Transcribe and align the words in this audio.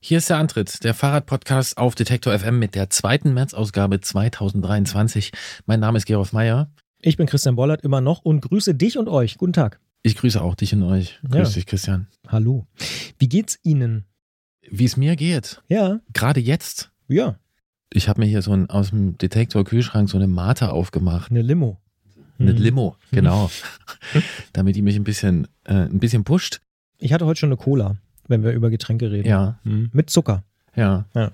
Hier 0.00 0.18
ist 0.18 0.30
der 0.30 0.38
Antritt, 0.38 0.84
der 0.84 0.94
Fahrradpodcast 0.94 1.76
auf 1.76 1.94
Detektor 1.96 2.36
FM 2.38 2.58
mit 2.58 2.74
der 2.76 2.88
zweiten 2.88 3.34
März-Ausgabe 3.34 4.00
2023. 4.00 5.32
Mein 5.66 5.80
Name 5.80 5.98
ist 5.98 6.06
Gerolf 6.06 6.32
Meyer. 6.32 6.70
Ich 7.00 7.16
bin 7.16 7.26
Christian 7.26 7.56
Bollert 7.56 7.82
immer 7.82 8.00
noch 8.00 8.20
und 8.24 8.40
grüße 8.40 8.74
dich 8.76 8.96
und 8.96 9.08
euch. 9.08 9.38
Guten 9.38 9.52
Tag. 9.52 9.80
Ich 10.02 10.14
grüße 10.16 10.40
auch 10.40 10.54
dich 10.54 10.72
und 10.72 10.84
euch. 10.84 11.18
Grüß 11.28 11.48
Ja. 11.48 11.54
dich, 11.54 11.66
Christian. 11.66 12.06
Hallo. 12.28 12.66
Wie 13.18 13.28
geht's 13.28 13.58
Ihnen? 13.64 14.04
Wie 14.70 14.84
es 14.84 14.96
mir 14.96 15.16
geht, 15.16 15.62
Ja, 15.68 15.98
gerade 16.12 16.40
jetzt. 16.40 16.92
ja, 17.08 17.38
Ich 17.92 18.08
habe 18.08 18.20
mir 18.20 18.26
hier 18.26 18.42
so 18.42 18.52
ein, 18.52 18.68
aus 18.70 18.90
dem 18.90 19.16
Detektor-Kühlschrank 19.18 20.08
so 20.10 20.18
eine 20.18 20.26
Mate 20.28 20.70
aufgemacht. 20.72 21.30
eine 21.30 21.40
Limo. 21.42 21.80
Eine 22.38 22.52
Mhm. 22.52 22.58
Limo, 22.58 22.96
genau. 23.10 23.50
Damit 24.52 24.76
die 24.76 24.82
mich 24.82 24.94
ein 24.96 25.04
bisschen, 25.04 25.48
äh, 25.64 25.72
ein 25.72 25.98
bisschen 25.98 26.22
pusht. 26.22 26.60
Ich 26.98 27.12
hatte 27.14 27.24
heute 27.26 27.40
schon 27.40 27.48
eine 27.48 27.56
Cola, 27.56 27.96
wenn 28.28 28.42
wir 28.44 28.52
über 28.52 28.70
Getränke 28.70 29.10
reden. 29.10 29.28
Ja, 29.28 29.58
Mhm. 29.64 29.90
Mit 29.92 30.10
Zucker. 30.10 30.44
ja. 30.76 31.06
Ja. 31.14 31.32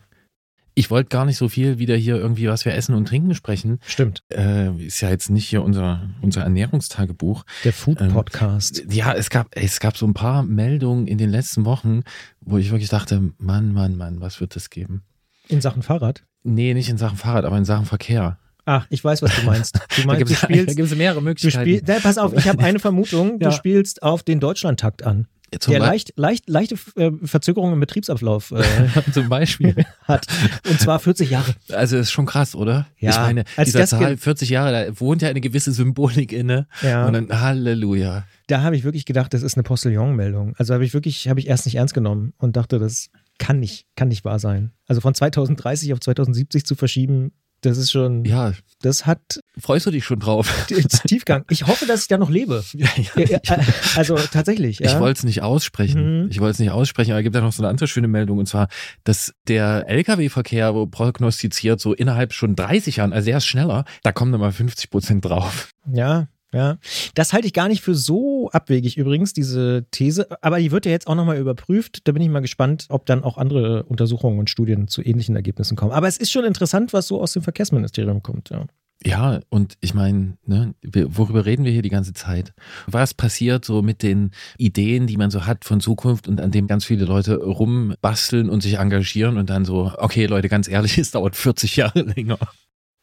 Ich 0.77 0.91
wollte 0.91 1.09
gar 1.09 1.25
nicht 1.25 1.37
so 1.37 1.49
viel 1.49 1.79
wieder 1.79 1.95
hier 1.95 2.17
irgendwie, 2.17 2.49
was 2.49 2.65
wir 2.65 2.75
essen 2.75 2.97
und 2.97 3.07
trinken 3.07 3.33
sprechen. 3.37 3.79
Stimmt. 3.87 4.25
Äh, 4.33 4.71
ist 4.85 5.01
ja 5.03 5.09
jetzt 5.09 5.31
nicht 5.31 5.47
hier 5.47 5.63
unser, 5.63 6.03
unser 6.21 6.43
Ernährungstagebuch. 6.43 7.45
Der 7.63 7.73
Food 7.73 8.01
Ähm, 8.01 8.09
Podcast. 8.13 8.83
Ja, 8.91 9.13
es 9.13 9.31
gab, 9.31 9.47
es 9.57 9.79
gab 9.79 9.97
so 9.97 10.05
ein 10.05 10.15
paar 10.15 10.43
Meldungen 10.43 11.07
in 11.07 11.17
den 11.17 11.31
letzten 11.31 11.65
Wochen, 11.65 12.01
wo 12.41 12.59
ich 12.59 12.73
wirklich 12.73 12.89
dachte, 12.91 13.23
Mann, 13.39 13.73
Mann, 13.73 13.97
Mann, 13.97 14.21
was 14.21 14.41
wird 14.41 14.57
das 14.57 14.69
geben? 14.69 15.03
In 15.47 15.61
Sachen 15.61 15.83
Fahrrad. 15.85 16.25
Nee, 16.43 16.75
nicht 16.75 16.89
in 16.89 16.99
Sachen 16.99 17.19
Fahrrad, 17.19 17.45
aber 17.45 17.57
in 17.57 17.65
Sachen 17.65 17.87
Verkehr. 17.87 18.39
Ach, 18.65 18.85
ich 18.91 19.05
weiß, 19.05 19.23
was 19.23 19.33
du 19.37 19.43
meinst. 19.43 19.79
Du 19.97 20.01
Da 20.03 20.07
meinst, 20.09 20.19
gibt 20.19 20.31
du 20.31 20.35
es 20.35 20.41
da 20.41 20.47
spielst. 20.49 20.77
gibt's 20.77 20.95
mehrere 20.97 21.19
Du 21.21 21.25
Möglichkeiten. 21.25 21.69
spielst, 21.71 21.85
na, 21.87 22.01
pass 22.01 22.19
auf, 22.19 22.33
ich 22.37 22.49
habe 22.49 22.59
eine 22.65 22.79
Vermutung. 22.81 23.39
Du 23.39 23.45
Ja. 23.47 23.53
spielst 23.53 24.03
auf 24.03 24.25
den 24.25 24.41
Deutschlandtakt 24.41 25.05
an, 25.05 25.29
der 25.67 25.79
leicht, 25.79 26.13
leicht, 26.17 26.49
leichte 26.49 26.77
äh, 26.97 27.11
Verzögerungen 27.25 27.75
im 27.75 27.81
Betriebsablauf 27.81 28.53
äh, 28.53 28.65
zum 29.13 29.29
Beispiel. 29.29 29.75
hat. 30.05 30.27
Und 30.69 30.81
zwar 30.81 30.99
40 30.99 31.31
Jahre. 31.31 31.55
Also 31.73 31.97
ist 31.97 32.11
schon 32.11 32.27
krass, 32.27 32.55
oder? 32.55 32.87
Ja, 32.99 33.11
Ich 33.11 33.17
meine, 33.17 33.45
als 33.57 33.67
dieser 33.67 33.87
Zahl, 33.87 34.17
40 34.17 34.49
Jahre, 34.51 34.87
da 34.87 35.01
wohnt 35.01 35.23
ja 35.23 35.29
eine 35.29 35.41
gewisse 35.41 35.73
Symbolik 35.73 36.33
inne. 36.33 36.67
Ja. 36.83 37.07
Und 37.07 37.15
dann 37.15 37.41
Halleluja. 37.41 38.25
da 38.47 38.63
habe 38.63 38.77
ich 38.77 38.85
wirklich 38.85 39.07
gedacht, 39.07 39.35
das 39.35 39.43
ist 39.43 39.57
eine 39.57 39.63
Postillon-Meldung. 39.63 40.55
Also 40.57 40.75
habe 40.75 40.85
ich 40.85 40.95
wirklich, 40.95 41.29
habe 41.29 41.41
ich 41.41 41.47
erst 41.49 41.67
nicht 41.67 41.77
ernst 41.77 41.95
genommen 41.95 42.35
und 42.39 42.57
dachte, 42.57 42.79
das 42.79 43.11
kann 43.39 43.61
nicht, 43.61 43.87
kann 43.97 44.09
nicht 44.09 44.25
wahr 44.25 44.39
sein. 44.39 44.73
Also 44.87 45.01
von 45.01 45.15
2030 45.15 45.93
auf 45.93 46.01
2070 46.01 46.65
zu 46.65 46.75
verschieben, 46.75 47.33
das 47.65 47.79
ist 47.79 47.91
schon, 47.91 48.25
Ja, 48.25 48.53
das 48.83 49.07
hat 49.07 49.41
freust 49.59 49.87
du 49.87 49.91
dich 49.91 50.05
schon 50.05 50.21
drauf? 50.21 50.67
Tiefgang. 51.07 51.45
Ich 51.51 51.67
hoffe, 51.67 51.87
dass 51.87 52.03
ich 52.03 52.09
da 52.09 52.19
noch 52.19 52.31
lebe. 52.31 52.63
Ja, 52.75 52.89
Ja, 53.17 53.59
also 53.97 54.17
tatsächlich. 54.17 54.79
Ja. 54.81 54.93
Ich 54.93 54.99
wollte 55.01 55.19
es 55.19 55.25
nicht 55.25 55.43
aussprechen. 55.43 56.25
Mhm. 56.25 56.31
Ich 56.31 56.41
wollte 56.41 56.53
es 56.53 56.59
nicht 56.59 56.71
aussprechen, 56.71 57.13
aber 57.13 57.21
es 57.21 57.25
gibt 57.25 57.35
ja 57.35 57.41
noch 57.41 57.53
so 57.53 57.63
eine 57.63 57.71
andere 57.71 57.87
schöne 57.89 58.09
Meldung 58.09 58.39
und 58.39 58.47
zwar, 58.47 58.69
dass 59.05 59.33
der 59.49 59.89
Lkw-Verkehr 59.89 60.73
prognostiziert 60.91 61.81
so 61.81 61.95
innerhalb 61.95 62.33
schon 62.33 62.57
30 62.57 62.97
Jahren, 62.97 63.13
also 63.13 63.27
der 63.27 63.39
ist 63.39 63.47
schneller, 63.47 63.85
da 64.03 64.13
kommen 64.13 64.33
dann 64.33 64.41
mal 64.41 64.53
50 64.53 64.91
Prozent 64.91 65.25
drauf. 65.25 65.71
Ja, 65.91 66.29
ja. 66.55 66.79
Das 67.15 67.33
halte 67.33 67.47
ich 67.47 67.53
gar 67.53 67.69
nicht 67.69 67.83
für 67.83 67.95
so 67.95 68.51
abwegig 68.51 68.97
übrigens, 68.97 69.33
diese 69.33 69.87
These. 69.91 70.29
Aber 70.43 70.59
die 70.59 70.71
wird 70.71 70.87
ja 70.87 70.93
jetzt 70.93 71.07
auch 71.07 71.15
nochmal 71.15 71.39
überprüft. 71.39 72.07
Da 72.07 72.13
bin 72.13 72.23
ich 72.23 72.29
mal 72.29 72.41
gespannt, 72.41 72.87
ob 72.89 73.07
dann 73.07 73.25
auch 73.25 73.39
andere 73.39 73.85
Untersuchungen 73.85 74.39
und 74.39 74.51
Studien 74.51 74.89
zu 74.89 75.03
ähnlichen 75.03 75.37
Ergebnissen 75.37 75.77
kommen. 75.77 75.93
Aber 75.93 76.09
es 76.09 76.17
ist 76.17 76.31
schon 76.31 76.45
interessant, 76.45 76.93
was 76.93 77.07
so 77.07 77.21
aus 77.21 77.33
dem 77.33 77.43
Verkehrsministerium 77.43 78.23
kommt. 78.23 78.51
Ja. 78.51 78.67
Ja, 79.07 79.41
und 79.51 79.75
ich 79.81 79.93
meine, 79.93 80.39
ne, 80.47 80.75
worüber 80.83 81.45
reden 81.45 81.65
wir 81.65 81.73
hier 81.73 81.83
die 81.83 81.91
ganze 81.91 82.15
Zeit? 82.15 82.55
Was 82.87 83.13
passiert 83.13 83.65
so 83.65 83.83
mit 83.83 84.03
den 84.03 84.31
Ideen, 84.57 85.07
die 85.07 85.19
man 85.19 85.31
so 85.31 85.45
hat 85.47 85.65
von 85.65 85.81
Zukunft 85.81 86.27
und 86.27 86.41
an 86.41 86.51
dem 86.51 86.69
ganz 86.69 86.87
viele 86.87 87.05
Leute 87.05 87.37
rumbasteln 87.37 88.49
und 88.49 88.63
sich 88.63 88.79
engagieren 88.79 89.37
und 89.37 89.51
dann 89.51 89.67
so, 89.67 89.93
okay 89.99 90.25
Leute, 90.27 90.49
ganz 90.49 90.69
ehrlich, 90.69 90.97
es 90.99 91.11
dauert 91.11 91.37
40 91.37 91.77
Jahre 91.77 92.01
länger. 92.01 92.39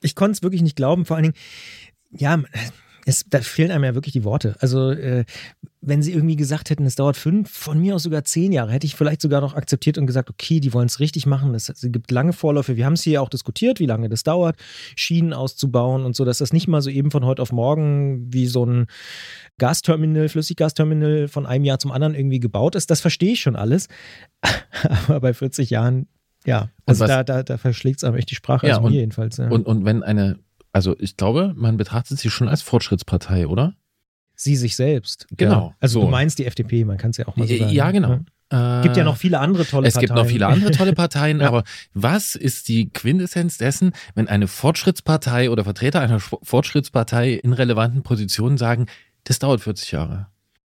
Ich 0.01 0.15
konnte 0.15 0.31
es 0.31 0.43
wirklich 0.43 0.63
nicht 0.63 0.75
glauben. 0.75 1.05
Vor 1.05 1.17
allen 1.17 1.23
Dingen, 1.23 1.35
ja, 2.09 2.41
es, 3.11 3.25
da 3.29 3.41
fehlen 3.41 3.71
einem 3.71 3.83
ja 3.83 3.93
wirklich 3.95 4.13
die 4.13 4.23
Worte. 4.23 4.55
Also, 4.59 4.91
äh, 4.91 5.25
wenn 5.83 6.01
sie 6.03 6.11
irgendwie 6.13 6.35
gesagt 6.35 6.69
hätten, 6.69 6.85
es 6.85 6.95
dauert 6.95 7.17
fünf, 7.17 7.49
von 7.49 7.79
mir 7.79 7.95
aus 7.95 8.03
sogar 8.03 8.23
zehn 8.23 8.51
Jahre, 8.51 8.71
hätte 8.71 8.85
ich 8.85 8.95
vielleicht 8.95 9.19
sogar 9.21 9.41
noch 9.41 9.55
akzeptiert 9.55 9.97
und 9.97 10.05
gesagt, 10.05 10.29
okay, 10.29 10.59
die 10.59 10.73
wollen 10.73 10.85
es 10.85 10.99
richtig 10.99 11.25
machen. 11.25 11.55
Es, 11.55 11.71
gibt 11.81 12.11
lange 12.11 12.33
Vorläufe. 12.33 12.75
Wir 12.77 12.85
haben 12.85 12.93
es 12.93 13.01
hier 13.01 13.21
auch 13.21 13.29
diskutiert, 13.29 13.79
wie 13.79 13.87
lange 13.87 14.07
das 14.07 14.21
dauert, 14.23 14.57
Schienen 14.95 15.33
auszubauen 15.33 16.05
und 16.05 16.15
so, 16.15 16.23
dass 16.23 16.37
das 16.37 16.53
nicht 16.53 16.67
mal 16.67 16.81
so 16.81 16.89
eben 16.91 17.09
von 17.11 17.25
heute 17.25 17.41
auf 17.41 17.51
morgen 17.51 18.31
wie 18.31 18.45
so 18.45 18.63
ein 18.65 18.85
Gasterminal, 19.57 20.29
Flüssiggasterminal 20.29 21.27
von 21.27 21.45
einem 21.45 21.65
Jahr 21.65 21.79
zum 21.79 21.91
anderen 21.91 22.15
irgendwie 22.15 22.39
gebaut 22.39 22.75
ist. 22.75 22.89
Das 22.91 23.01
verstehe 23.01 23.33
ich 23.33 23.41
schon 23.41 23.55
alles. 23.55 23.87
Aber 25.07 25.19
bei 25.19 25.33
40 25.33 25.69
Jahren, 25.69 26.07
ja, 26.45 26.69
also 26.85 27.01
was- 27.01 27.09
da, 27.09 27.23
da, 27.23 27.43
da 27.43 27.57
verschlägt 27.57 27.97
es 27.97 28.03
einem 28.03 28.15
echt 28.15 28.29
die 28.31 28.35
Sprache, 28.35 28.67
Ja, 28.67 28.75
also 28.75 28.85
und- 28.85 28.93
mir 28.93 28.99
jedenfalls. 28.99 29.37
Ja. 29.37 29.49
Und, 29.49 29.65
und 29.65 29.85
wenn 29.85 30.03
eine, 30.03 30.37
also 30.71 30.95
ich 30.99 31.17
glaube, 31.17 31.53
man 31.55 31.77
betrachtet 31.77 32.19
sie 32.19 32.29
schon 32.29 32.47
als 32.47 32.61
Fortschrittspartei, 32.61 33.47
oder? 33.47 33.73
Sie 34.35 34.55
sich 34.55 34.75
selbst. 34.75 35.27
Genau, 35.37 35.67
Ja. 35.69 35.75
Also 35.79 35.99
so. 35.99 36.05
du 36.05 36.11
meinst 36.11 36.39
die 36.39 36.45
FDP, 36.45 36.83
man 36.85 36.97
kann 36.97 37.11
es 37.11 37.17
ja 37.17 37.27
auch 37.27 37.35
mal 37.35 37.47
so 37.47 37.55
sagen. 37.57 37.71
Ja, 37.71 37.91
genau. 37.91 38.19
Ja. 38.51 38.81
Gibt 38.81 38.97
ja 38.97 39.03
noch 39.05 39.15
viele 39.15 39.39
andere 39.39 39.65
tolle 39.65 39.87
Es 39.87 39.93
Parteien. 39.93 40.07
gibt 40.07 40.17
noch 40.17 40.25
viele 40.29 40.47
andere 40.47 40.71
tolle 40.71 40.91
Parteien, 40.93 41.39
Ja. 41.41 41.47
aber 41.47 41.63
was 41.93 42.35
ist 42.35 42.67
die 42.67 42.89
Quintessenz 42.89 43.57
dessen, 43.57 43.91
wenn 44.15 44.27
eine 44.27 44.47
Fortschrittspartei 44.47 45.49
oder 45.49 45.63
Vertreter 45.63 46.01
einer 46.01 46.17
Sch- 46.19 46.37
Fortschrittspartei 46.43 47.33
in 47.33 47.53
relevanten 47.53 48.01
Positionen 48.03 48.57
sagen, 48.57 48.87
das 49.23 49.39
dauert 49.39 49.61
40 49.61 49.91
Jahre? 49.93 50.27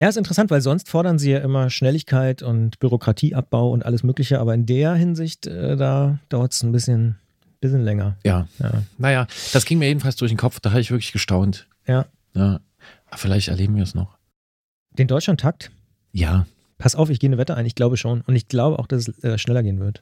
Ja, 0.01 0.07
ist 0.09 0.17
interessant, 0.17 0.51
weil 0.51 0.61
sonst 0.61 0.87
fordern 0.89 1.17
sie 1.19 1.31
ja 1.31 1.39
immer 1.39 1.69
Schnelligkeit 1.69 2.43
und 2.43 2.79
Bürokratieabbau 2.79 3.71
und 3.71 3.85
alles 3.85 4.03
Mögliche, 4.03 4.39
aber 4.39 4.53
in 4.53 4.65
der 4.65 4.93
Hinsicht, 4.93 5.47
äh, 5.47 5.75
da 5.75 6.19
dauert 6.29 6.53
es 6.53 6.63
ein 6.63 6.71
bisschen, 6.71 7.17
bisschen 7.59 7.83
länger. 7.83 8.17
Ja, 8.23 8.47
Ja. 8.59 8.83
naja, 8.97 9.27
das 9.53 9.65
ging 9.65 9.79
mir 9.79 9.87
jedenfalls 9.87 10.15
durch 10.15 10.31
den 10.31 10.37
Kopf, 10.37 10.59
da 10.59 10.71
habe 10.71 10.81
ich 10.81 10.91
wirklich 10.91 11.11
gestaunt. 11.11 11.67
Ja. 11.87 12.05
ja. 12.33 12.59
Aber 13.07 13.17
Vielleicht 13.17 13.47
erleben 13.47 13.75
wir 13.75 13.83
es 13.83 13.95
noch. 13.95 14.17
Den 14.91 15.07
Deutschlandtakt, 15.07 15.71
Ja, 16.11 16.45
pass 16.77 16.95
auf, 16.95 17.09
ich 17.09 17.19
gehe 17.19 17.29
eine 17.29 17.37
Wette 17.37 17.55
ein, 17.55 17.65
ich 17.65 17.75
glaube 17.75 17.97
schon. 17.97 18.21
Und 18.21 18.35
ich 18.35 18.47
glaube 18.47 18.79
auch, 18.79 18.87
dass 18.87 19.07
es 19.07 19.23
äh, 19.23 19.37
schneller 19.37 19.63
gehen 19.63 19.79
wird. 19.79 20.01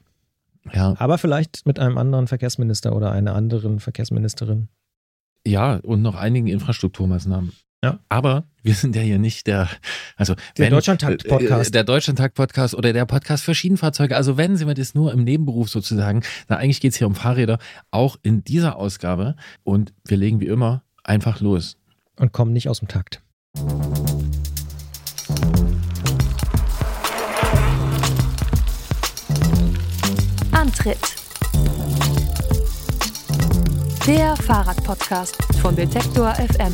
ja, 0.73 0.95
Aber 0.97 1.17
vielleicht 1.17 1.65
mit 1.65 1.79
einem 1.79 1.97
anderen 1.97 2.27
Verkehrsminister 2.27 2.95
oder 2.95 3.11
einer 3.11 3.35
anderen 3.35 3.79
Verkehrsministerin. 3.79 4.69
ja, 5.45 5.75
und 5.77 6.01
noch 6.01 6.15
einigen 6.15 6.47
Infrastrukturmaßnahmen. 6.47 7.51
Ja. 7.83 7.99
Aber 8.07 8.45
wir 8.61 8.75
sind 8.75 8.95
ja 8.95 9.01
hier 9.01 9.19
nicht 9.19 9.45
der, 9.45 9.67
also 10.15 10.35
Der 10.57 10.69
Deutschlandtakt-Podcast. 10.69 11.67
äh, 11.67 11.71
Der 11.71 11.83
Deutschlandtakt-Podcast 11.83 12.75
oder 12.75 12.93
der 12.93 13.05
Podcast 13.05 13.43
für 13.43 13.53
Schienenfahrzeuge. 13.53 14.15
Also 14.15 14.37
wenn 14.37 14.55
sind 14.55 14.69
wir 14.69 14.73
das 14.73 14.95
nur 14.95 15.11
im 15.11 15.25
Nebenberuf 15.25 15.69
sozusagen. 15.69 16.23
Na, 16.47 16.55
eigentlich 16.55 16.79
geht 16.79 16.93
es 16.93 16.97
hier 16.97 17.07
um 17.07 17.15
Fahrräder, 17.15 17.59
auch 17.91 18.15
in 18.23 18.45
dieser 18.45 18.77
Ausgabe. 18.77 19.35
Und 19.63 19.93
wir 20.05 20.15
legen 20.15 20.39
wie 20.39 20.47
immer 20.47 20.81
einfach 21.03 21.41
los. 21.41 21.75
Und 22.15 22.31
kommen 22.31 22.53
nicht 22.53 22.69
aus 22.69 22.79
dem 22.79 22.87
Takt. 22.87 23.21
Antritt. 30.51 30.97
Der 34.07 34.35
Fahrradpodcast 34.37 35.35
von 35.61 35.75
Detektor 35.75 36.33
FM. 36.35 36.73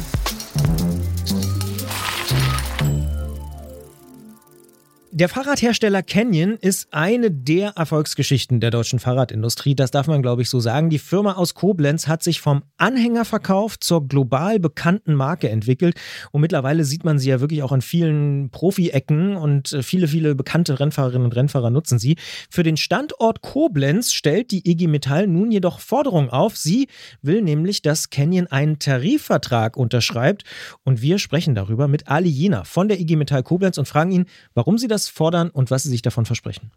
Der 5.12 5.28
Fahrradhersteller 5.28 6.04
Canyon 6.04 6.58
ist 6.62 6.94
eine 6.94 7.32
der 7.32 7.70
Erfolgsgeschichten 7.70 8.60
der 8.60 8.70
deutschen 8.70 9.00
Fahrradindustrie. 9.00 9.74
Das 9.74 9.90
darf 9.90 10.06
man, 10.06 10.22
glaube 10.22 10.44
ich, 10.44 10.52
so 10.52 10.60
sagen. 10.60 10.92
Die 10.92 11.00
Firma 11.00 11.34
aus 11.34 11.56
Koblenz 11.56 12.08
hat 12.08 12.22
sich 12.22 12.42
vom 12.42 12.62
Anhängerverkauf 12.78 13.80
zur 13.80 14.08
global 14.08 14.60
bekannten 14.60 15.16
Marke 15.16 15.50
entwickelt. 15.50 15.96
Und 16.32 16.42
mittlerweile 16.42 16.84
sieht 16.84 17.06
man 17.06 17.18
sie 17.18 17.30
ja 17.30 17.40
wirklich 17.40 17.64
auch 17.64 17.72
an 17.72 17.82
vielen 17.82 18.52
Profi-Ecken 18.52 19.36
und 19.36 19.74
äh, 19.74 19.82
viele, 19.82 20.08
viele 20.08 20.36
bekannte 20.36 20.80
Rennfahrerinnen 20.80 21.26
und 21.26 21.36
Rennfahrer 21.36 21.72
nutzen 21.72 21.98
sie. 21.98 22.16
Für 22.52 22.62
den 22.62 22.78
Standort 22.78 23.42
Koblenz 23.42 24.14
stellt 24.14 24.52
die 24.52 24.70
IG 24.70 24.86
Metall 24.86 25.26
nun 25.26 25.50
jedoch 25.50 25.80
Forderungen 25.80 26.30
auf. 26.30 26.56
Sie 26.56 26.88
will 27.24 27.42
nämlich, 27.42 27.82
dass 27.82 28.12
Canyon 28.12 28.46
einen 28.46 28.78
Tarifvertrag 28.78 29.76
unterschreibt. 29.76 30.44
Und 30.84 31.02
wir 31.02 31.18
sprechen 31.18 31.56
darüber 31.56 31.88
mit 31.88 32.08
Ali 32.08 32.30
Jena 32.30 32.64
von 32.64 32.88
der 32.88 33.00
IG 33.00 33.16
Metall 33.16 33.42
Koblenz 33.42 33.80
und 33.80 33.88
fragen 33.88 34.12
ihn, 34.12 34.26
warum 34.54 34.78
sie 34.78 34.88
das 34.88 34.99
fordern 35.08 35.50
und 35.50 35.72
was 35.72 35.84
sie 35.84 35.90
sich 35.90 36.02
davon 36.02 36.26
versprechen. 36.26 36.72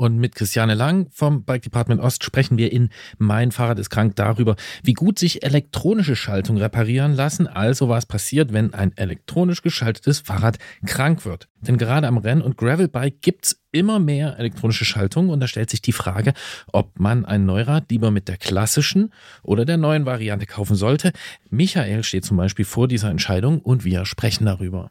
Und 0.00 0.16
mit 0.16 0.34
Christiane 0.34 0.72
Lang 0.72 1.08
vom 1.10 1.44
Bike 1.44 1.60
Department 1.60 2.00
Ost 2.00 2.24
sprechen 2.24 2.56
wir 2.56 2.72
in 2.72 2.88
Mein 3.18 3.52
Fahrrad 3.52 3.78
ist 3.78 3.90
krank 3.90 4.16
darüber, 4.16 4.56
wie 4.82 4.94
gut 4.94 5.18
sich 5.18 5.42
elektronische 5.42 6.16
Schaltungen 6.16 6.62
reparieren 6.62 7.12
lassen, 7.12 7.46
also 7.46 7.90
was 7.90 8.06
passiert, 8.06 8.54
wenn 8.54 8.72
ein 8.72 8.96
elektronisch 8.96 9.60
geschaltetes 9.60 10.20
Fahrrad 10.20 10.58
krank 10.86 11.26
wird. 11.26 11.48
Denn 11.60 11.76
gerade 11.76 12.06
am 12.06 12.16
Renn- 12.16 12.40
und 12.40 12.56
Gravelbike 12.56 13.20
gibt's 13.20 13.60
immer 13.72 13.98
mehr 13.98 14.38
elektronische 14.38 14.86
Schaltungen 14.86 15.28
und 15.28 15.40
da 15.40 15.46
stellt 15.46 15.68
sich 15.68 15.82
die 15.82 15.92
Frage, 15.92 16.32
ob 16.72 16.98
man 16.98 17.26
ein 17.26 17.44
Neurad 17.44 17.90
lieber 17.90 18.10
mit 18.10 18.26
der 18.26 18.38
klassischen 18.38 19.12
oder 19.42 19.66
der 19.66 19.76
neuen 19.76 20.06
Variante 20.06 20.46
kaufen 20.46 20.76
sollte. 20.76 21.12
Michael 21.50 22.04
steht 22.04 22.24
zum 22.24 22.38
Beispiel 22.38 22.64
vor 22.64 22.88
dieser 22.88 23.10
Entscheidung 23.10 23.60
und 23.60 23.84
wir 23.84 24.06
sprechen 24.06 24.46
darüber. 24.46 24.90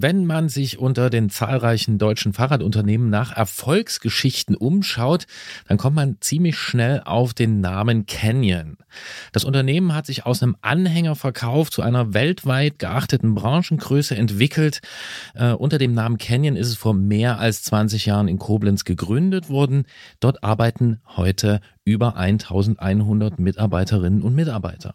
Wenn 0.00 0.26
man 0.26 0.48
sich 0.48 0.78
unter 0.78 1.10
den 1.10 1.28
zahlreichen 1.28 1.98
deutschen 1.98 2.32
Fahrradunternehmen 2.32 3.10
nach 3.10 3.36
Erfolgsgeschichten 3.36 4.54
umschaut, 4.54 5.26
dann 5.66 5.76
kommt 5.76 5.96
man 5.96 6.18
ziemlich 6.20 6.56
schnell 6.56 7.02
auf 7.04 7.34
den 7.34 7.60
Namen 7.60 8.06
Canyon. 8.06 8.76
Das 9.32 9.42
Unternehmen 9.42 9.96
hat 9.96 10.06
sich 10.06 10.24
aus 10.24 10.40
einem 10.40 10.56
Anhängerverkauf 10.60 11.72
zu 11.72 11.82
einer 11.82 12.14
weltweit 12.14 12.78
geachteten 12.78 13.34
Branchengröße 13.34 14.14
entwickelt. 14.14 14.82
Äh, 15.34 15.50
unter 15.50 15.78
dem 15.78 15.94
Namen 15.94 16.18
Canyon 16.18 16.54
ist 16.54 16.68
es 16.68 16.76
vor 16.76 16.94
mehr 16.94 17.40
als 17.40 17.64
20 17.64 18.06
Jahren 18.06 18.28
in 18.28 18.38
Koblenz 18.38 18.84
gegründet 18.84 19.50
worden. 19.50 19.82
Dort 20.20 20.44
arbeiten 20.44 21.00
heute 21.16 21.60
über 21.84 22.16
1100 22.16 23.40
Mitarbeiterinnen 23.40 24.22
und 24.22 24.36
Mitarbeiter. 24.36 24.94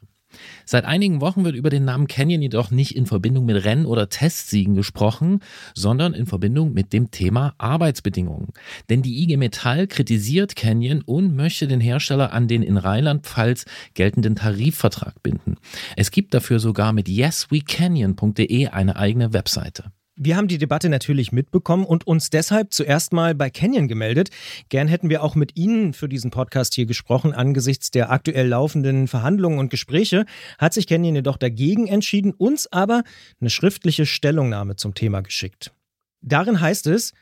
Seit 0.66 0.86
einigen 0.86 1.22
Wochen 1.22 1.44
wird 1.44 1.56
über 1.56 1.70
den 1.70 1.86
Namen 1.86 2.08
Canyon 2.08 2.42
jedoch 2.42 2.72
nicht 2.72 2.96
in 2.96 3.06
Verbindung 3.06 3.46
mit 3.46 3.64
Renn- 3.64 3.86
oder 3.86 4.10
Testsiegen 4.10 4.76
gesprochen, 4.76 5.40
sondern 5.74 6.14
in 6.14 6.26
Verbindung 6.26 6.74
mit 6.74 6.94
dem 6.94 7.12
Thema 7.12 7.54
Arbeitsbedingungen. 7.58 8.50
Denn 8.90 9.02
die 9.02 9.24
IG 9.24 9.38
Metall 9.38 9.88
kritisiert 9.88 10.56
Canyon 10.56 11.02
und 11.02 11.36
möchte 11.36 11.68
den 11.68 11.82
Hersteller 11.82 12.34
an 12.34 12.48
den 12.48 12.64
in 12.64 12.78
Rheinland-Pfalz 12.78 13.66
geltenden 13.94 14.36
Tarifvertrag 14.36 15.22
binden. 15.24 15.58
Es 15.96 16.12
gibt 16.12 16.34
dafür 16.34 16.60
sogar 16.60 16.94
mit 16.94 17.08
yeswecanyon.de 17.08 18.68
eine 18.68 18.96
eigene 18.96 19.34
Webseite. 19.34 19.92
Wir 20.16 20.38
haben 20.38 20.48
die 20.48 20.60
Debatte 20.60 20.90
natürlich 20.90 21.32
mitbekommen 21.32 21.86
und 21.86 22.06
uns 22.06 22.30
deshalb 22.30 22.72
zuerst 22.72 23.14
mal 23.14 23.34
bei 23.34 23.50
Canyon 23.50 23.88
gemeldet. 23.88 24.30
Gern 24.70 24.88
hätten 24.88 25.10
wir 25.10 25.24
auch 25.24 25.34
mit 25.34 25.58
Ihnen 25.58 25.94
für 25.94 26.08
diesen 26.08 26.30
Podcast 26.30 26.76
hier 26.76 26.86
gesprochen. 26.86 27.34
Angesichts 27.34 27.90
der 27.90 28.12
aktuell 28.12 28.48
laufenden 28.48 29.08
Verhandlungen 29.08 29.58
und 29.58 29.72
Gespräche 29.72 30.26
hat 30.60 30.76
sich 30.76 30.86
Canyon 30.86 31.16
jedoch 31.16 31.38
dagegen 31.38 31.88
entschieden, 31.88 32.32
uns 32.32 32.72
aber 32.72 33.02
eine 33.42 33.50
schriftliche 33.50 34.06
Stellungnahme 34.06 34.76
zum 34.76 34.94
Thema 34.94 35.22
geschickt. 35.22 35.74
Darin 36.22 36.62
heißt 36.62 36.88
es, 36.88 37.14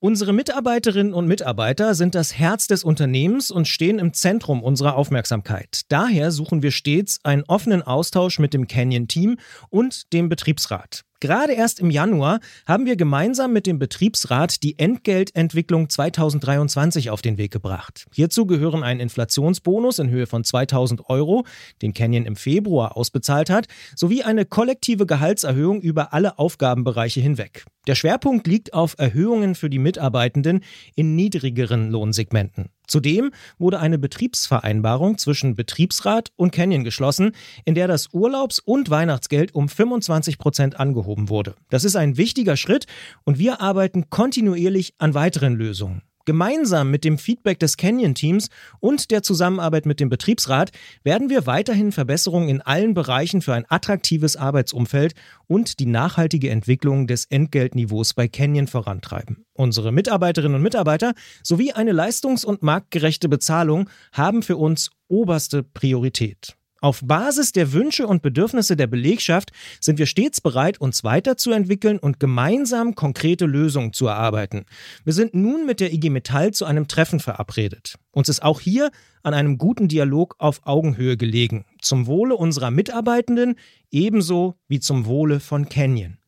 Unsere 0.00 0.34
Mitarbeiterinnen 0.34 1.14
und 1.14 1.26
Mitarbeiter 1.26 1.94
sind 1.94 2.14
das 2.14 2.36
Herz 2.36 2.66
des 2.66 2.84
Unternehmens 2.84 3.50
und 3.50 3.66
stehen 3.66 3.98
im 3.98 4.12
Zentrum 4.12 4.62
unserer 4.62 4.96
Aufmerksamkeit. 4.96 5.80
Daher 5.88 6.30
suchen 6.30 6.62
wir 6.62 6.72
stets 6.72 7.20
einen 7.22 7.44
offenen 7.44 7.80
Austausch 7.80 8.38
mit 8.38 8.52
dem 8.52 8.68
Canyon-Team 8.68 9.38
und 9.70 10.12
dem 10.12 10.28
Betriebsrat. 10.28 11.06
Gerade 11.24 11.54
erst 11.54 11.80
im 11.80 11.88
Januar 11.88 12.38
haben 12.66 12.84
wir 12.84 12.96
gemeinsam 12.96 13.54
mit 13.54 13.66
dem 13.66 13.78
Betriebsrat 13.78 14.62
die 14.62 14.78
Entgeltentwicklung 14.78 15.88
2023 15.88 17.08
auf 17.08 17.22
den 17.22 17.38
Weg 17.38 17.50
gebracht. 17.50 18.04
Hierzu 18.12 18.44
gehören 18.44 18.82
ein 18.82 19.00
Inflationsbonus 19.00 20.00
in 20.00 20.10
Höhe 20.10 20.26
von 20.26 20.44
2000 20.44 21.08
Euro, 21.08 21.46
den 21.80 21.94
Canyon 21.94 22.26
im 22.26 22.36
Februar 22.36 22.94
ausbezahlt 22.98 23.48
hat, 23.48 23.68
sowie 23.96 24.22
eine 24.22 24.44
kollektive 24.44 25.06
Gehaltserhöhung 25.06 25.80
über 25.80 26.12
alle 26.12 26.38
Aufgabenbereiche 26.38 27.22
hinweg. 27.22 27.64
Der 27.86 27.94
Schwerpunkt 27.94 28.46
liegt 28.46 28.74
auf 28.74 28.94
Erhöhungen 28.98 29.54
für 29.54 29.70
die 29.70 29.78
Mitarbeitenden 29.78 30.62
in 30.94 31.16
niedrigeren 31.16 31.90
Lohnsegmenten. 31.90 32.68
Zudem 32.86 33.32
wurde 33.58 33.80
eine 33.80 33.98
Betriebsvereinbarung 33.98 35.18
zwischen 35.18 35.54
Betriebsrat 35.54 36.30
und 36.36 36.52
Canyon 36.52 36.84
geschlossen, 36.84 37.32
in 37.64 37.74
der 37.74 37.88
das 37.88 38.12
Urlaubs- 38.12 38.58
und 38.58 38.90
Weihnachtsgeld 38.90 39.54
um 39.54 39.68
25 39.68 40.38
Prozent 40.38 40.78
angehoben 40.78 41.28
wurde. 41.28 41.54
Das 41.70 41.84
ist 41.84 41.96
ein 41.96 42.16
wichtiger 42.16 42.56
Schritt 42.56 42.86
und 43.24 43.38
wir 43.38 43.60
arbeiten 43.60 44.10
kontinuierlich 44.10 44.94
an 44.98 45.14
weiteren 45.14 45.54
Lösungen. 45.54 46.02
Gemeinsam 46.24 46.90
mit 46.90 47.04
dem 47.04 47.18
Feedback 47.18 47.58
des 47.58 47.76
Canyon-Teams 47.76 48.48
und 48.80 49.10
der 49.10 49.22
Zusammenarbeit 49.22 49.84
mit 49.84 50.00
dem 50.00 50.08
Betriebsrat 50.08 50.70
werden 51.02 51.28
wir 51.28 51.46
weiterhin 51.46 51.92
Verbesserungen 51.92 52.48
in 52.48 52.60
allen 52.62 52.94
Bereichen 52.94 53.42
für 53.42 53.52
ein 53.52 53.66
attraktives 53.68 54.36
Arbeitsumfeld 54.36 55.14
und 55.46 55.80
die 55.80 55.86
nachhaltige 55.86 56.50
Entwicklung 56.50 57.06
des 57.06 57.26
Entgeltniveaus 57.26 58.14
bei 58.14 58.28
Canyon 58.28 58.66
vorantreiben. 58.66 59.44
Unsere 59.52 59.92
Mitarbeiterinnen 59.92 60.56
und 60.56 60.62
Mitarbeiter 60.62 61.14
sowie 61.42 61.72
eine 61.72 61.92
leistungs- 61.92 62.44
und 62.44 62.62
marktgerechte 62.62 63.28
Bezahlung 63.28 63.90
haben 64.12 64.42
für 64.42 64.56
uns 64.56 64.90
oberste 65.08 65.62
Priorität. 65.62 66.56
Auf 66.84 67.00
Basis 67.02 67.52
der 67.52 67.72
Wünsche 67.72 68.06
und 68.06 68.20
Bedürfnisse 68.20 68.76
der 68.76 68.86
Belegschaft 68.86 69.52
sind 69.80 69.98
wir 69.98 70.04
stets 70.04 70.42
bereit, 70.42 70.78
uns 70.82 71.02
weiterzuentwickeln 71.02 71.98
und 71.98 72.20
gemeinsam 72.20 72.94
konkrete 72.94 73.46
Lösungen 73.46 73.94
zu 73.94 74.06
erarbeiten. 74.06 74.66
Wir 75.02 75.14
sind 75.14 75.32
nun 75.32 75.64
mit 75.64 75.80
der 75.80 75.94
IG 75.94 76.10
Metall 76.10 76.52
zu 76.52 76.66
einem 76.66 76.86
Treffen 76.86 77.20
verabredet. 77.20 77.94
Uns 78.12 78.28
ist 78.28 78.42
auch 78.42 78.60
hier 78.60 78.90
an 79.22 79.32
einem 79.32 79.56
guten 79.56 79.88
Dialog 79.88 80.34
auf 80.36 80.66
Augenhöhe 80.66 81.16
gelegen, 81.16 81.64
zum 81.80 82.06
Wohle 82.06 82.36
unserer 82.36 82.70
Mitarbeitenden 82.70 83.54
ebenso 83.90 84.56
wie 84.68 84.78
zum 84.78 85.06
Wohle 85.06 85.40
von 85.40 85.70
Canyon. 85.70 86.18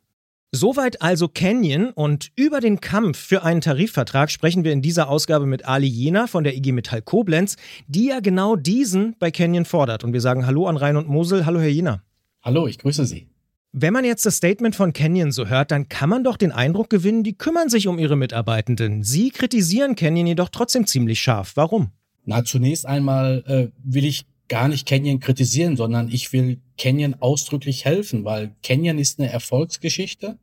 Soweit 0.57 1.03
also 1.03 1.29
Canyon 1.29 1.91
und 1.91 2.31
über 2.35 2.61
den 2.61 2.81
Kampf 2.81 3.19
für 3.19 3.43
einen 3.43 3.61
Tarifvertrag 3.61 4.31
sprechen 4.31 4.65
wir 4.65 4.73
in 4.73 4.81
dieser 4.81 5.11
Ausgabe 5.11 5.45
mit 5.45 5.67
Ali 5.67 5.87
Jena 5.87 6.27
von 6.27 6.45
der 6.45 6.57
IG 6.57 6.73
Metall 6.73 7.03
Koblenz, 7.03 7.57
die 7.89 8.07
ja 8.07 8.21
genau 8.21 8.57
diesen 8.57 9.17
bei 9.19 9.31
Canyon 9.31 9.67
fordert. 9.67 10.03
Und 10.03 10.15
wir 10.15 10.23
sagen 10.23 10.47
Hallo 10.47 10.67
an 10.67 10.79
Rhein 10.79 10.97
und 10.97 11.09
Mosel. 11.09 11.45
Hallo, 11.45 11.61
Herr 11.61 11.69
Jena. 11.69 12.03
Hallo, 12.43 12.67
ich 12.67 12.79
grüße 12.79 13.05
Sie. 13.05 13.27
Wenn 13.73 13.93
man 13.93 14.07
jetzt 14.07 14.25
das 14.25 14.37
Statement 14.37 14.75
von 14.75 14.95
Canyon 14.95 15.31
so 15.31 15.47
hört, 15.47 15.71
dann 15.71 15.91
kann 15.91 16.09
man 16.09 16.25
doch 16.25 16.39
den 16.39 16.53
Eindruck 16.53 16.89
gewinnen, 16.89 17.23
die 17.23 17.37
kümmern 17.37 17.69
sich 17.69 17.87
um 17.87 17.99
ihre 17.99 18.17
Mitarbeitenden. 18.17 19.03
Sie 19.03 19.29
kritisieren 19.29 19.95
Canyon 19.95 20.27
jedoch 20.27 20.49
trotzdem 20.49 20.87
ziemlich 20.87 21.21
scharf. 21.21 21.53
Warum? 21.57 21.91
Na, 22.25 22.45
zunächst 22.45 22.87
einmal 22.87 23.45
äh, 23.47 23.69
will 23.85 24.07
ich 24.07 24.25
gar 24.49 24.69
nicht 24.69 24.89
Canyon 24.89 25.21
kritisieren, 25.21 25.77
sondern 25.77 26.09
ich 26.09 26.33
will 26.33 26.61
Canyon 26.79 27.17
ausdrücklich 27.21 27.85
helfen, 27.85 28.25
weil 28.25 28.55
Canyon 28.63 28.97
ist 28.97 29.21
eine 29.21 29.31
Erfolgsgeschichte 29.31 30.39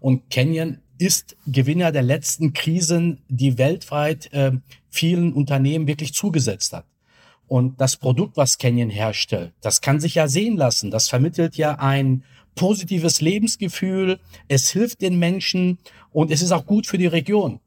und 0.00 0.30
Canyon 0.30 0.78
ist 0.98 1.36
Gewinner 1.46 1.92
der 1.92 2.02
letzten 2.02 2.52
Krisen, 2.52 3.22
die 3.28 3.58
weltweit 3.58 4.32
äh, 4.32 4.52
vielen 4.88 5.32
Unternehmen 5.32 5.86
wirklich 5.86 6.14
zugesetzt 6.14 6.72
hat. 6.72 6.86
Und 7.48 7.80
das 7.80 7.96
Produkt, 7.96 8.36
was 8.36 8.58
Canyon 8.58 8.90
herstellt, 8.90 9.52
das 9.60 9.80
kann 9.80 10.00
sich 10.00 10.16
ja 10.16 10.26
sehen 10.26 10.56
lassen. 10.56 10.90
Das 10.90 11.08
vermittelt 11.08 11.56
ja 11.56 11.78
ein 11.78 12.24
positives 12.56 13.20
Lebensgefühl. 13.20 14.18
Es 14.48 14.70
hilft 14.70 15.02
den 15.02 15.18
Menschen 15.18 15.78
und 16.10 16.30
es 16.30 16.42
ist 16.42 16.50
auch 16.50 16.66
gut 16.66 16.86
für 16.86 16.98
die 16.98 17.06
Region. 17.06 17.60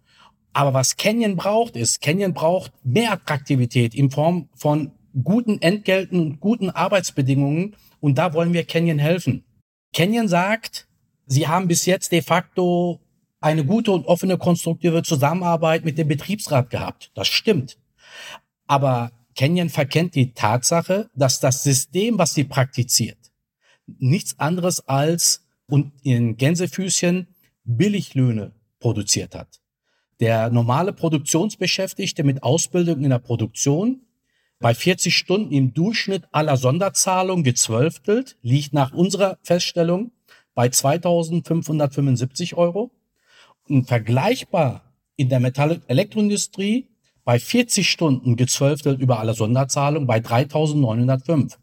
Aber 0.51 0.73
was 0.73 0.97
Canyon 0.97 1.37
braucht, 1.37 1.75
ist, 1.77 2.01
Canyon 2.01 2.33
braucht 2.33 2.73
mehr 2.83 3.13
Attraktivität 3.13 3.93
in 3.95 4.09
Form 4.09 4.49
von 4.55 4.91
guten 5.23 5.61
Entgelten 5.61 6.19
und 6.19 6.39
guten 6.39 6.69
Arbeitsbedingungen. 6.69 7.75
Und 8.01 8.17
da 8.17 8.33
wollen 8.33 8.53
wir 8.53 8.65
Canyon 8.65 8.99
helfen. 8.99 9.45
Canyon 9.93 10.27
sagt, 10.27 10.88
Sie 11.31 11.47
haben 11.47 11.67
bis 11.67 11.85
jetzt 11.85 12.11
de 12.11 12.23
facto 12.23 12.99
eine 13.39 13.63
gute 13.63 13.91
und 13.91 14.07
offene 14.07 14.39
konstruktive 14.39 15.03
Zusammenarbeit 15.03 15.85
mit 15.85 15.99
dem 15.99 16.07
Betriebsrat 16.07 16.71
gehabt. 16.71 17.11
Das 17.13 17.27
stimmt. 17.27 17.77
Aber 18.65 19.11
Canyon 19.37 19.69
verkennt 19.69 20.15
die 20.15 20.33
Tatsache, 20.33 21.07
dass 21.15 21.39
das 21.39 21.61
System, 21.61 22.17
was 22.17 22.33
sie 22.33 22.45
praktiziert, 22.45 23.19
nichts 23.99 24.39
anderes 24.39 24.87
als 24.87 25.45
und 25.67 25.93
in 26.01 26.35
Gänsefüßchen 26.35 27.27
Billiglöhne 27.63 28.53
produziert 28.79 29.35
hat. 29.35 29.61
Der 30.19 30.49
normale 30.49 30.93
Produktionsbeschäftigte 30.93 32.23
mit 32.23 32.41
Ausbildung 32.41 33.03
in 33.03 33.11
der 33.11 33.19
Produktion 33.19 34.01
bei 34.59 34.73
40 34.73 35.15
Stunden 35.15 35.53
im 35.53 35.75
Durchschnitt 35.75 36.23
aller 36.31 36.57
Sonderzahlungen 36.57 37.43
gezwölftelt, 37.43 38.35
liegt 38.41 38.73
nach 38.73 38.93
unserer 38.93 39.37
Feststellung 39.43 40.11
bei 40.59 40.67
2.575 40.67 42.53
Euro. 42.55 42.91
Und 43.69 43.87
vergleichbar 43.87 44.93
in 45.15 45.29
der 45.29 45.39
Metall- 45.39 45.79
Elektroindustrie 45.87 46.89
bei 47.23 47.39
40 47.39 47.89
Stunden 47.89 48.35
gezwölftelt 48.35 48.99
über 48.99 49.21
alle 49.21 49.35
Sonderzahlungen 49.35 50.05
bei 50.05 50.17
3.905. 50.17 51.57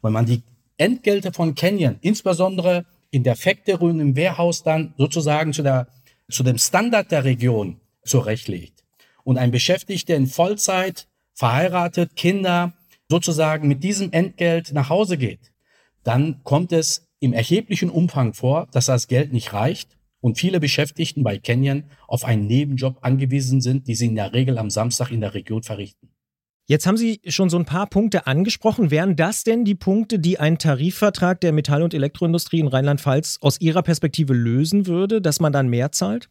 Wenn 0.00 0.12
man 0.14 0.24
die 0.24 0.42
Entgelte 0.78 1.30
von 1.34 1.54
Canyon, 1.56 1.98
insbesondere 2.00 2.86
in 3.10 3.22
der 3.22 3.36
Factory 3.36 3.84
und 3.90 4.00
im 4.00 4.16
Warehouse 4.16 4.62
dann 4.62 4.94
sozusagen 4.96 5.52
zu 5.52 5.62
der, 5.62 5.88
zu 6.30 6.42
dem 6.42 6.56
Standard 6.56 7.10
der 7.10 7.24
Region 7.24 7.78
zurechtlegt 8.02 8.82
und 9.24 9.36
ein 9.36 9.50
Beschäftigter 9.50 10.16
in 10.16 10.26
Vollzeit, 10.26 11.06
verheiratet, 11.34 12.16
Kinder, 12.16 12.72
sozusagen 13.10 13.68
mit 13.68 13.84
diesem 13.84 14.10
Entgelt 14.12 14.72
nach 14.72 14.88
Hause 14.88 15.18
geht, 15.18 15.52
dann 16.02 16.42
kommt 16.44 16.72
es 16.72 17.07
im 17.20 17.32
erheblichen 17.32 17.90
Umfang 17.90 18.34
vor, 18.34 18.68
dass 18.72 18.86
das 18.86 19.08
Geld 19.08 19.32
nicht 19.32 19.52
reicht 19.52 19.96
und 20.20 20.38
viele 20.38 20.60
Beschäftigten 20.60 21.22
bei 21.22 21.38
Canyon 21.38 21.84
auf 22.06 22.24
einen 22.24 22.46
Nebenjob 22.46 22.98
angewiesen 23.02 23.60
sind, 23.60 23.86
die 23.86 23.94
sie 23.94 24.06
in 24.06 24.14
der 24.14 24.32
Regel 24.32 24.58
am 24.58 24.70
Samstag 24.70 25.10
in 25.10 25.20
der 25.20 25.34
Region 25.34 25.62
verrichten. 25.62 26.10
Jetzt 26.70 26.86
haben 26.86 26.98
Sie 26.98 27.22
schon 27.26 27.48
so 27.48 27.58
ein 27.58 27.64
paar 27.64 27.86
Punkte 27.86 28.26
angesprochen. 28.26 28.90
Wären 28.90 29.16
das 29.16 29.42
denn 29.42 29.64
die 29.64 29.74
Punkte, 29.74 30.18
die 30.18 30.38
ein 30.38 30.58
Tarifvertrag 30.58 31.40
der 31.40 31.52
Metall- 31.52 31.82
und 31.82 31.94
Elektroindustrie 31.94 32.60
in 32.60 32.68
Rheinland-Pfalz 32.68 33.38
aus 33.40 33.58
Ihrer 33.58 33.82
Perspektive 33.82 34.34
lösen 34.34 34.86
würde, 34.86 35.22
dass 35.22 35.40
man 35.40 35.50
dann 35.50 35.68
mehr 35.68 35.92
zahlt? 35.92 36.28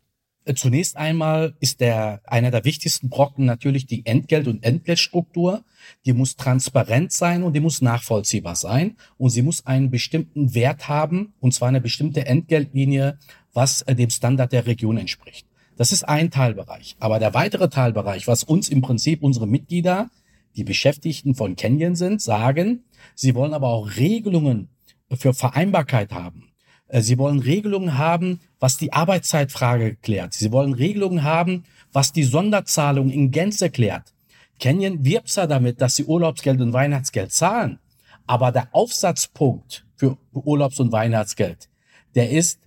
Zunächst 0.56 0.96
einmal 0.96 1.56
ist 1.60 1.82
der, 1.82 2.22
einer 2.26 2.52
der 2.52 2.64
wichtigsten 2.64 3.10
Brocken 3.10 3.46
natürlich 3.46 3.86
die 3.86 4.06
Entgelt- 4.06 4.48
und 4.48 4.64
Entgeltstruktur. 4.64 5.64
Die 6.06 6.14
muss 6.14 6.36
transparent 6.36 7.12
sein 7.12 7.44
und 7.44 7.54
die 7.54 7.60
muss 7.60 7.82
nachvollziehbar 7.82 8.56
sein. 8.56 8.96
Und 9.18 9.32
sie 9.32 9.42
muss 9.42 9.66
einen 9.66 9.90
bestimmten 9.90 10.54
Wert 10.56 10.88
haben, 10.88 11.34
und 11.40 11.54
zwar 11.54 11.68
eine 11.68 11.82
bestimmte 11.82 12.26
Entgeltlinie, 12.26 13.18
was 13.54 13.82
äh, 13.84 13.96
dem 13.96 14.10
Standard 14.10 14.52
der 14.52 14.66
Region 14.66 14.98
entspricht. 14.98 15.48
Das 15.76 15.92
ist 15.92 16.04
ein 16.04 16.32
Teilbereich. 16.32 16.96
Aber 17.00 17.20
der 17.20 17.34
weitere 17.34 17.70
Teilbereich, 17.70 18.28
was 18.28 18.44
uns 18.44 18.70
im 18.70 18.82
Prinzip 18.82 19.24
unsere 19.24 19.48
Mitglieder, 19.48 20.10
die 20.56 20.64
Beschäftigten 20.64 21.36
von 21.36 21.56
Canyon 21.56 21.96
sind, 21.96 22.22
sagen, 22.22 22.84
sie 23.16 23.36
wollen 23.36 23.54
aber 23.54 23.68
auch 23.68 23.96
Regelungen 23.96 24.70
für 25.16 25.34
Vereinbarkeit 25.34 26.12
haben. 26.12 26.47
Äh, 26.88 27.02
sie 27.02 27.18
wollen 27.18 27.40
Regelungen 27.40 27.98
haben, 27.98 28.40
was 28.60 28.78
die 28.78 28.94
Arbeitszeitfrage 28.94 29.96
klärt. 29.96 30.34
Sie 30.34 30.52
wollen 30.52 30.74
Regelungen 30.74 31.24
haben, 31.24 31.64
was 31.92 32.14
die 32.14 32.24
Sonderzahlung 32.24 33.10
in 33.10 33.32
Gänze 33.32 33.70
klärt. 33.70 34.14
Canyon 34.60 35.06
wirbt 35.06 35.30
zwar 35.30 35.48
damit, 35.48 35.82
dass 35.82 35.96
sie 35.96 36.06
Urlaubsgeld 36.06 36.60
und 36.62 36.74
Weihnachtsgeld 36.74 37.32
zahlen, 37.32 37.80
aber 38.26 38.52
der 38.52 38.70
Aufsatzpunkt 38.74 39.86
für 39.96 40.18
Urlaubs- 40.34 40.80
und 40.80 40.92
Weihnachtsgeld, 40.92 41.70
der 42.16 42.32
ist 42.32 42.60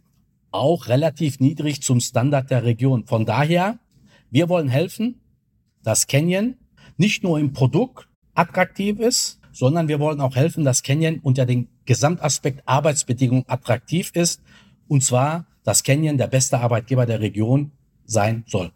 auch 0.52 0.88
relativ 0.88 1.40
niedrig 1.40 1.82
zum 1.82 2.00
Standard 2.00 2.50
der 2.50 2.64
Region. 2.64 3.06
Von 3.06 3.26
daher, 3.26 3.78
wir 4.30 4.48
wollen 4.48 4.68
helfen, 4.68 5.20
dass 5.82 6.06
Canyon 6.06 6.56
nicht 6.96 7.22
nur 7.22 7.38
im 7.38 7.52
Produkt 7.52 8.08
attraktiv 8.34 8.98
ist, 9.00 9.40
sondern 9.52 9.88
wir 9.88 9.98
wollen 9.98 10.20
auch 10.20 10.36
helfen, 10.36 10.64
dass 10.64 10.82
Canyon 10.82 11.18
unter 11.22 11.46
dem 11.46 11.68
Gesamtaspekt 11.90 12.62
Arbeitsbedingungen 12.66 13.42
attraktiv 13.48 14.12
ist. 14.14 14.40
Und 14.86 15.02
zwar, 15.02 15.46
dass 15.64 15.82
Canyon 15.82 16.18
der 16.18 16.28
beste 16.28 16.60
Arbeitgeber 16.60 17.04
der 17.04 17.18
Region 17.18 17.72
sein 18.04 18.44
soll. 18.46 18.70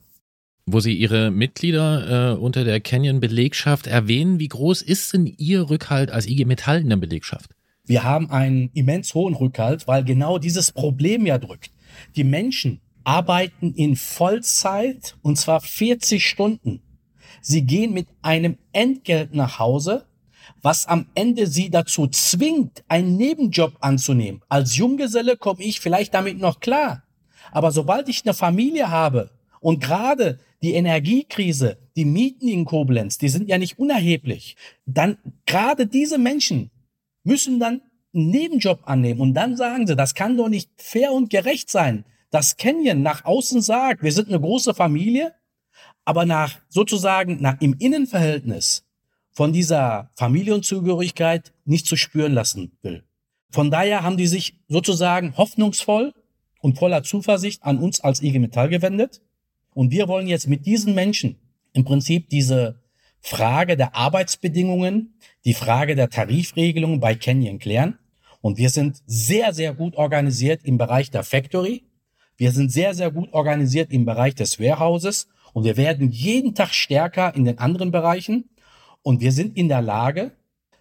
Wo 0.66 0.80
Sie 0.80 0.94
Ihre 0.94 1.30
Mitglieder 1.30 2.32
äh, 2.32 2.36
unter 2.36 2.64
der 2.64 2.80
Canyon-Belegschaft 2.80 3.86
erwähnen, 3.86 4.40
wie 4.40 4.48
groß 4.48 4.82
ist 4.82 5.12
denn 5.12 5.32
Ihr 5.38 5.70
Rückhalt 5.70 6.10
als 6.10 6.26
IG 6.26 6.44
Metall 6.44 6.80
in 6.80 6.88
der 6.88 6.96
Belegschaft? 6.96 7.52
Wir 7.86 8.02
haben 8.02 8.32
einen 8.32 8.70
immens 8.74 9.14
hohen 9.14 9.34
Rückhalt, 9.34 9.86
weil 9.86 10.02
genau 10.02 10.38
dieses 10.38 10.72
Problem 10.72 11.24
ja 11.24 11.38
drückt. 11.38 11.70
Die 12.16 12.24
Menschen 12.24 12.80
arbeiten 13.04 13.74
in 13.74 13.94
Vollzeit 13.94 15.14
und 15.22 15.38
zwar 15.38 15.60
40 15.60 16.26
Stunden. 16.26 16.80
Sie 17.42 17.62
gehen 17.62 17.92
mit 17.92 18.08
einem 18.22 18.58
Entgelt 18.72 19.36
nach 19.36 19.60
Hause, 19.60 20.04
was 20.62 20.86
am 20.86 21.06
Ende 21.14 21.46
sie 21.46 21.70
dazu 21.70 22.06
zwingt, 22.06 22.84
einen 22.88 23.16
Nebenjob 23.16 23.76
anzunehmen. 23.80 24.42
Als 24.48 24.76
Junggeselle 24.76 25.36
komme 25.36 25.62
ich 25.62 25.80
vielleicht 25.80 26.14
damit 26.14 26.38
noch 26.38 26.60
klar. 26.60 27.04
Aber 27.52 27.70
sobald 27.70 28.08
ich 28.08 28.24
eine 28.24 28.34
Familie 28.34 28.90
habe 28.90 29.30
und 29.60 29.82
gerade 29.82 30.40
die 30.62 30.74
Energiekrise, 30.74 31.78
die 31.96 32.04
Mieten 32.04 32.48
in 32.48 32.64
Koblenz, 32.64 33.18
die 33.18 33.28
sind 33.28 33.48
ja 33.48 33.58
nicht 33.58 33.78
unerheblich, 33.78 34.56
dann 34.86 35.18
gerade 35.46 35.86
diese 35.86 36.18
Menschen 36.18 36.70
müssen 37.22 37.60
dann 37.60 37.82
einen 38.14 38.30
Nebenjob 38.30 38.80
annehmen 38.84 39.20
und 39.20 39.34
dann 39.34 39.56
sagen 39.56 39.86
sie, 39.86 39.96
das 39.96 40.14
kann 40.14 40.36
doch 40.36 40.48
nicht 40.48 40.70
fair 40.76 41.12
und 41.12 41.30
gerecht 41.30 41.70
sein, 41.70 42.04
dass 42.30 42.56
Canyon 42.56 43.02
nach 43.02 43.24
außen 43.24 43.60
sagt, 43.60 44.02
wir 44.02 44.12
sind 44.12 44.28
eine 44.28 44.40
große 44.40 44.74
Familie, 44.74 45.34
aber 46.04 46.26
nach 46.26 46.58
sozusagen 46.68 47.40
nach 47.40 47.60
im 47.60 47.76
Innenverhältnis 47.78 48.84
von 49.34 49.52
dieser 49.52 50.10
Familienzugehörigkeit 50.14 51.52
nicht 51.64 51.86
zu 51.86 51.96
spüren 51.96 52.32
lassen 52.32 52.72
will. 52.82 53.02
Von 53.50 53.70
daher 53.70 54.02
haben 54.02 54.16
die 54.16 54.26
sich 54.26 54.58
sozusagen 54.68 55.36
hoffnungsvoll 55.36 56.14
und 56.60 56.78
voller 56.78 57.02
Zuversicht 57.02 57.62
an 57.62 57.78
uns 57.78 58.00
als 58.00 58.22
IG 58.22 58.38
Metall 58.38 58.68
gewendet. 58.68 59.20
Und 59.74 59.90
wir 59.90 60.08
wollen 60.08 60.28
jetzt 60.28 60.48
mit 60.48 60.66
diesen 60.66 60.94
Menschen 60.94 61.36
im 61.72 61.84
Prinzip 61.84 62.30
diese 62.30 62.80
Frage 63.20 63.76
der 63.76 63.96
Arbeitsbedingungen, 63.96 65.14
die 65.44 65.54
Frage 65.54 65.96
der 65.96 66.10
Tarifregelungen 66.10 67.00
bei 67.00 67.14
Canyon 67.14 67.58
klären. 67.58 67.98
Und 68.40 68.58
wir 68.58 68.70
sind 68.70 69.02
sehr, 69.06 69.52
sehr 69.52 69.74
gut 69.74 69.96
organisiert 69.96 70.64
im 70.64 70.78
Bereich 70.78 71.10
der 71.10 71.22
Factory. 71.22 71.84
Wir 72.36 72.52
sind 72.52 72.70
sehr, 72.70 72.94
sehr 72.94 73.10
gut 73.10 73.32
organisiert 73.32 73.90
im 73.90 74.04
Bereich 74.04 74.34
des 74.34 74.60
Warehouses. 74.60 75.28
Und 75.52 75.64
wir 75.64 75.76
werden 75.76 76.10
jeden 76.10 76.54
Tag 76.54 76.74
stärker 76.74 77.34
in 77.34 77.44
den 77.44 77.58
anderen 77.58 77.90
Bereichen. 77.90 78.50
Und 79.04 79.20
wir 79.20 79.32
sind 79.32 79.56
in 79.56 79.68
der 79.68 79.82
Lage, 79.82 80.32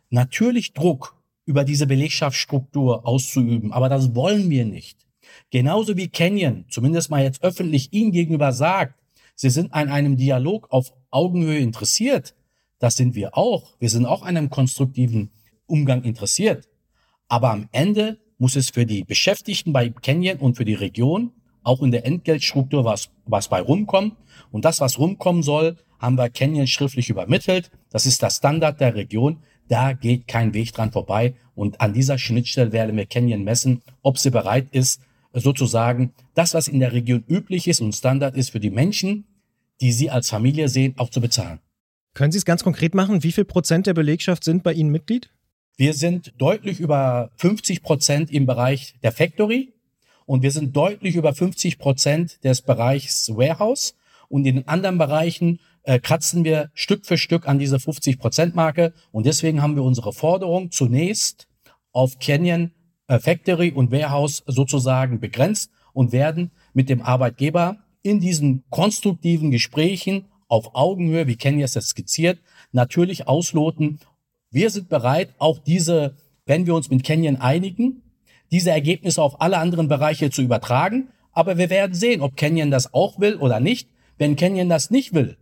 natürlich 0.09 0.71
Druck 0.73 1.21
über 1.45 1.65
diese 1.65 1.85
Belegschaftsstruktur 1.85 3.05
auszuüben. 3.05 3.73
Aber 3.73 3.89
das 3.89 4.15
wollen 4.15 4.49
wir 4.49 4.65
nicht. 4.65 5.05
Genauso 5.51 5.97
wie 5.97 6.07
Canyon, 6.07 6.65
zumindest 6.69 7.09
mal 7.09 7.21
jetzt 7.21 7.43
öffentlich 7.43 7.91
Ihnen 7.91 8.13
gegenüber 8.13 8.53
sagt, 8.53 8.95
Sie 9.35 9.49
sind 9.49 9.73
an 9.73 9.89
einem 9.89 10.15
Dialog 10.15 10.71
auf 10.71 10.93
Augenhöhe 11.11 11.59
interessiert. 11.59 12.33
Das 12.79 12.95
sind 12.95 13.13
wir 13.13 13.37
auch. 13.37 13.75
Wir 13.79 13.89
sind 13.89 14.05
auch 14.05 14.21
an 14.21 14.37
einem 14.37 14.49
konstruktiven 14.49 15.31
Umgang 15.65 16.03
interessiert. 16.03 16.69
Aber 17.27 17.51
am 17.51 17.67
Ende 17.71 18.19
muss 18.37 18.55
es 18.55 18.69
für 18.69 18.85
die 18.85 19.03
Beschäftigten 19.03 19.73
bei 19.73 19.89
Canyon 19.89 20.37
und 20.37 20.55
für 20.55 20.65
die 20.65 20.75
Region 20.75 21.31
auch 21.63 21.81
in 21.81 21.91
der 21.91 22.05
Entgeltstruktur 22.05 22.85
was, 22.85 23.09
was 23.25 23.47
bei 23.47 23.61
rumkommt. 23.61 24.15
Und 24.51 24.65
das, 24.65 24.81
was 24.81 24.99
rumkommen 24.99 25.43
soll, 25.43 25.77
haben 25.99 26.17
wir 26.17 26.29
Canyon 26.29 26.67
schriftlich 26.67 27.09
übermittelt. 27.09 27.71
Das 27.89 28.05
ist 28.05 28.21
der 28.21 28.29
Standard 28.29 28.79
der 28.79 28.95
Region. 28.95 29.37
Da 29.69 29.93
geht 29.93 30.27
kein 30.27 30.53
Weg 30.53 30.73
dran 30.73 30.91
vorbei. 30.91 31.35
Und 31.55 31.79
an 31.81 31.93
dieser 31.93 32.17
Schnittstelle 32.17 32.71
werden 32.71 32.97
wir 32.97 33.05
Canyon 33.05 33.43
messen, 33.43 33.81
ob 34.01 34.17
sie 34.17 34.29
bereit 34.29 34.67
ist, 34.71 35.01
sozusagen 35.33 36.13
das, 36.35 36.53
was 36.53 36.67
in 36.67 36.79
der 36.79 36.93
Region 36.93 37.23
üblich 37.27 37.67
ist 37.67 37.81
und 37.81 37.93
Standard 37.93 38.35
ist 38.35 38.51
für 38.51 38.59
die 38.59 38.69
Menschen, 38.69 39.25
die 39.81 39.91
sie 39.91 40.09
als 40.09 40.29
Familie 40.29 40.69
sehen, 40.69 40.93
auch 40.97 41.09
zu 41.09 41.21
bezahlen. 41.21 41.59
Können 42.13 42.31
Sie 42.31 42.37
es 42.37 42.45
ganz 42.45 42.63
konkret 42.63 42.93
machen? 42.93 43.23
Wie 43.23 43.31
viel 43.31 43.45
Prozent 43.45 43.87
der 43.87 43.95
Belegschaft 43.95 44.43
sind 44.43 44.61
bei 44.61 44.73
Ihnen 44.73 44.91
Mitglied? 44.91 45.31
Wir 45.77 45.95
sind 45.95 46.33
deutlich 46.37 46.79
über 46.79 47.31
50 47.37 47.81
Prozent 47.81 48.31
im 48.31 48.45
Bereich 48.45 48.93
der 49.01 49.11
Factory 49.11 49.73
und 50.25 50.43
wir 50.43 50.51
sind 50.51 50.75
deutlich 50.75 51.15
über 51.15 51.33
50 51.33 51.77
Prozent 51.77 52.43
des 52.43 52.61
Bereichs 52.61 53.29
Warehouse 53.29 53.95
und 54.29 54.45
in 54.45 54.55
den 54.55 54.67
anderen 54.67 54.97
Bereichen 54.97 55.59
äh, 55.83 55.99
kratzen 55.99 56.43
wir 56.43 56.71
Stück 56.73 57.05
für 57.05 57.17
Stück 57.17 57.47
an 57.47 57.59
diese 57.59 57.79
50 57.79 58.19
Prozent 58.19 58.55
Marke 58.55 58.93
und 59.11 59.25
deswegen 59.25 59.61
haben 59.61 59.75
wir 59.75 59.83
unsere 59.83 60.13
Forderung 60.13 60.71
zunächst 60.71 61.47
auf 61.91 62.19
Canyon 62.19 62.71
äh, 63.07 63.19
Factory 63.19 63.71
und 63.71 63.91
Warehouse 63.91 64.43
sozusagen 64.47 65.19
begrenzt 65.19 65.71
und 65.93 66.11
werden 66.11 66.51
mit 66.73 66.89
dem 66.89 67.01
Arbeitgeber 67.01 67.77
in 68.01 68.19
diesen 68.19 68.63
konstruktiven 68.69 69.51
Gesprächen 69.51 70.25
auf 70.47 70.75
Augenhöhe, 70.75 71.27
wie 71.27 71.35
Kenny 71.35 71.63
es 71.63 71.73
jetzt 71.73 71.89
skizziert, 71.89 72.39
natürlich 72.71 73.27
ausloten. 73.27 73.99
Wir 74.51 74.69
sind 74.69 74.89
bereit, 74.89 75.33
auch 75.39 75.57
diese, 75.57 76.15
wenn 76.45 76.65
wir 76.67 76.75
uns 76.75 76.89
mit 76.89 77.03
Canyon 77.03 77.37
einigen, 77.37 78.02
diese 78.53 78.69
Ergebnisse 78.69 79.21
auf 79.21 79.41
alle 79.41 79.57
anderen 79.57 79.87
Bereiche 79.87 80.29
zu 80.29 80.43
übertragen. 80.43 81.09
Aber 81.31 81.57
wir 81.57 81.71
werden 81.71 81.95
sehen, 81.95 82.21
ob 82.21 82.37
Canyon 82.37 82.69
das 82.69 82.93
auch 82.93 83.19
will 83.19 83.35
oder 83.35 83.59
nicht. 83.59 83.89
Wenn 84.17 84.35
Canyon 84.35 84.69
das 84.69 84.91
nicht 84.91 85.13
will, 85.13 85.37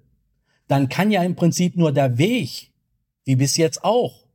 dann 0.70 0.88
kann 0.88 1.12
ja 1.12 1.22
im 1.22 1.36
Prinzip 1.36 1.75
nur 1.75 1.91
der 1.91 2.18
Weg, 2.18 2.72
wie 3.25 3.36
bis 3.36 3.58
jetzt 3.58 3.84
auch, 3.84 4.25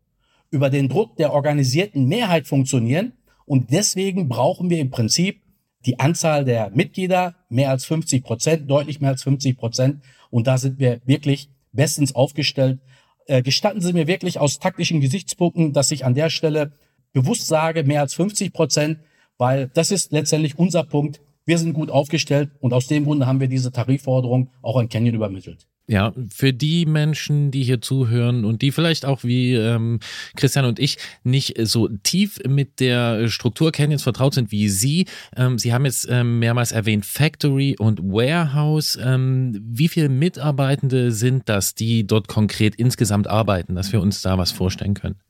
über 0.50 0.68
den 0.68 0.90
Druck 0.90 1.16
der 1.16 1.32
organisierten 1.32 2.06
Mehrheit 2.06 2.46
funktionieren. 2.46 3.14
Und 3.46 3.72
deswegen 3.72 4.28
brauchen 4.28 4.68
wir 4.68 4.78
im 4.78 4.90
Prinzip 4.90 5.40
die 5.86 5.98
Anzahl 5.98 6.44
der 6.44 6.70
Mitglieder 6.70 7.34
mehr 7.48 7.70
als 7.70 7.86
50 7.86 8.22
Prozent, 8.22 8.70
deutlich 8.70 9.00
mehr 9.00 9.10
als 9.10 9.22
50 9.22 9.56
Prozent. 9.56 10.02
Und 10.30 10.46
da 10.46 10.58
sind 10.58 10.78
wir 10.78 11.00
wirklich 11.06 11.48
bestens 11.72 12.14
aufgestellt. 12.14 12.80
Äh, 13.26 13.42
gestatten 13.42 13.80
Sie 13.80 13.94
mir 13.94 14.06
wirklich 14.06 14.38
aus 14.38 14.58
taktischen 14.58 15.00
Gesichtspunkten, 15.00 15.72
dass 15.72 15.90
ich 15.90 16.04
an 16.04 16.14
der 16.14 16.28
Stelle 16.28 16.72
bewusst 17.16 17.46
sage, 17.46 17.82
mehr 17.82 18.02
als 18.02 18.12
50 18.14 18.52
Prozent, 18.52 18.98
weil 19.38 19.70
das 19.72 19.90
ist 19.90 20.12
letztendlich 20.12 20.58
unser 20.58 20.84
Punkt. 20.84 21.20
Wir 21.46 21.56
sind 21.56 21.72
gut 21.72 21.90
aufgestellt 21.90 22.50
und 22.60 22.74
aus 22.74 22.88
dem 22.88 23.04
Grunde 23.04 23.26
haben 23.26 23.40
wir 23.40 23.48
diese 23.48 23.72
Tarifforderung 23.72 24.50
auch 24.60 24.76
an 24.76 24.90
Canyon 24.90 25.14
übermittelt. 25.14 25.66
Ja, 25.88 26.12
für 26.34 26.52
die 26.52 26.84
Menschen, 26.84 27.52
die 27.52 27.62
hier 27.62 27.80
zuhören 27.80 28.44
und 28.44 28.60
die 28.60 28.72
vielleicht 28.72 29.06
auch 29.06 29.22
wie 29.22 29.54
ähm, 29.54 30.00
Christian 30.34 30.64
und 30.64 30.80
ich 30.80 30.98
nicht 31.22 31.54
so 31.64 31.88
tief 32.02 32.40
mit 32.46 32.80
der 32.80 33.28
Struktur 33.28 33.70
Canyons 33.70 34.02
vertraut 34.02 34.34
sind 34.34 34.50
wie 34.50 34.68
Sie. 34.68 35.06
Ähm, 35.36 35.58
Sie 35.58 35.72
haben 35.72 35.84
jetzt 35.84 36.08
ähm, 36.10 36.40
mehrmals 36.40 36.72
erwähnt 36.72 37.06
Factory 37.06 37.76
und 37.78 38.02
Warehouse. 38.02 38.98
Ähm, 39.00 39.58
wie 39.62 39.86
viele 39.86 40.08
Mitarbeitende 40.08 41.12
sind 41.12 41.48
das, 41.48 41.76
die 41.76 42.04
dort 42.04 42.26
konkret 42.26 42.74
insgesamt 42.74 43.28
arbeiten, 43.28 43.76
dass 43.76 43.92
wir 43.92 44.00
uns 44.02 44.20
da 44.22 44.36
was 44.38 44.50
vorstellen 44.50 44.94
können? 44.94 45.20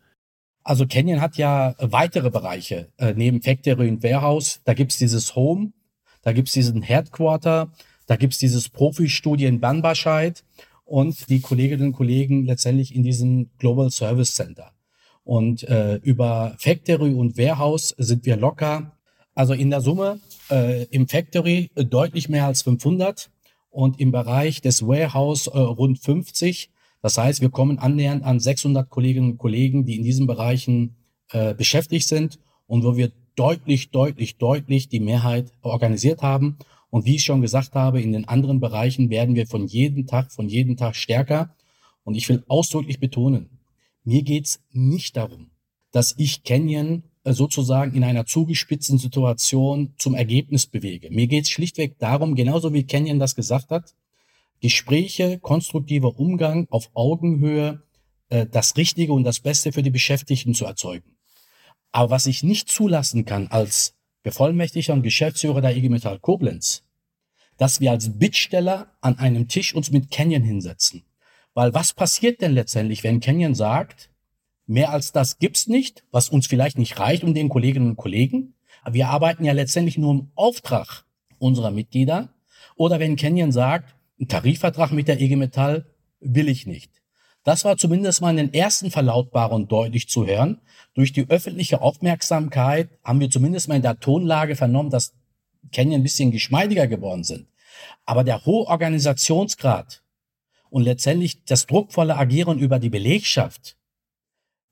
Also 0.66 0.84
Canyon 0.84 1.20
hat 1.20 1.36
ja 1.36 1.76
weitere 1.78 2.28
Bereiche 2.28 2.88
äh, 2.98 3.14
neben 3.16 3.40
Factory 3.40 3.88
und 3.88 4.02
Warehouse. 4.02 4.62
Da 4.64 4.74
gibt's 4.74 4.98
dieses 4.98 5.36
Home, 5.36 5.70
da 6.22 6.32
gibt's 6.32 6.50
diesen 6.54 6.82
Headquarter, 6.82 7.70
da 8.08 8.16
gibt's 8.16 8.38
dieses 8.38 8.68
Profi-Studien 8.68 9.60
Banbarscheid 9.60 10.42
und 10.84 11.30
die 11.30 11.40
Kolleginnen 11.40 11.86
und 11.86 11.92
Kollegen 11.92 12.46
letztendlich 12.46 12.96
in 12.96 13.04
diesem 13.04 13.48
Global 13.58 13.92
Service 13.92 14.34
Center. 14.34 14.72
Und 15.22 15.62
äh, 15.68 16.00
über 16.02 16.56
Factory 16.58 17.14
und 17.14 17.38
Warehouse 17.38 17.94
sind 17.96 18.26
wir 18.26 18.36
locker. 18.36 18.90
Also 19.36 19.52
in 19.52 19.70
der 19.70 19.82
Summe 19.82 20.18
äh, 20.50 20.82
im 20.86 21.06
Factory 21.06 21.70
deutlich 21.76 22.28
mehr 22.28 22.46
als 22.46 22.62
500 22.62 23.30
und 23.70 24.00
im 24.00 24.10
Bereich 24.10 24.62
des 24.62 24.84
Warehouse 24.84 25.46
äh, 25.46 25.58
rund 25.58 26.00
50. 26.00 26.70
Das 27.02 27.18
heißt, 27.18 27.40
wir 27.40 27.50
kommen 27.50 27.78
annähernd 27.78 28.24
an 28.24 28.40
600 28.40 28.88
Kolleginnen 28.88 29.32
und 29.32 29.38
Kollegen, 29.38 29.84
die 29.84 29.96
in 29.96 30.02
diesen 30.02 30.26
Bereichen 30.26 30.96
äh, 31.30 31.54
beschäftigt 31.54 32.08
sind 32.08 32.38
und 32.66 32.84
wo 32.84 32.96
wir 32.96 33.12
deutlich, 33.36 33.90
deutlich, 33.90 34.38
deutlich 34.38 34.88
die 34.88 35.00
Mehrheit 35.00 35.52
organisiert 35.62 36.22
haben. 36.22 36.56
Und 36.90 37.04
wie 37.04 37.16
ich 37.16 37.24
schon 37.24 37.42
gesagt 37.42 37.74
habe, 37.74 38.00
in 38.00 38.12
den 38.12 38.26
anderen 38.26 38.60
Bereichen 38.60 39.10
werden 39.10 39.34
wir 39.34 39.46
von 39.46 39.66
jedem 39.66 40.06
Tag, 40.06 40.32
von 40.32 40.48
jedem 40.48 40.76
Tag 40.76 40.96
stärker. 40.96 41.54
Und 42.04 42.14
ich 42.14 42.28
will 42.28 42.44
ausdrücklich 42.48 43.00
betonen, 43.00 43.50
mir 44.04 44.22
geht's 44.22 44.60
nicht 44.70 45.16
darum, 45.16 45.50
dass 45.90 46.14
ich 46.16 46.44
Canyon 46.44 47.02
äh, 47.24 47.32
sozusagen 47.32 47.94
in 47.94 48.04
einer 48.04 48.24
zugespitzten 48.24 48.98
Situation 48.98 49.94
zum 49.98 50.14
Ergebnis 50.14 50.66
bewege. 50.66 51.10
Mir 51.10 51.26
geht's 51.26 51.50
schlichtweg 51.50 51.98
darum, 51.98 52.36
genauso 52.36 52.72
wie 52.72 52.84
Canyon 52.84 53.18
das 53.18 53.34
gesagt 53.34 53.70
hat, 53.70 53.94
Gespräche, 54.60 55.38
konstruktiver 55.38 56.18
Umgang 56.18 56.66
auf 56.70 56.90
Augenhöhe, 56.94 57.82
äh, 58.28 58.46
das 58.46 58.76
Richtige 58.76 59.12
und 59.12 59.24
das 59.24 59.40
Beste 59.40 59.72
für 59.72 59.82
die 59.82 59.90
Beschäftigten 59.90 60.54
zu 60.54 60.64
erzeugen. 60.64 61.16
Aber 61.92 62.10
was 62.10 62.26
ich 62.26 62.42
nicht 62.42 62.68
zulassen 62.68 63.24
kann 63.24 63.48
als 63.48 63.94
Bevollmächtigter 64.22 64.92
und 64.92 65.02
Geschäftsführer 65.02 65.60
der 65.60 65.76
IG 65.76 65.88
Metall 65.88 66.18
Koblenz, 66.18 66.82
dass 67.56 67.80
wir 67.80 67.90
als 67.90 68.18
Bittsteller 68.18 68.88
an 69.00 69.18
einem 69.18 69.48
Tisch 69.48 69.74
uns 69.74 69.90
mit 69.90 70.10
Canyon 70.10 70.42
hinsetzen. 70.42 71.04
Weil 71.54 71.72
was 71.72 71.92
passiert 71.92 72.42
denn 72.42 72.52
letztendlich, 72.52 73.02
wenn 73.02 73.20
Canyon 73.20 73.54
sagt, 73.54 74.10
mehr 74.66 74.90
als 74.90 75.12
das 75.12 75.38
gibt's 75.38 75.68
nicht, 75.68 76.04
was 76.10 76.28
uns 76.28 76.46
vielleicht 76.46 76.76
nicht 76.76 76.98
reicht 76.98 77.24
und 77.24 77.34
den 77.34 77.48
Kolleginnen 77.48 77.90
und 77.90 77.96
Kollegen, 77.96 78.54
aber 78.86 78.94
wir 78.94 79.08
arbeiten 79.08 79.44
ja 79.44 79.52
letztendlich 79.52 79.98
nur 79.98 80.12
im 80.12 80.30
Auftrag 80.36 81.04
unserer 81.38 81.72
Mitglieder. 81.72 82.28
Oder 82.76 83.00
wenn 83.00 83.16
Canyon 83.16 83.50
sagt, 83.50 83.95
ein 84.20 84.28
Tarifvertrag 84.28 84.92
mit 84.92 85.08
der 85.08 85.20
IG 85.20 85.36
Metall 85.36 85.86
will 86.20 86.48
ich 86.48 86.66
nicht. 86.66 86.90
Das 87.44 87.64
war 87.64 87.76
zumindest 87.76 88.20
mal 88.20 88.30
in 88.30 88.38
den 88.38 88.54
ersten 88.54 88.90
Verlautbarungen 88.90 89.68
deutlich 89.68 90.08
zu 90.08 90.26
hören. 90.26 90.60
Durch 90.94 91.12
die 91.12 91.28
öffentliche 91.28 91.80
Aufmerksamkeit 91.80 92.90
haben 93.04 93.20
wir 93.20 93.30
zumindest 93.30 93.68
mal 93.68 93.76
in 93.76 93.82
der 93.82 94.00
Tonlage 94.00 94.56
vernommen, 94.56 94.90
dass 94.90 95.14
Canyon 95.72 96.00
ein 96.00 96.02
bisschen 96.02 96.32
geschmeidiger 96.32 96.86
geworden 96.88 97.22
sind. 97.22 97.46
Aber 98.04 98.24
der 98.24 98.44
hohe 98.44 98.66
Organisationsgrad 98.66 100.02
und 100.70 100.82
letztendlich 100.82 101.44
das 101.44 101.66
druckvolle 101.66 102.16
Agieren 102.16 102.58
über 102.58 102.78
die 102.78 102.90
Belegschaft 102.90 103.76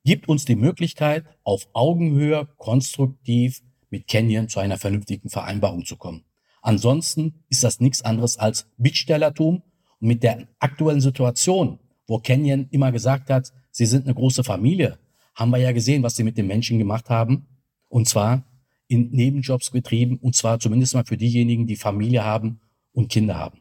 gibt 0.04 0.28
uns 0.28 0.44
die 0.44 0.56
Möglichkeit, 0.56 1.24
auf 1.44 1.68
Augenhöhe 1.72 2.48
konstruktiv 2.56 3.62
mit 3.88 4.08
Canyon 4.08 4.48
zu 4.48 4.60
einer 4.60 4.78
vernünftigen 4.78 5.30
Vereinbarung 5.30 5.84
zu 5.84 5.96
kommen. 5.96 6.24
Ansonsten 6.64 7.44
ist 7.48 7.62
das 7.62 7.78
nichts 7.78 8.02
anderes 8.02 8.38
als 8.38 8.66
Bittstellertum 8.76 9.62
und 10.00 10.08
mit 10.08 10.24
der 10.24 10.48
aktuellen 10.58 11.00
Situation 11.00 11.78
wo 12.06 12.18
Canyon 12.18 12.68
immer 12.70 12.92
gesagt 12.92 13.30
hat, 13.30 13.52
sie 13.70 13.86
sind 13.86 14.04
eine 14.04 14.14
große 14.14 14.44
Familie, 14.44 14.98
haben 15.34 15.50
wir 15.50 15.58
ja 15.58 15.72
gesehen, 15.72 16.02
was 16.02 16.16
sie 16.16 16.24
mit 16.24 16.38
den 16.38 16.46
Menschen 16.46 16.78
gemacht 16.78 17.10
haben. 17.10 17.46
Und 17.88 18.08
zwar 18.08 18.44
in 18.88 19.10
Nebenjobs 19.10 19.70
getrieben, 19.70 20.18
und 20.20 20.34
zwar 20.34 20.58
zumindest 20.60 20.94
mal 20.94 21.04
für 21.04 21.16
diejenigen, 21.16 21.66
die 21.66 21.76
Familie 21.76 22.24
haben 22.24 22.60
und 22.92 23.08
Kinder 23.08 23.36
haben. 23.36 23.60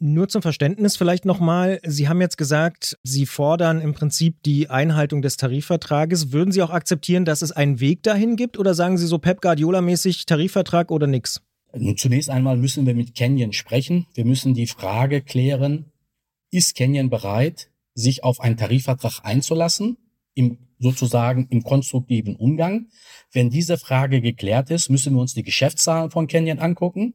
Nur 0.00 0.28
zum 0.28 0.42
Verständnis 0.42 0.98
vielleicht 0.98 1.24
nochmal. 1.24 1.80
Sie 1.82 2.08
haben 2.08 2.20
jetzt 2.20 2.36
gesagt, 2.36 2.98
Sie 3.02 3.24
fordern 3.24 3.80
im 3.80 3.94
Prinzip 3.94 4.42
die 4.42 4.68
Einhaltung 4.68 5.22
des 5.22 5.38
Tarifvertrages. 5.38 6.30
Würden 6.30 6.52
Sie 6.52 6.60
auch 6.60 6.68
akzeptieren, 6.68 7.24
dass 7.24 7.40
es 7.40 7.52
einen 7.52 7.80
Weg 7.80 8.02
dahin 8.02 8.36
gibt 8.36 8.58
oder 8.58 8.74
sagen 8.74 8.98
Sie 8.98 9.06
so 9.06 9.18
Pep 9.18 9.40
Guardiola-mäßig 9.40 10.26
Tarifvertrag 10.26 10.90
oder 10.90 11.06
nix? 11.06 11.40
Nun, 11.74 11.96
zunächst 11.96 12.30
einmal 12.30 12.56
müssen 12.56 12.86
wir 12.86 12.94
mit 12.94 13.14
Canyon 13.14 13.52
sprechen. 13.52 14.06
Wir 14.14 14.24
müssen 14.24 14.54
die 14.54 14.66
Frage 14.66 15.20
klären, 15.20 15.92
ist 16.50 16.76
Canyon 16.76 17.10
bereit, 17.10 17.70
sich 17.94 18.24
auf 18.24 18.40
einen 18.40 18.56
Tarifvertrag 18.56 19.20
einzulassen, 19.22 19.98
im, 20.34 20.58
sozusagen 20.78 21.46
im 21.50 21.62
konstruktiven 21.62 22.36
Umgang. 22.36 22.86
Wenn 23.32 23.50
diese 23.50 23.76
Frage 23.76 24.20
geklärt 24.20 24.70
ist, 24.70 24.88
müssen 24.88 25.14
wir 25.14 25.20
uns 25.20 25.34
die 25.34 25.42
Geschäftszahlen 25.42 26.10
von 26.10 26.26
Canyon 26.26 26.58
angucken, 26.58 27.14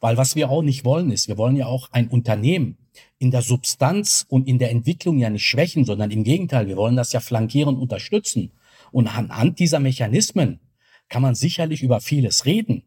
weil 0.00 0.16
was 0.16 0.36
wir 0.36 0.48
auch 0.48 0.62
nicht 0.62 0.84
wollen 0.84 1.10
ist, 1.10 1.28
wir 1.28 1.36
wollen 1.36 1.56
ja 1.56 1.66
auch 1.66 1.90
ein 1.92 2.08
Unternehmen 2.08 2.78
in 3.18 3.30
der 3.30 3.42
Substanz 3.42 4.24
und 4.28 4.48
in 4.48 4.58
der 4.58 4.70
Entwicklung 4.70 5.18
ja 5.18 5.28
nicht 5.28 5.46
schwächen, 5.46 5.84
sondern 5.84 6.10
im 6.10 6.24
Gegenteil, 6.24 6.66
wir 6.66 6.76
wollen 6.76 6.96
das 6.96 7.12
ja 7.12 7.20
flankieren 7.20 7.76
unterstützen. 7.76 8.52
Und 8.90 9.06
anhand 9.08 9.58
dieser 9.58 9.80
Mechanismen 9.80 10.60
kann 11.08 11.22
man 11.22 11.34
sicherlich 11.34 11.82
über 11.82 12.00
vieles 12.00 12.46
reden. 12.46 12.84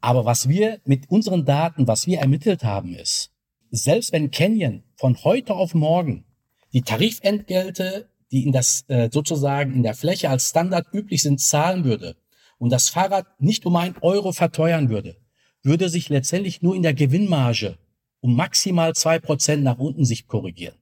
Aber 0.00 0.24
was 0.24 0.48
wir 0.48 0.80
mit 0.84 1.10
unseren 1.10 1.44
Daten, 1.44 1.86
was 1.86 2.06
wir 2.06 2.18
ermittelt 2.18 2.64
haben, 2.64 2.94
ist, 2.94 3.30
selbst 3.70 4.12
wenn 4.12 4.30
Canyon 4.30 4.82
von 4.96 5.16
heute 5.24 5.54
auf 5.54 5.74
morgen 5.74 6.24
die 6.72 6.82
Tarifentgelte, 6.82 8.08
die 8.30 8.44
in 8.44 8.52
das 8.52 8.84
äh, 8.88 9.08
sozusagen 9.12 9.74
in 9.74 9.82
der 9.82 9.94
Fläche 9.94 10.30
als 10.30 10.50
Standard 10.50 10.86
üblich 10.92 11.22
sind, 11.22 11.40
zahlen 11.40 11.84
würde 11.84 12.16
und 12.58 12.70
das 12.70 12.88
Fahrrad 12.88 13.26
nicht 13.40 13.66
um 13.66 13.76
ein 13.76 13.96
Euro 14.00 14.32
verteuern 14.32 14.88
würde, 14.88 15.16
würde 15.62 15.88
sich 15.88 16.08
letztendlich 16.08 16.62
nur 16.62 16.74
in 16.74 16.82
der 16.82 16.94
Gewinnmarge 16.94 17.78
um 18.20 18.34
maximal 18.34 18.94
zwei 18.94 19.18
Prozent 19.18 19.62
nach 19.62 19.78
unten 19.78 20.04
sich 20.04 20.26
korrigieren. 20.26 20.76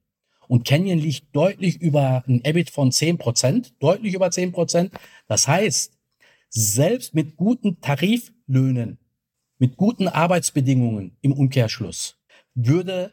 Und 0.48 0.64
Canyon 0.66 0.98
liegt 0.98 1.34
deutlich 1.34 1.80
über 1.80 2.24
ein 2.26 2.44
EBIT 2.44 2.70
von 2.70 2.92
zehn 2.92 3.18
Prozent, 3.18 3.74
deutlich 3.80 4.14
über 4.14 4.30
zehn 4.30 4.52
Prozent. 4.52 4.92
Das 5.26 5.48
heißt, 5.48 5.92
selbst 6.48 7.14
mit 7.14 7.36
guten 7.36 7.80
Tariflöhnen, 8.46 8.98
mit 9.58 9.76
guten 9.76 10.08
Arbeitsbedingungen 10.08 11.16
im 11.20 11.32
Umkehrschluss, 11.32 12.16
würde 12.54 13.12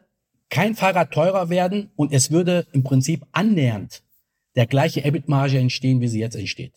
kein 0.50 0.76
Fahrrad 0.76 1.12
teurer 1.12 1.50
werden 1.50 1.92
und 1.96 2.12
es 2.12 2.32
würde 2.32 2.68
im 2.74 2.84
Prinzip 2.84 3.26
annähernd 3.32 4.04
der 4.56 4.68
gleiche 4.68 5.04
EBIT-Marge 5.06 5.58
entstehen, 5.58 6.02
wie 6.02 6.10
sie 6.10 6.20
jetzt 6.20 6.36
entsteht. 6.36 6.74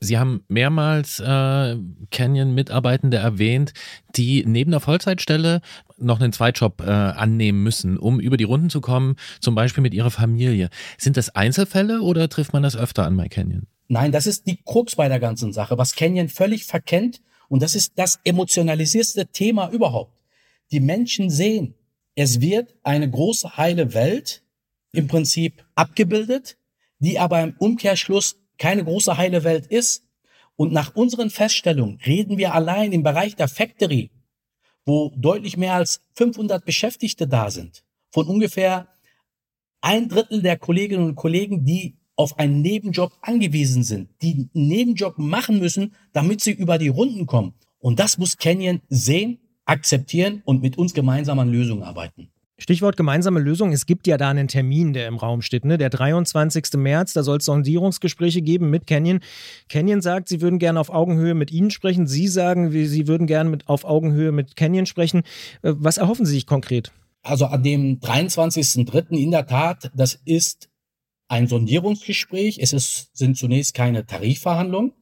Sie 0.00 0.18
haben 0.18 0.44
mehrmals 0.46 1.18
äh, 1.18 1.76
Canyon-Mitarbeitende 2.10 3.16
erwähnt, 3.16 3.72
die 4.14 4.44
neben 4.46 4.70
der 4.70 4.78
Vollzeitstelle 4.78 5.60
noch 5.96 6.20
einen 6.20 6.32
Zweitjob 6.32 6.82
äh, 6.82 6.90
annehmen 6.90 7.64
müssen, 7.64 7.98
um 7.98 8.20
über 8.20 8.36
die 8.36 8.44
Runden 8.44 8.70
zu 8.70 8.80
kommen, 8.80 9.16
zum 9.40 9.56
Beispiel 9.56 9.82
mit 9.82 9.94
ihrer 9.94 10.12
Familie. 10.12 10.68
Sind 10.98 11.16
das 11.16 11.34
Einzelfälle 11.34 12.02
oder 12.02 12.28
trifft 12.28 12.52
man 12.52 12.62
das 12.62 12.76
öfter 12.76 13.06
an 13.06 13.16
bei 13.16 13.28
Canyon? 13.28 13.66
Nein, 13.88 14.12
das 14.12 14.26
ist 14.26 14.46
die 14.46 14.62
Krux 14.62 14.94
bei 14.94 15.08
der 15.08 15.18
ganzen 15.18 15.52
Sache, 15.52 15.78
was 15.78 15.96
Canyon 15.96 16.28
völlig 16.28 16.66
verkennt. 16.66 17.20
Und 17.48 17.62
das 17.62 17.74
ist 17.74 17.92
das 17.96 18.18
emotionalisierste 18.24 19.26
Thema 19.26 19.70
überhaupt. 19.70 20.12
Die 20.70 20.80
Menschen 20.80 21.30
sehen, 21.30 21.74
es 22.14 22.40
wird 22.40 22.74
eine 22.82 23.10
große 23.10 23.56
heile 23.56 23.94
Welt 23.94 24.42
im 24.92 25.08
Prinzip 25.08 25.64
abgebildet, 25.74 26.58
die 26.98 27.18
aber 27.18 27.42
im 27.42 27.54
Umkehrschluss 27.58 28.36
keine 28.58 28.84
große 28.84 29.16
heile 29.16 29.44
Welt 29.44 29.66
ist. 29.66 30.04
Und 30.56 30.72
nach 30.72 30.94
unseren 30.96 31.30
Feststellungen 31.30 32.00
reden 32.04 32.36
wir 32.36 32.54
allein 32.54 32.92
im 32.92 33.04
Bereich 33.04 33.36
der 33.36 33.48
Factory, 33.48 34.10
wo 34.84 35.12
deutlich 35.16 35.56
mehr 35.56 35.74
als 35.74 36.00
500 36.16 36.64
Beschäftigte 36.64 37.28
da 37.28 37.50
sind, 37.50 37.84
von 38.10 38.26
ungefähr 38.26 38.88
ein 39.80 40.08
Drittel 40.08 40.42
der 40.42 40.58
Kolleginnen 40.58 41.04
und 41.04 41.14
Kollegen, 41.14 41.64
die 41.64 41.97
auf 42.18 42.38
einen 42.38 42.60
Nebenjob 42.60 43.12
angewiesen 43.22 43.84
sind, 43.84 44.08
die 44.20 44.32
einen 44.32 44.50
Nebenjob 44.52 45.18
machen 45.18 45.60
müssen, 45.60 45.94
damit 46.12 46.40
sie 46.40 46.50
über 46.50 46.76
die 46.76 46.88
Runden 46.88 47.26
kommen. 47.26 47.54
Und 47.78 48.00
das 48.00 48.18
muss 48.18 48.36
Canyon 48.36 48.80
sehen 48.88 49.38
akzeptieren 49.64 50.42
und 50.44 50.60
mit 50.60 50.76
uns 50.76 50.94
gemeinsam 50.94 51.38
an 51.38 51.50
Lösungen 51.50 51.84
arbeiten. 51.84 52.28
Stichwort 52.60 52.96
gemeinsame 52.96 53.38
Lösung. 53.38 53.70
Es 53.70 53.86
gibt 53.86 54.08
ja 54.08 54.16
da 54.16 54.30
einen 54.30 54.48
Termin, 54.48 54.92
der 54.92 55.06
im 55.06 55.16
Raum 55.16 55.42
steht. 55.42 55.64
Ne? 55.64 55.78
Der 55.78 55.90
23. 55.90 56.72
März, 56.74 57.12
da 57.12 57.22
soll 57.22 57.36
es 57.36 57.44
Sondierungsgespräche 57.44 58.42
geben 58.42 58.68
mit 58.68 58.88
Canyon. 58.88 59.20
Canyon 59.68 60.00
sagt, 60.00 60.28
sie 60.28 60.40
würden 60.40 60.58
gerne 60.58 60.80
auf 60.80 60.90
Augenhöhe 60.90 61.34
mit 61.34 61.52
Ihnen 61.52 61.70
sprechen. 61.70 62.08
Sie 62.08 62.26
sagen, 62.26 62.72
sie 62.72 63.06
würden 63.06 63.28
gerne 63.28 63.48
mit, 63.48 63.68
auf 63.68 63.84
Augenhöhe 63.84 64.32
mit 64.32 64.56
Canyon 64.56 64.86
sprechen. 64.86 65.20
Äh, 65.62 65.74
was 65.76 65.98
erhoffen 65.98 66.26
Sie 66.26 66.32
sich 66.32 66.46
konkret? 66.46 66.90
Also 67.22 67.46
an 67.46 67.62
dem 67.62 68.00
23.3. 68.00 69.10
in 69.10 69.30
der 69.30 69.46
Tat, 69.46 69.92
das 69.94 70.18
ist 70.24 70.68
ein 71.28 71.46
Sondierungsgespräch. 71.46 72.58
Es 72.58 72.72
ist, 72.72 73.16
sind 73.16 73.36
zunächst 73.36 73.74
keine 73.74 74.06
Tarifverhandlungen. 74.06 74.92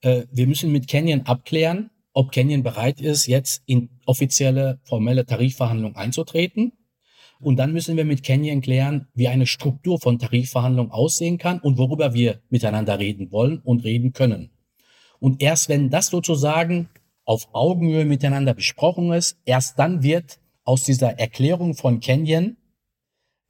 Äh, 0.00 0.24
wir 0.32 0.46
müssen 0.46 0.72
mit 0.72 0.88
Canyon 0.88 1.22
abklären, 1.22 1.90
ob 2.12 2.32
Canyon 2.32 2.62
bereit 2.62 3.00
ist, 3.00 3.26
jetzt 3.26 3.62
in 3.66 3.90
offizielle, 4.06 4.80
formelle 4.84 5.26
Tarifverhandlungen 5.26 5.96
einzutreten. 5.96 6.72
Und 7.40 7.56
dann 7.56 7.72
müssen 7.72 7.96
wir 7.96 8.04
mit 8.04 8.22
Canyon 8.22 8.60
klären, 8.60 9.08
wie 9.14 9.28
eine 9.28 9.46
Struktur 9.46 9.98
von 9.98 10.18
Tarifverhandlungen 10.18 10.92
aussehen 10.92 11.38
kann 11.38 11.58
und 11.58 11.78
worüber 11.78 12.12
wir 12.12 12.40
miteinander 12.50 12.98
reden 12.98 13.32
wollen 13.32 13.60
und 13.60 13.84
reden 13.84 14.12
können. 14.12 14.50
Und 15.20 15.42
erst 15.42 15.68
wenn 15.68 15.90
das 15.90 16.06
sozusagen 16.08 16.88
auf 17.24 17.48
Augenhöhe 17.52 18.04
miteinander 18.04 18.54
besprochen 18.54 19.12
ist, 19.12 19.38
erst 19.44 19.78
dann 19.78 20.02
wird 20.02 20.40
aus 20.64 20.84
dieser 20.84 21.18
Erklärung 21.18 21.74
von 21.74 22.00
Canyon 22.00 22.56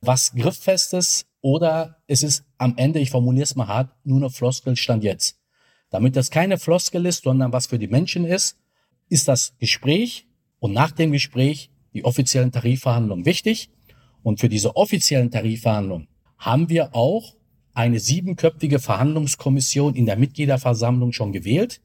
was 0.00 0.32
Grifffestes 0.34 1.26
oder 1.40 1.96
es 2.06 2.22
ist 2.22 2.44
am 2.58 2.74
Ende, 2.76 2.98
ich 2.98 3.10
formuliere 3.10 3.44
es 3.44 3.56
mal 3.56 3.68
hart, 3.68 3.94
nur 4.04 4.18
eine 4.18 4.30
Floskel 4.30 4.76
stand 4.76 5.04
jetzt. 5.04 5.38
Damit 5.90 6.16
das 6.16 6.30
keine 6.30 6.58
Floskel 6.58 7.06
ist, 7.06 7.24
sondern 7.24 7.52
was 7.52 7.66
für 7.66 7.78
die 7.78 7.88
Menschen 7.88 8.24
ist, 8.24 8.58
ist 9.08 9.26
das 9.28 9.56
Gespräch 9.58 10.26
und 10.58 10.72
nach 10.72 10.92
dem 10.92 11.12
Gespräch 11.12 11.70
die 11.94 12.04
offiziellen 12.04 12.52
Tarifverhandlungen 12.52 13.24
wichtig. 13.24 13.70
Und 14.22 14.38
für 14.38 14.48
diese 14.48 14.76
offiziellen 14.76 15.30
Tarifverhandlungen 15.30 16.08
haben 16.38 16.68
wir 16.68 16.94
auch 16.94 17.34
eine 17.72 17.98
siebenköpfige 17.98 18.78
Verhandlungskommission 18.78 19.94
in 19.94 20.06
der 20.06 20.16
Mitgliederversammlung 20.16 21.12
schon 21.12 21.32
gewählt. 21.32 21.80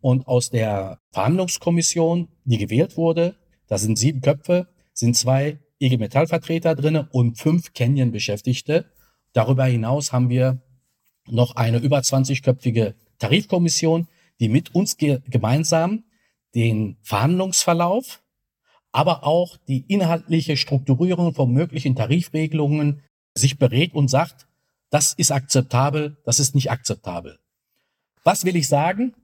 Und 0.00 0.28
aus 0.28 0.50
der 0.50 1.00
Verhandlungskommission, 1.10 2.28
die 2.44 2.58
gewählt 2.58 2.96
wurde, 2.96 3.36
da 3.66 3.78
sind 3.78 3.98
sieben 3.98 4.20
Köpfe, 4.20 4.68
sind 4.92 5.16
zwei 5.16 5.58
IG 5.80 5.98
Metall-Vertreter 5.98 6.74
drinne 6.74 7.08
und 7.12 7.38
fünf 7.38 7.72
Canyon-Beschäftigte. 7.72 8.90
Darüber 9.32 9.64
hinaus 9.64 10.12
haben 10.12 10.28
wir 10.28 10.62
noch 11.26 11.56
eine 11.56 11.78
über 11.78 11.98
20-köpfige 11.98 12.94
Tarifkommission, 13.18 14.08
die 14.40 14.48
mit 14.48 14.74
uns 14.74 14.96
ge 14.96 15.20
gemeinsam 15.28 16.04
den 16.54 16.96
Verhandlungsverlauf, 17.02 18.22
aber 18.92 19.24
auch 19.24 19.56
die 19.68 19.84
inhaltliche 19.88 20.56
Strukturierung 20.56 21.34
von 21.34 21.52
möglichen 21.52 21.96
Tarifregelungen 21.96 23.02
sich 23.34 23.58
berät 23.58 23.94
und 23.94 24.08
sagt, 24.08 24.46
das 24.90 25.12
ist 25.12 25.32
akzeptabel, 25.32 26.16
das 26.24 26.40
ist 26.40 26.54
nicht 26.54 26.70
akzeptabel. 26.70 27.38
Was 28.24 28.44
will 28.44 28.56
ich 28.56 28.68
sagen? 28.68 29.14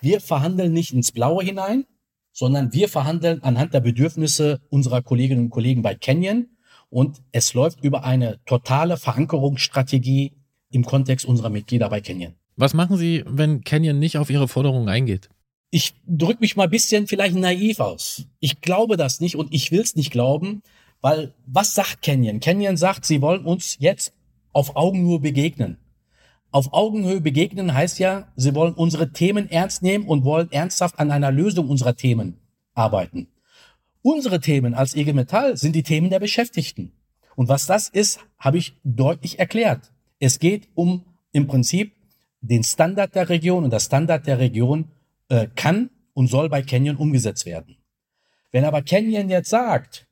Wir 0.00 0.20
verhandeln 0.20 0.72
nicht 0.72 0.92
ins 0.92 1.12
Blaue 1.12 1.44
hinein, 1.44 1.84
sondern 2.32 2.72
wir 2.72 2.88
verhandeln 2.88 3.42
anhand 3.42 3.74
der 3.74 3.80
Bedürfnisse 3.80 4.60
unserer 4.70 5.02
Kolleginnen 5.02 5.44
und 5.44 5.50
Kollegen 5.50 5.82
bei 5.82 5.94
Canyon 5.94 6.48
und 6.90 7.22
es 7.32 7.54
läuft 7.54 7.82
über 7.84 8.04
eine 8.04 8.40
totale 8.44 8.96
Verankerungsstrategie 8.96 10.32
im 10.70 10.84
Kontext 10.84 11.26
unserer 11.26 11.50
Mitglieder 11.50 11.88
bei 11.88 12.00
Canyon. 12.00 12.34
Was 12.56 12.74
machen 12.74 12.96
Sie, 12.96 13.24
wenn 13.26 13.64
Canyon 13.64 13.98
nicht 13.98 14.18
auf 14.18 14.30
Ihre 14.30 14.48
Forderungen 14.48 14.88
eingeht? 14.88 15.28
Ich 15.70 15.94
drücke 16.06 16.40
mich 16.40 16.56
mal 16.56 16.64
ein 16.64 16.70
bisschen 16.70 17.06
vielleicht 17.06 17.34
naiv 17.34 17.80
aus. 17.80 18.26
Ich 18.40 18.60
glaube 18.60 18.96
das 18.96 19.20
nicht 19.20 19.36
und 19.36 19.54
ich 19.54 19.70
will 19.70 19.80
es 19.80 19.96
nicht 19.96 20.10
glauben, 20.10 20.62
weil 21.00 21.34
was 21.46 21.74
sagt 21.74 22.02
Canyon? 22.02 22.40
Canyon 22.40 22.76
sagt, 22.76 23.06
sie 23.06 23.22
wollen 23.22 23.44
uns 23.44 23.76
jetzt 23.80 24.12
auf 24.52 24.76
Augenhöhe 24.76 25.18
begegnen. 25.18 25.78
Auf 26.52 26.74
Augenhöhe 26.74 27.22
begegnen 27.22 27.72
heißt 27.72 27.98
ja, 27.98 28.28
sie 28.36 28.54
wollen 28.54 28.74
unsere 28.74 29.10
Themen 29.10 29.50
ernst 29.50 29.82
nehmen 29.82 30.06
und 30.06 30.24
wollen 30.24 30.52
ernsthaft 30.52 30.98
an 30.98 31.10
einer 31.10 31.32
Lösung 31.32 31.70
unserer 31.70 31.96
Themen 31.96 32.36
arbeiten. 32.74 33.28
Unsere 34.02 34.38
Themen 34.38 34.74
als 34.74 34.94
IG 34.94 35.14
Metall 35.14 35.56
sind 35.56 35.74
die 35.74 35.82
Themen 35.82 36.10
der 36.10 36.20
Beschäftigten. 36.20 36.92
Und 37.36 37.48
was 37.48 37.64
das 37.64 37.88
ist, 37.88 38.20
habe 38.38 38.58
ich 38.58 38.76
deutlich 38.84 39.38
erklärt. 39.38 39.92
Es 40.18 40.38
geht 40.38 40.68
um 40.74 41.04
im 41.32 41.46
Prinzip 41.46 41.94
den 42.42 42.62
Standard 42.64 43.14
der 43.14 43.30
Region 43.30 43.64
und 43.64 43.72
der 43.72 43.80
Standard 43.80 44.26
der 44.26 44.38
Region 44.38 44.90
äh, 45.30 45.48
kann 45.56 45.88
und 46.12 46.28
soll 46.28 46.50
bei 46.50 46.60
Canyon 46.60 46.96
umgesetzt 46.96 47.46
werden. 47.46 47.76
Wenn 48.50 48.66
aber 48.66 48.82
Canyon 48.82 49.30
jetzt 49.30 49.48
sagt, 49.48 50.06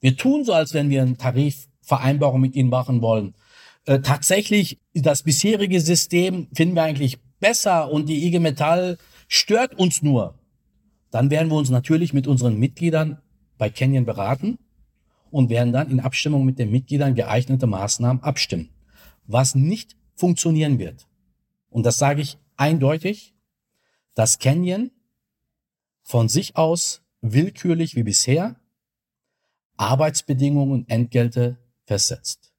wir 0.00 0.16
tun 0.16 0.44
so, 0.44 0.52
als 0.52 0.72
wenn 0.72 0.90
wir 0.90 1.02
eine 1.02 1.16
Tarifvereinbarung 1.16 2.40
mit 2.40 2.54
ihnen 2.54 2.68
machen 2.68 3.02
wollen, 3.02 3.34
äh, 3.86 4.00
tatsächlich 4.00 4.80
das 4.94 5.22
bisherige 5.22 5.80
System 5.80 6.48
finden 6.54 6.74
wir 6.74 6.82
eigentlich 6.82 7.18
besser 7.40 7.90
und 7.90 8.08
die 8.08 8.26
IG 8.26 8.38
Metall 8.38 8.98
stört 9.28 9.74
uns 9.78 10.02
nur, 10.02 10.38
dann 11.10 11.30
werden 11.30 11.50
wir 11.50 11.56
uns 11.56 11.70
natürlich 11.70 12.12
mit 12.12 12.26
unseren 12.26 12.58
Mitgliedern 12.58 13.20
bei 13.58 13.70
Canyon 13.70 14.04
beraten 14.04 14.58
und 15.30 15.50
werden 15.50 15.72
dann 15.72 15.90
in 15.90 16.00
Abstimmung 16.00 16.44
mit 16.44 16.58
den 16.58 16.70
Mitgliedern 16.70 17.14
geeignete 17.14 17.66
Maßnahmen 17.66 18.22
abstimmen. 18.22 18.70
Was 19.26 19.54
nicht 19.54 19.96
funktionieren 20.14 20.78
wird, 20.78 21.06
und 21.70 21.84
das 21.84 21.96
sage 21.96 22.22
ich 22.22 22.38
eindeutig, 22.56 23.34
dass 24.14 24.38
Canyon 24.38 24.92
von 26.02 26.28
sich 26.28 26.56
aus 26.56 27.02
willkürlich 27.20 27.96
wie 27.96 28.04
bisher 28.04 28.56
Arbeitsbedingungen 29.76 30.72
und 30.72 30.90
Entgelte 30.90 31.58
festsetzt. 31.84 32.52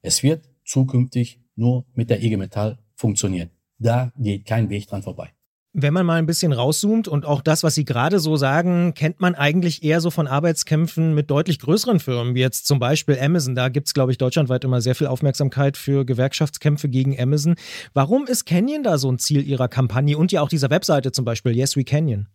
Es 0.00 0.22
wird 0.22 0.47
zukünftig 0.68 1.40
nur 1.56 1.84
mit 1.94 2.10
der 2.10 2.22
IG 2.22 2.36
Metall 2.36 2.78
funktionieren. 2.94 3.50
Da 3.78 4.12
geht 4.18 4.44
kein 4.44 4.70
Weg 4.70 4.86
dran 4.86 5.02
vorbei. 5.02 5.30
Wenn 5.74 5.92
man 5.92 6.06
mal 6.06 6.18
ein 6.18 6.26
bisschen 6.26 6.52
rauszoomt 6.52 7.08
und 7.08 7.26
auch 7.26 7.42
das, 7.42 7.62
was 7.62 7.74
Sie 7.74 7.84
gerade 7.84 8.20
so 8.20 8.36
sagen, 8.36 8.94
kennt 8.94 9.20
man 9.20 9.34
eigentlich 9.34 9.84
eher 9.84 10.00
so 10.00 10.10
von 10.10 10.26
Arbeitskämpfen 10.26 11.14
mit 11.14 11.30
deutlich 11.30 11.58
größeren 11.58 12.00
Firmen, 12.00 12.34
wie 12.34 12.40
jetzt 12.40 12.66
zum 12.66 12.78
Beispiel 12.78 13.18
Amazon. 13.20 13.54
Da 13.54 13.68
gibt 13.68 13.86
es, 13.86 13.94
glaube 13.94 14.10
ich, 14.10 14.18
deutschlandweit 14.18 14.64
immer 14.64 14.80
sehr 14.80 14.94
viel 14.94 15.06
Aufmerksamkeit 15.06 15.76
für 15.76 16.04
Gewerkschaftskämpfe 16.04 16.88
gegen 16.88 17.20
Amazon. 17.20 17.54
Warum 17.92 18.26
ist 18.26 18.46
Canyon 18.46 18.82
da 18.82 18.98
so 18.98 19.12
ein 19.12 19.18
Ziel 19.18 19.46
Ihrer 19.46 19.68
Kampagne 19.68 20.16
und 20.16 20.32
ja 20.32 20.40
auch 20.40 20.48
dieser 20.48 20.70
Webseite 20.70 21.12
zum 21.12 21.24
Beispiel, 21.24 21.54
Yes 21.54 21.76
We 21.76 21.84
Canyon? 21.84 22.28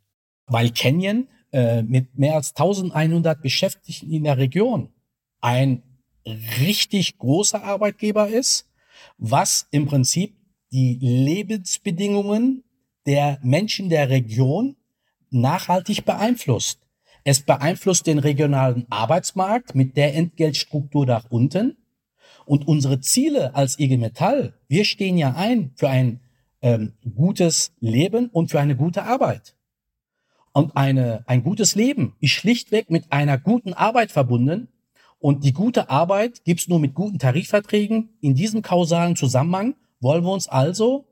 Weil 0.46 0.70
Canyon 0.70 1.28
äh, 1.52 1.82
mit 1.82 2.18
mehr 2.18 2.36
als 2.36 2.52
1100 2.52 3.42
Beschäftigten 3.42 4.12
in 4.12 4.24
der 4.24 4.38
Region 4.38 4.90
ein 5.42 5.82
richtig 6.26 7.18
großer 7.18 7.64
Arbeitgeber 7.64 8.28
ist, 8.28 8.68
was 9.18 9.68
im 9.72 9.86
Prinzip 9.86 10.36
die 10.72 10.98
Lebensbedingungen 11.02 12.64
der 13.06 13.40
Menschen 13.44 13.90
der 13.90 14.10
Region 14.10 14.76
nachhaltig 15.30 16.06
beeinflusst. 16.06 16.80
Es 17.24 17.42
beeinflusst 17.42 18.08
den 18.08 18.20
regionalen 18.20 18.86
Arbeitsmarkt 18.90 19.76
mit 19.76 19.96
der 19.98 20.16
Entgeltstruktur 20.16 21.06
nach 21.06 21.30
unten. 21.30 21.78
Und 22.46 22.68
unsere 22.68 23.00
Ziele 23.00 23.56
als 23.56 23.80
IG 23.80 23.98
Metall, 23.98 24.60
wir 24.68 24.84
stehen 24.84 25.18
ja 25.18 25.34
ein 25.34 25.72
für 25.76 25.90
ein 25.90 26.20
ähm, 26.62 26.94
gutes 27.16 27.74
Leben 27.80 28.30
und 28.30 28.52
für 28.52 28.60
eine 28.60 28.76
gute 28.76 29.04
Arbeit. 29.04 29.56
Und 30.52 30.76
eine, 30.76 31.24
ein 31.26 31.44
gutes 31.44 31.76
Leben 31.76 32.16
ist 32.20 32.32
schlichtweg 32.32 32.90
mit 32.90 33.12
einer 33.12 33.38
guten 33.38 33.74
Arbeit 33.74 34.12
verbunden. 34.12 34.68
Und 35.24 35.46
die 35.46 35.54
gute 35.54 35.90
Arbeit 35.90 36.44
gibt's 36.44 36.68
nur 36.68 36.82
mit 36.82 36.96
guten 36.96 37.18
Tarifverträgen. 37.18 38.10
In 38.20 38.36
diesem 38.36 38.62
kausalen 38.62 39.16
Zusammenhang 39.16 39.76
wollen 40.02 40.26
wir 40.26 40.34
uns 40.34 40.50
also 40.50 41.06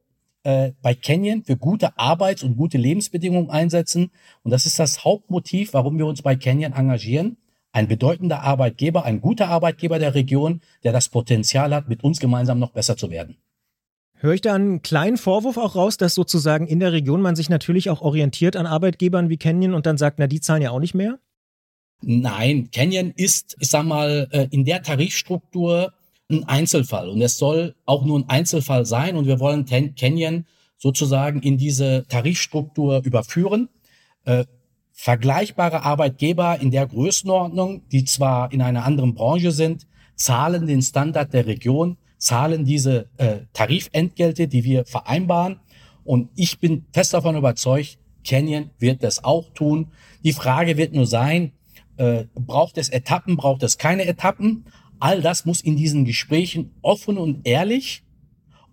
äh, 0.43 0.73
bei 0.81 0.93
Canyon 0.93 1.45
für 1.45 1.55
gute 1.55 1.97
Arbeits- 1.97 2.43
und 2.43 2.57
gute 2.57 2.77
Lebensbedingungen 2.77 3.49
einsetzen. 3.49 4.11
Und 4.43 4.51
das 4.51 4.65
ist 4.65 4.79
das 4.79 5.05
Hauptmotiv, 5.05 5.73
warum 5.73 5.97
wir 5.97 6.05
uns 6.07 6.23
bei 6.23 6.35
Canyon 6.35 6.73
engagieren. 6.73 7.37
Ein 7.71 7.87
bedeutender 7.87 8.41
Arbeitgeber, 8.41 9.05
ein 9.05 9.21
guter 9.21 9.47
Arbeitgeber 9.47 9.97
der 9.97 10.13
Region, 10.13 10.59
der 10.83 10.91
das 10.91 11.07
Potenzial 11.07 11.73
hat, 11.73 11.87
mit 11.87 12.03
uns 12.03 12.19
gemeinsam 12.19 12.59
noch 12.59 12.71
besser 12.71 12.97
zu 12.97 13.11
werden. 13.11 13.37
Höre 14.15 14.33
ich 14.33 14.41
da 14.41 14.55
einen 14.55 14.81
kleinen 14.81 15.15
Vorwurf 15.15 15.55
auch 15.55 15.77
raus, 15.77 15.95
dass 15.95 16.15
sozusagen 16.15 16.67
in 16.67 16.81
der 16.81 16.91
Region 16.91 17.21
man 17.21 17.37
sich 17.37 17.49
natürlich 17.49 17.89
auch 17.89 18.01
orientiert 18.01 18.57
an 18.57 18.65
Arbeitgebern 18.65 19.29
wie 19.29 19.37
Canyon 19.37 19.73
und 19.73 19.85
dann 19.85 19.97
sagt, 19.97 20.19
na, 20.19 20.27
die 20.27 20.41
zahlen 20.41 20.63
ja 20.63 20.71
auch 20.71 20.81
nicht 20.81 20.95
mehr? 20.95 21.17
Nein, 22.01 22.69
Canyon 22.71 23.13
ist, 23.15 23.55
ich 23.59 23.69
sag 23.69 23.85
mal, 23.85 24.27
äh, 24.31 24.47
in 24.51 24.65
der 24.65 24.81
Tarifstruktur 24.81 25.93
ein 26.29 26.43
Einzelfall 26.45 27.09
und 27.09 27.21
es 27.21 27.37
soll 27.37 27.75
auch 27.85 28.05
nur 28.05 28.19
ein 28.19 28.29
Einzelfall 28.29 28.85
sein 28.85 29.15
und 29.15 29.27
wir 29.27 29.39
wollen 29.39 29.65
Canyon 29.65 30.45
sozusagen 30.77 31.41
in 31.41 31.57
diese 31.57 32.05
Tarifstruktur 32.07 33.01
überführen. 33.03 33.69
Äh, 34.25 34.45
vergleichbare 34.93 35.83
Arbeitgeber 35.83 36.59
in 36.59 36.71
der 36.71 36.87
Größenordnung, 36.87 37.87
die 37.89 38.05
zwar 38.05 38.51
in 38.51 38.61
einer 38.61 38.85
anderen 38.85 39.13
Branche 39.13 39.51
sind, 39.51 39.87
zahlen 40.15 40.67
den 40.67 40.81
Standard 40.81 41.33
der 41.33 41.45
Region, 41.45 41.97
zahlen 42.17 42.65
diese 42.65 43.09
äh, 43.17 43.39
Tarifentgelte, 43.53 44.47
die 44.47 44.63
wir 44.63 44.85
vereinbaren. 44.85 45.59
Und 46.03 46.29
ich 46.35 46.59
bin 46.59 46.85
fest 46.93 47.13
davon 47.13 47.35
überzeugt, 47.35 47.97
Canyon 48.23 48.69
wird 48.79 49.03
das 49.03 49.23
auch 49.23 49.49
tun. 49.53 49.91
Die 50.23 50.33
Frage 50.33 50.77
wird 50.77 50.93
nur 50.93 51.07
sein, 51.07 51.53
äh, 52.01 52.25
braucht 52.33 52.79
es 52.79 52.89
Etappen, 52.89 53.37
braucht 53.37 53.61
es 53.61 53.77
keine 53.77 54.05
Etappen? 54.07 54.65
All 54.99 55.21
das 55.21 55.45
muss 55.45 55.61
in 55.61 55.75
diesen 55.75 56.03
Gesprächen 56.03 56.71
offen 56.81 57.19
und 57.19 57.47
ehrlich, 57.47 58.03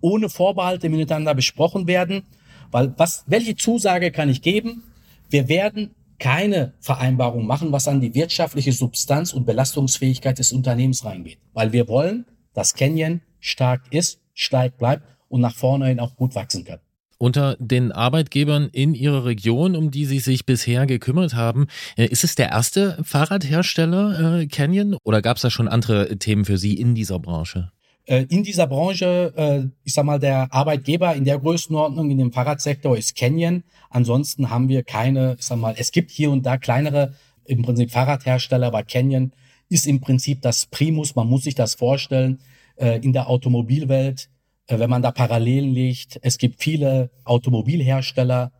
ohne 0.00 0.30
Vorbehalte 0.30 0.88
miteinander 0.88 1.34
besprochen 1.34 1.86
werden. 1.86 2.22
Weil 2.70 2.94
was, 2.96 3.24
welche 3.26 3.54
Zusage 3.54 4.10
kann 4.12 4.30
ich 4.30 4.40
geben? 4.40 4.82
Wir 5.28 5.48
werden 5.48 5.94
keine 6.18 6.72
Vereinbarung 6.80 7.46
machen, 7.46 7.70
was 7.70 7.86
an 7.86 8.00
die 8.00 8.14
wirtschaftliche 8.14 8.72
Substanz 8.72 9.34
und 9.34 9.44
Belastungsfähigkeit 9.44 10.38
des 10.38 10.52
Unternehmens 10.52 11.04
reingeht. 11.04 11.38
Weil 11.52 11.72
wir 11.72 11.86
wollen, 11.86 12.24
dass 12.54 12.74
Canyon 12.74 13.20
stark 13.40 13.82
ist, 13.90 14.20
stark 14.32 14.78
bleibt 14.78 15.02
und 15.28 15.42
nach 15.42 15.54
vorne 15.54 15.88
hin 15.88 16.00
auch 16.00 16.16
gut 16.16 16.34
wachsen 16.34 16.64
kann 16.64 16.80
unter 17.18 17.56
den 17.58 17.92
Arbeitgebern 17.92 18.68
in 18.72 18.94
Ihrer 18.94 19.24
Region, 19.24 19.76
um 19.76 19.90
die 19.90 20.06
Sie 20.06 20.20
sich 20.20 20.46
bisher 20.46 20.86
gekümmert 20.86 21.34
haben. 21.34 21.66
Äh, 21.96 22.06
ist 22.06 22.24
es 22.24 22.36
der 22.36 22.50
erste 22.50 22.98
Fahrradhersteller 23.02 24.40
äh, 24.40 24.46
Canyon 24.46 24.96
oder 25.04 25.20
gab 25.20 25.36
es 25.36 25.42
da 25.42 25.50
schon 25.50 25.68
andere 25.68 26.16
Themen 26.18 26.44
für 26.44 26.58
Sie 26.58 26.74
in 26.74 26.94
dieser 26.94 27.18
Branche? 27.18 27.72
Äh, 28.06 28.24
in 28.30 28.42
dieser 28.42 28.66
Branche, 28.66 29.32
äh, 29.36 29.68
ich 29.84 29.92
sag 29.92 30.04
mal, 30.04 30.18
der 30.18 30.52
Arbeitgeber 30.52 31.14
in 31.14 31.24
der 31.24 31.38
Größenordnung 31.38 32.10
in 32.10 32.18
dem 32.18 32.32
Fahrradsektor 32.32 32.96
ist 32.96 33.16
Canyon. 33.16 33.64
Ansonsten 33.90 34.48
haben 34.48 34.68
wir 34.68 34.82
keine, 34.84 35.36
ich 35.38 35.44
sag 35.44 35.58
mal, 35.58 35.74
es 35.76 35.92
gibt 35.92 36.10
hier 36.10 36.30
und 36.30 36.46
da 36.46 36.56
kleinere, 36.56 37.14
im 37.44 37.62
Prinzip 37.62 37.90
Fahrradhersteller, 37.90 38.66
aber 38.66 38.82
Canyon 38.82 39.32
ist 39.70 39.86
im 39.86 40.00
Prinzip 40.00 40.42
das 40.42 40.66
Primus. 40.66 41.14
Man 41.16 41.26
muss 41.26 41.44
sich 41.44 41.54
das 41.54 41.74
vorstellen. 41.74 42.40
In 42.76 43.12
der 43.12 43.28
Automobilwelt 43.28 44.28
wenn 44.68 44.90
man 44.90 45.02
da 45.02 45.10
Parallelen 45.10 45.72
legt, 45.72 46.18
es 46.22 46.38
gibt 46.38 46.62
viele 46.62 47.10
Automobilhersteller, 47.24 48.52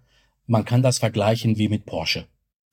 man 0.46 0.64
kann 0.64 0.82
das 0.82 0.98
vergleichen 0.98 1.58
wie 1.58 1.68
mit 1.68 1.84
Porsche. 1.84 2.24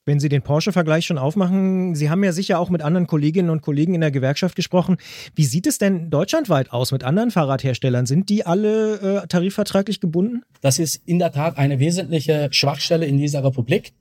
Wenn 0.08 0.20
Sie 0.20 0.30
den 0.30 0.44
Porsche-Vergleich 0.44 1.08
schon 1.08 1.18
aufmachen, 1.18 1.96
Sie 1.96 2.12
haben 2.12 2.24
ja 2.24 2.32
sicher 2.32 2.60
auch 2.60 2.70
mit 2.70 2.84
anderen 2.84 3.08
Kolleginnen 3.08 3.50
und 3.50 3.64
Kollegen 3.64 3.96
in 3.96 4.02
der 4.02 4.12
Gewerkschaft 4.12 4.56
gesprochen. 4.56 4.98
Wie 5.34 5.46
sieht 5.46 5.66
es 5.66 5.80
denn 5.80 6.12
deutschlandweit 6.12 6.72
aus 6.72 6.92
mit 6.92 7.04
anderen 7.04 7.32
Fahrradherstellern? 7.32 8.06
Sind 8.06 8.30
die 8.30 8.46
alle 8.46 9.24
äh, 9.24 9.28
tarifvertraglich 9.28 10.00
gebunden? 10.02 10.44
Das 10.62 10.78
ist 10.78 11.02
in 11.08 11.18
der 11.18 11.32
Tat 11.32 11.58
eine 11.58 11.80
wesentliche 11.80 12.50
Schwachstelle 12.52 13.08
in 13.08 13.18
dieser 13.18 13.44
Republik. 13.44 13.94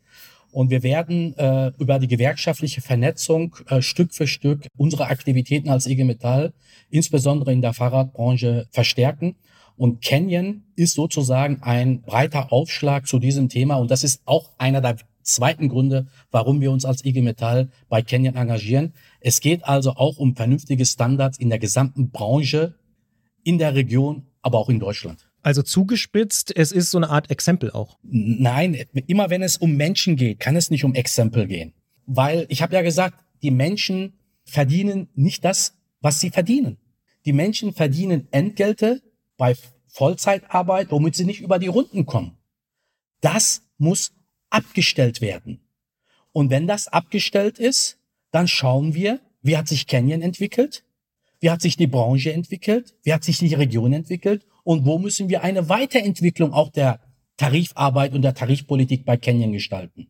Und 0.54 0.70
wir 0.70 0.84
werden 0.84 1.36
äh, 1.36 1.72
über 1.78 1.98
die 1.98 2.06
gewerkschaftliche 2.06 2.80
Vernetzung 2.80 3.56
äh, 3.68 3.82
Stück 3.82 4.14
für 4.14 4.28
Stück 4.28 4.68
unsere 4.76 5.08
Aktivitäten 5.08 5.68
als 5.68 5.88
IG 5.88 6.04
Metall, 6.04 6.52
insbesondere 6.90 7.52
in 7.52 7.60
der 7.60 7.72
Fahrradbranche, 7.72 8.68
verstärken. 8.70 9.34
Und 9.76 10.00
Canyon 10.00 10.62
ist 10.76 10.94
sozusagen 10.94 11.60
ein 11.62 12.02
breiter 12.02 12.52
Aufschlag 12.52 13.08
zu 13.08 13.18
diesem 13.18 13.48
Thema. 13.48 13.74
Und 13.74 13.90
das 13.90 14.04
ist 14.04 14.22
auch 14.26 14.52
einer 14.56 14.80
der 14.80 14.98
zweiten 15.22 15.68
Gründe, 15.68 16.06
warum 16.30 16.60
wir 16.60 16.70
uns 16.70 16.84
als 16.84 17.04
IG 17.04 17.20
Metall 17.20 17.68
bei 17.88 18.02
Canyon 18.02 18.36
engagieren. 18.36 18.92
Es 19.18 19.40
geht 19.40 19.64
also 19.64 19.94
auch 19.96 20.18
um 20.18 20.36
vernünftige 20.36 20.86
Standards 20.86 21.36
in 21.36 21.48
der 21.48 21.58
gesamten 21.58 22.10
Branche, 22.10 22.74
in 23.42 23.58
der 23.58 23.74
Region, 23.74 24.28
aber 24.40 24.58
auch 24.58 24.68
in 24.68 24.78
Deutschland. 24.78 25.26
Also 25.44 25.62
zugespitzt, 25.62 26.56
es 26.56 26.72
ist 26.72 26.90
so 26.90 26.96
eine 26.96 27.10
Art 27.10 27.30
Exempel 27.30 27.70
auch. 27.70 27.98
Nein, 28.02 28.86
immer 29.06 29.28
wenn 29.28 29.42
es 29.42 29.58
um 29.58 29.76
Menschen 29.76 30.16
geht, 30.16 30.40
kann 30.40 30.56
es 30.56 30.70
nicht 30.70 30.84
um 30.84 30.94
Exempel 30.94 31.46
gehen. 31.46 31.74
Weil 32.06 32.46
ich 32.48 32.62
habe 32.62 32.74
ja 32.74 32.80
gesagt, 32.80 33.22
die 33.42 33.50
Menschen 33.50 34.14
verdienen 34.46 35.10
nicht 35.14 35.44
das, 35.44 35.76
was 36.00 36.18
sie 36.18 36.30
verdienen. 36.30 36.78
Die 37.26 37.34
Menschen 37.34 37.74
verdienen 37.74 38.26
Entgelte 38.30 39.02
bei 39.36 39.54
Vollzeitarbeit, 39.86 40.90
womit 40.90 41.14
sie 41.14 41.26
nicht 41.26 41.42
über 41.42 41.58
die 41.58 41.66
Runden 41.66 42.06
kommen. 42.06 42.38
Das 43.20 43.60
muss 43.76 44.12
abgestellt 44.48 45.20
werden. 45.20 45.60
Und 46.32 46.48
wenn 46.48 46.66
das 46.66 46.88
abgestellt 46.88 47.58
ist, 47.58 47.98
dann 48.30 48.48
schauen 48.48 48.94
wir, 48.94 49.20
wie 49.42 49.58
hat 49.58 49.68
sich 49.68 49.86
Canyon 49.86 50.22
entwickelt, 50.22 50.84
wie 51.40 51.50
hat 51.50 51.60
sich 51.60 51.76
die 51.76 51.86
Branche 51.86 52.32
entwickelt, 52.32 52.94
wie 53.02 53.12
hat 53.12 53.24
sich 53.24 53.36
die 53.36 53.52
Region 53.52 53.92
entwickelt 53.92 54.46
und 54.64 54.84
wo 54.84 54.98
müssen 54.98 55.28
wir 55.28 55.44
eine 55.44 55.68
Weiterentwicklung 55.68 56.52
auch 56.52 56.70
der 56.70 57.00
Tarifarbeit 57.36 58.14
und 58.14 58.22
der 58.22 58.34
Tarifpolitik 58.34 59.04
bei 59.04 59.16
Canyon 59.16 59.52
gestalten. 59.52 60.08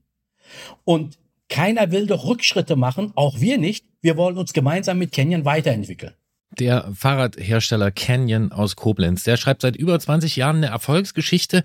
Und 0.84 1.18
keiner 1.48 1.90
will 1.90 2.06
doch 2.06 2.24
Rückschritte 2.24 2.76
machen, 2.76 3.12
auch 3.14 3.40
wir 3.40 3.58
nicht. 3.58 3.86
Wir 4.00 4.16
wollen 4.16 4.38
uns 4.38 4.52
gemeinsam 4.52 4.98
mit 4.98 5.12
Canyon 5.12 5.44
weiterentwickeln. 5.44 6.14
Der 6.58 6.88
Fahrradhersteller 6.94 7.90
Canyon 7.90 8.52
aus 8.52 8.76
Koblenz, 8.76 9.24
der 9.24 9.36
schreibt 9.36 9.62
seit 9.62 9.74
über 9.74 9.98
20 9.98 10.36
Jahren 10.36 10.58
eine 10.58 10.66
Erfolgsgeschichte. 10.66 11.64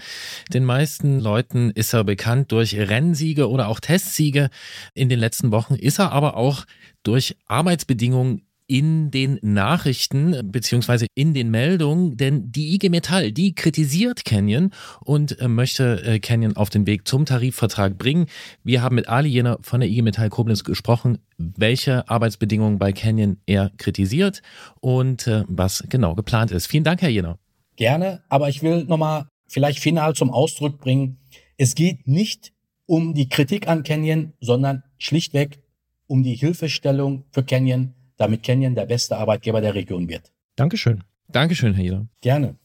Den 0.52 0.66
meisten 0.66 1.20
Leuten 1.20 1.70
ist 1.72 1.94
er 1.94 2.04
bekannt 2.04 2.52
durch 2.52 2.76
Rennsiege 2.76 3.50
oder 3.50 3.68
auch 3.68 3.80
Testsiege. 3.80 4.50
In 4.96 5.10
den 5.10 5.20
letzten 5.20 5.52
Wochen 5.52 5.76
ist 5.76 6.00
er 6.00 6.12
aber 6.12 6.38
auch 6.38 6.66
durch 7.04 7.38
Arbeitsbedingungen 7.46 8.49
in 8.70 9.10
den 9.10 9.40
Nachrichten 9.42 10.52
beziehungsweise 10.52 11.08
in 11.16 11.34
den 11.34 11.50
Meldungen, 11.50 12.18
denn 12.18 12.52
die 12.52 12.76
IG 12.76 12.90
Metall, 12.90 13.32
die 13.32 13.56
kritisiert 13.56 14.26
Canyon 14.26 14.70
und 15.04 15.40
äh, 15.42 15.48
möchte 15.48 16.04
äh, 16.04 16.20
Canyon 16.20 16.56
auf 16.56 16.70
den 16.70 16.86
Weg 16.86 17.08
zum 17.08 17.26
Tarifvertrag 17.26 17.98
bringen. 17.98 18.28
Wir 18.64 18.84
haben 18.84 18.96
mit 18.96 19.10
Ali 19.10 19.30
Jener 19.30 19.58
von 19.62 19.80
der 19.80 19.90
IG 19.90 20.04
Metall 20.04 20.30
Koblenz 20.30 20.64
gesprochen, 20.64 21.18
welche 21.38 22.08
Arbeitsbedingungen 22.08 22.78
bei 22.78 22.94
Canyon 22.94 23.38
er 23.48 23.72
kritisiert 23.78 24.44
und 24.80 25.26
äh, 25.26 25.44
was 25.48 25.84
genau 25.90 26.14
geplant 26.14 26.52
ist. 26.52 26.68
Vielen 26.68 26.84
Dank, 26.84 27.02
Herr 27.02 27.10
Jener. 27.10 27.40
Gerne, 27.76 28.22
aber 28.30 28.50
ich 28.50 28.62
will 28.62 28.84
nochmal 28.84 29.26
vielleicht 29.48 29.80
final 29.80 30.14
zum 30.14 30.30
Ausdruck 30.30 30.80
bringen, 30.80 31.18
es 31.58 31.74
geht 31.74 32.08
nicht 32.08 32.54
um 32.86 33.16
die 33.16 33.30
Kritik 33.30 33.68
an 33.68 33.82
Canyon, 33.82 34.34
sondern 34.40 34.84
schlichtweg 35.00 35.60
um 36.06 36.24
die 36.24 36.36
Hilfestellung 36.36 37.26
für 37.32 37.44
Canyon 37.44 37.96
damit 38.20 38.44
Canyon 38.44 38.76
der 38.76 38.86
beste 38.86 39.18
Arbeitgeber 39.18 39.62
der 39.62 39.74
Region 39.74 40.08
wird. 40.08 40.32
Dankeschön. 40.56 41.04
Dankeschön, 41.30 41.74
Herr 41.74 41.84
Jeder. 41.84 42.08
Gerne. 42.22 42.56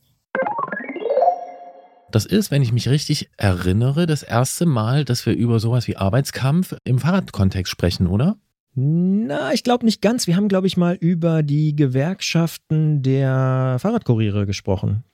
Das 2.11 2.27
ist, 2.27 2.51
wenn 2.51 2.63
ich 2.63 2.73
mich 2.73 2.89
richtig 2.89 3.31
erinnere, 3.37 4.07
das 4.07 4.23
erste 4.23 4.67
Mal, 4.67 5.05
dass 5.05 5.27
wir 5.27 5.35
über 5.35 5.59
sowas 5.59 5.89
wie 5.89 5.97
Arbeitskampf 5.97 6.77
im 6.85 6.99
Fahrradkontext 6.99 7.71
sprechen, 7.71 8.07
oder? 8.07 8.37
Na, 8.75 9.53
ich 9.53 9.63
glaube 9.63 9.85
nicht 9.85 10.03
ganz. 10.03 10.27
Wir 10.27 10.37
haben, 10.37 10.49
glaube 10.49 10.67
ich, 10.67 10.77
mal 10.77 10.95
über 10.95 11.43
die 11.43 11.75
Gewerkschaften 11.77 13.03
der 13.03 13.79
Fahrradkuriere 13.81 14.47
gesprochen. 14.47 15.05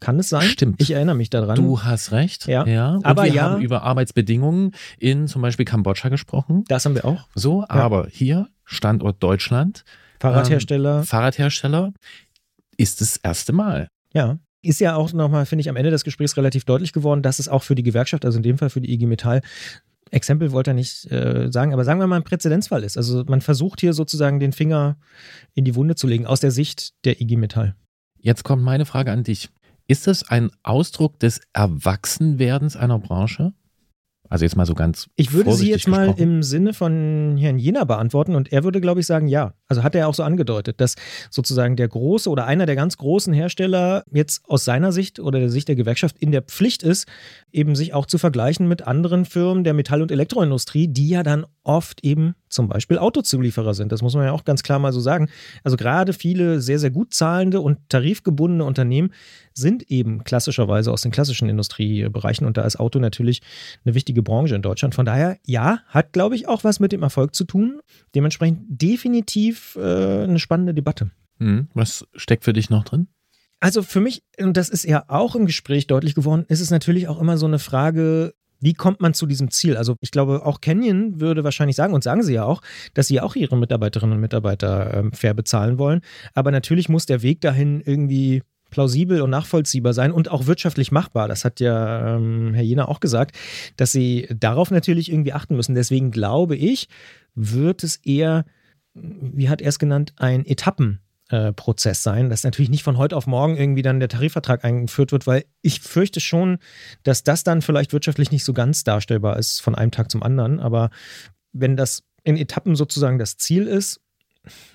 Kann 0.00 0.18
es 0.18 0.28
sein? 0.28 0.42
Stimmt. 0.42 0.80
Ich 0.80 0.92
erinnere 0.92 1.16
mich 1.16 1.30
daran. 1.30 1.56
Du 1.56 1.82
hast 1.82 2.12
recht. 2.12 2.46
Ja. 2.46 2.66
ja. 2.66 2.94
Und 2.94 3.04
aber 3.04 3.24
wir 3.24 3.32
ja. 3.32 3.42
haben 3.42 3.62
über 3.62 3.82
Arbeitsbedingungen 3.82 4.72
in 4.98 5.26
zum 5.26 5.42
Beispiel 5.42 5.64
Kambodscha 5.64 6.08
gesprochen. 6.08 6.64
Das 6.68 6.84
haben 6.84 6.94
wir 6.94 7.04
auch. 7.04 7.28
So, 7.34 7.64
aber 7.68 8.06
hier, 8.10 8.48
Standort 8.64 9.22
Deutschland. 9.22 9.84
Fahrradhersteller. 10.20 10.98
Ähm, 10.98 11.04
Fahrradhersteller 11.04 11.92
ist 12.76 13.00
das 13.00 13.16
erste 13.16 13.52
Mal. 13.52 13.88
Ja. 14.14 14.38
Ist 14.62 14.80
ja 14.80 14.96
auch 14.96 15.12
nochmal, 15.12 15.46
finde 15.46 15.60
ich, 15.60 15.68
am 15.68 15.76
Ende 15.76 15.90
des 15.90 16.04
Gesprächs 16.04 16.36
relativ 16.36 16.64
deutlich 16.64 16.92
geworden, 16.92 17.22
dass 17.22 17.38
es 17.38 17.48
auch 17.48 17.62
für 17.62 17.74
die 17.74 17.84
Gewerkschaft, 17.84 18.24
also 18.24 18.38
in 18.38 18.42
dem 18.42 18.58
Fall 18.58 18.70
für 18.70 18.80
die 18.80 18.92
IG 18.92 19.06
Metall, 19.06 19.40
Exempel 20.10 20.52
wollte 20.52 20.70
er 20.70 20.74
nicht 20.74 21.10
äh, 21.10 21.50
sagen, 21.50 21.72
aber 21.72 21.84
sagen 21.84 22.00
wir 22.00 22.06
mal 22.06 22.16
ein 22.16 22.24
Präzedenzfall 22.24 22.82
ist. 22.82 22.96
Also 22.96 23.24
man 23.26 23.40
versucht 23.40 23.80
hier 23.80 23.92
sozusagen 23.92 24.40
den 24.40 24.52
Finger 24.52 24.96
in 25.54 25.64
die 25.64 25.74
Wunde 25.74 25.94
zu 25.96 26.06
legen 26.06 26.26
aus 26.26 26.40
der 26.40 26.50
Sicht 26.50 26.94
der 27.04 27.20
IG 27.20 27.36
Metall. 27.36 27.74
Jetzt 28.20 28.42
kommt 28.42 28.62
meine 28.62 28.84
Frage 28.84 29.12
an 29.12 29.22
dich. 29.22 29.50
Ist 29.90 30.06
das 30.06 30.28
ein 30.28 30.50
Ausdruck 30.62 31.18
des 31.18 31.40
Erwachsenwerdens 31.54 32.76
einer 32.76 32.98
Branche? 32.98 33.54
Also 34.28 34.44
jetzt 34.44 34.56
mal 34.56 34.66
so 34.66 34.74
ganz. 34.74 35.08
Ich 35.16 35.32
würde 35.32 35.52
sie 35.52 35.70
jetzt 35.70 35.88
mal 35.88 36.06
gesprochen. 36.06 36.22
im 36.22 36.42
Sinne 36.42 36.74
von 36.74 37.36
Herrn 37.38 37.58
Jena 37.58 37.84
beantworten 37.84 38.34
und 38.34 38.52
er 38.52 38.64
würde, 38.64 38.80
glaube 38.80 39.00
ich, 39.00 39.06
sagen, 39.06 39.28
ja. 39.28 39.54
Also 39.68 39.82
hat 39.82 39.94
er 39.94 40.08
auch 40.08 40.14
so 40.14 40.22
angedeutet, 40.22 40.80
dass 40.80 40.96
sozusagen 41.30 41.76
der 41.76 41.88
große 41.88 42.28
oder 42.28 42.46
einer 42.46 42.66
der 42.66 42.76
ganz 42.76 42.96
großen 42.96 43.32
Hersteller 43.32 44.04
jetzt 44.12 44.42
aus 44.48 44.64
seiner 44.64 44.92
Sicht 44.92 45.20
oder 45.20 45.38
der 45.38 45.50
Sicht 45.50 45.68
der 45.68 45.76
Gewerkschaft 45.76 46.18
in 46.18 46.32
der 46.32 46.42
Pflicht 46.42 46.82
ist, 46.82 47.06
eben 47.52 47.74
sich 47.74 47.94
auch 47.94 48.06
zu 48.06 48.18
vergleichen 48.18 48.68
mit 48.68 48.86
anderen 48.86 49.24
Firmen 49.24 49.64
der 49.64 49.74
Metall- 49.74 50.02
und 50.02 50.10
Elektroindustrie, 50.10 50.88
die 50.88 51.08
ja 51.08 51.22
dann 51.22 51.46
oft 51.64 52.02
eben 52.02 52.34
zum 52.48 52.68
Beispiel 52.68 52.98
Autozulieferer 52.98 53.74
sind. 53.74 53.92
Das 53.92 54.00
muss 54.00 54.14
man 54.14 54.24
ja 54.24 54.32
auch 54.32 54.44
ganz 54.44 54.62
klar 54.62 54.78
mal 54.78 54.92
so 54.92 55.00
sagen. 55.00 55.28
Also 55.64 55.76
gerade 55.76 56.14
viele 56.14 56.60
sehr, 56.60 56.78
sehr 56.78 56.90
gut 56.90 57.12
zahlende 57.12 57.60
und 57.60 57.78
tarifgebundene 57.90 58.64
Unternehmen 58.64 59.12
sind 59.52 59.90
eben 59.90 60.24
klassischerweise 60.24 60.90
aus 60.90 61.02
den 61.02 61.10
klassischen 61.10 61.48
Industriebereichen 61.48 62.46
und 62.46 62.56
da 62.56 62.62
ist 62.62 62.80
Auto 62.80 62.98
natürlich 63.00 63.42
eine 63.84 63.94
wichtige 63.94 64.17
Branche 64.22 64.54
in 64.54 64.62
Deutschland. 64.62 64.94
Von 64.94 65.06
daher, 65.06 65.38
ja, 65.44 65.80
hat, 65.86 66.12
glaube 66.12 66.34
ich, 66.34 66.48
auch 66.48 66.64
was 66.64 66.80
mit 66.80 66.92
dem 66.92 67.02
Erfolg 67.02 67.34
zu 67.34 67.44
tun. 67.44 67.80
Dementsprechend 68.14 68.60
definitiv 68.68 69.76
äh, 69.76 70.24
eine 70.24 70.38
spannende 70.38 70.74
Debatte. 70.74 71.10
Hm, 71.38 71.68
was 71.74 72.06
steckt 72.14 72.44
für 72.44 72.52
dich 72.52 72.70
noch 72.70 72.84
drin? 72.84 73.08
Also 73.60 73.82
für 73.82 74.00
mich, 74.00 74.22
und 74.38 74.56
das 74.56 74.68
ist 74.68 74.84
ja 74.84 75.04
auch 75.08 75.34
im 75.34 75.46
Gespräch 75.46 75.86
deutlich 75.86 76.14
geworden, 76.14 76.44
ist 76.48 76.60
es 76.60 76.70
natürlich 76.70 77.08
auch 77.08 77.20
immer 77.20 77.38
so 77.38 77.46
eine 77.46 77.58
Frage, 77.58 78.34
wie 78.60 78.74
kommt 78.74 79.00
man 79.00 79.14
zu 79.14 79.26
diesem 79.26 79.50
Ziel? 79.50 79.76
Also 79.76 79.96
ich 80.00 80.10
glaube, 80.10 80.44
auch 80.44 80.60
Canyon 80.60 81.20
würde 81.20 81.44
wahrscheinlich 81.44 81.76
sagen, 81.76 81.94
und 81.94 82.04
sagen 82.04 82.22
sie 82.22 82.34
ja 82.34 82.44
auch, 82.44 82.62
dass 82.94 83.06
sie 83.06 83.20
auch 83.20 83.36
ihre 83.36 83.56
Mitarbeiterinnen 83.56 84.14
und 84.14 84.20
Mitarbeiter 84.20 84.94
ähm, 84.94 85.12
fair 85.12 85.34
bezahlen 85.34 85.78
wollen. 85.78 86.00
Aber 86.34 86.50
natürlich 86.50 86.88
muss 86.88 87.06
der 87.06 87.22
Weg 87.22 87.40
dahin 87.40 87.80
irgendwie 87.80 88.42
plausibel 88.70 89.22
und 89.22 89.30
nachvollziehbar 89.30 89.92
sein 89.92 90.12
und 90.12 90.30
auch 90.30 90.46
wirtschaftlich 90.46 90.92
machbar. 90.92 91.28
Das 91.28 91.44
hat 91.44 91.60
ja 91.60 92.16
ähm, 92.16 92.54
Herr 92.54 92.62
Jena 92.62 92.88
auch 92.88 93.00
gesagt, 93.00 93.36
dass 93.76 93.92
sie 93.92 94.28
darauf 94.34 94.70
natürlich 94.70 95.10
irgendwie 95.10 95.32
achten 95.32 95.56
müssen. 95.56 95.74
Deswegen 95.74 96.10
glaube 96.10 96.56
ich, 96.56 96.88
wird 97.34 97.84
es 97.84 97.96
eher, 97.96 98.44
wie 98.94 99.48
hat 99.48 99.60
er 99.60 99.68
es 99.68 99.78
genannt, 99.78 100.12
ein 100.16 100.44
Etappen. 100.44 101.00
Prozess 101.56 102.02
sein, 102.02 102.30
dass 102.30 102.42
natürlich 102.42 102.70
nicht 102.70 102.82
von 102.82 102.96
heute 102.96 103.14
auf 103.14 103.26
morgen 103.26 103.58
irgendwie 103.58 103.82
dann 103.82 104.00
der 104.00 104.08
Tarifvertrag 104.08 104.64
eingeführt 104.64 105.12
wird, 105.12 105.26
weil 105.26 105.44
ich 105.60 105.82
fürchte 105.82 106.20
schon, 106.20 106.56
dass 107.02 107.22
das 107.22 107.44
dann 107.44 107.60
vielleicht 107.60 107.92
wirtschaftlich 107.92 108.30
nicht 108.30 108.44
so 108.44 108.54
ganz 108.54 108.82
darstellbar 108.82 109.38
ist 109.38 109.60
von 109.60 109.74
einem 109.74 109.90
Tag 109.90 110.10
zum 110.10 110.22
anderen. 110.22 110.58
Aber 110.58 110.88
wenn 111.52 111.76
das 111.76 112.02
in 112.24 112.38
Etappen 112.38 112.76
sozusagen 112.76 113.18
das 113.18 113.36
Ziel 113.36 113.66
ist, 113.66 114.00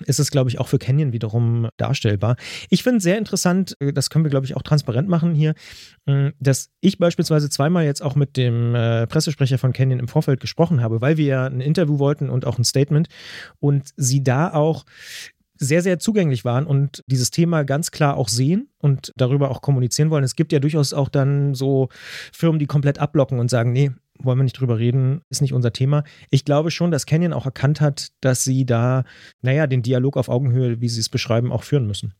ist 0.05 0.19
es, 0.19 0.31
glaube 0.31 0.49
ich, 0.49 0.59
auch 0.59 0.67
für 0.67 0.79
Canyon 0.79 1.13
wiederum 1.13 1.69
darstellbar. 1.77 2.35
Ich 2.69 2.83
finde 2.83 2.97
es 2.97 3.03
sehr 3.03 3.17
interessant, 3.17 3.75
äh, 3.79 3.93
das 3.93 4.09
können 4.09 4.25
wir, 4.25 4.29
glaube 4.29 4.45
ich, 4.45 4.55
auch 4.55 4.63
transparent 4.63 5.07
machen 5.09 5.33
hier, 5.33 5.53
mh, 6.05 6.31
dass 6.39 6.69
ich 6.81 6.97
beispielsweise 6.97 7.49
zweimal 7.49 7.85
jetzt 7.85 8.01
auch 8.01 8.15
mit 8.15 8.37
dem 8.37 8.75
äh, 8.75 9.07
Pressesprecher 9.07 9.57
von 9.57 9.73
Canyon 9.73 9.99
im 9.99 10.07
Vorfeld 10.07 10.39
gesprochen 10.39 10.81
habe, 10.81 11.01
weil 11.01 11.17
wir 11.17 11.25
ja 11.25 11.45
ein 11.45 11.61
Interview 11.61 11.99
wollten 11.99 12.29
und 12.29 12.45
auch 12.45 12.57
ein 12.57 12.63
Statement 12.63 13.07
und 13.59 13.89
sie 13.95 14.23
da 14.23 14.53
auch 14.53 14.85
sehr, 15.63 15.81
sehr 15.81 15.99
zugänglich 15.99 16.45
waren 16.45 16.65
und 16.65 17.03
dieses 17.07 17.31
Thema 17.31 17.63
ganz 17.63 17.91
klar 17.91 18.17
auch 18.17 18.27
sehen 18.27 18.69
und 18.79 19.13
darüber 19.15 19.51
auch 19.51 19.61
kommunizieren 19.61 20.09
wollen. 20.09 20.23
Es 20.23 20.35
gibt 20.35 20.51
ja 20.51 20.59
durchaus 20.59 20.93
auch 20.93 21.09
dann 21.09 21.55
so 21.55 21.89
Firmen, 22.33 22.59
die 22.59 22.65
komplett 22.65 22.99
abblocken 22.99 23.39
und 23.39 23.49
sagen, 23.49 23.71
nee, 23.71 23.91
wollen 24.19 24.37
wir 24.37 24.43
nicht 24.43 24.59
drüber 24.59 24.77
reden, 24.79 25.21
ist 25.29 25.41
nicht 25.41 25.53
unser 25.53 25.73
Thema. 25.73 26.03
Ich 26.29 26.45
glaube 26.45 26.71
schon, 26.71 26.91
dass 26.91 27.05
Canyon 27.05 27.33
auch 27.33 27.45
erkannt 27.45 27.81
hat, 27.81 28.09
dass 28.21 28.43
sie 28.43 28.65
da, 28.65 29.03
naja, 29.41 29.67
den 29.67 29.81
Dialog 29.81 30.17
auf 30.17 30.29
Augenhöhe, 30.29 30.81
wie 30.81 30.89
sie 30.89 30.99
es 30.99 31.09
beschreiben, 31.09 31.51
auch 31.51 31.63
führen 31.63 31.87
müssen. 31.87 32.13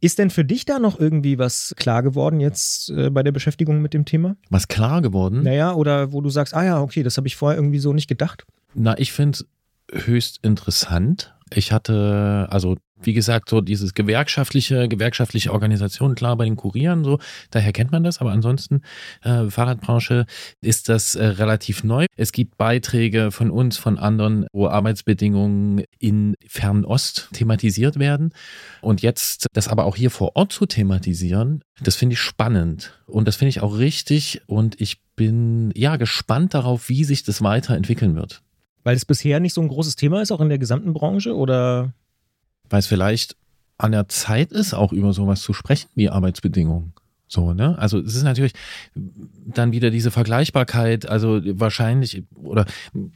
Ist 0.00 0.18
denn 0.18 0.30
für 0.30 0.44
dich 0.44 0.66
da 0.66 0.78
noch 0.78 1.00
irgendwie 1.00 1.38
was 1.38 1.74
klar 1.76 2.02
geworden 2.02 2.40
jetzt 2.40 2.90
äh, 2.90 3.08
bei 3.10 3.22
der 3.22 3.32
Beschäftigung 3.32 3.80
mit 3.80 3.94
dem 3.94 4.04
Thema? 4.04 4.36
Was 4.50 4.68
klar 4.68 5.00
geworden? 5.00 5.42
Naja, 5.42 5.72
oder 5.72 6.12
wo 6.12 6.20
du 6.20 6.28
sagst, 6.28 6.54
ah 6.54 6.64
ja, 6.64 6.80
okay, 6.82 7.02
das 7.02 7.16
habe 7.16 7.26
ich 7.26 7.36
vorher 7.36 7.58
irgendwie 7.58 7.78
so 7.78 7.92
nicht 7.92 8.08
gedacht. 8.08 8.44
Na, 8.74 8.98
ich 8.98 9.12
finde 9.12 9.38
es 9.38 10.06
höchst 10.06 10.40
interessant. 10.42 11.34
Ich 11.52 11.72
hatte, 11.72 12.48
also 12.50 12.76
wie 13.02 13.12
gesagt, 13.12 13.48
so 13.48 13.60
dieses 13.60 13.94
gewerkschaftliche, 13.94 14.88
gewerkschaftliche 14.88 15.52
Organisation, 15.52 16.14
klar 16.14 16.36
bei 16.36 16.44
den 16.44 16.56
Kurieren, 16.56 17.04
so, 17.04 17.18
daher 17.50 17.72
kennt 17.72 17.92
man 17.92 18.04
das, 18.04 18.20
aber 18.20 18.32
ansonsten, 18.32 18.82
äh, 19.22 19.48
Fahrradbranche 19.50 20.26
ist 20.60 20.88
das 20.88 21.14
äh, 21.14 21.24
relativ 21.24 21.84
neu. 21.84 22.06
Es 22.16 22.32
gibt 22.32 22.56
Beiträge 22.56 23.30
von 23.30 23.50
uns, 23.50 23.76
von 23.76 23.98
anderen, 23.98 24.46
wo 24.52 24.68
Arbeitsbedingungen 24.68 25.84
in 25.98 26.34
Fernost 26.46 27.28
thematisiert 27.32 27.98
werden. 27.98 28.32
Und 28.80 29.02
jetzt 29.02 29.46
das 29.52 29.68
aber 29.68 29.84
auch 29.84 29.96
hier 29.96 30.10
vor 30.10 30.36
Ort 30.36 30.52
zu 30.52 30.66
thematisieren, 30.66 31.62
das 31.80 31.96
finde 31.96 32.14
ich 32.14 32.20
spannend. 32.20 33.00
Und 33.06 33.26
das 33.26 33.36
finde 33.36 33.50
ich 33.50 33.60
auch 33.60 33.78
richtig. 33.78 34.42
Und 34.46 34.80
ich 34.80 35.00
bin 35.16 35.72
ja 35.74 35.96
gespannt 35.96 36.54
darauf, 36.54 36.88
wie 36.88 37.04
sich 37.04 37.22
das 37.24 37.42
weiterentwickeln 37.42 38.14
wird. 38.14 38.42
Weil 38.84 38.96
es 38.96 39.04
bisher 39.04 39.40
nicht 39.40 39.54
so 39.54 39.62
ein 39.62 39.68
großes 39.68 39.96
Thema 39.96 40.20
ist, 40.20 40.30
auch 40.30 40.40
in 40.40 40.48
der 40.48 40.58
gesamten 40.58 40.92
Branche, 40.92 41.34
oder? 41.34 41.92
Weil 42.70 42.80
es 42.80 42.86
vielleicht 42.86 43.36
an 43.78 43.92
der 43.92 44.08
Zeit 44.08 44.52
ist, 44.52 44.74
auch 44.74 44.92
über 44.92 45.12
sowas 45.12 45.42
zu 45.42 45.52
sprechen 45.52 45.88
wie 45.94 46.08
Arbeitsbedingungen. 46.08 46.92
So, 47.26 47.52
ne? 47.52 47.76
Also 47.78 47.98
es 47.98 48.14
ist 48.14 48.22
natürlich 48.22 48.52
dann 48.94 49.72
wieder 49.72 49.90
diese 49.90 50.10
Vergleichbarkeit, 50.10 51.08
also 51.08 51.40
wahrscheinlich, 51.42 52.22
oder 52.36 52.66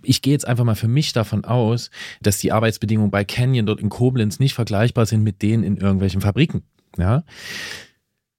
ich 0.03 0.23
gehe 0.23 0.33
jetzt 0.33 0.47
einfach 0.47 0.65
mal 0.65 0.75
für 0.75 0.89
mich 0.89 1.13
davon 1.13 1.45
aus, 1.45 1.91
dass 2.21 2.39
die 2.39 2.51
Arbeitsbedingungen 2.51 3.11
bei 3.11 3.25
Canyon 3.25 3.67
dort 3.67 3.81
in 3.81 3.91
Koblenz 3.91 4.41
nicht 4.41 4.55
vergleichbar 4.55 5.07
sind 5.07 5.23
mit 5.23 5.43
denen 5.43 5.63
in 5.63 5.77
irgendwelchen 5.77 6.21
Fabriken. 6.21 6.63
Ja. 6.97 7.23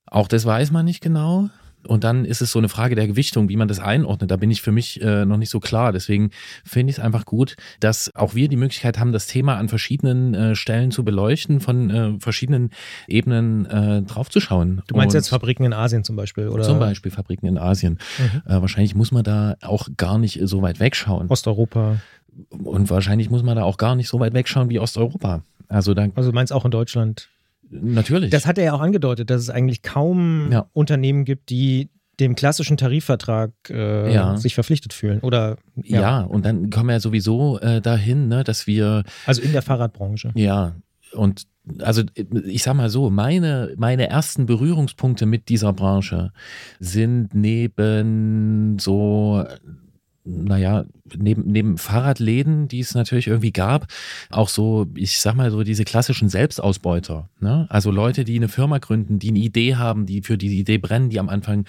Auch 0.08 0.28
das 0.28 0.46
weiß 0.46 0.72
man 0.72 0.86
nicht 0.86 1.02
genau. 1.02 1.50
Und 1.88 2.04
dann 2.04 2.26
ist 2.26 2.42
es 2.42 2.52
so 2.52 2.60
eine 2.60 2.68
Frage 2.68 2.96
der 2.96 3.08
Gewichtung, 3.08 3.48
wie 3.48 3.56
man 3.56 3.68
das 3.68 3.80
einordnet. 3.80 4.30
Da 4.30 4.36
bin 4.36 4.52
ich 4.52 4.62
für 4.62 4.72
mich 4.72 5.02
äh, 5.02 5.26
noch 5.26 5.38
nicht 5.38 5.50
so 5.50 5.60
klar. 5.60 5.94
Deswegen 5.94 6.32
finde 6.66 6.92
ich 6.92 6.98
es 6.98 7.04
einfach 7.04 7.26
gut, 7.26 7.56
dass 7.80 8.14
auch 8.16 8.36
wir 8.36 8.50
die 8.50 8.58
Möglichkeit 8.58 9.00
haben, 9.00 9.12
das 9.12 9.28
Thema 9.28 9.56
an 9.56 9.70
verschiedenen 9.70 10.34
äh, 10.34 10.56
Stellen 10.56 10.92
zu 10.92 11.04
beleuchten, 11.06 11.62
von 11.62 11.90
äh, 11.90 12.20
verschiedenen 12.20 12.72
Ebenen 13.08 13.66
äh, 13.66 14.02
draufzuschauen. 14.02 14.82
Du 14.88 14.96
meinst 14.96 15.16
Und 15.16 15.20
jetzt 15.20 15.30
Fabriken 15.30 15.64
in 15.64 15.74
Asien 15.74 16.04
zum 16.04 16.16
Beispiel, 16.16 16.50
oder? 16.50 16.64
Zum 16.64 16.80
Beispiel 16.80 17.12
Fabriken 17.12 17.48
in 17.48 17.58
Asien. 17.58 18.00
Mhm. 18.18 18.42
Äh, 18.52 18.62
wahrscheinlich 18.62 18.96
muss 18.96 19.12
man 19.12 19.24
da 19.24 19.56
auch 19.62 19.88
gar 19.96 20.18
nicht 20.18 20.40
so 20.44 20.62
weit 20.62 20.80
wegschauen. 20.80 21.28
Osteuropa. 21.30 21.98
Und 22.50 22.90
wahrscheinlich 22.90 23.30
muss 23.30 23.44
man 23.44 23.56
da 23.56 23.64
auch 23.64 23.78
gar 23.78 23.96
nicht 23.96 24.10
so 24.10 24.20
weit 24.20 24.34
wegschauen 24.34 24.70
wie 24.70 24.80
Osteuropa. 24.80 25.44
Also 25.68 25.94
da 25.94 26.08
Also 26.16 26.32
du 26.32 26.36
meinst 26.36 26.52
auch 26.52 26.66
in 26.66 26.72
Deutschland. 26.72 27.30
Natürlich. 27.70 28.30
Das 28.32 28.46
hat 28.46 28.58
er 28.58 28.66
ja 28.66 28.74
auch 28.74 28.82
angedeutet, 28.82 29.30
dass 29.30 29.42
es 29.42 29.50
eigentlich 29.50 29.82
kaum 29.82 30.52
Ja. 30.52 30.68
Unternehmen 30.74 31.26
gibt, 31.26 31.50
die 31.50 31.90
dem 32.20 32.36
klassischen 32.36 32.76
Tarifvertrag 32.76 33.52
äh, 33.70 34.14
Ja. 34.14 34.36
sich 34.38 34.54
verpflichtet 34.54 34.92
fühlen. 34.94 35.20
Oder 35.22 35.58
ja. 35.84 36.22
und 36.22 36.46
dann 36.46 36.70
kommen 36.70 36.88
wir 36.90 36.94
ja 36.94 37.00
sowieso 37.00 37.60
äh, 37.60 37.80
dahin, 37.82 38.28
ne, 38.28 38.44
dass 38.44 38.68
wir 38.68 39.04
Also 39.26 39.42
in 39.42 39.54
der 39.54 39.62
Fahrradbranche. 39.62 40.32
Ja, 40.36 40.76
und 41.14 41.48
also 41.80 42.02
ich 42.46 42.64
sag 42.64 42.74
mal 42.74 42.90
so, 42.90 43.10
meine, 43.10 43.74
meine 43.78 44.10
ersten 44.10 44.46
Berührungspunkte 44.48 45.26
mit 45.26 45.50
dieser 45.50 45.72
Branche 45.72 46.32
sind 46.80 47.34
neben 47.36 48.80
so, 48.80 49.46
naja, 50.26 50.86
neben, 51.18 51.44
neben 51.52 51.78
Fahrradläden, 51.78 52.68
die 52.68 52.80
es 52.80 52.96
natürlich 52.96 53.28
irgendwie 53.28 53.52
gab, 53.52 53.88
auch 54.30 54.50
so, 54.50 54.88
ich 54.96 55.20
sag 55.20 55.36
mal 55.36 55.52
so, 55.52 55.64
diese 55.64 55.84
klassischen 55.84 56.30
Selbstausbeuter. 56.30 57.30
Ne? 57.40 57.68
Also 57.70 57.92
Leute, 57.92 58.24
die 58.24 58.36
eine 58.36 58.48
Firma 58.48 58.78
gründen, 58.78 59.20
die 59.20 59.30
eine 59.30 59.40
Idee 59.40 59.76
haben, 59.76 60.06
die 60.06 60.22
für 60.22 60.38
die 60.38 60.60
Idee 60.60 60.78
brennen, 60.78 61.10
die 61.10 61.20
am 61.20 61.30
Anfang 61.30 61.66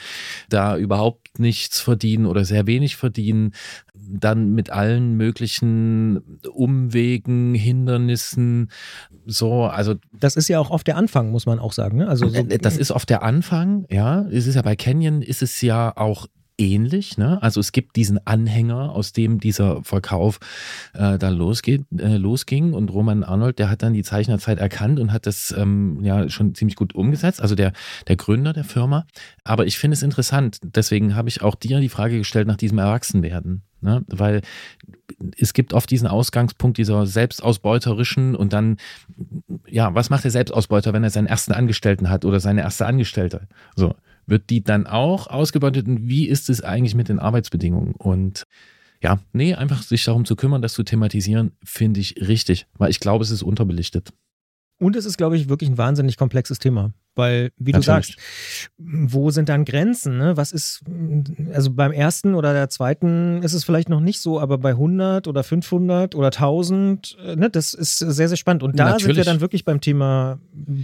da 0.49 0.77
überhaupt 0.77 1.39
nichts 1.39 1.81
verdienen 1.81 2.27
oder 2.27 2.45
sehr 2.45 2.67
wenig 2.67 2.97
verdienen, 2.97 3.53
dann 3.95 4.53
mit 4.53 4.71
allen 4.71 5.17
möglichen 5.17 6.21
Umwegen, 6.53 7.55
Hindernissen, 7.55 8.71
so, 9.27 9.65
also 9.65 9.95
Das 10.13 10.37
ist 10.37 10.49
ja 10.49 10.59
auch 10.59 10.71
oft 10.71 10.87
der 10.87 10.97
Anfang, 10.97 11.31
muss 11.31 11.47
man 11.47 11.59
auch 11.59 11.73
sagen. 11.73 11.99
Ne? 11.99 12.09
Also 12.09 12.29
so, 12.29 12.35
äh, 12.35 12.59
das 12.59 12.77
ist 12.77 12.91
oft 12.91 13.09
der 13.11 13.23
Anfang, 13.23 13.87
ja. 13.91 14.27
Es 14.31 14.47
ist 14.47 14.55
ja 14.55 14.63
bei 14.63 14.77
Canyon 14.77 15.23
ist 15.23 15.43
es 15.43 15.61
ja 15.61 15.97
auch 15.97 16.27
ähnlich, 16.61 17.19
ne? 17.19 17.43
Also 17.43 17.61
es 17.61 17.73
gibt 17.73 17.97
diesen 17.97 18.25
Anhänger, 18.27 18.93
aus 18.93 19.13
dem 19.13 19.41
dieser 19.41 19.83
Verkauf 19.83 20.39
äh, 20.95 21.19
dann 21.19 21.35
losgeht, 21.35 21.85
äh, 21.97 22.17
losging 22.17 22.73
und 22.73 22.91
Roman 22.91 23.25
Arnold, 23.25 23.59
der 23.59 23.71
hat 23.71 23.83
dann 23.83 23.95
die 23.95 24.03
Zeichnerzeit 24.03 24.59
erkannt 24.59 25.01
und 25.01 25.13
hat 25.13 25.27
das 25.27 25.55
ähm, 25.57 25.99
ja 26.03 26.29
schon 26.29 26.55
ziemlich 26.55 26.77
gut 26.77 26.95
umgesetzt, 26.95 27.41
also 27.41 27.55
der, 27.55 27.73
der 28.07 28.17
Gründer 28.17 28.53
der 28.53 28.65
Firma. 28.65 29.07
Aber 29.45 29.67
ich 29.67 29.79
finde 29.79 29.95
es 29.95 30.03
interessant, 30.03 30.59
deswegen 30.63 31.17
habe 31.17 31.29
ich 31.29 31.43
auch 31.43 31.55
dir 31.55 31.81
die 31.81 31.89
Frage 31.89 32.19
gestellt 32.19 32.47
nach 32.47 32.57
diesem 32.57 32.79
Erwachsenwerden. 32.79 33.63
Ne? 33.81 34.05
Weil 34.09 34.43
es 35.39 35.55
gibt 35.55 35.73
oft 35.73 35.91
diesen 35.91 36.07
Ausgangspunkt 36.07 36.77
dieser 36.79 37.07
selbstausbeuterischen 37.07 38.37
und 38.37 38.53
dann, 38.53 38.77
ja, 39.67 39.95
was 39.95 40.11
macht 40.11 40.25
der 40.25 40.31
Selbstausbeuter, 40.31 40.93
wenn 40.93 41.05
er 41.05 41.11
seinen 41.11 41.27
ersten 41.27 41.53
Angestellten 41.53 42.11
hat 42.11 42.25
oder 42.25 42.41
seine 42.41 42.61
erste 42.61 42.87
Angestellte? 42.87 43.49
So, 43.77 43.95
wird 44.27 44.51
die 44.51 44.63
dann 44.63 44.87
auch 44.87 45.27
ausgebeutet 45.27 45.87
und 45.87 46.09
wie 46.09 46.27
ist 46.29 46.51
es 46.51 46.63
eigentlich 46.63 46.95
mit 46.95 47.09
den 47.09 47.19
Arbeitsbedingungen? 47.19 47.93
Und 47.93 48.45
ja, 49.03 49.21
nee, 49.33 49.55
einfach 49.55 49.83
sich 49.83 50.05
darum 50.05 50.25
zu 50.25 50.37
kümmern, 50.37 50.63
das 50.63 50.75
zu 50.75 50.83
thematisieren, 50.83 51.53
finde 51.65 52.01
ich 52.01 52.17
richtig, 52.17 52.67
weil 52.75 52.91
ich 52.91 53.01
glaube, 53.01 53.25
es 53.25 53.31
ist 53.31 53.43
unterbelichtet. 53.43 54.13
Und 54.79 54.97
es 54.97 55.05
ist, 55.05 55.19
glaube 55.19 55.37
ich, 55.37 55.49
wirklich 55.49 55.71
ein 55.71 55.79
wahnsinnig 55.79 56.17
komplexes 56.17 56.59
Thema. 56.59 56.93
Weil, 57.17 57.51
wie 57.57 57.73
du 57.73 57.79
Natürlich. 57.79 58.17
sagst, 58.17 58.17
wo 58.79 59.31
sind 59.31 59.49
dann 59.49 59.65
Grenzen? 59.65 60.17
Ne? 60.17 60.37
Was 60.37 60.53
ist, 60.53 60.83
also 61.53 61.73
beim 61.73 61.91
ersten 61.93 62.35
oder 62.35 62.53
der 62.53 62.69
zweiten 62.69 63.43
ist 63.43 63.53
es 63.53 63.65
vielleicht 63.65 63.89
noch 63.89 64.01
nicht 64.01 64.21
so, 64.21 64.41
aber 64.41 64.59
bei 64.59 64.71
100 64.71 65.27
oder 65.27 65.43
500 65.43 66.15
oder 66.15 66.29
1000, 66.29 67.17
äh, 67.25 67.37
ne, 67.37 67.51
das 67.51 67.75
ist 67.75 67.99
sehr, 67.99 68.29
sehr 68.29 68.37
spannend. 68.37 68.63
Und 68.63 68.79
da 68.79 68.91
sind 68.91 69.01
wir 69.03 69.09
Natürlich. 69.09 69.27
dann 69.27 69.41
wirklich 69.41 69.65
beim 69.65 69.81
Thema, 69.81 70.39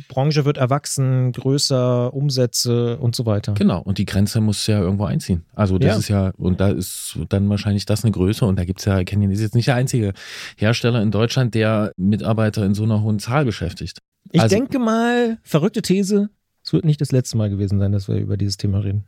Branche 0.09 0.45
wird 0.45 0.57
erwachsen, 0.57 1.31
größer, 1.33 2.12
Umsätze 2.12 2.99
und 2.99 3.15
so 3.15 3.25
weiter. 3.25 3.55
Genau, 3.55 3.81
und 3.81 3.99
die 3.99 4.05
Grenze 4.05 4.41
muss 4.41 4.67
ja 4.67 4.81
irgendwo 4.81 5.05
einziehen. 5.05 5.45
Also 5.55 5.79
das 5.79 5.89
Ja. 5.93 5.99
ist 5.99 6.09
ja, 6.09 6.33
und 6.37 6.61
da 6.61 6.71
ist 6.71 7.19
dann 7.29 7.49
wahrscheinlich 7.49 7.87
das 7.87 8.03
eine 8.05 8.11
Größe 8.12 8.45
und 8.45 8.59
da 8.59 8.65
gibt 8.65 8.81
es 8.81 8.85
ja, 8.85 9.03
Canyon 9.05 9.31
ist 9.31 9.41
jetzt 9.41 9.55
nicht 9.55 9.69
der 9.69 9.77
einzige 9.77 10.12
Hersteller 10.57 11.01
in 11.03 11.12
Deutschland, 11.12 11.55
der 11.55 11.93
Mitarbeiter 11.97 12.65
in 12.67 12.75
so 12.75 12.83
einer 12.83 13.01
hohen 13.03 13.21
Zahl 13.21 13.45
beschäftigt. 13.45 13.99
Ich 14.33 14.41
Also- 14.41 14.57
denke 14.57 14.79
mal, 14.79 15.39
verrückte 15.43 15.83
These, 15.83 16.31
es 16.65 16.73
wird 16.73 16.85
nicht 16.85 17.01
das 17.01 17.12
letzte 17.12 17.37
Mal 17.37 17.51
gewesen 17.51 17.79
sein, 17.79 17.93
dass 17.93 18.09
wir 18.09 18.17
über 18.17 18.37
dieses 18.37 18.57
Thema 18.57 18.81
reden. 18.81 19.05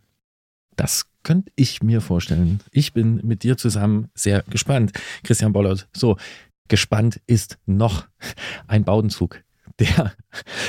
Das 0.77 1.07
könnte 1.25 1.51
ich 1.57 1.83
mir 1.83 2.01
vorstellen. 2.01 2.61
Ich 2.71 2.93
bin 2.93 3.21
mit 3.27 3.43
dir 3.43 3.57
zusammen 3.57 4.11
sehr 4.15 4.45
gespannt, 4.49 4.93
Christian 5.25 5.53
Bollert. 5.53 5.89
So, 5.93 6.17
gespannt 6.69 7.21
ist 7.27 7.59
noch 7.67 8.07
ein 8.69 8.85
Baudenzug, 8.85 9.43
der 9.81 10.13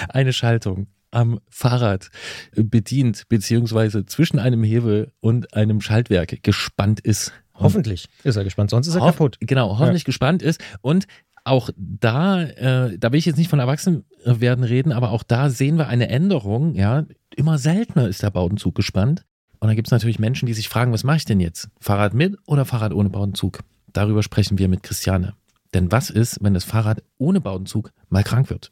eine 0.09 0.33
Schaltung 0.33 0.87
am 1.11 1.39
Fahrrad 1.49 2.09
bedient, 2.55 3.23
beziehungsweise 3.29 4.05
zwischen 4.05 4.39
einem 4.39 4.63
Hebel 4.63 5.11
und 5.21 5.53
einem 5.53 5.81
Schaltwerk 5.81 6.41
gespannt 6.43 6.99
ist. 6.99 7.31
Hoffentlich 7.53 8.07
ist 8.23 8.35
er 8.37 8.43
gespannt, 8.43 8.69
sonst 8.69 8.87
ist 8.87 8.95
er 8.95 9.01
kaputt. 9.01 9.37
Genau, 9.41 9.77
hoffentlich 9.79 10.05
gespannt 10.05 10.41
ist. 10.41 10.61
Und 10.81 11.07
auch 11.49 11.69
da, 11.75 12.41
äh, 12.41 12.97
da 12.97 13.11
will 13.11 13.19
ich 13.19 13.25
jetzt 13.25 13.37
nicht 13.37 13.49
von 13.49 13.59
Erwachsenwerden 13.59 14.63
reden, 14.63 14.91
aber 14.91 15.11
auch 15.11 15.23
da 15.23 15.49
sehen 15.49 15.77
wir 15.77 15.87
eine 15.87 16.09
Änderung. 16.09 16.75
Ja, 16.75 17.05
immer 17.35 17.57
seltener 17.57 18.07
ist 18.07 18.23
der 18.23 18.31
Baudenzug 18.31 18.75
gespannt. 18.75 19.25
Und 19.59 19.67
da 19.67 19.73
gibt 19.73 19.87
es 19.87 19.91
natürlich 19.91 20.19
Menschen, 20.19 20.45
die 20.45 20.53
sich 20.53 20.69
fragen, 20.69 20.93
was 20.93 21.03
mache 21.03 21.17
ich 21.17 21.25
denn 21.25 21.39
jetzt? 21.39 21.69
Fahrrad 21.79 22.13
mit 22.13 22.37
oder 22.45 22.63
Fahrrad 22.63 22.93
ohne 22.93 23.09
Baudenzug? 23.09 23.59
Darüber 23.91 24.23
sprechen 24.23 24.57
wir 24.57 24.69
mit 24.69 24.83
Christiane. 24.83 25.33
Denn 25.73 25.91
was 25.91 26.09
ist, 26.09 26.41
wenn 26.41 26.53
das 26.53 26.63
Fahrrad 26.63 27.03
ohne 27.17 27.41
Baudenzug 27.41 27.91
mal 28.09 28.23
krank 28.23 28.49
wird? 28.49 28.71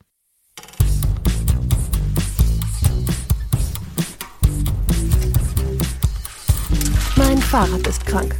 Mein 7.15 7.37
Fahrrad 7.39 7.85
ist 7.87 8.05
krank. 8.05 8.35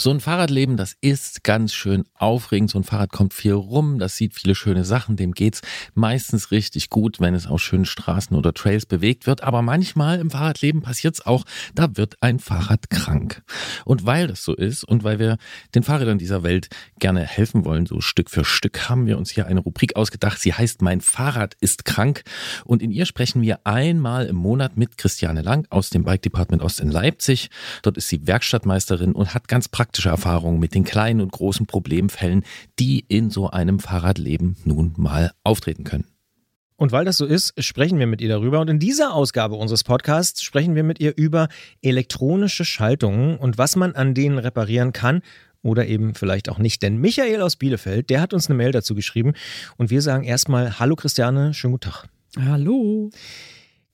So 0.00 0.10
ein 0.10 0.20
Fahrradleben, 0.20 0.78
das 0.78 0.96
ist 1.02 1.44
ganz 1.44 1.74
schön 1.74 2.04
aufregend. 2.14 2.70
So 2.70 2.78
ein 2.78 2.84
Fahrrad 2.84 3.12
kommt 3.12 3.34
viel 3.34 3.52
rum, 3.52 3.98
das 3.98 4.16
sieht 4.16 4.32
viele 4.32 4.54
schöne 4.54 4.82
Sachen, 4.82 5.16
dem 5.16 5.32
geht's 5.32 5.60
meistens 5.92 6.50
richtig 6.50 6.88
gut, 6.88 7.20
wenn 7.20 7.34
es 7.34 7.46
auf 7.46 7.60
schönen 7.60 7.84
Straßen 7.84 8.34
oder 8.34 8.54
Trails 8.54 8.86
bewegt 8.86 9.26
wird. 9.26 9.42
Aber 9.42 9.60
manchmal 9.60 10.18
im 10.18 10.30
Fahrradleben 10.30 10.80
passiert's 10.80 11.26
auch, 11.26 11.44
da 11.74 11.98
wird 11.98 12.14
ein 12.22 12.38
Fahrrad 12.38 12.88
krank. 12.88 13.42
Und 13.84 14.06
weil 14.06 14.26
das 14.26 14.42
so 14.42 14.54
ist 14.54 14.84
und 14.84 15.04
weil 15.04 15.18
wir 15.18 15.36
den 15.74 15.82
Fahrrädern 15.82 16.16
dieser 16.16 16.42
Welt 16.44 16.70
gerne 16.98 17.20
helfen 17.20 17.66
wollen, 17.66 17.84
so 17.84 18.00
Stück 18.00 18.30
für 18.30 18.46
Stück, 18.46 18.88
haben 18.88 19.04
wir 19.04 19.18
uns 19.18 19.28
hier 19.28 19.48
eine 19.48 19.60
Rubrik 19.60 19.96
ausgedacht. 19.96 20.40
Sie 20.40 20.54
heißt 20.54 20.80
Mein 20.80 21.02
Fahrrad 21.02 21.56
ist 21.60 21.84
krank. 21.84 22.22
Und 22.64 22.80
in 22.80 22.90
ihr 22.90 23.04
sprechen 23.04 23.42
wir 23.42 23.66
einmal 23.66 24.24
im 24.24 24.36
Monat 24.36 24.78
mit 24.78 24.96
Christiane 24.96 25.42
Lang 25.42 25.66
aus 25.68 25.90
dem 25.90 26.04
Bike 26.04 26.22
Department 26.22 26.62
Ost 26.62 26.80
in 26.80 26.90
Leipzig. 26.90 27.50
Dort 27.82 27.98
ist 27.98 28.08
sie 28.08 28.26
Werkstattmeisterin 28.26 29.12
und 29.12 29.34
hat 29.34 29.46
ganz 29.46 29.68
praktische 29.90 30.08
Erfahrungen 30.08 30.60
mit 30.60 30.76
den 30.76 30.84
kleinen 30.84 31.20
und 31.20 31.32
großen 31.32 31.66
Problemfällen, 31.66 32.44
die 32.78 33.04
in 33.08 33.28
so 33.28 33.50
einem 33.50 33.80
Fahrradleben 33.80 34.54
nun 34.64 34.94
mal 34.96 35.32
auftreten 35.42 35.82
können. 35.82 36.04
Und 36.76 36.92
weil 36.92 37.04
das 37.04 37.16
so 37.16 37.26
ist, 37.26 37.52
sprechen 37.60 37.98
wir 37.98 38.06
mit 38.06 38.20
ihr 38.20 38.28
darüber. 38.28 38.60
Und 38.60 38.70
in 38.70 38.78
dieser 38.78 39.12
Ausgabe 39.12 39.56
unseres 39.56 39.82
Podcasts 39.82 40.44
sprechen 40.44 40.76
wir 40.76 40.84
mit 40.84 41.00
ihr 41.00 41.16
über 41.16 41.48
elektronische 41.82 42.64
Schaltungen 42.64 43.36
und 43.36 43.58
was 43.58 43.74
man 43.74 43.96
an 43.96 44.14
denen 44.14 44.38
reparieren 44.38 44.92
kann 44.92 45.22
oder 45.60 45.88
eben 45.88 46.14
vielleicht 46.14 46.48
auch 46.48 46.58
nicht. 46.58 46.84
Denn 46.84 46.98
Michael 46.98 47.42
aus 47.42 47.56
Bielefeld, 47.56 48.10
der 48.10 48.20
hat 48.20 48.32
uns 48.32 48.46
eine 48.46 48.56
Mail 48.56 48.70
dazu 48.70 48.94
geschrieben. 48.94 49.32
Und 49.76 49.90
wir 49.90 50.02
sagen 50.02 50.22
erstmal 50.22 50.78
Hallo 50.78 50.94
Christiane, 50.94 51.52
schönen 51.52 51.72
guten 51.72 51.90
Tag. 51.90 52.04
Hallo. 52.38 53.10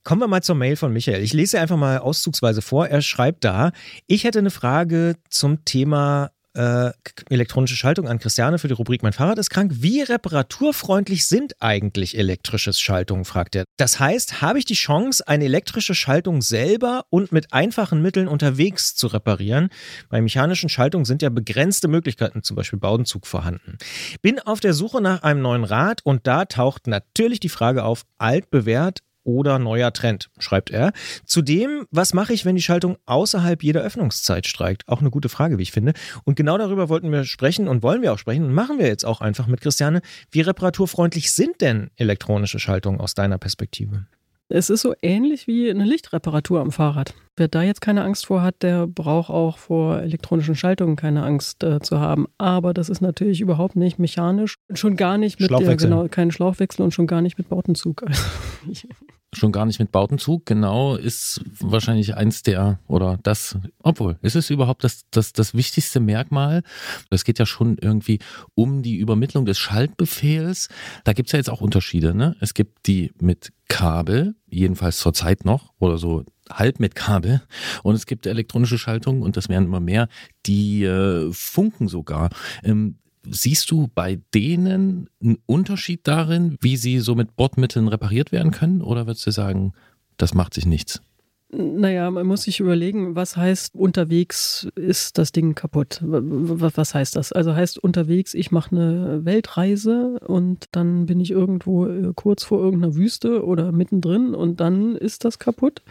Kommen 0.07 0.21
wir 0.21 0.29
mal 0.29 0.41
zur 0.41 0.55
Mail 0.55 0.77
von 0.77 0.93
Michael. 0.93 1.21
Ich 1.21 1.33
lese 1.33 1.59
einfach 1.59 1.75
mal 1.75 1.97
auszugsweise 1.97 2.61
vor. 2.61 2.87
Er 2.87 3.01
schreibt 3.01 3.43
da, 3.43 3.73
ich 4.05 4.23
hätte 4.23 4.39
eine 4.39 4.51
Frage 4.51 5.17
zum 5.29 5.65
Thema 5.65 6.31
äh, 6.53 6.91
elektronische 7.29 7.75
Schaltung 7.75 8.07
an 8.07 8.17
Christiane 8.17 8.57
für 8.57 8.69
die 8.69 8.73
Rubrik 8.73 9.03
Mein 9.03 9.11
Fahrrad 9.11 9.37
ist 9.37 9.49
krank. 9.49 9.73
Wie 9.75 10.01
reparaturfreundlich 10.01 11.27
sind 11.27 11.55
eigentlich 11.59 12.17
elektrische 12.17 12.71
Schaltungen, 12.71 13.25
fragt 13.25 13.57
er. 13.57 13.65
Das 13.75 13.99
heißt, 13.99 14.41
habe 14.41 14.59
ich 14.59 14.63
die 14.63 14.75
Chance, 14.75 15.27
eine 15.27 15.43
elektrische 15.43 15.93
Schaltung 15.93 16.41
selber 16.41 17.03
und 17.09 17.33
mit 17.33 17.51
einfachen 17.51 18.01
Mitteln 18.01 18.29
unterwegs 18.29 18.95
zu 18.95 19.07
reparieren? 19.07 19.67
Bei 20.07 20.21
mechanischen 20.21 20.69
Schaltungen 20.69 21.03
sind 21.03 21.21
ja 21.21 21.27
begrenzte 21.27 21.89
Möglichkeiten, 21.89 22.43
zum 22.43 22.55
Beispiel 22.55 22.79
Baudenzug 22.79 23.27
vorhanden. 23.27 23.77
Bin 24.21 24.39
auf 24.39 24.61
der 24.61 24.73
Suche 24.73 25.01
nach 25.01 25.23
einem 25.23 25.41
neuen 25.41 25.65
Rad 25.65 25.99
und 26.05 26.27
da 26.27 26.45
taucht 26.45 26.87
natürlich 26.87 27.41
die 27.41 27.49
Frage 27.49 27.83
auf, 27.83 28.03
altbewährt, 28.17 29.01
oder 29.27 29.59
neuer 29.59 29.91
Trend, 29.91 30.29
schreibt 30.39 30.71
er. 30.71 30.93
Zudem, 31.25 31.85
was 31.91 32.13
mache 32.13 32.33
ich, 32.33 32.45
wenn 32.45 32.55
die 32.55 32.61
Schaltung 32.61 32.97
außerhalb 33.05 33.61
jeder 33.61 33.81
Öffnungszeit 33.81 34.47
streikt? 34.47 34.87
Auch 34.87 35.01
eine 35.01 35.11
gute 35.11 35.27
Frage, 35.27 35.57
wie 35.57 35.63
ich 35.63 35.73
finde. 35.73 35.93
Und 36.23 36.35
genau 36.35 36.57
darüber 36.57 36.87
wollten 36.87 37.11
wir 37.11 37.25
sprechen 37.25 37.67
und 37.67 37.83
wollen 37.83 38.01
wir 38.01 38.13
auch 38.13 38.17
sprechen 38.17 38.45
und 38.45 38.53
machen 38.53 38.79
wir 38.79 38.87
jetzt 38.87 39.05
auch 39.05 39.19
einfach 39.19 39.45
mit 39.47 39.59
Christiane. 39.59 40.01
Wie 40.31 40.41
reparaturfreundlich 40.41 41.33
sind 41.33 41.59
denn 41.59 41.91
elektronische 41.97 42.57
Schaltungen 42.57 43.01
aus 43.01 43.13
deiner 43.13 43.37
Perspektive? 43.37 44.07
Es 44.49 44.69
ist 44.69 44.81
so 44.81 44.93
ähnlich 45.01 45.45
wie 45.47 45.69
eine 45.69 45.83
Lichtreparatur 45.83 46.61
am 46.61 46.71
Fahrrad. 46.71 47.13
Wer 47.35 47.49
da 47.49 47.63
jetzt 47.63 47.81
keine 47.81 48.03
Angst 48.03 48.27
vor 48.27 48.41
hat, 48.41 48.63
der 48.63 48.87
braucht 48.87 49.29
auch 49.29 49.57
vor 49.57 49.99
elektronischen 49.99 50.55
Schaltungen 50.55 50.95
keine 50.95 51.23
Angst 51.23 51.63
äh, 51.63 51.81
zu 51.81 51.99
haben. 51.99 52.27
Aber 52.37 52.73
das 52.73 52.89
ist 52.89 53.01
natürlich 53.01 53.41
überhaupt 53.41 53.75
nicht 53.75 53.99
mechanisch. 53.99 54.55
Schon 54.73 54.95
gar 54.95 55.17
nicht 55.17 55.39
mit 55.41 55.51
der, 55.51 55.75
genau, 55.75 56.07
keinen 56.07 56.31
Schlauchwechsel 56.31 56.83
und 56.83 56.93
schon 56.93 57.07
gar 57.07 57.21
nicht 57.21 57.37
mit 57.37 57.49
Bautenzug. 57.49 58.03
Also, 58.03 58.23
schon 59.33 59.51
gar 59.51 59.65
nicht 59.65 59.79
mit 59.79 59.91
Bautenzug, 59.91 60.45
genau, 60.45 60.95
ist 60.95 61.41
wahrscheinlich 61.59 62.15
eins 62.15 62.43
der, 62.43 62.79
oder 62.87 63.19
das, 63.23 63.57
obwohl, 63.83 64.17
ist 64.21 64.35
es 64.35 64.49
überhaupt 64.49 64.83
das, 64.83 65.05
das, 65.11 65.33
das 65.33 65.53
wichtigste 65.53 65.99
Merkmal? 65.99 66.63
Es 67.09 67.25
geht 67.25 67.39
ja 67.39 67.45
schon 67.45 67.77
irgendwie 67.77 68.19
um 68.55 68.83
die 68.83 68.95
Übermittlung 68.97 69.45
des 69.45 69.59
Schaltbefehls. 69.59 70.69
Da 71.03 71.13
gibt's 71.13 71.33
ja 71.33 71.37
jetzt 71.37 71.49
auch 71.49 71.61
Unterschiede. 71.61 72.15
Ne? 72.15 72.35
Es 72.39 72.53
gibt 72.53 72.87
die 72.87 73.11
mit 73.19 73.51
Kabel, 73.67 74.35
jedenfalls 74.47 74.99
zurzeit 74.99 75.43
noch, 75.43 75.73
oder 75.79 75.97
so 75.97 76.23
halb 76.49 76.79
mit 76.79 76.95
Kabel. 76.95 77.41
Und 77.83 77.95
es 77.95 78.05
gibt 78.05 78.25
elektronische 78.25 78.77
Schaltungen, 78.77 79.21
und 79.21 79.35
das 79.35 79.49
werden 79.49 79.65
immer 79.65 79.81
mehr, 79.81 80.07
die 80.45 80.85
äh, 80.85 81.31
funken 81.33 81.89
sogar. 81.89 82.29
Ähm, 82.63 82.97
Siehst 83.29 83.71
du 83.71 83.89
bei 83.93 84.19
denen 84.33 85.09
einen 85.21 85.37
Unterschied 85.45 86.07
darin, 86.07 86.57
wie 86.61 86.77
sie 86.77 86.99
so 86.99 87.15
mit 87.15 87.35
Bordmitteln 87.35 87.87
repariert 87.87 88.31
werden 88.31 88.51
können? 88.51 88.81
Oder 88.81 89.07
würdest 89.07 89.25
du 89.27 89.31
sagen, 89.31 89.73
das 90.17 90.33
macht 90.33 90.53
sich 90.53 90.65
nichts? 90.65 91.01
Naja, 91.49 92.11
man 92.11 92.27
muss 92.27 92.43
sich 92.43 92.59
überlegen, 92.59 93.15
was 93.15 93.37
heißt 93.37 93.73
unterwegs 93.73 94.67
ist 94.75 95.17
das 95.17 95.31
Ding 95.31 95.55
kaputt. 95.55 96.01
Was 96.03 96.93
heißt 96.93 97.15
das? 97.15 97.31
Also 97.31 97.55
heißt 97.55 97.79
unterwegs, 97.79 98.33
ich 98.33 98.51
mache 98.51 98.75
eine 98.75 99.23
Weltreise 99.23 100.19
und 100.27 100.65
dann 100.73 101.05
bin 101.05 101.21
ich 101.21 101.31
irgendwo 101.31 101.85
äh, 101.87 102.11
kurz 102.13 102.43
vor 102.43 102.59
irgendeiner 102.59 102.95
Wüste 102.95 103.45
oder 103.45 103.71
mittendrin 103.71 104.35
und 104.35 104.59
dann 104.59 104.97
ist 104.97 105.23
das 105.23 105.39
kaputt 105.39 105.83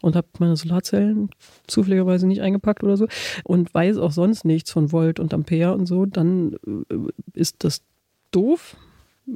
und 0.00 0.14
habe 0.14 0.28
meine 0.38 0.54
Solarzellen 0.54 1.30
zufälligerweise 1.66 2.28
nicht 2.28 2.42
eingepackt 2.42 2.84
oder 2.84 2.96
so 2.96 3.08
und 3.42 3.74
weiß 3.74 3.98
auch 3.98 4.12
sonst 4.12 4.44
nichts 4.44 4.70
von 4.70 4.92
Volt 4.92 5.18
und 5.18 5.34
Ampere 5.34 5.74
und 5.74 5.86
so, 5.86 6.06
dann 6.06 6.54
äh, 6.88 6.94
ist 7.34 7.64
das 7.64 7.82
doof 8.30 8.76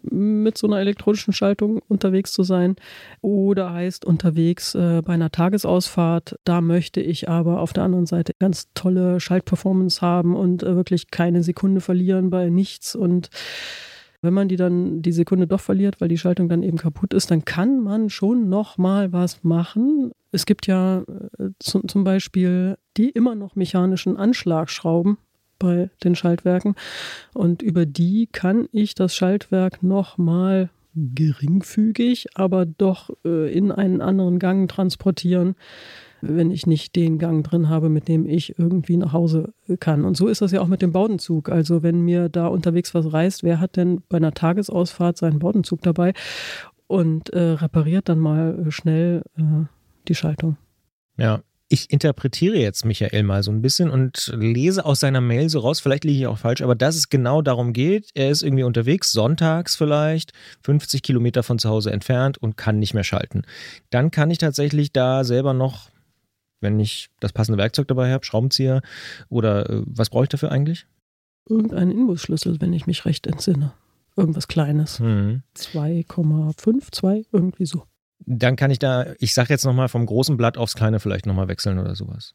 mit 0.02 0.58
so 0.58 0.66
einer 0.66 0.78
elektronischen 0.78 1.32
Schaltung 1.32 1.80
unterwegs 1.88 2.32
zu 2.32 2.42
sein. 2.42 2.76
Oder 3.20 3.72
heißt 3.72 4.04
unterwegs 4.04 4.74
äh, 4.74 5.02
bei 5.04 5.14
einer 5.14 5.30
Tagesausfahrt, 5.30 6.36
da 6.44 6.60
möchte 6.60 7.00
ich 7.00 7.28
aber 7.28 7.60
auf 7.60 7.72
der 7.72 7.84
anderen 7.84 8.06
Seite 8.06 8.32
ganz 8.38 8.68
tolle 8.74 9.20
Schaltperformance 9.20 10.00
haben 10.00 10.36
und 10.36 10.62
äh, 10.62 10.76
wirklich 10.76 11.10
keine 11.10 11.42
Sekunde 11.42 11.80
verlieren 11.80 12.30
bei 12.30 12.50
nichts. 12.50 12.94
Und 12.94 13.30
wenn 14.24 14.34
man 14.34 14.48
die 14.48 14.56
dann 14.56 15.02
die 15.02 15.12
Sekunde 15.12 15.46
doch 15.46 15.60
verliert, 15.60 16.00
weil 16.00 16.08
die 16.08 16.18
Schaltung 16.18 16.48
dann 16.48 16.62
eben 16.62 16.78
kaputt 16.78 17.12
ist, 17.12 17.30
dann 17.30 17.44
kann 17.44 17.80
man 17.80 18.08
schon 18.08 18.48
noch 18.48 18.78
mal 18.78 19.12
was 19.12 19.44
machen. 19.44 20.12
Es 20.32 20.46
gibt 20.46 20.66
ja 20.66 21.04
äh, 21.38 21.50
zum 21.60 22.04
Beispiel 22.04 22.76
die 22.96 23.10
immer 23.10 23.34
noch 23.34 23.54
mechanischen 23.54 24.16
Anschlagschrauben, 24.16 25.18
bei 25.58 25.90
den 26.02 26.14
Schaltwerken. 26.14 26.74
Und 27.32 27.62
über 27.62 27.86
die 27.86 28.28
kann 28.30 28.68
ich 28.72 28.94
das 28.94 29.14
Schaltwerk 29.14 29.82
nochmal 29.82 30.70
geringfügig, 30.94 32.28
aber 32.34 32.66
doch 32.66 33.10
äh, 33.24 33.52
in 33.52 33.72
einen 33.72 34.00
anderen 34.00 34.38
Gang 34.38 34.70
transportieren, 34.70 35.56
wenn 36.20 36.50
ich 36.50 36.66
nicht 36.66 36.96
den 36.96 37.18
Gang 37.18 37.44
drin 37.44 37.68
habe, 37.68 37.88
mit 37.88 38.08
dem 38.08 38.26
ich 38.26 38.58
irgendwie 38.58 38.96
nach 38.96 39.12
Hause 39.12 39.52
kann. 39.80 40.04
Und 40.04 40.16
so 40.16 40.28
ist 40.28 40.40
das 40.40 40.52
ja 40.52 40.60
auch 40.60 40.68
mit 40.68 40.82
dem 40.82 40.92
Baudenzug. 40.92 41.48
Also 41.48 41.82
wenn 41.82 42.00
mir 42.00 42.28
da 42.28 42.46
unterwegs 42.46 42.94
was 42.94 43.12
reißt, 43.12 43.42
wer 43.42 43.60
hat 43.60 43.76
denn 43.76 44.02
bei 44.08 44.16
einer 44.16 44.32
Tagesausfahrt 44.32 45.18
seinen 45.18 45.38
Baudenzug 45.38 45.82
dabei 45.82 46.14
und 46.86 47.30
äh, 47.30 47.40
repariert 47.40 48.08
dann 48.08 48.20
mal 48.20 48.66
schnell 48.70 49.22
äh, 49.36 49.66
die 50.08 50.14
Schaltung? 50.14 50.56
Ja, 51.16 51.42
ich 51.68 51.90
interpretiere 51.90 52.56
jetzt 52.56 52.84
Michael 52.84 53.22
mal 53.22 53.42
so 53.42 53.50
ein 53.50 53.62
bisschen 53.62 53.90
und 53.90 54.32
lese 54.36 54.84
aus 54.84 55.00
seiner 55.00 55.20
Mail 55.20 55.48
so 55.48 55.60
raus, 55.60 55.80
vielleicht 55.80 56.04
liege 56.04 56.18
ich 56.18 56.26
auch 56.26 56.38
falsch, 56.38 56.62
aber 56.62 56.74
dass 56.74 56.94
es 56.94 57.08
genau 57.08 57.42
darum 57.42 57.72
geht, 57.72 58.10
er 58.14 58.30
ist 58.30 58.42
irgendwie 58.42 58.64
unterwegs, 58.64 59.12
sonntags 59.12 59.74
vielleicht, 59.74 60.32
50 60.62 61.02
Kilometer 61.02 61.42
von 61.42 61.58
zu 61.58 61.68
Hause 61.70 61.90
entfernt 61.90 62.38
und 62.38 62.56
kann 62.56 62.78
nicht 62.78 62.94
mehr 62.94 63.04
schalten. 63.04 63.42
Dann 63.90 64.10
kann 64.10 64.30
ich 64.30 64.38
tatsächlich 64.38 64.92
da 64.92 65.24
selber 65.24 65.54
noch, 65.54 65.90
wenn 66.60 66.78
ich 66.78 67.08
das 67.20 67.32
passende 67.32 67.58
Werkzeug 67.58 67.88
dabei 67.88 68.12
habe, 68.12 68.24
Schraubenzieher 68.24 68.82
oder 69.28 69.68
äh, 69.68 69.82
was 69.86 70.10
brauche 70.10 70.24
ich 70.24 70.30
dafür 70.30 70.52
eigentlich? 70.52 70.86
Irgendeinen 71.48 71.90
Inbusschlüssel, 71.90 72.60
wenn 72.60 72.72
ich 72.72 72.86
mich 72.86 73.04
recht 73.04 73.26
entsinne. 73.26 73.72
Irgendwas 74.16 74.48
Kleines. 74.48 75.00
Mhm. 75.00 75.42
2,5, 75.56 76.92
2, 76.92 77.24
irgendwie 77.32 77.66
so 77.66 77.84
dann 78.20 78.56
kann 78.56 78.70
ich 78.70 78.78
da, 78.78 79.06
ich 79.18 79.34
sage 79.34 79.50
jetzt 79.50 79.64
nochmal 79.64 79.88
vom 79.88 80.06
großen 80.06 80.36
Blatt 80.36 80.56
aufs 80.56 80.74
kleine 80.74 81.00
vielleicht 81.00 81.26
nochmal 81.26 81.48
wechseln 81.48 81.78
oder 81.78 81.94
sowas. 81.94 82.34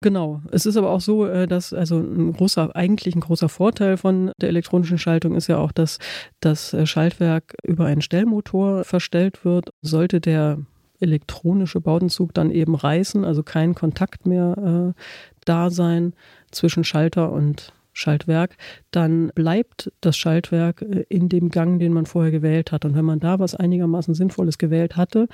Genau. 0.00 0.42
Es 0.52 0.64
ist 0.64 0.76
aber 0.76 0.90
auch 0.90 1.00
so, 1.00 1.26
äh, 1.26 1.48
dass 1.48 1.72
also 1.72 1.98
ein 1.98 2.32
großer, 2.32 2.74
eigentlich 2.76 3.16
ein 3.16 3.20
großer 3.20 3.48
Vorteil 3.48 3.96
von 3.96 4.30
der 4.40 4.48
elektronischen 4.48 4.98
Schaltung 4.98 5.34
ist 5.34 5.48
ja 5.48 5.58
auch, 5.58 5.72
dass 5.72 5.98
das 6.40 6.72
äh, 6.72 6.86
Schaltwerk 6.86 7.54
über 7.64 7.86
einen 7.86 8.02
Stellmotor 8.02 8.84
verstellt 8.84 9.44
wird. 9.44 9.70
Sollte 9.82 10.20
der 10.20 10.58
elektronische 11.00 11.80
Baudenzug 11.80 12.32
dann 12.34 12.50
eben 12.50 12.74
reißen, 12.74 13.24
also 13.24 13.42
kein 13.42 13.74
Kontakt 13.74 14.26
mehr 14.26 14.94
äh, 14.96 15.00
da 15.44 15.70
sein 15.70 16.14
zwischen 16.52 16.84
Schalter 16.84 17.32
und 17.32 17.72
Schaltwerk, 17.98 18.56
dann 18.90 19.32
bleibt 19.34 19.92
das 20.00 20.16
Schaltwerk 20.16 20.82
äh, 20.82 21.04
in 21.08 21.28
dem 21.28 21.50
Gang, 21.50 21.80
den 21.80 21.92
man 21.92 22.06
vorher 22.06 22.30
gewählt 22.30 22.72
hat. 22.72 22.84
Und 22.84 22.94
wenn 22.94 23.04
man 23.04 23.20
da 23.20 23.38
was 23.38 23.54
einigermaßen 23.54 24.14
Sinnvolles 24.14 24.58
gewählt 24.58 24.96
hatte, 24.96 25.28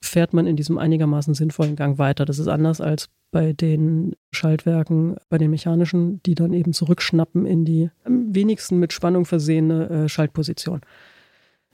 fährt 0.00 0.32
man 0.32 0.46
in 0.46 0.56
diesem 0.56 0.78
einigermaßen 0.78 1.34
sinnvollen 1.34 1.76
Gang 1.76 1.98
weiter. 1.98 2.24
Das 2.24 2.38
ist 2.38 2.48
anders 2.48 2.80
als 2.80 3.08
bei 3.30 3.52
den 3.52 4.14
Schaltwerken, 4.32 5.16
bei 5.28 5.38
den 5.38 5.50
mechanischen, 5.50 6.22
die 6.24 6.34
dann 6.34 6.52
eben 6.52 6.72
zurückschnappen 6.72 7.46
in 7.46 7.64
die 7.64 7.90
am 8.04 8.34
wenigsten 8.34 8.78
mit 8.78 8.92
Spannung 8.92 9.24
versehene 9.24 9.88
äh, 9.88 10.08
Schaltposition. 10.08 10.80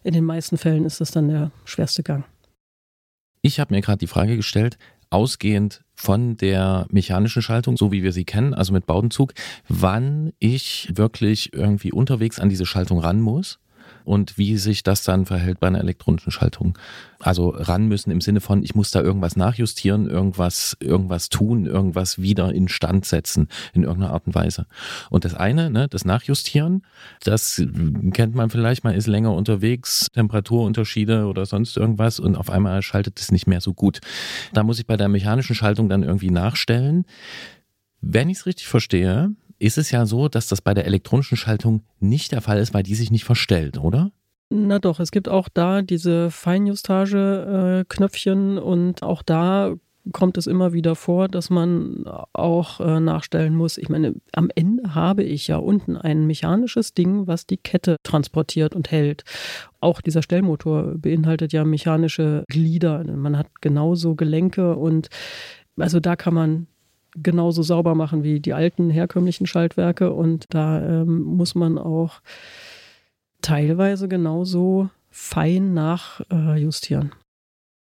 In 0.02 0.12
den 0.12 0.24
meisten 0.24 0.58
Fällen 0.58 0.84
ist 0.84 1.00
das 1.00 1.10
dann 1.12 1.28
der 1.28 1.50
schwerste 1.64 2.02
Gang. 2.02 2.24
Ich 3.40 3.60
habe 3.60 3.74
mir 3.74 3.80
gerade 3.82 3.98
die 3.98 4.06
Frage 4.06 4.36
gestellt, 4.36 4.78
ausgehend 5.14 5.84
von 5.94 6.36
der 6.36 6.86
mechanischen 6.90 7.40
Schaltung, 7.40 7.76
so 7.76 7.92
wie 7.92 8.02
wir 8.02 8.12
sie 8.12 8.24
kennen, 8.24 8.52
also 8.52 8.72
mit 8.72 8.84
Baudenzug, 8.84 9.32
wann 9.68 10.32
ich 10.40 10.90
wirklich 10.94 11.52
irgendwie 11.52 11.92
unterwegs 11.92 12.40
an 12.40 12.48
diese 12.48 12.66
Schaltung 12.66 12.98
ran 12.98 13.20
muss 13.20 13.60
und 14.04 14.38
wie 14.38 14.56
sich 14.58 14.82
das 14.82 15.02
dann 15.02 15.26
verhält 15.26 15.60
bei 15.60 15.66
einer 15.66 15.80
elektronischen 15.80 16.30
Schaltung. 16.30 16.78
Also 17.20 17.48
ran 17.48 17.88
müssen 17.88 18.10
im 18.10 18.20
Sinne 18.20 18.40
von, 18.40 18.62
ich 18.62 18.74
muss 18.74 18.90
da 18.90 19.00
irgendwas 19.00 19.34
nachjustieren, 19.34 20.08
irgendwas, 20.08 20.76
irgendwas 20.80 21.30
tun, 21.30 21.64
irgendwas 21.64 22.20
wieder 22.20 22.52
instand 22.52 23.06
setzen 23.06 23.48
in 23.72 23.82
irgendeiner 23.82 24.12
Art 24.12 24.26
und 24.26 24.34
Weise. 24.34 24.66
Und 25.08 25.24
das 25.24 25.34
eine, 25.34 25.70
ne, 25.70 25.88
das 25.88 26.04
Nachjustieren, 26.04 26.82
das 27.22 27.62
kennt 28.12 28.34
man 28.34 28.50
vielleicht, 28.50 28.84
man 28.84 28.94
ist 28.94 29.06
länger 29.06 29.32
unterwegs, 29.32 30.08
Temperaturunterschiede 30.12 31.24
oder 31.26 31.46
sonst 31.46 31.76
irgendwas 31.76 32.20
und 32.20 32.36
auf 32.36 32.50
einmal 32.50 32.82
schaltet 32.82 33.18
es 33.18 33.32
nicht 33.32 33.46
mehr 33.46 33.62
so 33.62 33.72
gut. 33.72 34.00
Da 34.52 34.62
muss 34.62 34.78
ich 34.78 34.86
bei 34.86 34.98
der 34.98 35.08
mechanischen 35.08 35.54
Schaltung 35.54 35.88
dann 35.88 36.02
irgendwie 36.02 36.30
nachstellen. 36.30 37.06
Wenn 38.02 38.28
ich 38.28 38.38
es 38.38 38.46
richtig 38.46 38.66
verstehe, 38.66 39.34
ist 39.64 39.78
es 39.78 39.90
ja 39.90 40.06
so, 40.06 40.28
dass 40.28 40.46
das 40.46 40.60
bei 40.60 40.74
der 40.74 40.86
elektronischen 40.86 41.36
Schaltung 41.36 41.82
nicht 41.98 42.30
der 42.32 42.42
Fall 42.42 42.58
ist, 42.58 42.74
weil 42.74 42.82
die 42.82 42.94
sich 42.94 43.10
nicht 43.10 43.24
verstellt, 43.24 43.78
oder? 43.78 44.12
Na 44.50 44.78
doch, 44.78 45.00
es 45.00 45.10
gibt 45.10 45.26
auch 45.28 45.48
da 45.48 45.80
diese 45.82 46.30
Feinjustage-Knöpfchen 46.30 48.58
und 48.58 49.02
auch 49.02 49.22
da 49.22 49.74
kommt 50.12 50.36
es 50.36 50.46
immer 50.46 50.74
wieder 50.74 50.96
vor, 50.96 51.28
dass 51.28 51.48
man 51.48 52.04
auch 52.34 52.78
äh, 52.80 53.00
nachstellen 53.00 53.56
muss. 53.56 53.78
Ich 53.78 53.88
meine, 53.88 54.14
am 54.32 54.50
Ende 54.54 54.94
habe 54.94 55.22
ich 55.22 55.48
ja 55.48 55.56
unten 55.56 55.96
ein 55.96 56.26
mechanisches 56.26 56.92
Ding, 56.92 57.26
was 57.26 57.46
die 57.46 57.56
Kette 57.56 57.96
transportiert 58.02 58.76
und 58.76 58.90
hält. 58.90 59.24
Auch 59.80 60.02
dieser 60.02 60.20
Stellmotor 60.22 60.96
beinhaltet 60.98 61.54
ja 61.54 61.64
mechanische 61.64 62.44
Glieder. 62.48 63.02
Man 63.04 63.38
hat 63.38 63.62
genauso 63.62 64.14
Gelenke 64.14 64.76
und 64.76 65.08
also 65.78 66.00
da 66.00 66.16
kann 66.16 66.34
man 66.34 66.66
genauso 67.16 67.62
sauber 67.62 67.94
machen 67.94 68.22
wie 68.22 68.40
die 68.40 68.54
alten 68.54 68.90
herkömmlichen 68.90 69.46
Schaltwerke 69.46 70.12
und 70.12 70.44
da 70.50 70.82
ähm, 70.82 71.22
muss 71.22 71.54
man 71.54 71.78
auch 71.78 72.20
teilweise 73.40 74.08
genauso 74.08 74.90
fein 75.10 75.72
nachjustieren. 75.74 77.12
Äh, 77.12 77.16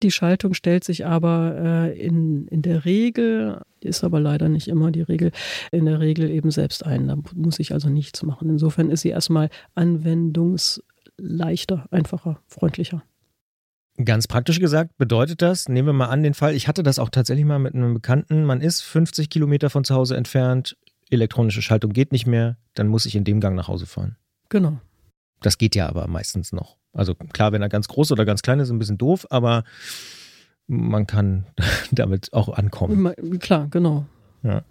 die 0.03 0.11
Schaltung 0.11 0.53
stellt 0.53 0.83
sich 0.83 1.03
aber 1.05 1.55
äh, 1.57 1.97
in, 1.99 2.47
in 2.49 2.61
der 2.61 2.85
Regel, 2.85 3.61
ist 3.79 4.03
aber 4.03 4.19
leider 4.19 4.49
nicht 4.49 4.67
immer 4.67 4.91
die 4.91 5.01
Regel, 5.01 5.31
in 5.71 5.85
der 5.85 5.99
Regel 5.99 6.29
eben 6.29 6.51
selbst 6.51 6.85
ein. 6.85 7.07
Da 7.07 7.17
muss 7.33 7.57
ich 7.59 7.71
also 7.71 7.89
nichts 7.89 8.21
machen. 8.21 8.49
Insofern 8.49 8.91
ist 8.91 9.01
sie 9.01 9.09
erstmal 9.09 9.49
anwendungsleichter, 9.73 11.87
einfacher, 11.89 12.39
freundlicher. 12.47 13.01
Ganz 14.03 14.27
praktisch 14.27 14.59
gesagt 14.59 14.97
bedeutet 14.97 15.41
das, 15.41 15.69
nehmen 15.69 15.87
wir 15.87 15.93
mal 15.93 16.07
an 16.07 16.21
den 16.21 16.33
Fall, 16.33 16.53
ich 16.53 16.67
hatte 16.67 16.83
das 16.83 16.99
auch 16.99 17.09
tatsächlich 17.09 17.45
mal 17.45 17.59
mit 17.59 17.75
einem 17.75 17.93
Bekannten, 17.93 18.43
man 18.43 18.59
ist 18.59 18.81
50 18.81 19.29
Kilometer 19.29 19.69
von 19.69 19.85
zu 19.85 19.95
Hause 19.95 20.17
entfernt, 20.17 20.75
elektronische 21.09 21.61
Schaltung 21.61 21.93
geht 21.93 22.11
nicht 22.11 22.25
mehr, 22.25 22.57
dann 22.73 22.87
muss 22.87 23.05
ich 23.05 23.15
in 23.15 23.23
dem 23.23 23.39
Gang 23.39 23.55
nach 23.55 23.69
Hause 23.69 23.85
fahren. 23.85 24.17
Genau. 24.49 24.79
Das 25.41 25.57
geht 25.57 25.75
ja 25.75 25.87
aber 25.87 26.07
meistens 26.07 26.51
noch. 26.51 26.77
Also 26.91 27.15
klar, 27.15 27.53
wenn 27.53 27.61
er 27.61 27.69
ganz 27.69 27.87
groß 27.87 28.11
oder 28.11 28.25
ganz 28.25 28.41
klein 28.41 28.59
ist, 28.59 28.69
ein 28.69 28.79
bisschen 28.79 28.97
doof, 28.97 29.27
aber 29.29 29.63
man 30.67 31.07
kann 31.07 31.45
damit 31.91 32.33
auch 32.33 32.49
ankommen. 32.49 33.39
Klar, 33.39 33.67
genau. 33.69 34.05
Ja. 34.43 34.63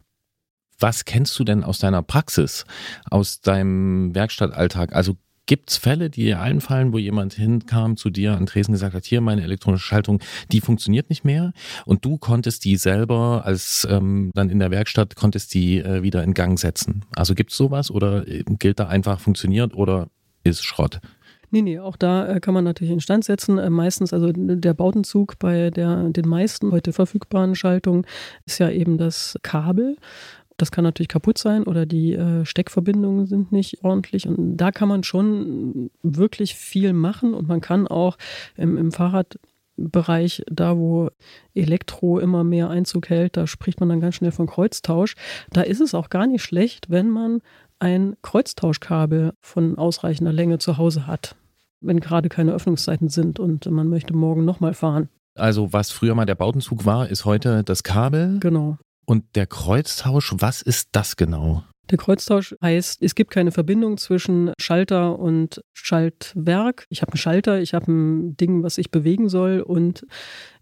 Was 0.78 1.04
kennst 1.04 1.38
du 1.38 1.44
denn 1.44 1.64
aus 1.64 1.78
deiner 1.78 2.02
Praxis, 2.02 2.64
aus 3.08 3.40
deinem 3.40 4.14
Werkstattalltag? 4.14 4.92
Also 4.92 5.16
Gibt 5.46 5.70
es 5.70 5.76
Fälle, 5.76 6.08
die 6.08 6.24
dir 6.24 6.40
einfallen, 6.40 6.92
wo 6.92 6.98
jemand 6.98 7.34
hinkam 7.34 7.96
zu 7.96 8.08
dir 8.08 8.36
an 8.36 8.46
Tresen 8.46 8.72
gesagt 8.72 8.94
hat, 8.94 9.04
hier 9.04 9.20
meine 9.20 9.42
elektronische 9.42 9.84
Schaltung, 9.84 10.20
die 10.52 10.60
funktioniert 10.60 11.10
nicht 11.10 11.24
mehr 11.24 11.52
und 11.84 12.04
du 12.04 12.16
konntest 12.16 12.64
die 12.64 12.76
selber 12.76 13.42
als 13.44 13.86
ähm, 13.90 14.30
dann 14.34 14.48
in 14.48 14.58
der 14.58 14.70
Werkstatt 14.70 15.16
konntest 15.16 15.52
die 15.52 15.80
äh, 15.80 16.02
wieder 16.02 16.22
in 16.22 16.32
Gang 16.32 16.58
setzen? 16.58 17.04
Also 17.14 17.34
gibt 17.34 17.50
es 17.50 17.56
sowas 17.56 17.90
oder 17.90 18.26
äh, 18.26 18.42
gilt 18.58 18.80
da 18.80 18.88
einfach 18.88 19.20
funktioniert 19.20 19.74
oder 19.74 20.08
ist 20.44 20.64
Schrott? 20.64 21.00
Nee, 21.54 21.62
nee, 21.62 21.78
auch 21.78 21.96
da 21.96 22.26
äh, 22.26 22.40
kann 22.40 22.52
man 22.52 22.64
natürlich 22.64 22.92
instand 22.92 23.24
setzen. 23.24 23.58
Äh, 23.58 23.70
meistens, 23.70 24.12
also 24.12 24.32
der 24.34 24.74
Bautenzug 24.74 25.38
bei 25.38 25.70
der, 25.70 26.08
den 26.08 26.26
meisten 26.26 26.72
heute 26.72 26.92
verfügbaren 26.92 27.54
Schaltungen 27.54 28.06
ist 28.44 28.58
ja 28.58 28.70
eben 28.70 28.98
das 28.98 29.38
Kabel. 29.42 29.96
Das 30.56 30.70
kann 30.70 30.84
natürlich 30.84 31.08
kaputt 31.08 31.38
sein 31.38 31.64
oder 31.64 31.84
die 31.84 32.12
äh, 32.12 32.44
Steckverbindungen 32.44 33.26
sind 33.26 33.50
nicht 33.50 33.82
ordentlich. 33.82 34.28
Und 34.28 34.56
da 34.56 34.70
kann 34.70 34.88
man 34.88 35.02
schon 35.02 35.90
wirklich 36.02 36.54
viel 36.54 36.92
machen 36.92 37.34
und 37.34 37.48
man 37.48 37.60
kann 37.60 37.88
auch 37.88 38.16
im, 38.56 38.76
im 38.76 38.92
Fahrradbereich, 38.92 40.44
da 40.48 40.76
wo 40.76 41.10
Elektro 41.54 42.20
immer 42.20 42.44
mehr 42.44 42.70
Einzug 42.70 43.08
hält, 43.08 43.36
da 43.36 43.48
spricht 43.48 43.80
man 43.80 43.88
dann 43.88 44.00
ganz 44.00 44.14
schnell 44.14 44.32
von 44.32 44.46
Kreuztausch. 44.46 45.16
Da 45.50 45.62
ist 45.62 45.80
es 45.80 45.94
auch 45.94 46.08
gar 46.08 46.26
nicht 46.26 46.42
schlecht, 46.42 46.88
wenn 46.88 47.10
man 47.10 47.40
ein 47.80 48.16
Kreuztauschkabel 48.22 49.32
von 49.40 49.76
ausreichender 49.76 50.32
Länge 50.32 50.58
zu 50.58 50.78
Hause 50.78 51.08
hat, 51.08 51.34
wenn 51.80 51.98
gerade 51.98 52.28
keine 52.28 52.52
Öffnungszeiten 52.52 53.08
sind 53.08 53.40
und 53.40 53.68
man 53.68 53.88
möchte 53.88 54.14
morgen 54.14 54.44
nochmal 54.44 54.74
fahren. 54.74 55.08
Also 55.36 55.72
was 55.72 55.90
früher 55.90 56.14
mal 56.14 56.26
der 56.26 56.36
Bautenzug 56.36 56.86
war, 56.86 57.08
ist 57.08 57.24
heute 57.24 57.64
das 57.64 57.82
Kabel. 57.82 58.38
Genau. 58.38 58.78
Und 59.06 59.24
der 59.34 59.46
Kreuztausch, 59.46 60.34
was 60.38 60.62
ist 60.62 60.88
das 60.92 61.16
genau? 61.16 61.64
Der 61.90 61.98
Kreuztausch 61.98 62.54
heißt, 62.62 63.02
es 63.02 63.14
gibt 63.14 63.30
keine 63.30 63.52
Verbindung 63.52 63.98
zwischen 63.98 64.52
Schalter 64.58 65.18
und 65.18 65.62
Schaltwerk. 65.74 66.86
Ich 66.88 67.02
habe 67.02 67.12
einen 67.12 67.18
Schalter, 67.18 67.60
ich 67.60 67.74
habe 67.74 67.92
ein 67.92 68.36
Ding, 68.38 68.62
was 68.62 68.78
ich 68.78 68.90
bewegen 68.90 69.28
soll 69.28 69.60
und 69.60 70.06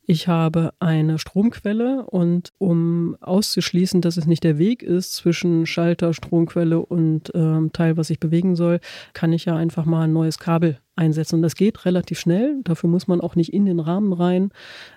ich 0.05 0.27
habe 0.27 0.73
eine 0.81 1.21
Stromquelle 1.21 2.05
und 2.07 2.51
um 2.59 3.17
auszuschließen, 3.21 4.01
dass 4.01 4.17
es 4.17 4.27
nicht 4.27 4.43
der 4.43 4.59
Weg 4.59 4.83
ist 4.83 5.15
zwischen 5.15 5.65
Schalter, 5.65 6.13
Stromquelle 6.13 6.85
und 6.85 7.31
ähm, 7.35 7.73
Teil, 7.73 7.97
was 7.97 8.11
ich 8.11 8.19
bewegen 8.19 8.57
soll, 8.57 8.81
kann 9.13 9.33
ich 9.33 9.45
ja 9.45 9.55
einfach 9.55 9.85
mal 9.85 10.03
ein 10.03 10.13
neues 10.13 10.39
Kabel 10.39 10.81
einsetzen. 10.97 11.37
Und 11.37 11.43
das 11.43 11.55
geht 11.55 11.85
relativ 11.85 12.19
schnell. 12.19 12.61
Dafür 12.65 12.91
muss 12.91 13.07
man 13.07 13.21
auch 13.21 13.37
nicht 13.37 13.53
in 13.53 13.65
den 13.65 13.79
Rahmen 13.79 14.13
rein. 14.13 14.51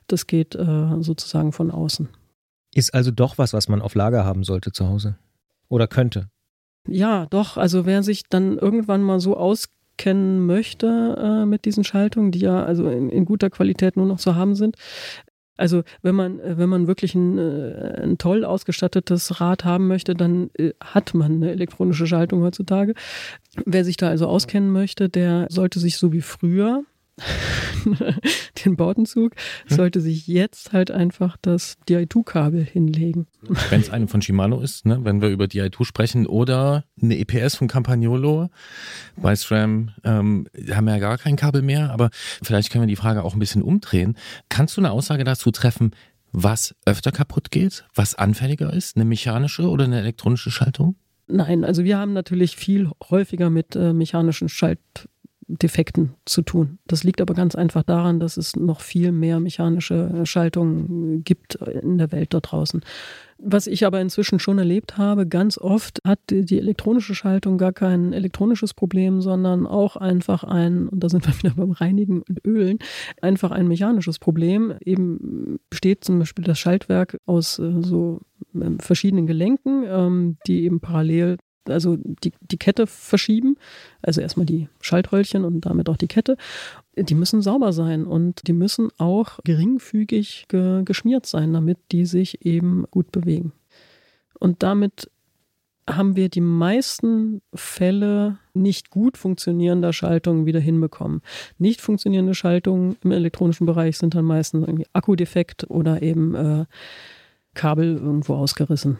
Das 0.07 0.25
geht 0.25 0.55
äh, 0.55 1.01
sozusagen 1.01 1.51
von 1.51 1.69
außen. 1.69 2.09
Ist 2.75 2.93
also 2.93 3.09
doch 3.09 3.37
was, 3.37 3.53
was 3.53 3.69
man 3.69 3.81
auf 3.81 3.95
Lager 3.95 4.25
haben 4.25 4.43
sollte 4.43 4.73
zu 4.73 4.87
Hause. 4.87 5.15
Oder 5.69 5.87
könnte. 5.87 6.27
Ja, 6.87 7.25
doch. 7.27 7.55
Also 7.55 7.85
wer 7.85 8.03
sich 8.03 8.23
dann 8.29 8.57
irgendwann 8.57 9.01
mal 9.01 9.21
so 9.21 9.37
auskennen 9.37 10.45
möchte 10.45 11.15
äh, 11.17 11.45
mit 11.45 11.63
diesen 11.63 11.85
Schaltungen, 11.85 12.31
die 12.31 12.39
ja 12.39 12.63
also 12.63 12.89
in, 12.89 13.09
in, 13.09 13.23
guter 13.23 13.49
Qualität 13.49 13.95
nur 13.95 14.05
noch 14.05 14.19
zu 14.19 14.35
haben 14.35 14.55
sind. 14.55 14.75
Also 15.55 15.83
wenn 16.01 16.15
man, 16.15 16.41
äh, 16.41 16.57
wenn 16.57 16.67
man 16.67 16.87
wirklich 16.87 17.15
ein, 17.15 17.37
äh, 17.37 18.01
ein 18.03 18.17
toll 18.17 18.43
ausgestattetes 18.43 19.39
Rad 19.39 19.63
haben 19.63 19.87
möchte, 19.87 20.13
dann 20.13 20.49
äh, 20.57 20.73
hat 20.81 21.13
man 21.13 21.35
eine 21.35 21.51
elektronische 21.51 22.07
Schaltung 22.07 22.41
heutzutage. 22.41 22.93
Wer 23.65 23.85
sich 23.85 23.95
da 23.95 24.09
also 24.09 24.27
auskennen 24.27 24.69
möchte, 24.69 25.07
der 25.07 25.47
sollte 25.49 25.79
sich 25.79 25.95
so 25.95 26.11
wie 26.11 26.21
früher 26.21 26.83
den 28.65 28.75
Bordenzug, 28.75 29.35
hm? 29.67 29.75
sollte 29.75 30.01
sich 30.01 30.27
jetzt 30.27 30.73
halt 30.73 30.91
einfach 30.91 31.37
das 31.41 31.77
DI2-Kabel 31.87 32.63
hinlegen. 32.63 33.27
Wenn 33.69 33.81
es 33.81 33.89
eine 33.89 34.07
von 34.07 34.21
Shimano 34.21 34.59
ist, 34.59 34.85
ne, 34.85 34.99
wenn 35.03 35.21
wir 35.21 35.29
über 35.29 35.45
DI2 35.45 35.85
sprechen, 35.85 36.27
oder 36.27 36.83
eine 37.01 37.17
EPS 37.17 37.55
von 37.55 37.67
Campagnolo. 37.67 38.49
Bei 39.15 39.35
SRAM 39.35 39.91
ähm, 40.03 40.47
haben 40.71 40.85
wir 40.85 40.93
ja 40.93 40.99
gar 40.99 41.17
kein 41.17 41.35
Kabel 41.35 41.61
mehr, 41.61 41.91
aber 41.91 42.09
vielleicht 42.13 42.71
können 42.71 42.83
wir 42.83 42.87
die 42.87 42.95
Frage 42.95 43.23
auch 43.23 43.33
ein 43.33 43.39
bisschen 43.39 43.61
umdrehen. 43.61 44.17
Kannst 44.49 44.75
du 44.77 44.81
eine 44.81 44.91
Aussage 44.91 45.23
dazu 45.23 45.51
treffen, 45.51 45.91
was 46.31 46.75
öfter 46.85 47.11
kaputt 47.11 47.51
geht, 47.51 47.85
was 47.93 48.15
anfälliger 48.15 48.73
ist, 48.73 48.97
eine 48.97 49.05
mechanische 49.05 49.69
oder 49.69 49.85
eine 49.85 49.99
elektronische 49.99 50.51
Schaltung? 50.51 50.95
Nein, 51.27 51.63
also 51.63 51.83
wir 51.83 51.97
haben 51.97 52.13
natürlich 52.13 52.55
viel 52.55 52.89
häufiger 53.09 53.49
mit 53.49 53.75
äh, 53.75 53.93
mechanischen 53.93 54.49
Schalt 54.49 54.79
Defekten 55.47 56.15
zu 56.25 56.41
tun. 56.41 56.79
Das 56.87 57.03
liegt 57.03 57.21
aber 57.21 57.35
ganz 57.35 57.55
einfach 57.55 57.83
daran, 57.83 58.19
dass 58.19 58.37
es 58.37 58.55
noch 58.55 58.81
viel 58.81 59.11
mehr 59.11 59.39
mechanische 59.39 60.25
Schaltungen 60.25 61.23
gibt 61.23 61.55
in 61.55 61.99
der 61.99 62.11
Welt 62.11 62.33
da 62.33 62.39
draußen. 62.39 62.81
Was 63.37 63.67
ich 63.67 63.85
aber 63.85 63.99
inzwischen 63.99 64.39
schon 64.39 64.57
erlebt 64.57 64.97
habe, 64.97 65.27
ganz 65.27 65.57
oft 65.57 65.99
hat 66.05 66.19
die 66.29 66.57
elektronische 66.57 67.13
Schaltung 67.15 67.57
gar 67.57 67.73
kein 67.73 68.13
elektronisches 68.13 68.73
Problem, 68.73 69.21
sondern 69.21 69.67
auch 69.67 69.97
einfach 69.97 70.45
ein, 70.45 70.87
und 70.87 71.03
da 71.03 71.09
sind 71.09 71.27
wir 71.27 71.37
wieder 71.43 71.53
beim 71.55 71.71
Reinigen 71.71 72.21
und 72.21 72.43
Ölen, 72.45 72.79
einfach 73.21 73.51
ein 73.51 73.67
mechanisches 73.67 74.19
Problem. 74.19 74.73
Eben 74.83 75.59
besteht 75.69 76.05
zum 76.05 76.17
Beispiel 76.17 76.45
das 76.45 76.57
Schaltwerk 76.57 77.19
aus 77.25 77.59
äh, 77.59 77.81
so 77.81 78.21
ähm, 78.55 78.79
verschiedenen 78.79 79.27
Gelenken, 79.27 79.83
ähm, 79.85 80.37
die 80.47 80.63
eben 80.63 80.79
parallel 80.79 81.37
also 81.69 81.97
die, 81.97 82.33
die 82.41 82.57
Kette 82.57 82.87
verschieben, 82.87 83.57
also 84.01 84.21
erstmal 84.21 84.45
die 84.45 84.69
Schaltröllchen 84.81 85.43
und 85.43 85.65
damit 85.65 85.89
auch 85.89 85.97
die 85.97 86.07
Kette, 86.07 86.37
die 86.95 87.15
müssen 87.15 87.41
sauber 87.41 87.73
sein 87.73 88.05
und 88.05 88.47
die 88.47 88.53
müssen 88.53 88.89
auch 88.97 89.39
geringfügig 89.43 90.45
ge 90.47 90.83
geschmiert 90.83 91.25
sein, 91.25 91.53
damit 91.53 91.77
die 91.91 92.05
sich 92.05 92.45
eben 92.45 92.85
gut 92.91 93.11
bewegen. 93.11 93.51
Und 94.39 94.63
damit 94.63 95.09
haben 95.87 96.15
wir 96.15 96.29
die 96.29 96.41
meisten 96.41 97.41
Fälle 97.53 98.39
nicht 98.53 98.89
gut 98.89 99.17
funktionierender 99.17 99.93
Schaltungen 99.93 100.45
wieder 100.45 100.59
hinbekommen. 100.59 101.21
Nicht 101.59 101.79
funktionierende 101.79 102.33
Schaltungen 102.33 102.97
im 103.03 103.11
elektronischen 103.11 103.67
Bereich 103.67 103.97
sind 103.97 104.15
dann 104.15 104.25
meistens 104.25 104.65
irgendwie 104.65 104.87
Akkudefekt 104.93 105.69
oder 105.69 106.01
eben 106.01 106.33
äh, 106.33 106.65
Kabel 107.53 107.97
irgendwo 107.97 108.33
ausgerissen 108.33 108.97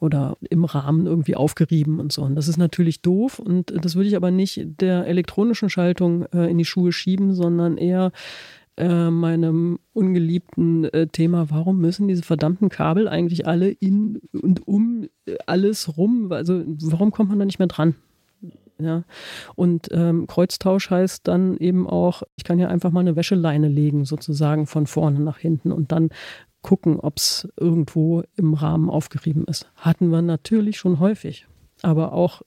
oder 0.00 0.36
im 0.48 0.64
Rahmen 0.64 1.06
irgendwie 1.06 1.36
aufgerieben 1.36 2.00
und 2.00 2.12
so. 2.12 2.22
Und 2.22 2.34
das 2.34 2.48
ist 2.48 2.56
natürlich 2.56 3.02
doof 3.02 3.38
und 3.38 3.72
das 3.84 3.94
würde 3.94 4.08
ich 4.08 4.16
aber 4.16 4.30
nicht 4.30 4.80
der 4.80 5.06
elektronischen 5.06 5.70
Schaltung 5.70 6.24
äh, 6.32 6.50
in 6.50 6.58
die 6.58 6.64
Schuhe 6.64 6.92
schieben, 6.92 7.34
sondern 7.34 7.76
eher 7.76 8.12
äh, 8.76 9.10
meinem 9.10 9.80
ungeliebten 9.92 10.84
äh, 10.84 11.08
Thema, 11.08 11.50
warum 11.50 11.80
müssen 11.80 12.06
diese 12.06 12.22
verdammten 12.22 12.68
Kabel 12.68 13.08
eigentlich 13.08 13.46
alle 13.46 13.70
in 13.70 14.20
und 14.40 14.68
um 14.68 15.08
alles 15.46 15.96
rum? 15.96 16.30
Also 16.30 16.62
warum 16.82 17.10
kommt 17.10 17.30
man 17.30 17.40
da 17.40 17.44
nicht 17.44 17.58
mehr 17.58 17.68
dran? 17.68 17.96
Ja. 18.80 19.02
Und 19.56 19.88
ähm, 19.90 20.28
Kreuztausch 20.28 20.90
heißt 20.90 21.26
dann 21.26 21.56
eben 21.56 21.88
auch, 21.88 22.22
ich 22.36 22.44
kann 22.44 22.60
ja 22.60 22.68
einfach 22.68 22.92
mal 22.92 23.00
eine 23.00 23.16
Wäscheleine 23.16 23.68
legen, 23.68 24.04
sozusagen 24.04 24.66
von 24.66 24.86
vorne 24.86 25.18
nach 25.18 25.38
hinten 25.38 25.72
und 25.72 25.90
dann 25.90 26.10
gucken, 26.68 27.00
ob 27.00 27.16
es 27.16 27.48
irgendwo 27.56 28.24
im 28.36 28.52
Rahmen 28.52 28.90
aufgerieben 28.90 29.46
ist. 29.46 29.70
Hatten 29.74 30.10
wir 30.10 30.20
natürlich 30.20 30.76
schon 30.78 30.98
häufig, 30.98 31.46
aber 31.80 32.12
auch 32.12 32.42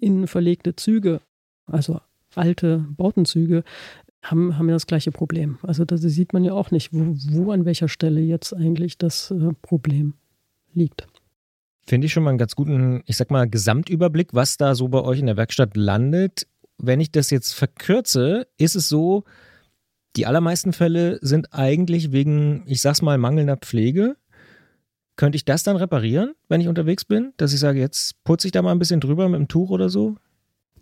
in 0.00 0.26
verlegte 0.26 0.74
Züge, 0.74 1.20
also 1.66 2.00
alte 2.34 2.84
Bautenzüge 2.96 3.62
haben, 4.20 4.58
haben 4.58 4.68
ja 4.68 4.74
das 4.74 4.88
gleiche 4.88 5.12
Problem. 5.12 5.58
Also 5.62 5.84
da 5.84 5.96
sieht 5.96 6.32
man 6.32 6.42
ja 6.42 6.54
auch 6.54 6.72
nicht, 6.72 6.92
wo, 6.92 7.14
wo 7.30 7.52
an 7.52 7.64
welcher 7.64 7.86
Stelle 7.86 8.20
jetzt 8.20 8.52
eigentlich 8.52 8.98
das 8.98 9.30
äh, 9.30 9.52
Problem 9.62 10.14
liegt. 10.74 11.06
Finde 11.86 12.06
ich 12.06 12.12
schon 12.12 12.24
mal 12.24 12.30
einen 12.30 12.38
ganz 12.38 12.56
guten, 12.56 13.04
ich 13.06 13.16
sag 13.16 13.30
mal, 13.30 13.48
Gesamtüberblick, 13.48 14.34
was 14.34 14.56
da 14.56 14.74
so 14.74 14.88
bei 14.88 15.02
euch 15.02 15.20
in 15.20 15.26
der 15.26 15.36
Werkstatt 15.36 15.76
landet. 15.76 16.48
Wenn 16.78 16.98
ich 16.98 17.12
das 17.12 17.30
jetzt 17.30 17.52
verkürze, 17.52 18.48
ist 18.58 18.74
es 18.74 18.88
so, 18.88 19.22
die 20.16 20.26
allermeisten 20.26 20.72
Fälle 20.72 21.18
sind 21.22 21.52
eigentlich 21.52 22.12
wegen, 22.12 22.64
ich 22.66 22.80
sag's 22.80 23.02
mal, 23.02 23.18
mangelnder 23.18 23.56
Pflege. 23.56 24.16
Könnte 25.16 25.36
ich 25.36 25.44
das 25.44 25.62
dann 25.62 25.76
reparieren, 25.76 26.34
wenn 26.48 26.60
ich 26.60 26.68
unterwegs 26.68 27.04
bin? 27.04 27.32
Dass 27.36 27.52
ich 27.52 27.60
sage, 27.60 27.80
jetzt 27.80 28.22
putze 28.24 28.48
ich 28.48 28.52
da 28.52 28.62
mal 28.62 28.72
ein 28.72 28.78
bisschen 28.78 29.00
drüber 29.00 29.28
mit 29.28 29.38
dem 29.38 29.48
Tuch 29.48 29.70
oder 29.70 29.88
so? 29.88 30.16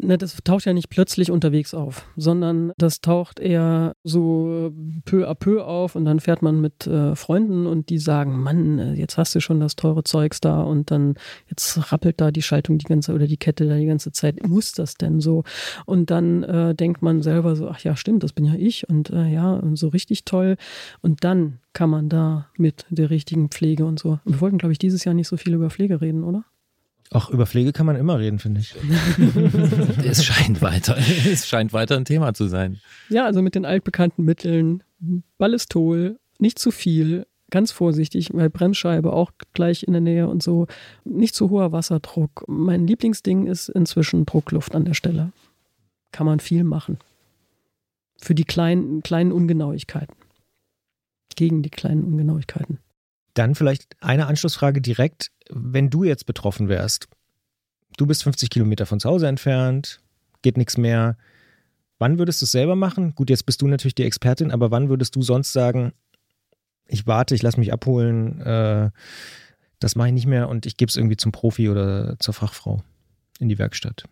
Ne, 0.02 0.16
das 0.16 0.36
taucht 0.44 0.64
ja 0.64 0.72
nicht 0.72 0.88
plötzlich 0.88 1.30
unterwegs 1.30 1.74
auf, 1.74 2.06
sondern 2.16 2.72
das 2.78 3.02
taucht 3.02 3.38
eher 3.38 3.92
so 4.02 4.72
peu 5.04 5.28
à 5.28 5.34
peu 5.34 5.62
auf 5.62 5.94
und 5.94 6.06
dann 6.06 6.20
fährt 6.20 6.40
man 6.40 6.60
mit 6.60 6.86
äh, 6.86 7.14
Freunden 7.14 7.66
und 7.66 7.90
die 7.90 7.98
sagen, 7.98 8.40
Mann, 8.40 8.78
äh, 8.78 8.94
jetzt 8.94 9.18
hast 9.18 9.34
du 9.34 9.40
schon 9.40 9.60
das 9.60 9.76
teure 9.76 10.02
Zeugs 10.02 10.40
da 10.40 10.62
und 10.62 10.90
dann 10.90 11.16
jetzt 11.48 11.92
rappelt 11.92 12.20
da 12.20 12.30
die 12.30 12.40
Schaltung 12.40 12.78
die 12.78 12.86
ganze 12.86 13.12
oder 13.12 13.26
die 13.26 13.36
Kette 13.36 13.66
da 13.66 13.76
die 13.76 13.86
ganze 13.86 14.10
Zeit. 14.12 14.46
Muss 14.46 14.72
das 14.72 14.94
denn 14.94 15.20
so? 15.20 15.44
Und 15.84 16.10
dann 16.10 16.44
äh, 16.44 16.74
denkt 16.74 17.02
man 17.02 17.20
selber 17.20 17.54
so, 17.54 17.68
ach 17.68 17.80
ja, 17.80 17.94
stimmt, 17.94 18.22
das 18.22 18.32
bin 18.32 18.46
ja 18.46 18.54
ich 18.54 18.88
und 18.88 19.10
äh, 19.10 19.28
ja, 19.28 19.52
und 19.52 19.76
so 19.76 19.88
richtig 19.88 20.24
toll. 20.24 20.56
Und 21.02 21.24
dann 21.24 21.58
kann 21.72 21.90
man 21.90 22.08
da 22.08 22.48
mit 22.56 22.86
der 22.88 23.10
richtigen 23.10 23.50
Pflege 23.50 23.84
und 23.84 23.98
so. 23.98 24.18
Wir 24.24 24.40
wollten, 24.40 24.58
glaube 24.58 24.72
ich, 24.72 24.78
dieses 24.78 25.04
Jahr 25.04 25.14
nicht 25.14 25.28
so 25.28 25.36
viel 25.36 25.54
über 25.54 25.68
Pflege 25.68 26.00
reden, 26.00 26.24
oder? 26.24 26.44
Auch 27.12 27.30
über 27.30 27.44
Pflege 27.44 27.72
kann 27.72 27.86
man 27.86 27.96
immer 27.96 28.18
reden, 28.20 28.38
finde 28.38 28.60
ich. 28.60 28.74
es 30.04 30.24
scheint 30.24 30.62
weiter, 30.62 30.96
es 31.26 31.48
scheint 31.48 31.72
weiter 31.72 31.96
ein 31.96 32.04
Thema 32.04 32.34
zu 32.34 32.46
sein. 32.46 32.80
Ja, 33.08 33.24
also 33.24 33.42
mit 33.42 33.56
den 33.56 33.64
altbekannten 33.64 34.24
Mitteln, 34.24 34.84
Ballistol, 35.36 36.20
nicht 36.38 36.58
zu 36.58 36.70
viel, 36.70 37.26
ganz 37.50 37.72
vorsichtig, 37.72 38.30
weil 38.32 38.48
Bremsscheibe 38.48 39.12
auch 39.12 39.32
gleich 39.54 39.82
in 39.82 39.92
der 39.92 40.00
Nähe 40.00 40.28
und 40.28 40.42
so. 40.42 40.68
Nicht 41.04 41.34
zu 41.34 41.50
hoher 41.50 41.72
Wasserdruck. 41.72 42.44
Mein 42.46 42.86
Lieblingsding 42.86 43.46
ist 43.46 43.68
inzwischen 43.68 44.24
Druckluft 44.24 44.74
an 44.74 44.84
der 44.84 44.94
Stelle. 44.94 45.32
Kann 46.12 46.26
man 46.26 46.38
viel 46.38 46.62
machen. 46.62 46.98
Für 48.20 48.34
die 48.34 48.44
kleinen, 48.44 49.02
kleinen 49.02 49.32
Ungenauigkeiten. 49.32 50.14
Gegen 51.34 51.62
die 51.62 51.70
kleinen 51.70 52.04
Ungenauigkeiten. 52.04 52.78
Dann 53.34 53.54
vielleicht 53.54 53.96
eine 54.00 54.26
Anschlussfrage 54.26 54.80
direkt, 54.80 55.30
wenn 55.50 55.90
du 55.90 56.04
jetzt 56.04 56.26
betroffen 56.26 56.68
wärst. 56.68 57.08
Du 57.96 58.06
bist 58.06 58.22
50 58.22 58.50
Kilometer 58.50 58.86
von 58.86 59.00
zu 59.00 59.08
Hause 59.08 59.28
entfernt, 59.28 60.00
geht 60.42 60.56
nichts 60.56 60.76
mehr. 60.76 61.16
Wann 61.98 62.18
würdest 62.18 62.40
du 62.40 62.44
es 62.44 62.52
selber 62.52 62.76
machen? 62.76 63.14
Gut, 63.14 63.30
jetzt 63.30 63.44
bist 63.44 63.60
du 63.60 63.68
natürlich 63.68 63.94
die 63.94 64.04
Expertin, 64.04 64.50
aber 64.50 64.70
wann 64.70 64.88
würdest 64.88 65.16
du 65.16 65.22
sonst 65.22 65.52
sagen, 65.52 65.92
ich 66.86 67.06
warte, 67.06 67.34
ich 67.34 67.42
lasse 67.42 67.60
mich 67.60 67.72
abholen, 67.72 68.40
äh, 68.40 68.90
das 69.78 69.96
mache 69.96 70.08
ich 70.08 70.14
nicht 70.14 70.26
mehr 70.26 70.48
und 70.48 70.66
ich 70.66 70.76
gebe 70.76 70.88
es 70.88 70.96
irgendwie 70.96 71.16
zum 71.16 71.32
Profi 71.32 71.68
oder 71.68 72.16
zur 72.18 72.34
Fachfrau 72.34 72.82
in 73.38 73.48
die 73.48 73.58
Werkstatt? 73.58 74.04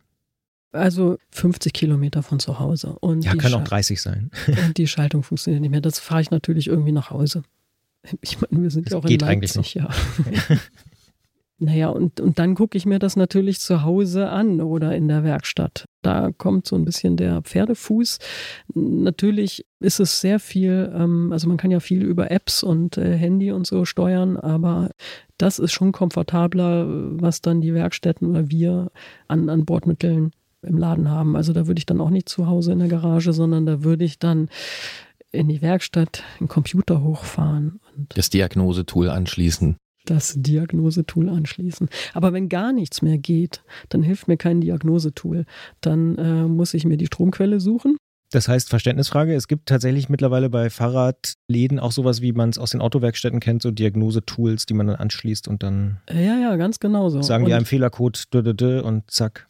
Also 0.72 1.18
50 1.30 1.72
Kilometer 1.72 2.22
von 2.22 2.40
zu 2.40 2.58
Hause. 2.58 2.98
Und 3.00 3.24
ja, 3.24 3.34
kann 3.36 3.54
auch 3.54 3.64
30 3.64 4.00
sein. 4.00 4.30
Und 4.66 4.76
die 4.76 4.86
Schaltung 4.86 5.22
funktioniert 5.22 5.62
nicht 5.62 5.70
mehr. 5.70 5.80
Das 5.80 5.98
fahre 5.98 6.20
ich 6.20 6.30
natürlich 6.30 6.66
irgendwie 6.66 6.92
nach 6.92 7.10
Hause. 7.10 7.42
Ich 8.20 8.40
meine, 8.40 8.62
wir 8.62 8.70
sind 8.70 8.86
das 8.86 8.92
ja 8.92 8.98
auch 8.98 9.04
in 9.04 9.18
Leipzig, 9.18 9.74
ja. 9.74 9.88
naja, 11.58 11.88
und, 11.88 12.20
und 12.20 12.38
dann 12.38 12.54
gucke 12.54 12.78
ich 12.78 12.86
mir 12.86 12.98
das 12.98 13.16
natürlich 13.16 13.58
zu 13.58 13.82
Hause 13.82 14.28
an 14.28 14.60
oder 14.60 14.94
in 14.94 15.08
der 15.08 15.24
Werkstatt. 15.24 15.84
Da 16.02 16.30
kommt 16.36 16.66
so 16.66 16.76
ein 16.76 16.84
bisschen 16.84 17.16
der 17.16 17.42
Pferdefuß. 17.42 18.18
Natürlich 18.74 19.66
ist 19.80 19.98
es 19.98 20.20
sehr 20.20 20.38
viel, 20.38 20.92
ähm, 20.94 21.32
also 21.32 21.48
man 21.48 21.56
kann 21.56 21.72
ja 21.72 21.80
viel 21.80 22.02
über 22.04 22.30
Apps 22.30 22.62
und 22.62 22.96
äh, 22.96 23.16
Handy 23.16 23.50
und 23.50 23.66
so 23.66 23.84
steuern, 23.84 24.36
aber 24.36 24.90
das 25.36 25.58
ist 25.58 25.72
schon 25.72 25.92
komfortabler, 25.92 26.86
was 27.20 27.42
dann 27.42 27.60
die 27.60 27.74
Werkstätten 27.74 28.28
oder 28.30 28.50
wir 28.50 28.90
an, 29.26 29.48
an 29.48 29.64
Bordmitteln 29.64 30.30
im 30.62 30.78
Laden 30.78 31.10
haben. 31.10 31.36
Also 31.36 31.52
da 31.52 31.66
würde 31.66 31.78
ich 31.78 31.86
dann 31.86 32.00
auch 32.00 32.10
nicht 32.10 32.28
zu 32.28 32.46
Hause 32.46 32.72
in 32.72 32.80
der 32.80 32.88
Garage, 32.88 33.32
sondern 33.32 33.66
da 33.66 33.84
würde 33.84 34.04
ich 34.04 34.18
dann 34.18 34.48
in 35.32 35.48
die 35.48 35.62
Werkstatt 35.62 36.22
einen 36.38 36.48
Computer 36.48 37.02
hochfahren. 37.02 37.80
Und 37.96 38.16
das 38.16 38.30
Diagnosetool 38.30 39.08
anschließen. 39.10 39.76
Das 40.04 40.34
Diagnosetool 40.36 41.28
anschließen. 41.28 41.88
Aber 42.14 42.32
wenn 42.32 42.48
gar 42.48 42.72
nichts 42.72 43.02
mehr 43.02 43.18
geht, 43.18 43.62
dann 43.90 44.02
hilft 44.02 44.26
mir 44.26 44.38
kein 44.38 44.60
Diagnosetool. 44.60 45.44
Dann 45.82 46.16
äh, 46.16 46.44
muss 46.44 46.72
ich 46.72 46.86
mir 46.86 46.96
die 46.96 47.06
Stromquelle 47.06 47.60
suchen. 47.60 47.96
Das 48.30 48.46
heißt, 48.46 48.68
Verständnisfrage, 48.68 49.34
es 49.34 49.48
gibt 49.48 49.68
tatsächlich 49.68 50.10
mittlerweile 50.10 50.50
bei 50.50 50.68
Fahrradläden 50.68 51.78
auch 51.78 51.92
sowas, 51.92 52.20
wie 52.20 52.32
man 52.32 52.50
es 52.50 52.58
aus 52.58 52.70
den 52.70 52.82
Autowerkstätten 52.82 53.40
kennt, 53.40 53.62
so 53.62 53.70
Diagnosetools, 53.70 54.66
die 54.66 54.74
man 54.74 54.86
dann 54.86 54.96
anschließt 54.96 55.48
und 55.48 55.62
dann. 55.62 56.00
Ja, 56.10 56.38
ja, 56.38 56.56
ganz 56.56 56.78
genau 56.78 57.08
so. 57.08 57.22
Sagen 57.22 57.46
die 57.46 57.54
einem 57.54 57.64
Fehlercode 57.64 58.26
und 58.34 59.10
zack. 59.10 59.48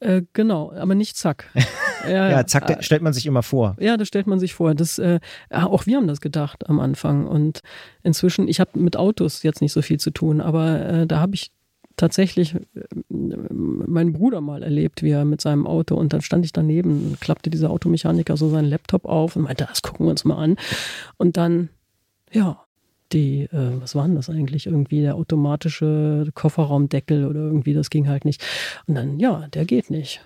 Äh, 0.00 0.22
genau, 0.32 0.72
aber 0.72 0.94
nicht 0.94 1.16
zack. 1.16 1.50
Ja, 2.04 2.30
ja 2.30 2.46
zack, 2.46 2.70
äh, 2.70 2.82
stellt 2.82 3.02
man 3.02 3.12
sich 3.12 3.26
immer 3.26 3.42
vor. 3.42 3.76
Ja, 3.80 3.96
das 3.96 4.08
stellt 4.08 4.26
man 4.26 4.38
sich 4.38 4.54
vor. 4.54 4.74
Das, 4.74 4.98
äh, 4.98 5.20
auch 5.50 5.86
wir 5.86 5.96
haben 5.96 6.06
das 6.06 6.20
gedacht 6.20 6.68
am 6.68 6.80
Anfang. 6.80 7.26
Und 7.26 7.60
inzwischen, 8.02 8.48
ich 8.48 8.60
habe 8.60 8.78
mit 8.78 8.96
Autos 8.96 9.42
jetzt 9.42 9.60
nicht 9.60 9.72
so 9.72 9.82
viel 9.82 9.98
zu 9.98 10.10
tun, 10.10 10.40
aber 10.40 10.86
äh, 10.86 11.06
da 11.06 11.20
habe 11.20 11.34
ich 11.34 11.50
tatsächlich 11.98 12.54
äh, 12.54 12.60
meinen 13.10 14.12
Bruder 14.14 14.40
mal 14.40 14.62
erlebt, 14.62 15.02
wie 15.02 15.10
er 15.10 15.24
mit 15.24 15.40
seinem 15.40 15.66
Auto 15.66 15.96
und 15.96 16.12
dann 16.12 16.22
stand 16.22 16.44
ich 16.44 16.52
daneben 16.52 17.08
und 17.08 17.20
klappte 17.20 17.50
dieser 17.50 17.70
Automechaniker 17.70 18.36
so 18.36 18.48
seinen 18.48 18.68
Laptop 18.68 19.04
auf 19.04 19.36
und 19.36 19.42
meinte, 19.42 19.66
das 19.68 19.82
gucken 19.82 20.06
wir 20.06 20.10
uns 20.10 20.24
mal 20.24 20.36
an. 20.36 20.56
Und 21.18 21.36
dann, 21.36 21.68
ja, 22.32 22.64
die, 23.12 23.42
äh, 23.42 23.80
was 23.80 23.94
war 23.94 24.06
denn 24.06 24.16
das 24.16 24.30
eigentlich? 24.30 24.66
Irgendwie 24.66 25.00
der 25.00 25.16
automatische 25.16 26.30
Kofferraumdeckel 26.34 27.26
oder 27.26 27.40
irgendwie, 27.40 27.74
das 27.74 27.90
ging 27.90 28.08
halt 28.08 28.24
nicht. 28.24 28.44
Und 28.86 28.94
dann, 28.94 29.18
ja, 29.18 29.48
der 29.48 29.64
geht 29.64 29.90
nicht. 29.90 30.20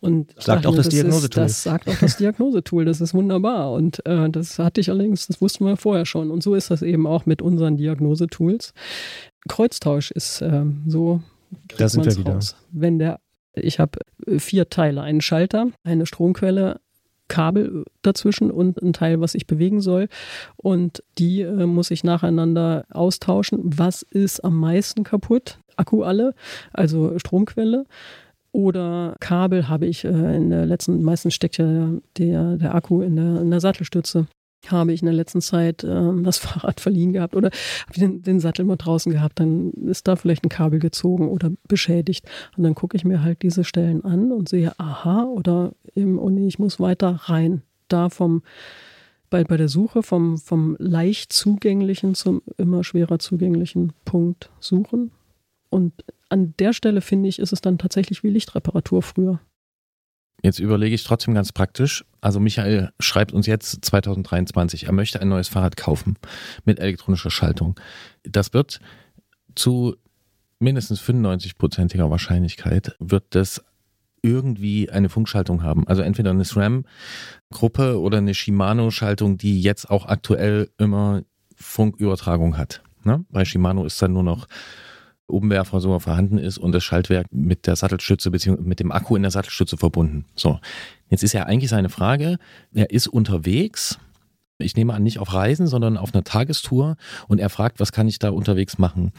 Und 0.00 0.34
sagt 0.40 0.66
auch 0.66 0.74
das, 0.74 0.86
das 0.86 0.94
Diagnosetool. 0.94 1.44
das 1.44 1.62
sagt 1.62 1.88
auch 1.88 1.96
das 2.00 2.16
Diagnosetool, 2.16 2.84
das 2.84 3.00
ist 3.00 3.14
wunderbar. 3.14 3.72
Und 3.72 4.04
äh, 4.06 4.28
das 4.30 4.58
hatte 4.58 4.80
ich 4.80 4.90
allerdings, 4.90 5.26
das 5.26 5.40
wussten 5.40 5.64
wir 5.64 5.76
vorher 5.76 6.06
schon. 6.06 6.30
Und 6.30 6.42
so 6.42 6.54
ist 6.54 6.70
das 6.70 6.82
eben 6.82 7.06
auch 7.06 7.26
mit 7.26 7.42
unseren 7.42 7.76
Diagnosetools. 7.76 8.72
Kreuztausch 9.48 10.10
ist 10.10 10.42
äh, 10.42 10.64
so. 10.86 11.20
Da 11.76 11.88
sind 11.88 12.04
wir 12.04 12.16
wieder. 12.16 12.34
Raus. 12.34 12.56
Wenn 12.72 12.98
der, 12.98 13.20
ich 13.54 13.78
habe 13.78 13.98
vier 14.38 14.68
Teile, 14.68 15.02
einen 15.02 15.20
Schalter, 15.20 15.68
eine 15.84 16.06
Stromquelle, 16.06 16.80
Kabel 17.28 17.84
dazwischen 18.02 18.50
und 18.50 18.80
ein 18.80 18.92
Teil, 18.92 19.20
was 19.20 19.34
ich 19.34 19.46
bewegen 19.46 19.80
soll. 19.80 20.08
Und 20.56 21.02
die 21.18 21.42
äh, 21.42 21.66
muss 21.66 21.90
ich 21.90 22.04
nacheinander 22.04 22.84
austauschen. 22.90 23.60
Was 23.64 24.02
ist 24.02 24.44
am 24.44 24.58
meisten 24.58 25.04
kaputt? 25.04 25.58
Akku 25.76 26.02
alle, 26.02 26.34
also 26.72 27.18
Stromquelle 27.18 27.84
oder 28.56 29.16
Kabel 29.20 29.68
habe 29.68 29.84
ich 29.84 30.06
äh, 30.06 30.08
in 30.08 30.48
der 30.48 30.64
letzten, 30.64 31.02
meistens 31.02 31.34
steckt 31.34 31.58
ja 31.58 31.90
der, 32.16 32.56
der 32.56 32.74
Akku 32.74 33.02
in 33.02 33.16
der, 33.16 33.42
in 33.42 33.50
der 33.50 33.60
Sattelstütze. 33.60 34.28
Habe 34.68 34.94
ich 34.94 35.02
in 35.02 35.06
der 35.06 35.14
letzten 35.14 35.42
Zeit 35.42 35.84
ähm, 35.84 36.24
das 36.24 36.38
Fahrrad 36.38 36.80
verliehen 36.80 37.12
gehabt 37.12 37.36
oder 37.36 37.50
habe 37.86 38.00
den, 38.00 38.22
den 38.22 38.40
Sattel 38.40 38.64
mal 38.64 38.76
draußen 38.76 39.12
gehabt, 39.12 39.40
dann 39.40 39.72
ist 39.72 40.08
da 40.08 40.16
vielleicht 40.16 40.42
ein 40.42 40.48
Kabel 40.48 40.78
gezogen 40.78 41.28
oder 41.28 41.50
beschädigt. 41.68 42.24
Und 42.56 42.62
dann 42.62 42.74
gucke 42.74 42.96
ich 42.96 43.04
mir 43.04 43.22
halt 43.22 43.42
diese 43.42 43.62
Stellen 43.62 44.02
an 44.06 44.32
und 44.32 44.48
sehe, 44.48 44.72
aha, 44.78 45.24
oder 45.24 45.72
eben, 45.94 46.18
oh 46.18 46.30
nee, 46.30 46.46
ich 46.46 46.58
muss 46.58 46.80
weiter 46.80 47.10
rein. 47.24 47.60
Da 47.88 48.08
vom, 48.08 48.42
bei, 49.28 49.44
bei 49.44 49.58
der 49.58 49.68
Suche 49.68 50.02
vom, 50.02 50.38
vom 50.38 50.76
leicht 50.78 51.30
zugänglichen 51.30 52.14
zum 52.14 52.40
immer 52.56 52.84
schwerer 52.84 53.18
zugänglichen 53.18 53.92
Punkt 54.06 54.48
suchen. 54.60 55.10
Und 55.68 55.92
an 56.28 56.54
der 56.58 56.72
Stelle 56.72 57.00
finde 57.00 57.28
ich, 57.28 57.38
ist 57.38 57.52
es 57.52 57.60
dann 57.60 57.78
tatsächlich 57.78 58.22
wie 58.22 58.30
Lichtreparatur 58.30 59.02
früher. 59.02 59.40
Jetzt 60.42 60.58
überlege 60.58 60.94
ich 60.94 61.04
trotzdem 61.04 61.34
ganz 61.34 61.52
praktisch. 61.52 62.04
Also 62.20 62.40
Michael 62.40 62.90
schreibt 63.00 63.32
uns 63.32 63.46
jetzt 63.46 63.84
2023, 63.84 64.84
er 64.84 64.92
möchte 64.92 65.20
ein 65.20 65.28
neues 65.28 65.48
Fahrrad 65.48 65.76
kaufen 65.76 66.18
mit 66.64 66.78
elektronischer 66.78 67.30
Schaltung. 67.30 67.78
Das 68.22 68.52
wird 68.52 68.80
zu 69.54 69.96
mindestens 70.58 71.00
95-prozentiger 71.00 72.10
Wahrscheinlichkeit 72.10 72.96
wird 72.98 73.34
das 73.34 73.64
irgendwie 74.22 74.90
eine 74.90 75.08
Funkschaltung 75.08 75.62
haben. 75.62 75.86
Also 75.86 76.02
entweder 76.02 76.30
eine 76.30 76.44
SRAM-Gruppe 76.44 78.00
oder 78.00 78.18
eine 78.18 78.34
Shimano-Schaltung, 78.34 79.38
die 79.38 79.60
jetzt 79.60 79.88
auch 79.88 80.06
aktuell 80.06 80.70
immer 80.78 81.22
Funkübertragung 81.54 82.56
hat. 82.56 82.82
Ne? 83.04 83.24
Bei 83.30 83.44
Shimano 83.44 83.84
ist 83.84 84.00
dann 84.02 84.12
nur 84.12 84.24
noch 84.24 84.46
Obenwerfer 85.28 85.80
so 85.80 85.98
vorhanden 85.98 86.38
ist 86.38 86.58
und 86.58 86.72
das 86.72 86.84
Schaltwerk 86.84 87.26
mit 87.30 87.66
der 87.66 87.76
Sattelstütze 87.76 88.30
bzw. 88.30 88.62
mit 88.62 88.80
dem 88.80 88.92
Akku 88.92 89.16
in 89.16 89.22
der 89.22 89.30
Sattelstütze 89.30 89.76
verbunden. 89.76 90.24
So, 90.34 90.60
jetzt 91.08 91.24
ist 91.24 91.32
ja 91.32 91.44
eigentlich 91.44 91.70
seine 91.70 91.88
Frage, 91.88 92.38
er 92.72 92.90
ist 92.90 93.08
unterwegs, 93.08 93.98
ich 94.58 94.76
nehme 94.76 94.94
an, 94.94 95.02
nicht 95.02 95.18
auf 95.18 95.32
Reisen, 95.34 95.66
sondern 95.66 95.96
auf 95.96 96.14
einer 96.14 96.24
Tagestour 96.24 96.96
und 97.28 97.40
er 97.40 97.50
fragt, 97.50 97.80
was 97.80 97.92
kann 97.92 98.08
ich 98.08 98.18
da 98.18 98.30
unterwegs 98.30 98.78
machen? 98.78 99.12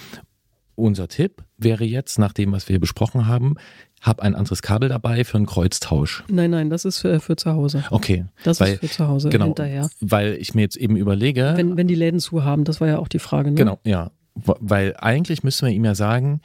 Unser 0.76 1.08
Tipp 1.08 1.44
wäre 1.58 1.84
jetzt, 1.86 2.20
nach 2.20 2.34
dem, 2.34 2.52
was 2.52 2.70
wir 2.70 2.80
besprochen 2.80 3.26
haben, 3.26 3.56
habe 4.02 4.22
ein 4.22 4.36
anderes 4.36 4.62
Kabel 4.62 4.90
dabei 4.90 5.24
für 5.24 5.38
einen 5.38 5.48
Kreuztausch. 5.48 6.24
Nein, 6.28 6.52
nein, 6.52 6.70
das 6.70 6.86
ist 6.86 7.00
für, 7.00 7.20
für 7.20 7.36
zu 7.36 7.52
Hause. 7.52 7.84
Okay. 7.90 8.26
Das 8.44 8.60
weil, 8.60 8.74
ist 8.74 8.80
für 8.82 8.90
zu 8.90 9.08
Hause 9.08 9.30
genau, 9.30 9.46
hinterher. 9.46 9.90
Weil 10.02 10.34
ich 10.34 10.54
mir 10.54 10.62
jetzt 10.62 10.78
eben 10.78 10.96
überlege. 10.96 11.54
Wenn, 11.56 11.78
wenn 11.78 11.88
die 11.88 11.96
Läden 11.96 12.20
zu 12.20 12.44
haben, 12.44 12.64
das 12.64 12.80
war 12.80 12.88
ja 12.88 13.00
auch 13.00 13.08
die 13.08 13.18
Frage. 13.18 13.50
Ne? 13.50 13.56
Genau, 13.56 13.80
ja. 13.84 14.12
Weil 14.46 14.96
eigentlich 14.98 15.44
müssten 15.44 15.66
wir 15.66 15.74
ihm 15.74 15.86
ja 15.86 15.96
sagen, 15.96 16.42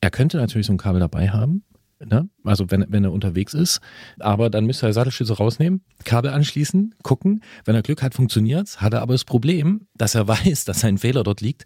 er 0.00 0.10
könnte 0.10 0.36
natürlich 0.36 0.66
so 0.66 0.72
ein 0.72 0.78
Kabel 0.78 1.00
dabei 1.00 1.30
haben. 1.30 1.64
Ne? 2.04 2.28
Also 2.44 2.70
wenn, 2.70 2.86
wenn 2.88 3.04
er 3.04 3.12
unterwegs 3.12 3.54
ist, 3.54 3.80
aber 4.20 4.50
dann 4.50 4.66
müsste 4.66 4.86
er 4.86 4.92
Sattelstütze 4.92 5.36
rausnehmen, 5.36 5.82
Kabel 6.04 6.30
anschließen, 6.30 6.94
gucken. 7.02 7.42
Wenn 7.64 7.74
er 7.74 7.82
Glück 7.82 8.02
hat, 8.02 8.14
funktioniert's. 8.14 8.80
Hat 8.80 8.94
er 8.94 9.02
aber 9.02 9.14
das 9.14 9.24
Problem, 9.24 9.88
dass 9.96 10.14
er 10.14 10.28
weiß, 10.28 10.64
dass 10.64 10.80
sein 10.80 10.98
Fehler 10.98 11.24
dort 11.24 11.40
liegt 11.40 11.64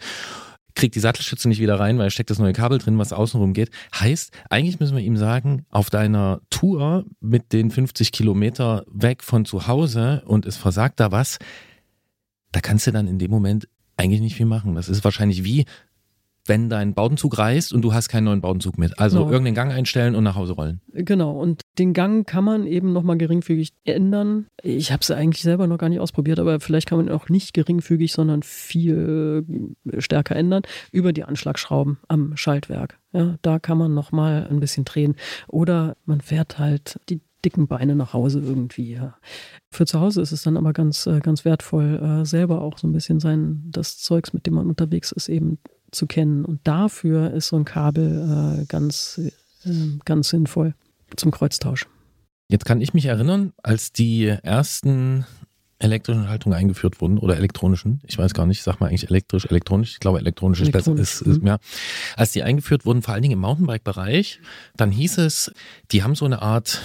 kriegt 0.75 0.95
die 0.95 1.01
Sattelstütze 1.01 1.49
nicht 1.49 1.61
wieder 1.61 1.79
rein, 1.79 1.99
weil 1.99 2.07
er 2.07 2.11
steckt 2.11 2.31
das 2.31 2.39
neue 2.39 2.53
Kabel 2.53 2.79
drin, 2.79 2.99
was 2.99 3.13
außenrum 3.13 3.53
geht. 3.53 3.71
Heißt, 3.95 4.33
eigentlich 4.49 4.81
müssen 4.81 4.97
wir 4.97 5.05
ihm 5.05 5.17
sagen, 5.17 5.67
auf 5.71 5.91
deiner 5.91 6.41
Tour 6.51 7.05
mit 7.21 7.53
den 7.53 7.71
50 7.71 8.13
Kilometer 8.13 8.85
weg 8.91 9.23
von 9.23 9.45
zu 9.45 9.67
Hause 9.67 10.23
und 10.27 10.47
es 10.47 10.57
versagt 10.57 11.01
da 11.01 11.13
was, 11.13 11.39
da 12.53 12.61
kannst 12.61 12.87
du 12.87 12.91
dann 12.91 13.07
in 13.07 13.19
dem 13.19 13.31
Moment 13.31 13.69
eigentlich 14.03 14.21
nicht 14.21 14.37
viel 14.37 14.47
machen. 14.47 14.75
Das 14.75 14.89
ist 14.89 15.05
wahrscheinlich 15.05 15.45
wie, 15.45 15.65
wenn 16.45 16.69
dein 16.69 16.93
Bautenzug 16.95 17.39
reist 17.39 17.73
und 17.73 17.83
du 17.83 17.95
hast 17.95 18.09
keinen 18.09 18.25
neuen 18.25 18.41
Bautenzug 18.41 18.77
mit. 18.77 18.99
Also 18.99 19.19
Genau. 19.21 19.31
irgendeinen 19.31 19.55
Gang 19.55 19.73
einstellen 19.73 20.17
und 20.17 20.25
nach 20.25 20.35
Hause 20.35 20.55
rollen. 20.55 20.81
Genau, 20.93 21.39
und 21.41 21.63
den 21.79 21.93
Gang 21.93 22.27
kann 22.27 22.43
man 22.43 22.67
eben 22.67 22.93
nochmal 22.93 23.17
geringfügig 23.17 23.71
ändern. 23.85 24.47
Ich 24.61 24.91
habe 24.91 25.03
es 25.03 25.11
eigentlich 25.13 25.43
selber 25.43 25.69
noch 25.69 25.79
gar 25.79 25.89
nicht 25.89 26.01
ausprobiert, 26.01 26.41
aber 26.41 26.59
vielleicht 26.59 26.89
kann 26.89 26.99
man 26.99 27.09
auch 27.11 27.29
nicht 27.29 27.55
geringfügig, 27.55 28.13
sondern 28.13 28.43
viel 28.43 29.47
stärker 29.99 30.35
ändern 30.35 30.63
über 30.91 31.13
die 31.13 31.23
Anschlagschrauben 31.23 31.99
am 32.09 32.37
Schaltwerk. 32.37 32.99
Ja, 33.13 33.37
da 33.43 33.61
kann 33.61 33.79
man 33.79 33.95
nochmal 33.95 34.49
ein 34.51 34.59
bisschen 34.59 34.85
drehen. 34.85 35.15
Oder 35.47 35.97
man 36.07 36.21
fährt 36.21 36.59
halt 36.59 36.99
die 37.09 37.21
dicken 37.45 37.67
Beine 37.67 37.95
nach 37.97 38.13
Hause 38.13 38.41
irgendwie. 38.41 38.95
Ja. 38.95 39.17
Für 39.71 39.87
zu 39.87 40.01
Hause 40.01 40.23
ist 40.23 40.33
es 40.33 40.43
dann 40.43 40.57
aber 40.57 40.73
ganz, 40.73 41.07
äh, 41.07 41.21
ganz 41.21 41.45
wertvoll, 41.45 42.01
äh, 42.03 42.27
selber 42.27 42.63
auch 42.63 42.79
so 42.79 42.87
ein 42.87 42.93
bisschen 42.93 43.21
sein, 43.21 43.65
das 43.71 43.99
Zeugs, 43.99 44.33
mit 44.33 44.47
dem 44.47 44.55
man 44.55 44.69
unterwegs 44.69 45.13
ist, 45.13 45.29
eben 45.29 45.59
zu 45.91 46.07
kennen. 46.07 46.45
Und 46.45 46.61
dafür 46.65 47.33
ist 47.33 47.49
so 47.49 47.57
ein 47.57 47.65
Kabel 47.65 48.61
äh, 48.61 48.65
ganz, 48.67 49.21
ganz 50.05 50.29
sinnvoll 50.29 50.75
zum 51.17 51.31
Kreuztausch. 51.31 51.87
Jetzt 52.49 52.65
kann 52.65 52.81
ich 52.81 52.95
mich 52.95 53.07
erinnern, 53.07 53.53
als 53.63 53.93
die 53.93 54.27
ersten 54.27 55.25
elektrischen 55.83 56.25
Schaltungen 56.25 56.57
eingeführt 56.57 57.01
wurden 57.01 57.19
oder 57.19 57.37
elektronischen, 57.37 58.01
ich 58.07 58.17
weiß 58.17 58.35
gar 58.35 58.47
nicht, 58.47 58.63
sag 58.63 58.81
mal 58.81 58.89
eigentlich 58.89 59.11
elektrisch, 59.11 59.47
elektronisch, 59.47 59.93
ich 59.95 60.01
glaube 60.01 60.19
elektronisch 60.19 60.61
ist 60.61 60.71
besser, 60.71 60.93
Elektronisch, 60.93 61.21
ist, 61.21 61.23
ist 61.23 61.39
mhm. 61.39 61.45
mehr. 61.45 61.59
Als 62.17 62.33
die 62.33 62.43
eingeführt 62.43 62.87
wurden, 62.87 63.03
vor 63.03 63.15
allen 63.15 63.23
Dingen 63.23 63.33
im 63.33 63.41
Mountainbike-Bereich, 63.41 64.41
dann 64.77 64.91
hieß 64.91 65.19
es, 65.19 65.53
die 65.91 66.03
haben 66.03 66.15
so 66.15 66.25
eine 66.25 66.41
Art, 66.43 66.83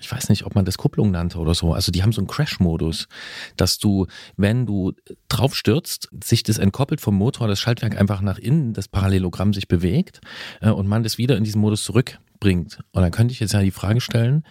ich 0.00 0.10
weiß 0.10 0.28
nicht, 0.28 0.44
ob 0.44 0.54
man 0.54 0.64
das 0.64 0.78
Kupplung 0.78 1.10
nannte 1.10 1.38
oder 1.38 1.54
so, 1.54 1.72
also 1.72 1.92
die 1.92 2.02
haben 2.02 2.12
so 2.12 2.20
einen 2.20 2.28
Crash-Modus, 2.28 3.08
dass 3.56 3.78
du, 3.78 4.06
wenn 4.36 4.66
du 4.66 4.92
drauf 5.28 5.54
stürzt, 5.54 6.08
sich 6.24 6.42
das 6.42 6.58
entkoppelt 6.58 7.00
vom 7.00 7.14
Motor, 7.14 7.48
das 7.48 7.60
Schaltwerk 7.60 7.98
einfach 7.98 8.20
nach 8.20 8.38
innen, 8.38 8.72
das 8.72 8.88
Parallelogramm 8.88 9.52
sich 9.52 9.68
bewegt 9.68 10.20
äh, 10.60 10.70
und 10.70 10.86
man 10.86 11.02
das 11.02 11.18
wieder 11.18 11.36
in 11.36 11.44
diesen 11.44 11.60
Modus 11.60 11.84
zurückbringt. 11.84 12.80
Und 12.92 13.02
dann 13.02 13.10
könnte 13.10 13.32
ich 13.32 13.40
jetzt 13.40 13.52
ja 13.52 13.62
die 13.62 13.70
Frage 13.70 14.00
stellen, 14.00 14.44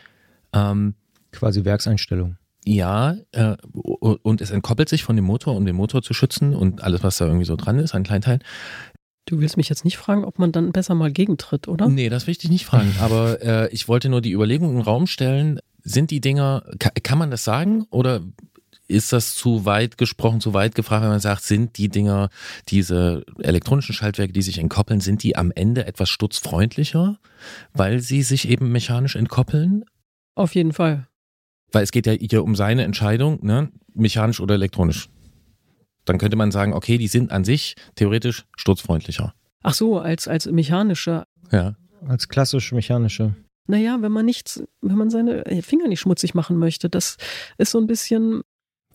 ähm, 0.54 0.96
Quasi 1.32 1.66
Werkseinstellung. 1.66 2.38
ja, 2.66 3.16
äh, 3.32 3.56
und 3.74 4.42
es 4.42 4.52
entkoppelt 4.52 4.90
sich 4.90 5.04
von 5.04 5.16
dem 5.16 5.26
Motor, 5.26 5.56
um 5.56 5.66
den 5.66 5.76
Motor 5.76 6.02
zu 6.02 6.14
schützen 6.14 6.56
und 6.56 6.84
alles, 6.84 7.04
was 7.04 7.18
da 7.18 7.26
irgendwie 7.26 7.46
so 7.46 7.56
dran 7.56 7.80
ist, 7.80 7.96
ein 7.96 8.04
Kleinteil. 8.04 8.40
Du 9.28 9.42
willst 9.42 9.58
mich 9.58 9.68
jetzt 9.68 9.84
nicht 9.84 9.98
fragen, 9.98 10.24
ob 10.24 10.40
man 10.40 10.54
dann 10.54 10.72
besser 10.72 10.96
mal 10.96 11.12
gegentritt, 11.12 11.68
oder? 11.68 11.90
Nee, 11.90 12.08
das 12.08 12.26
will 12.26 12.32
ich 12.32 12.38
dich 12.38 12.50
nicht 12.50 12.66
fragen. 12.66 12.96
Aber 13.00 13.42
äh, 13.42 13.70
ich 13.74 13.88
wollte 13.88 14.10
nur 14.10 14.22
die 14.22 14.32
Überlegung 14.32 14.74
im 14.74 14.82
Raum 14.82 15.06
stellen, 15.06 15.60
sind 15.84 16.12
die 16.12 16.22
Dinger, 16.22 16.64
kann, 16.80 16.94
kann 17.04 17.18
man 17.18 17.30
das 17.30 17.44
sagen 17.44 17.86
oder 17.90 18.22
ist 18.88 19.12
das 19.12 19.36
zu 19.36 19.66
weit 19.66 19.98
gesprochen, 19.98 20.40
zu 20.40 20.54
weit 20.54 20.74
gefragt, 20.76 21.04
wenn 21.04 21.10
man 21.10 21.20
sagt, 21.20 21.44
sind 21.44 21.78
die 21.78 21.90
Dinger, 21.90 22.30
diese 22.70 23.26
elektronischen 23.40 23.94
Schaltwerke, 23.94 24.32
die 24.32 24.42
sich 24.42 24.60
entkoppeln, 24.60 25.02
sind 25.02 25.24
die 25.24 25.36
am 25.36 25.52
Ende 25.54 25.86
etwas 25.86 26.10
stutzfreundlicher, 26.10 27.20
weil 27.74 28.00
sie 28.00 28.24
sich 28.24 28.48
eben 28.48 28.72
mechanisch 28.72 29.18
entkoppeln? 29.18 29.84
Auf 30.36 30.56
jeden 30.56 30.72
Fall. 30.72 31.08
Weil 31.74 31.84
es 31.84 31.92
geht 31.92 32.08
ja 32.08 32.14
hier 32.14 32.46
um 32.46 32.56
seine 32.56 32.84
Entscheidung, 32.84 33.46
ne? 33.46 33.72
mechanisch 33.94 34.40
oder 34.40 34.56
elektronisch. 34.56 35.10
Dann 36.08 36.18
könnte 36.18 36.38
man 36.38 36.52
sagen, 36.52 36.74
okay, 36.74 36.98
die 36.98 37.08
sind 37.08 37.32
an 37.32 37.44
sich 37.44 37.76
theoretisch 37.96 38.46
sturzfreundlicher. 38.56 39.34
Ach 39.62 39.74
so, 39.74 40.00
als, 40.00 40.28
als 40.28 40.46
mechanischer. 40.48 41.28
Ja. 41.52 41.76
Als 42.08 42.30
klassisch 42.30 42.72
mechanische. 42.72 43.36
Naja, 43.68 43.98
wenn 44.02 44.14
man 44.14 44.26
nichts, 44.26 44.64
wenn 44.82 44.98
man 44.98 45.10
seine 45.10 45.44
Finger 45.62 45.88
nicht 45.90 46.00
schmutzig 46.00 46.34
machen 46.34 46.58
möchte, 46.58 46.90
das 46.90 47.18
ist 47.58 47.72
so 47.72 47.80
ein 47.80 47.88
bisschen, 47.88 48.42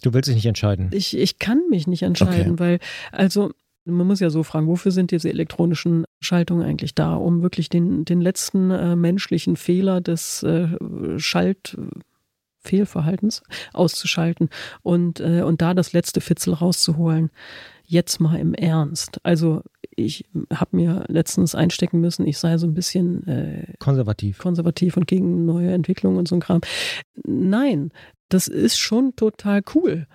Du 0.02 0.14
willst 0.14 0.28
dich 0.28 0.36
nicht 0.36 0.46
entscheiden. 0.46 0.88
ich, 0.92 1.16
ich 1.16 1.38
kann 1.38 1.60
mich 1.68 1.86
nicht 1.86 2.02
entscheiden, 2.02 2.58
weil, 2.58 2.78
also, 3.12 3.52
man 3.84 4.06
muss 4.06 4.20
ja 4.20 4.30
so 4.30 4.44
fragen, 4.44 4.68
wofür 4.68 4.92
sind 4.92 5.10
diese 5.10 5.28
elektronischen 5.28 6.04
Schaltungen 6.20 6.64
eigentlich 6.64 6.94
da? 6.94 7.14
Um 7.14 7.42
wirklich 7.42 7.68
den, 7.68 8.04
den 8.04 8.20
letzten 8.20 8.70
äh, 8.70 8.96
menschlichen 8.96 9.56
Fehler 9.56 10.00
des 10.00 10.42
äh, 10.44 10.68
Schaltfehlverhaltens 12.62 13.42
auszuschalten 13.72 14.48
und, 14.82 15.20
äh, 15.20 15.42
und 15.42 15.60
da 15.62 15.74
das 15.74 15.92
letzte 15.92 16.20
Fitzel 16.20 16.54
rauszuholen. 16.54 17.30
Jetzt 17.84 18.20
mal 18.20 18.38
im 18.38 18.54
Ernst. 18.54 19.20
Also, 19.22 19.62
ich 19.94 20.24
habe 20.52 20.76
mir 20.76 21.04
letztens 21.08 21.54
einstecken 21.54 22.00
müssen, 22.00 22.26
ich 22.26 22.38
sei 22.38 22.56
so 22.56 22.66
ein 22.66 22.74
bisschen 22.74 23.26
äh, 23.26 23.74
Konservativ. 23.78 24.38
konservativ 24.38 24.96
und 24.96 25.06
gegen 25.06 25.44
neue 25.44 25.72
Entwicklungen 25.72 26.18
und 26.18 26.28
so 26.28 26.36
ein 26.36 26.40
Kram. 26.40 26.60
Nein, 27.26 27.90
das 28.30 28.48
ist 28.48 28.78
schon 28.78 29.14
total 29.16 29.62
cool. 29.74 30.06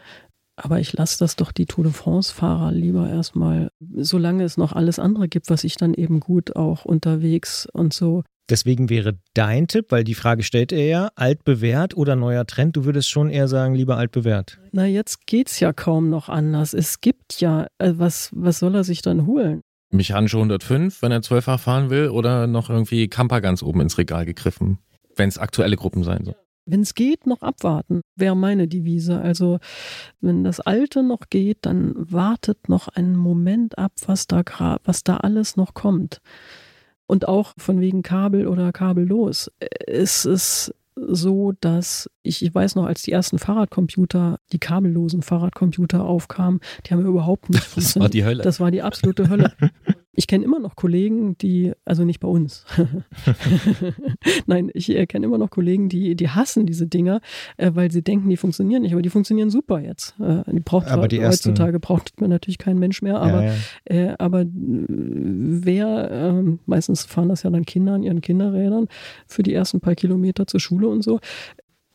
Aber 0.55 0.79
ich 0.79 0.93
lasse 0.93 1.19
das 1.19 1.35
doch 1.35 1.51
die 1.51 1.67
Tour 1.67 1.83
de 1.83 1.93
France-Fahrer 1.93 2.71
lieber 2.71 3.07
erstmal, 3.07 3.69
solange 3.95 4.43
es 4.43 4.57
noch 4.57 4.73
alles 4.73 4.97
andere 4.97 5.27
gibt, 5.27 5.51
was 5.51 5.63
ich 5.63 5.75
dann 5.75 5.93
eben 5.93 6.19
gut 6.19 6.55
auch 6.55 6.83
unterwegs 6.83 7.67
und 7.71 7.93
so. 7.93 8.23
Deswegen 8.49 8.89
wäre 8.89 9.17
dein 9.33 9.67
Tipp, 9.67 9.87
weil 9.89 10.03
die 10.05 10.13
Frage 10.15 10.43
stellt 10.43 10.71
er 10.71 10.85
ja, 10.85 11.09
altbewährt 11.15 11.97
oder 11.97 12.15
neuer 12.15 12.45
Trend. 12.47 12.77
Du 12.77 12.85
würdest 12.85 13.09
schon 13.09 13.29
eher 13.29 13.47
sagen, 13.47 13.75
lieber 13.75 13.97
altbewährt. 13.97 14.57
Na, 14.71 14.85
jetzt 14.85 15.27
geht's 15.27 15.59
ja 15.59 15.73
kaum 15.73 16.09
noch 16.09 16.29
anders. 16.29 16.73
Es 16.73 17.01
gibt 17.01 17.41
ja, 17.41 17.67
äh, 17.77 17.93
was, 17.97 18.29
was 18.33 18.59
soll 18.59 18.75
er 18.75 18.83
sich 18.85 19.01
dann 19.01 19.25
holen? 19.25 19.61
Mechanische 19.91 20.37
105, 20.37 21.01
wenn 21.01 21.11
er 21.11 21.19
12-fach 21.21 21.59
fahren 21.59 21.89
will, 21.89 22.09
oder 22.09 22.47
noch 22.47 22.69
irgendwie 22.69 23.07
Camper 23.09 23.41
ganz 23.41 23.63
oben 23.63 23.81
ins 23.81 23.97
Regal 23.97 24.25
gegriffen, 24.25 24.79
wenn 25.15 25.29
es 25.29 25.37
aktuelle 25.37 25.75
Gruppen 25.75 26.03
sein 26.03 26.23
soll. 26.25 26.35
Wenn 26.69 26.81
es 26.81 26.93
geht, 26.95 27.25
noch 27.27 27.41
abwarten, 27.41 28.01
wäre 28.17 28.35
meine 28.35 28.67
Devise. 28.67 29.21
Also, 29.21 29.59
wenn 30.19 30.43
das 30.43 30.59
Alte 30.59 31.03
noch 31.03 31.21
geht, 31.29 31.59
dann 31.61 31.93
wartet 31.95 32.67
noch 32.67 32.89
einen 32.89 33.15
Moment 33.15 33.77
ab, 33.77 33.93
was 34.05 34.27
da, 34.27 34.41
gra- 34.41 34.79
was 34.83 35.03
da 35.05 35.17
alles 35.17 35.55
noch 35.55 35.73
kommt. 35.73 36.19
Und 37.07 37.27
auch 37.27 37.53
von 37.57 37.79
wegen 37.79 38.03
Kabel 38.03 38.47
oder 38.47 38.71
kabellos. 38.71 39.51
Es 39.87 40.25
ist 40.25 40.73
so, 40.95 41.53
dass 41.61 42.09
ich, 42.23 42.43
ich 42.43 42.53
weiß 42.53 42.75
noch, 42.75 42.85
als 42.85 43.03
die 43.03 43.11
ersten 43.11 43.39
Fahrradcomputer, 43.39 44.39
die 44.51 44.59
kabellosen 44.59 45.21
Fahrradcomputer 45.21 46.03
aufkamen, 46.03 46.59
die 46.85 46.93
haben 46.93 47.05
überhaupt 47.05 47.49
nicht 47.49 47.77
Das 47.77 47.99
war 47.99 48.09
die 48.09 48.25
Hölle. 48.25 48.43
Das 48.43 48.59
war 48.59 48.71
die 48.71 48.81
absolute 48.81 49.29
Hölle. 49.29 49.53
Ich 50.19 50.25
kenne 50.25 50.43
immer 50.43 50.59
noch 50.59 50.75
Kollegen, 50.75 51.37
die, 51.37 51.73
also 51.85 52.03
nicht 52.03 52.19
bei 52.19 52.27
uns. 52.27 52.65
Nein, 54.47 54.71
ich 54.73 54.89
äh, 54.89 55.05
kenne 55.05 55.27
immer 55.27 55.37
noch 55.37 55.51
Kollegen, 55.51 55.89
die, 55.89 56.15
die 56.15 56.29
hassen 56.29 56.65
diese 56.65 56.87
Dinger, 56.87 57.21
äh, 57.57 57.71
weil 57.75 57.91
sie 57.91 58.01
denken, 58.01 58.27
die 58.27 58.37
funktionieren 58.37 58.81
nicht, 58.81 58.93
aber 58.93 59.03
die 59.03 59.11
funktionieren 59.11 59.49
super 59.51 59.79
jetzt. 59.79 60.15
Äh, 60.19 60.41
die 60.51 60.59
braucht 60.59 60.87
Aber 60.87 61.07
die 61.07 61.19
ersten- 61.19 61.49
heutzutage 61.51 61.79
braucht 61.79 62.19
man 62.19 62.31
natürlich 62.31 62.57
kein 62.57 62.79
Mensch 62.79 63.01
mehr, 63.03 63.19
aber 63.19 63.43
ja, 63.43 63.53
ja. 63.89 63.95
äh, 64.11 64.15
aber 64.17 64.41
äh, 64.41 64.47
wer, 64.49 66.09
ähm, 66.11 66.59
meistens 66.65 67.05
fahren 67.05 67.29
das 67.29 67.43
ja 67.43 67.49
dann 67.49 67.65
Kinder 67.65 67.93
an 67.93 68.03
ihren 68.03 68.21
Kinderrädern 68.21 68.87
für 69.27 69.43
die 69.43 69.53
ersten 69.53 69.81
paar 69.81 69.95
Kilometer 69.95 70.47
zur 70.47 70.59
Schule 70.59 70.87
und 70.87 71.03
so, 71.03 71.19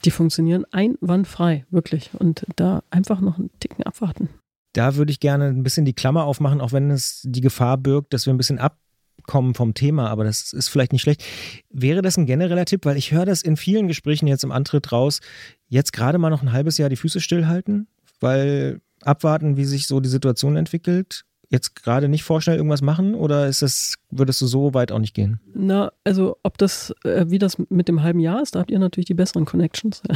die 0.05 0.11
funktionieren 0.11 0.65
einwandfrei, 0.71 1.65
wirklich. 1.71 2.11
Und 2.19 2.45
da 2.57 2.83
einfach 2.91 3.21
noch 3.21 3.39
einen 3.39 3.51
Ticken 3.61 3.85
abwarten. 3.85 4.29
Da 4.73 4.97
würde 4.97 5.13
ich 5.13 5.21
gerne 5.21 5.47
ein 5.47 5.63
bisschen 5.63 5.85
die 5.85 5.93
Klammer 5.93 6.25
aufmachen, 6.25 6.61
auch 6.61 6.73
wenn 6.73 6.91
es 6.91 7.23
die 7.25 7.41
Gefahr 7.41 7.77
birgt, 7.79 8.13
dass 8.13 8.27
wir 8.27 8.33
ein 8.33 8.39
bisschen 8.39 8.59
abkommen 8.59 9.55
vom 9.55 9.75
Thema, 9.75 10.09
aber 10.09 10.25
das 10.25 10.53
ist 10.53 10.69
vielleicht 10.69 10.93
nicht 10.93 11.03
schlecht. 11.03 11.25
Wäre 11.71 12.03
das 12.03 12.17
ein 12.17 12.27
genereller 12.27 12.65
Tipp? 12.65 12.85
Weil 12.85 12.97
ich 12.97 13.13
höre 13.13 13.27
das 13.27 13.43
in 13.43 13.57
vielen 13.57 13.89
Gesprächen 13.89 14.27
jetzt 14.27 14.45
im 14.45 14.53
Antritt 14.53 14.93
raus, 14.93 15.21
jetzt 15.69 15.93
gerade 15.93 16.19
mal 16.19 16.31
noch 16.31 16.43
ein 16.43 16.53
halbes 16.53 16.79
Jahr 16.79 16.89
die 16.89 16.97
Füße 16.97 17.21
stillhalten, 17.21 17.87
weil 18.21 18.81
abwarten, 19.03 19.57
wie 19.57 19.65
sich 19.65 19.87
so 19.87 20.01
die 20.01 20.09
Situation 20.09 20.57
entwickelt. 20.57 21.25
Jetzt 21.53 21.77
gerade 21.77 22.09
nicht 22.09 22.25
vorschnell 22.25 22.57
irgendwas 22.57 22.81
machen 22.83 23.15
oder 23.15 23.47
ist 23.47 23.61
das, 23.63 23.97
würdest 24.11 24.41
du 24.41 24.47
so 24.47 24.73
weit 24.75 24.91
auch 24.91 24.99
nicht 24.99 25.15
gehen? 25.15 25.39
Na, 25.55 25.93
also 26.03 26.39
ob 26.43 26.57
das, 26.57 26.95
äh, 27.05 27.27
wie 27.29 27.39
das 27.39 27.59
mit 27.69 27.89
dem 27.89 28.03
halben 28.03 28.21
Jahr 28.21 28.43
ist, 28.43 28.55
da 28.55 28.61
habt 28.61 28.71
ihr 28.71 28.79
natürlich 28.79 29.07
die 29.07 29.15
besseren 29.15 29.45
Connections. 29.45 30.03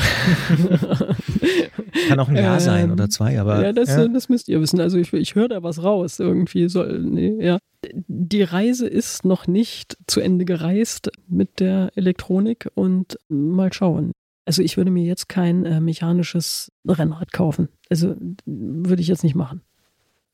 Kann 2.09 2.21
auch 2.21 2.29
ein 2.29 2.37
Jahr 2.37 2.55
Ähm, 2.55 2.61
sein 2.61 2.91
oder 2.91 3.11
zwei, 3.11 3.39
aber. 3.39 3.63
ja, 3.63 3.73
das, 3.73 3.91
ja. 3.91 4.09
das 4.09 4.29
müsst 4.29 4.49
ihr 4.49 4.61
wissen. 4.61 4.81
Also 4.81 4.97
ich, 4.99 5.13
ich 5.13 5.35
höre 5.35 5.49
da 5.49 5.63
was 5.63 5.83
raus 5.83 6.19
irgendwie. 6.19 6.69
Soll, 6.69 7.01
nee, 7.01 7.37
ja. 7.45 7.59
Die 8.09 8.43
Reise 8.43 8.89
ist 8.89 9.25
noch 9.25 9.47
nicht 9.47 9.99
zu 10.07 10.21
Ende 10.21 10.45
gereist 10.47 11.11
mit 11.29 11.61
der 11.61 11.91
Elektronik 11.95 12.71
und 12.75 13.19
mal 13.29 13.73
schauen. 13.73 14.13
Also 14.47 14.63
ich 14.63 14.77
würde 14.77 14.91
mir 14.91 15.05
jetzt 15.05 15.29
kein 15.29 15.67
äh, 15.67 15.81
mechanisches 15.81 16.73
Rennrad 16.87 17.33
kaufen. 17.33 17.69
Also 17.91 18.15
würde 18.47 19.03
ich 19.03 19.09
jetzt 19.09 19.25
nicht 19.25 19.35
machen. 19.35 19.61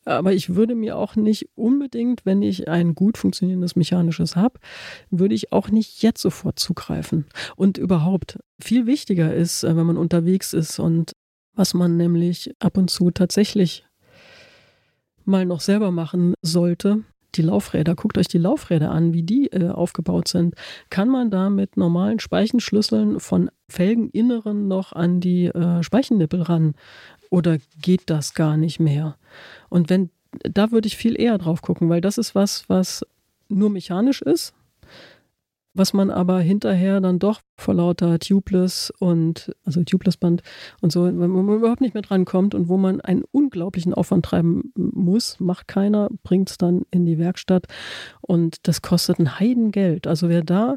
Aber 0.04 0.32
ich 0.32 0.54
würde 0.54 0.74
mir 0.74 0.96
auch 0.96 1.14
nicht 1.14 1.48
unbedingt, 1.54 2.26
wenn 2.26 2.42
ich 2.42 2.68
ein 2.68 2.94
gut 2.94 3.18
funktionierendes 3.18 3.76
mechanisches 3.76 4.34
habe, 4.36 4.58
würde 5.10 5.34
ich 5.34 5.52
auch 5.52 5.68
nicht 5.68 6.02
jetzt 6.02 6.20
sofort 6.20 6.58
zugreifen. 6.58 7.26
Und 7.56 7.78
überhaupt, 7.78 8.38
viel 8.60 8.86
wichtiger 8.86 9.34
ist, 9.34 9.64
äh, 9.64 9.76
wenn 9.76 9.86
man 9.86 9.96
unterwegs 9.96 10.52
ist 10.52 10.78
und 10.78 11.12
was 11.54 11.74
man 11.74 11.96
nämlich 11.96 12.54
ab 12.58 12.78
und 12.78 12.90
zu 12.90 13.10
tatsächlich 13.10 13.84
mal 15.24 15.46
noch 15.46 15.60
selber 15.60 15.90
machen 15.90 16.34
sollte, 16.42 17.04
die 17.34 17.42
Laufräder. 17.42 17.94
Guckt 17.94 18.18
euch 18.18 18.28
die 18.28 18.38
Laufräder 18.38 18.90
an, 18.90 19.12
wie 19.12 19.22
die 19.22 19.46
äh, 19.52 19.68
aufgebaut 19.68 20.28
sind. 20.28 20.54
Kann 20.90 21.08
man 21.08 21.30
da 21.30 21.50
mit 21.50 21.76
normalen 21.76 22.18
Speichenschlüsseln 22.18 23.20
von 23.20 23.50
Felgeninneren 23.68 24.68
noch 24.68 24.92
an 24.92 25.20
die 25.20 25.46
äh, 25.46 25.82
Speichennippel 25.82 26.42
ran? 26.42 26.74
Oder 27.32 27.56
geht 27.80 28.10
das 28.10 28.34
gar 28.34 28.58
nicht 28.58 28.78
mehr? 28.78 29.16
Und 29.70 29.88
wenn, 29.88 30.10
da 30.42 30.70
würde 30.70 30.86
ich 30.86 30.98
viel 30.98 31.18
eher 31.18 31.38
drauf 31.38 31.62
gucken, 31.62 31.88
weil 31.88 32.02
das 32.02 32.18
ist 32.18 32.34
was, 32.34 32.68
was 32.68 33.06
nur 33.48 33.70
mechanisch 33.70 34.20
ist, 34.20 34.52
was 35.72 35.94
man 35.94 36.10
aber 36.10 36.40
hinterher 36.40 37.00
dann 37.00 37.18
doch 37.18 37.40
vor 37.56 37.72
lauter 37.72 38.18
Tubeless 38.18 38.92
und, 38.98 39.50
also 39.64 39.82
Tubeless-Band 39.82 40.42
und 40.82 40.92
so, 40.92 41.06
wenn 41.06 41.16
man 41.16 41.56
überhaupt 41.56 41.80
nicht 41.80 41.94
mehr 41.94 42.02
drankommt 42.02 42.54
und 42.54 42.68
wo 42.68 42.76
man 42.76 43.00
einen 43.00 43.24
unglaublichen 43.32 43.94
Aufwand 43.94 44.26
treiben 44.26 44.70
muss, 44.76 45.40
macht 45.40 45.68
keiner, 45.68 46.10
bringt 46.24 46.50
es 46.50 46.58
dann 46.58 46.82
in 46.90 47.06
die 47.06 47.18
Werkstatt 47.18 47.64
und 48.20 48.68
das 48.68 48.82
kostet 48.82 49.18
ein 49.18 49.40
Heidengeld. 49.40 50.06
Also 50.06 50.28
wer 50.28 50.42
da 50.42 50.76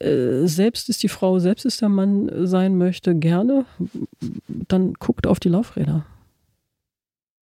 selbst 0.00 0.88
ist 0.88 1.02
die 1.02 1.08
Frau, 1.08 1.38
selbst 1.38 1.64
ist 1.64 1.80
der 1.80 1.88
Mann 1.88 2.30
sein 2.46 2.76
möchte, 2.76 3.14
gerne, 3.14 3.64
dann 4.48 4.94
guckt 4.94 5.26
auf 5.26 5.40
die 5.40 5.48
Laufräder. 5.48 6.04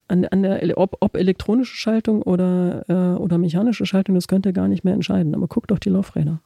An, 0.08 0.26
an 0.26 0.42
der, 0.42 0.76
ob, 0.76 0.96
ob 1.00 1.16
elektronische 1.16 1.74
Schaltung 1.74 2.22
oder, 2.22 2.84
äh, 2.88 3.18
oder 3.18 3.38
mechanische 3.38 3.86
Schaltung, 3.86 4.14
das 4.14 4.28
könnt 4.28 4.44
ihr 4.44 4.52
gar 4.52 4.68
nicht 4.68 4.84
mehr 4.84 4.94
entscheiden, 4.94 5.34
aber 5.34 5.46
guckt 5.46 5.72
auf 5.72 5.80
die 5.80 5.88
Laufräder. 5.88 6.40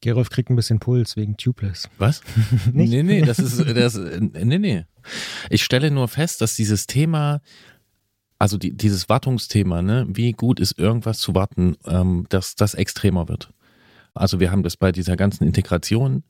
Gerolf 0.00 0.30
kriegt 0.30 0.48
ein 0.48 0.56
bisschen 0.56 0.78
Puls 0.78 1.16
wegen 1.16 1.36
Tubeless. 1.36 1.88
Was? 1.98 2.22
Nicht? 2.72 2.90
Nee, 2.90 3.02
nee, 3.02 3.22
das 3.22 3.40
ist, 3.40 3.58
das, 3.76 3.98
nee, 4.20 4.58
nee. 4.58 4.84
Ich 5.50 5.64
stelle 5.64 5.90
nur 5.90 6.06
fest, 6.06 6.40
dass 6.40 6.54
dieses 6.54 6.86
Thema, 6.86 7.40
also 8.38 8.58
die, 8.58 8.76
dieses 8.76 9.08
Wartungsthema, 9.08 9.82
ne, 9.82 10.06
wie 10.08 10.32
gut 10.32 10.60
ist 10.60 10.78
irgendwas 10.78 11.18
zu 11.18 11.34
warten, 11.34 11.76
ähm, 11.84 12.26
dass 12.28 12.54
das 12.54 12.74
extremer 12.74 13.28
wird. 13.28 13.52
Also 14.18 14.40
wir 14.40 14.50
haben 14.50 14.62
das 14.62 14.76
bei 14.76 14.92
dieser 14.92 15.16
ganzen 15.16 15.44
Integration, 15.44 16.24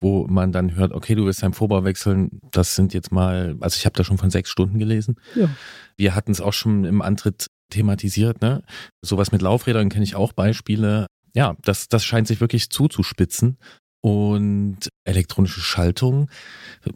wo 0.00 0.26
man 0.26 0.52
dann 0.52 0.74
hört, 0.74 0.92
okay, 0.92 1.14
du 1.14 1.24
willst 1.24 1.42
deinen 1.42 1.54
Vorbau 1.54 1.84
wechseln, 1.84 2.40
das 2.50 2.74
sind 2.74 2.94
jetzt 2.94 3.12
mal, 3.12 3.56
also 3.60 3.76
ich 3.76 3.86
habe 3.86 3.96
da 3.96 4.04
schon 4.04 4.18
von 4.18 4.30
sechs 4.30 4.50
Stunden 4.50 4.78
gelesen. 4.78 5.16
Ja. 5.34 5.48
Wir 5.96 6.14
hatten 6.14 6.32
es 6.32 6.40
auch 6.40 6.52
schon 6.52 6.84
im 6.84 7.02
Antritt 7.02 7.46
thematisiert, 7.70 8.42
ne? 8.42 8.62
Sowas 9.02 9.32
mit 9.32 9.42
Laufrädern 9.42 9.88
kenne 9.88 10.04
ich 10.04 10.14
auch 10.14 10.32
Beispiele. 10.32 11.06
Ja, 11.34 11.56
das, 11.62 11.88
das 11.88 12.04
scheint 12.04 12.28
sich 12.28 12.40
wirklich 12.40 12.70
zuzuspitzen. 12.70 13.58
Und 14.04 14.90
elektronische 15.04 15.62
Schaltung, 15.62 16.28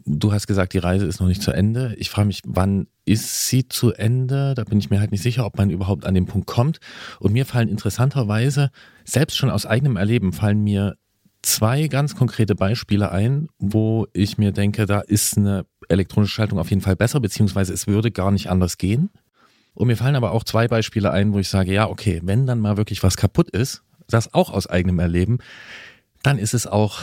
du 0.05 0.31
hast 0.31 0.45
gesagt, 0.45 0.73
die 0.73 0.77
Reise 0.77 1.07
ist 1.07 1.19
noch 1.19 1.27
nicht 1.27 1.41
zu 1.41 1.49
Ende. 1.51 1.95
Ich 1.97 2.11
frage 2.11 2.27
mich, 2.27 2.43
wann 2.45 2.85
ist 3.03 3.47
sie 3.47 3.67
zu 3.67 3.93
Ende? 3.93 4.53
Da 4.53 4.63
bin 4.63 4.77
ich 4.77 4.91
mir 4.91 4.99
halt 4.99 5.09
nicht 5.09 5.23
sicher, 5.23 5.43
ob 5.43 5.57
man 5.57 5.71
überhaupt 5.71 6.05
an 6.05 6.13
den 6.13 6.27
Punkt 6.27 6.45
kommt. 6.45 6.79
Und 7.19 7.33
mir 7.33 7.47
fallen 7.47 7.67
interessanterweise, 7.67 8.69
selbst 9.05 9.37
schon 9.37 9.49
aus 9.49 9.65
eigenem 9.65 9.97
Erleben, 9.97 10.33
fallen 10.33 10.63
mir 10.63 10.97
zwei 11.41 11.87
ganz 11.87 12.15
konkrete 12.15 12.53
Beispiele 12.53 13.11
ein, 13.11 13.47
wo 13.57 14.05
ich 14.13 14.37
mir 14.37 14.51
denke, 14.51 14.85
da 14.85 14.99
ist 14.99 15.35
eine 15.35 15.65
elektronische 15.87 16.35
Schaltung 16.35 16.59
auf 16.59 16.69
jeden 16.69 16.83
Fall 16.83 16.95
besser, 16.95 17.19
beziehungsweise 17.19 17.73
es 17.73 17.87
würde 17.87 18.11
gar 18.11 18.29
nicht 18.29 18.51
anders 18.51 18.77
gehen. 18.77 19.09
Und 19.73 19.87
mir 19.87 19.97
fallen 19.97 20.15
aber 20.15 20.31
auch 20.31 20.43
zwei 20.43 20.67
Beispiele 20.67 21.09
ein, 21.09 21.33
wo 21.33 21.39
ich 21.39 21.49
sage, 21.49 21.73
ja, 21.73 21.89
okay, 21.89 22.21
wenn 22.23 22.45
dann 22.45 22.59
mal 22.59 22.77
wirklich 22.77 23.01
was 23.01 23.17
kaputt 23.17 23.49
ist, 23.49 23.81
das 24.07 24.33
auch 24.33 24.51
aus 24.51 24.67
eigenem 24.67 24.99
Erleben, 24.99 25.39
dann 26.23 26.37
ist 26.39 26.53
es 26.53 26.67
auch 26.67 27.01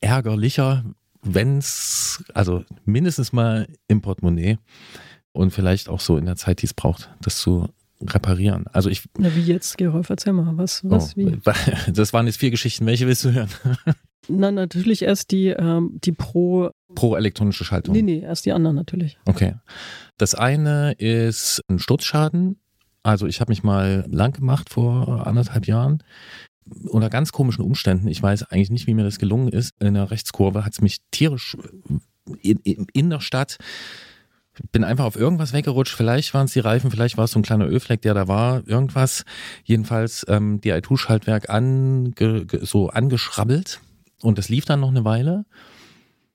ärgerlicher, 0.00 0.84
wenn 1.22 1.58
es, 1.58 2.24
also 2.34 2.64
mindestens 2.84 3.32
mal 3.32 3.66
im 3.88 4.00
Portemonnaie 4.00 4.58
und 5.32 5.50
vielleicht 5.50 5.88
auch 5.88 6.00
so 6.00 6.16
in 6.16 6.26
der 6.26 6.36
Zeit, 6.36 6.62
die 6.62 6.66
es 6.66 6.74
braucht, 6.74 7.10
das 7.20 7.38
zu 7.38 7.68
reparieren. 8.00 8.66
Also 8.72 8.90
ich, 8.90 9.02
Na, 9.18 9.34
wie 9.34 9.40
jetzt, 9.40 9.78
Gerolf, 9.78 10.10
erzähl 10.10 10.32
mal, 10.32 10.56
was, 10.56 10.82
was, 10.84 11.14
oh, 11.14 11.16
wie? 11.16 11.38
das 11.92 12.12
waren 12.12 12.26
jetzt 12.26 12.38
vier 12.38 12.50
Geschichten. 12.50 12.86
Welche 12.86 13.06
willst 13.06 13.24
du 13.24 13.32
hören? 13.32 13.48
Na, 14.28 14.50
natürlich 14.50 15.02
erst 15.02 15.30
die, 15.30 15.48
ähm, 15.48 15.98
die 16.04 16.12
Pro, 16.12 16.70
Pro 16.94 17.16
elektronische 17.16 17.64
Schaltung. 17.64 17.94
nee, 17.94 18.02
nee, 18.02 18.20
erst 18.20 18.44
die 18.44 18.52
anderen 18.52 18.76
natürlich. 18.76 19.18
Okay. 19.24 19.54
Das 20.18 20.34
eine 20.34 20.92
ist 20.92 21.62
ein 21.68 21.78
Sturzschaden. 21.78 22.58
Also 23.02 23.26
ich 23.26 23.40
habe 23.40 23.52
mich 23.52 23.62
mal 23.62 24.04
lang 24.10 24.32
gemacht 24.32 24.68
vor 24.68 25.26
anderthalb 25.26 25.66
Jahren. 25.66 26.02
Unter 26.88 27.10
ganz 27.10 27.32
komischen 27.32 27.64
Umständen, 27.64 28.08
ich 28.08 28.22
weiß 28.22 28.44
eigentlich 28.44 28.70
nicht, 28.70 28.86
wie 28.86 28.94
mir 28.94 29.04
das 29.04 29.18
gelungen 29.18 29.48
ist, 29.48 29.74
in 29.80 29.94
der 29.94 30.10
Rechtskurve 30.10 30.64
hat 30.64 30.72
es 30.72 30.80
mich 30.80 30.98
tierisch 31.10 31.56
in, 32.42 32.58
in, 32.64 32.86
in 32.92 33.10
der 33.10 33.20
Stadt, 33.20 33.58
bin 34.72 34.84
einfach 34.84 35.04
auf 35.04 35.16
irgendwas 35.16 35.52
weggerutscht, 35.52 35.94
vielleicht 35.94 36.32
waren 36.34 36.46
es 36.46 36.52
die 36.54 36.60
Reifen, 36.60 36.90
vielleicht 36.90 37.18
war 37.18 37.24
es 37.24 37.32
so 37.32 37.38
ein 37.38 37.42
kleiner 37.42 37.66
Ölfleck, 37.68 38.00
der 38.02 38.14
da 38.14 38.26
war, 38.26 38.66
irgendwas. 38.66 39.24
Jedenfalls 39.64 40.24
ähm, 40.28 40.60
die 40.60 40.72
i2-Schaltwerk 40.72 41.50
ange, 41.50 42.10
ge- 42.12 42.46
so 42.62 42.88
angeschrabbelt 42.88 43.80
und 44.22 44.38
das 44.38 44.48
lief 44.48 44.64
dann 44.64 44.80
noch 44.80 44.88
eine 44.88 45.04
Weile. 45.04 45.44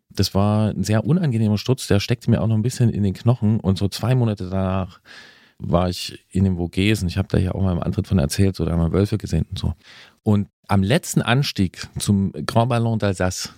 Das 0.10 0.36
war 0.36 0.70
ein 0.70 0.84
sehr 0.84 1.04
unangenehmer 1.06 1.58
Sturz, 1.58 1.88
der 1.88 2.00
steckte 2.00 2.30
mir 2.30 2.42
auch 2.42 2.48
noch 2.48 2.56
ein 2.56 2.62
bisschen 2.62 2.90
in 2.90 3.04
den 3.04 3.14
Knochen 3.14 3.60
und 3.60 3.78
so 3.78 3.88
zwei 3.88 4.14
Monate 4.14 4.50
danach 4.50 5.00
war 5.64 5.90
ich 5.90 6.26
in 6.30 6.44
den 6.44 6.58
Vogesen. 6.58 7.08
Ich 7.08 7.18
habe 7.18 7.28
da 7.30 7.38
ja 7.38 7.54
auch 7.54 7.62
mal 7.62 7.72
im 7.72 7.82
Antritt 7.84 8.08
von 8.08 8.20
erzählt, 8.20 8.56
so 8.56 8.66
da 8.66 8.72
haben 8.72 8.80
wir 8.82 8.92
Wölfe 8.94 9.18
gesehen 9.18 9.46
und 9.50 9.58
so. 9.60 9.74
Und 10.24 10.48
am 10.68 10.84
letzten 10.84 11.22
Anstieg 11.22 11.88
zum 12.00 12.32
Grand 12.46 12.70
Ballon 12.70 13.00
d'Alsace, 13.00 13.50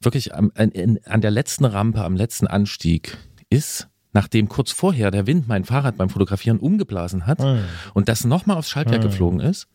wirklich 0.00 0.34
am, 0.34 0.50
an, 0.54 0.72
an 1.04 1.20
der 1.20 1.30
letzten 1.30 1.64
Rampe, 1.64 2.04
am 2.04 2.16
letzten 2.16 2.46
Anstieg, 2.46 3.16
ist, 3.50 3.88
nachdem 4.12 4.48
kurz 4.48 4.72
vorher 4.72 5.10
der 5.10 5.26
Wind 5.26 5.48
mein 5.48 5.64
Fahrrad 5.64 5.96
beim 5.96 6.08
Fotografieren 6.10 6.58
umgeblasen 6.58 7.26
hat 7.26 7.40
Ah, 7.40 7.58
und 7.94 8.08
das 8.08 8.24
nochmal 8.24 8.56
aufs 8.56 8.70
Schaltwerk 8.70 9.00
Ah. 9.02 9.06
geflogen 9.06 9.40
ist, 9.40 9.68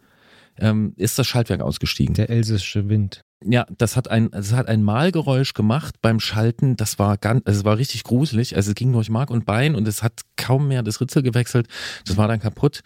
ähm, 0.57 0.93
ist 0.97 1.17
das 1.19 1.27
Schaltwerk 1.27 1.61
ausgestiegen. 1.61 2.15
der 2.15 2.29
elsische 2.29 2.89
Wind. 2.89 3.21
Ja, 3.43 3.65
das 3.77 3.95
hat 3.95 4.09
ein, 4.09 4.29
das 4.31 4.51
hat 4.51 4.67
ein 4.67 4.83
Malgeräusch 4.83 5.53
gemacht 5.53 5.95
beim 6.01 6.19
Schalten. 6.19 6.75
Das 6.75 6.99
war 6.99 7.17
ganz, 7.17 7.43
es 7.45 7.63
war 7.63 7.77
richtig 7.77 8.03
gruselig. 8.03 8.55
Also 8.55 8.71
es 8.71 8.75
ging 8.75 8.91
durch 8.91 9.09
Mark 9.09 9.29
und 9.29 9.45
Bein 9.45 9.75
und 9.75 9.87
es 9.87 10.03
hat 10.03 10.21
kaum 10.35 10.67
mehr 10.67 10.83
das 10.83 10.99
Ritzel 10.99 11.23
gewechselt. 11.23 11.67
Das 12.05 12.17
war 12.17 12.27
dann 12.27 12.41
kaputt. 12.41 12.81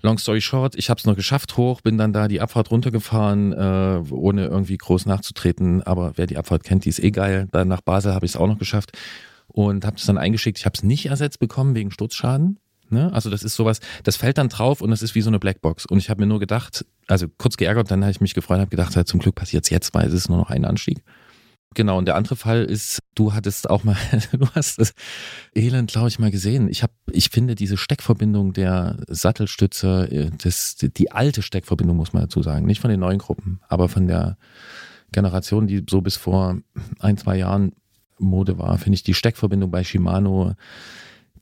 Long 0.00 0.18
story 0.18 0.40
short, 0.40 0.74
ich 0.74 0.90
habe 0.90 0.98
es 0.98 1.06
noch 1.06 1.14
geschafft 1.14 1.56
hoch, 1.56 1.80
bin 1.80 1.96
dann 1.96 2.12
da 2.12 2.26
die 2.26 2.40
Abfahrt 2.40 2.72
runtergefahren, 2.72 3.52
äh, 3.52 4.02
ohne 4.10 4.46
irgendwie 4.46 4.76
groß 4.76 5.06
nachzutreten. 5.06 5.82
Aber 5.82 6.12
wer 6.16 6.26
die 6.26 6.36
Abfahrt 6.36 6.64
kennt, 6.64 6.84
die 6.84 6.88
ist 6.88 6.98
eh 6.98 7.12
geil. 7.12 7.48
Dann 7.52 7.68
nach 7.68 7.82
Basel 7.82 8.12
habe 8.12 8.26
ich 8.26 8.32
es 8.32 8.36
auch 8.36 8.48
noch 8.48 8.58
geschafft 8.58 8.92
und 9.46 9.84
habe 9.84 9.96
es 9.96 10.06
dann 10.06 10.18
eingeschickt. 10.18 10.58
Ich 10.58 10.66
habe 10.66 10.74
es 10.76 10.82
nicht 10.82 11.06
ersetzt 11.06 11.38
bekommen 11.38 11.74
wegen 11.74 11.90
Sturzschaden. 11.90 12.58
Ne? 12.92 13.12
Also 13.12 13.30
das 13.30 13.42
ist 13.42 13.54
sowas, 13.54 13.80
das 14.04 14.16
fällt 14.16 14.38
dann 14.38 14.48
drauf 14.48 14.80
und 14.80 14.90
das 14.90 15.02
ist 15.02 15.14
wie 15.14 15.22
so 15.22 15.30
eine 15.30 15.38
Blackbox. 15.38 15.86
Und 15.86 15.98
ich 15.98 16.10
habe 16.10 16.20
mir 16.20 16.26
nur 16.26 16.40
gedacht, 16.40 16.84
also 17.08 17.26
kurz 17.38 17.56
geärgert, 17.56 17.90
dann 17.90 18.02
habe 18.02 18.10
ich 18.10 18.20
mich 18.20 18.34
gefreut, 18.34 18.58
habe 18.58 18.70
gedacht, 18.70 18.94
ja, 18.94 19.04
zum 19.04 19.20
Glück 19.20 19.34
passiert 19.34 19.64
es 19.64 19.70
jetzt, 19.70 19.94
weil 19.94 20.06
es 20.06 20.14
ist 20.14 20.28
nur 20.28 20.38
noch 20.38 20.50
ein 20.50 20.64
Anstieg. 20.64 21.02
Genau, 21.74 21.96
und 21.96 22.06
der 22.06 22.16
andere 22.16 22.36
Fall 22.36 22.64
ist, 22.64 22.98
du 23.14 23.32
hattest 23.32 23.70
auch 23.70 23.82
mal, 23.82 23.96
du 24.32 24.46
hast 24.54 24.78
das 24.78 24.92
Elend, 25.54 25.90
glaube 25.90 26.08
ich, 26.08 26.18
mal 26.18 26.30
gesehen. 26.30 26.68
Ich 26.68 26.82
habe, 26.82 26.92
ich 27.10 27.30
finde 27.30 27.54
diese 27.54 27.76
Steckverbindung 27.76 28.52
der 28.52 28.98
Sattelstütze, 29.08 30.08
äh, 30.10 30.30
das, 30.42 30.76
die 30.76 31.12
alte 31.12 31.42
Steckverbindung 31.42 31.96
muss 31.96 32.12
man 32.12 32.24
dazu 32.24 32.42
sagen, 32.42 32.66
nicht 32.66 32.80
von 32.80 32.90
den 32.90 33.00
neuen 33.00 33.18
Gruppen, 33.18 33.60
aber 33.68 33.88
von 33.88 34.06
der 34.06 34.36
Generation, 35.12 35.66
die 35.66 35.84
so 35.88 36.00
bis 36.00 36.16
vor 36.16 36.58
ein, 36.98 37.16
zwei 37.16 37.36
Jahren 37.36 37.72
Mode 38.18 38.58
war, 38.58 38.78
finde 38.78 38.96
ich 38.96 39.02
die 39.02 39.14
Steckverbindung 39.14 39.70
bei 39.70 39.84
Shimano, 39.84 40.54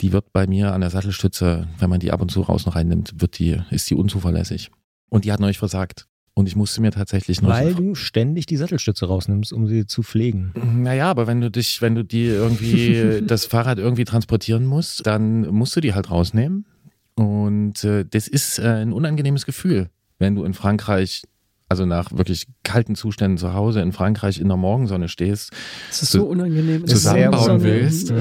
die 0.01 0.13
wird 0.13 0.33
bei 0.33 0.47
mir 0.47 0.73
an 0.73 0.81
der 0.81 0.91
Sattelstütze, 0.91 1.69
wenn 1.79 1.91
man 1.91 2.01
die 2.01 2.11
ab 2.11 2.23
und 2.23 2.31
zu 2.31 2.41
raus 2.43 2.67
noch 2.67 2.77
reinnimmt, 2.77 3.21
wird 3.21 3.39
die, 3.39 3.61
ist 3.71 3.89
die 3.91 3.95
unzuverlässig. 3.95 4.71
Und 5.09 5.25
die 5.25 5.33
hat 5.33 5.41
neulich 5.41 5.59
versagt. 5.59 6.07
Und 6.35 6.47
ich 6.47 6.57
musste 6.57 6.81
mir 6.81 6.91
tatsächlich 6.91 7.43
noch. 7.43 7.51
Weil 7.51 7.75
du 7.75 7.95
ständig 7.95 8.47
die 8.47 8.57
Sattelstütze 8.57 9.07
rausnimmst, 9.07 9.53
um 9.53 9.67
sie 9.67 9.87
zu 9.87 10.03
pflegen. 10.03 10.55
Naja, 10.77 11.11
aber 11.11 11.27
wenn 11.27 11.41
du 11.41 11.51
dich, 11.51 11.83
wenn 11.83 11.95
du 11.95 12.05
die 12.05 12.27
irgendwie, 12.27 13.21
das 13.27 13.45
Fahrrad 13.45 13.79
irgendwie 13.79 14.05
transportieren 14.05 14.65
musst, 14.65 15.07
dann 15.07 15.49
musst 15.49 15.77
du 15.77 15.81
die 15.81 15.93
halt 15.93 16.11
rausnehmen. 16.11 16.67
Und 17.15 17.85
äh, 17.85 18.07
das 18.09 18.29
ist 18.29 18.59
äh, 18.59 18.63
ein 18.63 18.93
unangenehmes 18.93 19.45
Gefühl, 19.45 19.91
wenn 20.19 20.35
du 20.35 20.45
in 20.45 20.55
Frankreich, 20.55 21.25
also 21.71 21.87
nach 21.87 22.11
wirklich 22.13 22.49
kalten 22.65 22.97
Zuständen 22.97 23.39
zu 23.39 23.55
Hause 23.55 23.81
in 23.81 23.93
Frankreich 23.93 24.41
in 24.41 24.49
der 24.49 24.57
Morgensonne 24.57 25.09
stehst. 25.09 25.53
Es 25.89 26.03
ist 26.03 26.11
so 26.11 26.25
unangenehm. 26.25 26.85
zusammenbauen 26.87 27.63
willst. 27.63 28.13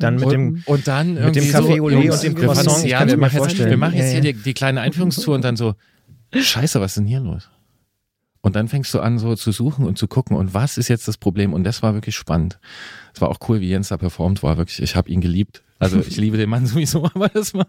Dann 0.00 0.16
mit 0.16 0.30
dem- 0.32 0.48
und, 0.48 0.66
und 0.66 0.88
dann 0.88 1.14
Mit 1.14 1.22
irgendwie 1.36 1.40
dem 1.40 1.54
Café 1.54 1.76
so, 1.78 1.90
Jungs, 1.90 2.14
und 2.16 2.22
dem 2.24 2.34
Croissant, 2.34 2.68
fangen- 2.70 2.84
ich 2.84 2.90
Ja, 2.90 2.98
kann 2.98 3.08
wir 3.08 3.16
mir 3.16 3.20
machen 3.20 3.32
jetzt, 3.34 3.38
vorstellen. 3.42 3.70
wir 3.70 3.76
machen 3.76 3.94
jetzt 3.94 4.12
Ja, 4.12 4.20
hier 4.20 4.30
ja. 4.30 4.32
die, 4.36 4.42
die 4.42 4.54
kleine 4.54 4.80
Einführungstour 4.80 5.36
und 5.36 5.44
dann 5.44 5.54
so, 5.56 5.74
scheiße, 6.34 6.80
was 6.80 6.90
ist 6.92 6.96
denn 6.98 7.06
hier 7.06 7.20
los? 7.20 7.48
Und 8.40 8.56
dann 8.56 8.66
fängst 8.66 8.92
du 8.92 8.98
an, 9.00 9.18
so 9.20 9.34
zu 9.36 9.52
suchen 9.52 9.86
und 9.86 9.98
zu 9.98 10.08
gucken, 10.08 10.36
und 10.36 10.52
was 10.52 10.76
ist 10.76 10.88
jetzt 10.88 11.06
das 11.06 11.16
Problem? 11.16 11.52
Und 11.52 11.62
das 11.64 11.82
war 11.84 11.94
wirklich 11.94 12.16
spannend. 12.16 12.58
Es 13.14 13.20
war 13.20 13.28
auch 13.28 13.38
cool, 13.48 13.60
wie 13.60 13.68
Jens 13.68 13.88
da 13.88 13.96
performt 13.96 14.42
war. 14.42 14.56
Wirklich, 14.56 14.82
ich 14.82 14.94
habe 14.96 15.08
ihn 15.10 15.20
geliebt. 15.20 15.62
Also 15.78 15.98
ich 16.00 16.16
liebe 16.16 16.36
den 16.36 16.48
Mann 16.48 16.66
sowieso, 16.66 17.04
aber 17.04 17.28
das 17.28 17.54
war, 17.54 17.66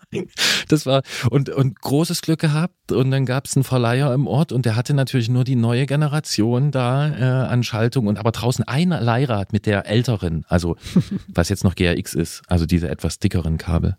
das 0.68 0.86
war 0.86 1.02
und, 1.30 1.50
und 1.50 1.82
großes 1.82 2.22
Glück 2.22 2.40
gehabt. 2.40 2.92
Und 2.92 3.12
dann 3.12 3.26
gab 3.26 3.46
es 3.46 3.56
einen 3.56 3.64
Verleiher 3.64 4.14
im 4.14 4.28
Ort 4.28 4.52
und 4.52 4.66
der 4.66 4.76
hatte 4.76 4.94
natürlich 4.94 5.30
nur 5.30 5.44
die 5.44 5.56
neue 5.56 5.86
Generation 5.86 6.72
da 6.72 7.10
äh, 7.10 7.48
an 7.48 7.64
Schaltung 7.64 8.08
und 8.08 8.18
aber 8.18 8.32
draußen 8.32 8.66
ein 8.68 8.90
Leihrad 8.90 9.52
mit 9.52 9.66
der 9.66 9.88
älteren, 9.88 10.46
also 10.48 10.78
was 11.28 11.50
jetzt 11.50 11.64
noch 11.64 11.76
GRX 11.76 12.14
ist, 12.14 12.42
also 12.48 12.66
diese 12.66 12.90
etwas 12.90 13.20
dickeren 13.20 13.58
Kabel. 13.58 13.98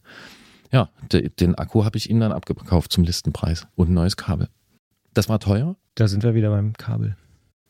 Ja, 0.72 0.90
de, 1.12 1.28
den 1.28 1.54
Akku 1.54 1.84
habe 1.84 1.96
ich 1.96 2.10
ihm 2.10 2.20
dann 2.20 2.32
abgekauft 2.32 2.92
zum 2.92 3.04
Listenpreis 3.04 3.66
und 3.74 3.90
ein 3.90 3.94
neues 3.94 4.16
Kabel. 4.16 4.48
Das 5.14 5.28
war 5.28 5.40
teuer, 5.40 5.76
Da 5.94 6.08
sind 6.08 6.22
wir 6.22 6.34
wieder 6.34 6.50
beim 6.50 6.74
Kabel. 6.74 7.16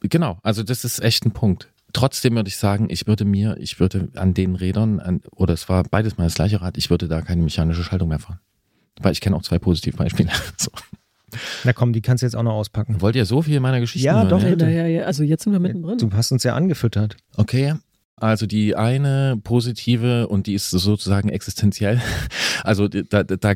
Genau, 0.00 0.38
also 0.42 0.62
das 0.62 0.84
ist 0.84 1.00
echt 1.00 1.24
ein 1.24 1.32
Punkt. 1.32 1.72
Trotzdem 1.92 2.34
würde 2.34 2.48
ich 2.48 2.56
sagen, 2.56 2.88
ich 2.90 3.06
würde 3.06 3.24
mir, 3.24 3.56
ich 3.58 3.80
würde 3.80 4.08
an 4.14 4.34
den 4.34 4.56
Rädern, 4.56 5.00
an, 5.00 5.22
oder 5.30 5.54
es 5.54 5.68
war 5.68 5.82
beides 5.84 6.18
mal 6.18 6.24
das 6.24 6.34
gleiche 6.34 6.60
Rad, 6.60 6.76
ich 6.76 6.90
würde 6.90 7.08
da 7.08 7.22
keine 7.22 7.42
mechanische 7.42 7.82
Schaltung 7.82 8.08
mehr 8.08 8.18
fahren. 8.18 8.40
Weil 9.00 9.12
ich 9.12 9.20
kenne 9.20 9.36
auch 9.36 9.42
zwei 9.42 9.58
Positivbeispiele. 9.58 10.30
So. 10.56 10.70
Na 11.64 11.74
komm, 11.74 11.92
die 11.92 12.00
kannst 12.00 12.22
du 12.22 12.26
jetzt 12.26 12.34
auch 12.34 12.42
noch 12.42 12.54
auspacken. 12.54 13.02
Wollt 13.02 13.14
ihr 13.14 13.26
so 13.26 13.42
viel 13.42 13.60
meiner 13.60 13.80
Geschichten 13.80 14.06
Ja, 14.06 14.22
hören? 14.26 14.28
doch, 14.30 14.42
Ja, 14.42 14.68
ja, 14.68 14.86
ja, 14.86 15.02
also 15.02 15.22
jetzt 15.22 15.44
sind 15.44 15.52
wir 15.52 15.60
mittendrin. 15.60 15.98
Du 15.98 16.10
hast 16.12 16.32
uns 16.32 16.42
ja 16.42 16.54
angefüttert. 16.54 17.16
Okay. 17.36 17.74
Also 18.16 18.46
die 18.46 18.74
eine 18.76 19.38
positive 19.44 20.26
und 20.28 20.46
die 20.46 20.54
ist 20.54 20.70
sozusagen 20.70 21.28
existenziell. 21.28 22.00
Also 22.64 22.88
da, 22.88 23.22
da, 23.22 23.36
da 23.36 23.54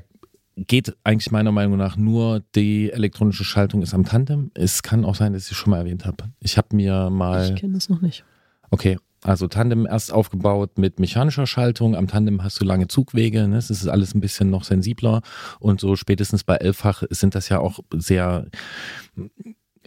geht 0.56 0.94
eigentlich 1.04 1.30
meiner 1.30 1.52
Meinung 1.52 1.78
nach 1.78 1.96
nur 1.96 2.42
die 2.54 2.90
elektronische 2.90 3.44
Schaltung 3.44 3.82
ist 3.82 3.94
am 3.94 4.04
Tandem. 4.04 4.50
Es 4.54 4.82
kann 4.82 5.04
auch 5.04 5.14
sein, 5.14 5.32
dass 5.32 5.46
ich 5.46 5.52
es 5.52 5.56
schon 5.56 5.70
mal 5.70 5.78
erwähnt 5.78 6.04
habe. 6.04 6.24
Ich 6.40 6.56
habe 6.58 6.76
mir 6.76 7.10
mal 7.10 7.50
Ich 7.50 7.60
kenne 7.60 7.74
das 7.74 7.88
noch 7.88 8.00
nicht. 8.00 8.24
Okay, 8.70 8.98
also 9.22 9.46
Tandem 9.46 9.86
erst 9.86 10.12
aufgebaut 10.12 10.78
mit 10.78 10.98
mechanischer 10.98 11.46
Schaltung. 11.46 11.94
Am 11.94 12.08
Tandem 12.08 12.42
hast 12.42 12.60
du 12.60 12.64
lange 12.64 12.88
Zugwege. 12.88 13.46
Ne? 13.46 13.56
Es 13.56 13.70
ist 13.70 13.86
alles 13.86 14.14
ein 14.14 14.20
bisschen 14.20 14.50
noch 14.50 14.64
sensibler. 14.64 15.22
Und 15.60 15.80
so 15.80 15.94
spätestens 15.94 16.42
bei 16.42 16.56
Elffach 16.56 17.04
sind 17.10 17.34
das 17.34 17.48
ja 17.48 17.60
auch 17.60 17.80
sehr. 17.94 18.46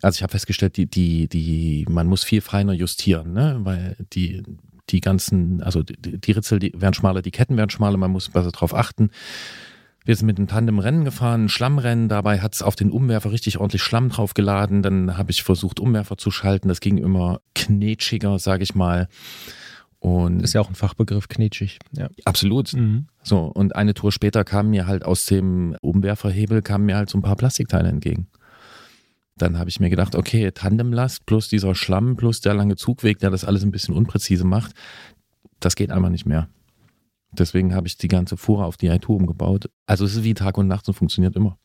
Also 0.01 0.17
ich 0.17 0.23
habe 0.23 0.31
festgestellt, 0.31 0.77
die, 0.77 0.87
die, 0.89 1.27
die, 1.27 1.85
man 1.89 2.07
muss 2.07 2.23
viel 2.23 2.41
feiner 2.41 2.73
justieren, 2.73 3.33
ne? 3.33 3.59
weil 3.63 3.95
die, 4.13 4.43
die 4.89 5.01
ganzen, 5.01 5.61
also 5.63 5.83
die, 5.83 6.19
die 6.19 6.31
Ritzel 6.31 6.59
die 6.59 6.73
werden 6.75 6.93
schmaler, 6.93 7.21
die 7.21 7.31
Ketten 7.31 7.57
werden 7.57 7.69
schmaler, 7.69 7.97
man 7.97 8.11
muss 8.11 8.29
besser 8.29 8.51
drauf 8.51 8.73
achten. 8.73 9.09
Wir 10.05 10.15
sind 10.15 10.27
mit 10.27 10.37
dem 10.37 10.47
Tandem 10.47 10.77
Rennen 10.77 11.03
gefahren, 11.03 11.45
ein 11.45 11.49
Schlammrennen, 11.49 12.09
dabei 12.09 12.39
hat 12.39 12.53
es 12.53 12.61
auf 12.61 12.75
den 12.75 12.91
Umwerfer 12.91 13.31
richtig 13.31 13.57
ordentlich 13.57 13.81
Schlamm 13.81 14.09
draufgeladen. 14.09 14.83
Dann 14.83 15.17
habe 15.17 15.31
ich 15.31 15.41
versucht, 15.41 15.79
Umwerfer 15.79 16.17
zu 16.17 16.29
schalten. 16.29 16.67
Das 16.67 16.79
ging 16.79 16.99
immer 16.99 17.41
knetschiger, 17.55 18.37
sage 18.37 18.63
ich 18.63 18.75
mal. 18.75 19.09
Und 19.99 20.41
Ist 20.43 20.53
ja 20.53 20.61
auch 20.61 20.69
ein 20.69 20.75
Fachbegriff, 20.75 21.27
knetschig. 21.27 21.79
Ja. 21.91 22.09
absolut. 22.25 22.73
Mhm. 22.73 23.07
So, 23.23 23.39
und 23.39 23.75
eine 23.75 23.95
Tour 23.95 24.11
später 24.11 24.43
kamen 24.43 24.69
mir 24.69 24.85
halt 24.85 25.03
aus 25.03 25.25
dem 25.25 25.75
Umwerferhebel 25.81 26.61
kamen 26.61 26.85
mir 26.85 26.97
halt 26.97 27.09
so 27.09 27.17
ein 27.17 27.23
paar 27.23 27.35
Plastikteile 27.35 27.89
entgegen. 27.89 28.27
Dann 29.35 29.57
habe 29.57 29.69
ich 29.69 29.79
mir 29.79 29.89
gedacht, 29.89 30.15
okay, 30.15 30.51
Tandemlast 30.51 31.25
plus 31.25 31.49
dieser 31.49 31.73
Schlamm 31.73 32.15
plus 32.15 32.39
der 32.39 32.53
lange 32.53 32.75
Zugweg, 32.75 33.17
der 33.17 33.31
das 33.31 33.43
alles 33.43 33.63
ein 33.63 33.71
bisschen 33.71 33.95
unpräzise 33.95 34.45
macht, 34.45 34.73
das 35.59 35.75
geht 35.75 35.89
einfach 35.89 36.09
nicht 36.09 36.27
mehr. 36.27 36.47
Deswegen 37.39 37.73
habe 37.75 37.87
ich 37.87 37.97
die 37.97 38.07
ganze 38.07 38.37
Fuhre 38.37 38.65
auf 38.65 38.77
die 38.77 38.89
i2 38.91 39.07
umgebaut. 39.07 39.69
Also 39.85 40.05
es 40.05 40.15
ist 40.15 40.23
wie 40.23 40.33
Tag 40.33 40.57
und 40.57 40.67
Nacht 40.67 40.87
und 40.87 40.93
funktioniert 40.93 41.35
immer. 41.35 41.57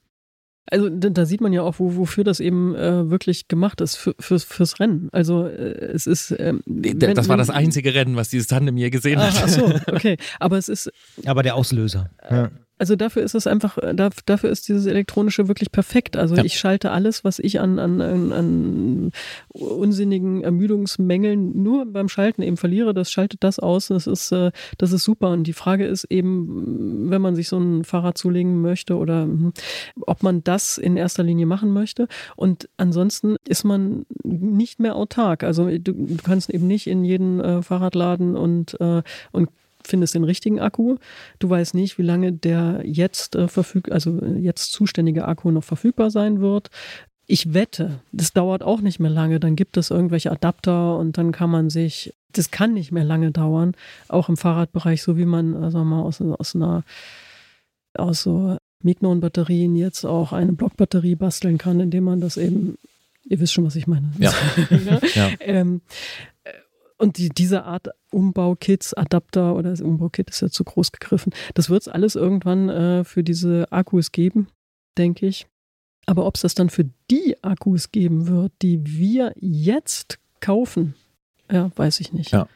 Also 0.70 0.88
da, 0.88 1.08
da 1.08 1.26
sieht 1.26 1.40
man 1.40 1.52
ja 1.52 1.62
auch, 1.62 1.78
wo, 1.78 1.96
wofür 1.96 2.22
das 2.22 2.38
eben 2.38 2.74
äh, 2.76 3.10
wirklich 3.10 3.48
gemacht 3.48 3.80
ist, 3.80 3.96
für, 3.96 4.14
fürs, 4.20 4.44
fürs 4.44 4.78
Rennen. 4.78 5.08
Also 5.10 5.46
äh, 5.46 5.52
es 5.92 6.06
ist. 6.06 6.34
Ähm, 6.38 6.60
wenn- 6.66 6.98
das 7.14 7.28
war 7.28 7.34
wenn- 7.34 7.38
das 7.38 7.50
einzige 7.50 7.94
Rennen, 7.94 8.14
was 8.14 8.28
dieses 8.28 8.46
Tandem 8.46 8.76
je 8.76 8.90
gesehen 8.90 9.18
Ach, 9.18 9.34
hat. 9.34 9.44
ach 9.44 9.48
so, 9.48 9.64
okay. 9.92 10.16
Aber 10.38 10.58
es 10.58 10.68
ist, 10.68 10.90
Aber 11.24 11.42
der 11.42 11.56
Auslöser. 11.56 12.10
Ja. 12.30 12.50
Also 12.80 12.96
dafür 12.96 13.22
ist 13.22 13.34
es 13.34 13.46
einfach, 13.46 13.76
äh, 13.76 13.94
da- 13.94 14.08
dafür 14.24 14.48
ist 14.48 14.66
dieses 14.66 14.86
Elektronische 14.86 15.48
wirklich 15.48 15.70
perfekt. 15.70 16.16
Also 16.16 16.34
Ja. 16.34 16.44
ich 16.44 16.58
schalte 16.58 16.90
alles, 16.92 17.24
was 17.24 17.38
ich 17.38 17.60
an, 17.60 17.78
an, 17.78 18.00
an, 18.00 19.10
unsinnigen 19.50 20.42
Ermüdungsmängeln 20.42 21.62
nur 21.62 21.84
beim 21.84 22.08
Schalten 22.08 22.40
eben 22.40 22.56
verliere, 22.56 22.94
das 22.94 23.10
schaltet 23.10 23.44
das 23.44 23.58
aus. 23.58 23.88
Das 23.88 24.06
ist, 24.06 24.32
äh, 24.32 24.50
das 24.78 24.92
ist 24.92 25.04
super. 25.04 25.28
Und 25.30 25.44
die 25.44 25.52
Frage 25.52 25.84
ist 25.86 26.04
eben, 26.04 27.10
wenn 27.10 27.20
man 27.20 27.36
sich 27.36 27.48
so 27.48 27.58
ein 27.58 27.84
Fahrrad 27.84 28.16
zulegen 28.16 28.62
möchte 28.62 28.96
oder 28.96 29.24
hm, 29.24 29.52
ob 30.00 30.22
man 30.22 30.42
das 30.42 30.78
in 30.78 30.96
erster 30.96 31.22
Linie 31.22 31.44
machen 31.44 31.72
möchte. 31.72 32.08
Und 32.34 32.70
ansonsten 32.78 33.36
ist 33.46 33.64
man 33.64 34.06
nicht 34.24 34.80
mehr 34.80 34.96
autark. 34.96 35.44
Also 35.44 35.68
du, 35.78 36.16
kannst 36.24 36.48
eben 36.48 36.66
nicht 36.66 36.86
in 36.86 37.04
jeden 37.04 37.40
äh, 37.40 37.62
Fahrradladen 37.62 38.36
und, 38.36 38.78
und 39.32 39.50
findest 39.84 40.14
den 40.14 40.24
richtigen 40.24 40.60
Akku. 40.60 40.96
Du 41.38 41.50
weißt 41.50 41.74
nicht, 41.74 41.98
wie 41.98 42.02
lange 42.02 42.32
der 42.32 42.82
jetzt 42.84 43.34
äh, 43.36 43.48
verfüg 43.48 43.90
also 43.90 44.18
jetzt 44.38 44.72
zuständige 44.72 45.26
Akku 45.26 45.50
noch 45.50 45.64
verfügbar 45.64 46.10
sein 46.10 46.40
wird. 46.40 46.70
Ich 47.26 47.54
wette, 47.54 48.00
das 48.12 48.32
dauert 48.32 48.62
auch 48.62 48.80
nicht 48.80 48.98
mehr 48.98 49.10
lange. 49.10 49.38
Dann 49.38 49.56
gibt 49.56 49.76
es 49.76 49.90
irgendwelche 49.90 50.32
Adapter 50.32 50.96
und 50.96 51.16
dann 51.16 51.32
kann 51.32 51.50
man 51.50 51.70
sich, 51.70 52.12
das 52.32 52.50
kann 52.50 52.74
nicht 52.74 52.90
mehr 52.90 53.04
lange 53.04 53.30
dauern, 53.30 53.74
auch 54.08 54.28
im 54.28 54.36
Fahrradbereich, 54.36 55.02
so 55.02 55.16
wie 55.16 55.24
man, 55.24 55.54
äh, 55.54 55.70
sagen 55.70 55.88
wir 55.88 55.96
mal, 55.96 56.02
aus, 56.02 56.20
aus 56.20 56.54
einer, 56.56 56.82
aus 57.94 58.22
so 58.22 58.56
Mignon-Batterien 58.82 59.76
jetzt 59.76 60.04
auch 60.04 60.32
eine 60.32 60.52
Blockbatterie 60.52 61.14
basteln 61.14 61.58
kann, 61.58 61.80
indem 61.80 62.04
man 62.04 62.20
das 62.20 62.36
eben, 62.36 62.78
ihr 63.24 63.40
wisst 63.40 63.52
schon, 63.52 63.64
was 63.64 63.76
ich 63.76 63.86
meine. 63.86 64.12
Ja. 64.18 64.32
Ja. 65.14 65.30
ähm, 65.40 65.82
äh, 66.28 66.29
und 67.00 67.18
die, 67.18 67.30
diese 67.30 67.64
Art 67.64 67.88
Umbaukits, 68.10 68.94
Adapter 68.94 69.56
oder 69.56 69.70
das 69.70 69.80
Umbaukit 69.80 70.30
ist 70.30 70.42
ja 70.42 70.50
zu 70.50 70.64
groß 70.64 70.92
gegriffen, 70.92 71.32
das 71.54 71.70
wird 71.70 71.82
es 71.82 71.88
alles 71.88 72.14
irgendwann 72.14 72.68
äh, 72.68 73.04
für 73.04 73.24
diese 73.24 73.72
Akkus 73.72 74.12
geben, 74.12 74.48
denke 74.98 75.26
ich. 75.26 75.46
Aber 76.06 76.26
ob 76.26 76.34
es 76.34 76.42
das 76.42 76.54
dann 76.54 76.70
für 76.70 76.90
die 77.10 77.42
Akkus 77.42 77.90
geben 77.90 78.26
wird, 78.26 78.52
die 78.62 78.84
wir 78.84 79.32
jetzt 79.36 80.18
kaufen, 80.40 80.94
ja, 81.50 81.70
weiß 81.74 82.00
ich 82.00 82.12
nicht. 82.12 82.32
Ja. 82.32 82.48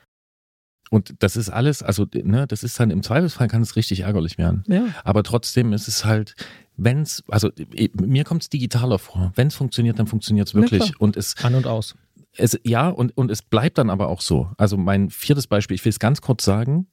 Und 0.91 1.15
das 1.21 1.37
ist 1.37 1.49
alles, 1.49 1.83
also 1.83 2.07
ne, 2.13 2.47
das 2.47 2.63
ist 2.63 2.79
dann 2.79 2.91
im 2.91 3.03
Zweifelsfall 3.03 3.49
kann 3.49 3.63
es 3.63 3.77
richtig 3.77 4.01
ärgerlich 4.01 4.39
werden. 4.39 4.63
Ja. 4.69 4.87
Aber 5.03 5.23
trotzdem 5.23 5.73
ist 5.73 5.89
es 5.89 6.05
halt, 6.05 6.35
wenn 6.77 7.03
es, 7.03 7.23
also 7.29 7.51
mir 7.95 8.25
kommt 8.25 8.43
es 8.43 8.49
digitaler 8.51 8.99
vor. 8.99 9.33
Wenn 9.35 9.49
es 9.49 9.55
funktioniert, 9.55 9.99
dann 9.99 10.07
funktioniert 10.07 10.49
es 10.49 10.55
wirklich. 10.55 10.83
klar. 10.83 11.01
Und 11.01 11.17
es, 11.17 11.35
An 11.43 11.55
und 11.55 11.67
aus. 11.67 11.97
Es, 12.37 12.59
ja, 12.65 12.89
und, 12.89 13.17
und 13.17 13.31
es 13.31 13.43
bleibt 13.43 13.79
dann 13.79 13.91
aber 13.91 14.09
auch 14.09 14.21
so. 14.21 14.51
Also 14.57 14.77
mein 14.77 15.11
viertes 15.11 15.47
Beispiel, 15.47 15.75
ich 15.75 15.85
will 15.85 15.91
es 15.91 15.99
ganz 15.99 16.21
kurz 16.21 16.45
sagen, 16.45 16.87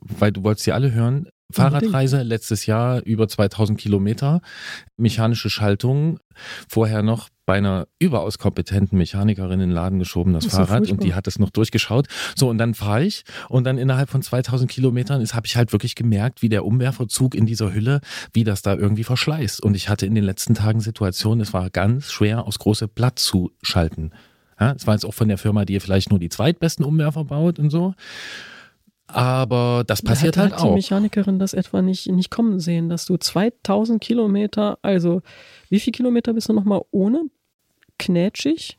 weil 0.00 0.32
du 0.32 0.42
wolltest 0.42 0.66
ja 0.66 0.74
alle 0.74 0.92
hören. 0.92 1.28
Fahrradreise 1.50 2.22
letztes 2.22 2.66
Jahr 2.66 3.02
über 3.04 3.26
2000 3.26 3.78
Kilometer, 3.78 4.42
mechanische 4.98 5.48
Schaltung, 5.48 6.20
vorher 6.68 7.02
noch 7.02 7.30
bei 7.46 7.56
einer 7.56 7.88
überaus 7.98 8.36
kompetenten 8.36 8.98
Mechanikerin 8.98 9.52
in 9.52 9.60
den 9.60 9.70
Laden 9.70 9.98
geschoben, 9.98 10.34
das 10.34 10.44
Das 10.44 10.56
Fahrrad, 10.56 10.90
und 10.90 11.02
die 11.02 11.14
hat 11.14 11.26
das 11.26 11.38
noch 11.38 11.48
durchgeschaut. 11.48 12.06
So, 12.36 12.50
und 12.50 12.58
dann 12.58 12.74
fahre 12.74 13.02
ich 13.04 13.24
und 13.48 13.64
dann 13.64 13.78
innerhalb 13.78 14.10
von 14.10 14.20
2000 14.20 14.70
Kilometern 14.70 15.24
habe 15.24 15.46
ich 15.46 15.56
halt 15.56 15.72
wirklich 15.72 15.94
gemerkt, 15.94 16.42
wie 16.42 16.50
der 16.50 16.66
Umwerferzug 16.66 17.34
in 17.34 17.46
dieser 17.46 17.72
Hülle, 17.72 18.02
wie 18.34 18.44
das 18.44 18.60
da 18.60 18.74
irgendwie 18.74 19.04
verschleißt. 19.04 19.62
Und 19.62 19.74
ich 19.74 19.88
hatte 19.88 20.04
in 20.04 20.14
den 20.14 20.24
letzten 20.24 20.52
Tagen 20.52 20.80
Situationen, 20.80 21.40
es 21.40 21.54
war 21.54 21.70
ganz 21.70 22.12
schwer, 22.12 22.46
aus 22.46 22.58
große 22.58 22.88
Blatt 22.88 23.18
zu 23.18 23.52
schalten. 23.62 24.10
Ja, 24.60 24.72
es 24.72 24.86
war 24.86 24.94
jetzt 24.94 25.04
auch 25.04 25.14
von 25.14 25.28
der 25.28 25.38
Firma, 25.38 25.64
die 25.64 25.78
vielleicht 25.80 26.10
nur 26.10 26.18
die 26.18 26.28
zweitbesten 26.28 26.84
Umwerfer 26.84 27.24
baut 27.24 27.58
und 27.58 27.70
so. 27.70 27.94
Aber 29.06 29.84
das 29.86 30.02
passiert 30.02 30.36
hat, 30.36 30.42
halt 30.42 30.52
hat 30.52 30.60
die 30.60 30.68
auch. 30.68 30.74
Mechanikerin 30.74 31.38
das 31.38 31.54
etwa 31.54 31.80
nicht, 31.80 32.08
nicht 32.08 32.30
kommen 32.30 32.60
sehen, 32.60 32.90
dass 32.90 33.06
du 33.06 33.16
2000 33.16 34.02
Kilometer, 34.02 34.78
also 34.82 35.22
wie 35.70 35.80
viel 35.80 35.92
Kilometer 35.92 36.34
bist 36.34 36.48
du 36.48 36.52
nochmal 36.52 36.82
ohne 36.90 37.22
knätschig 37.98 38.78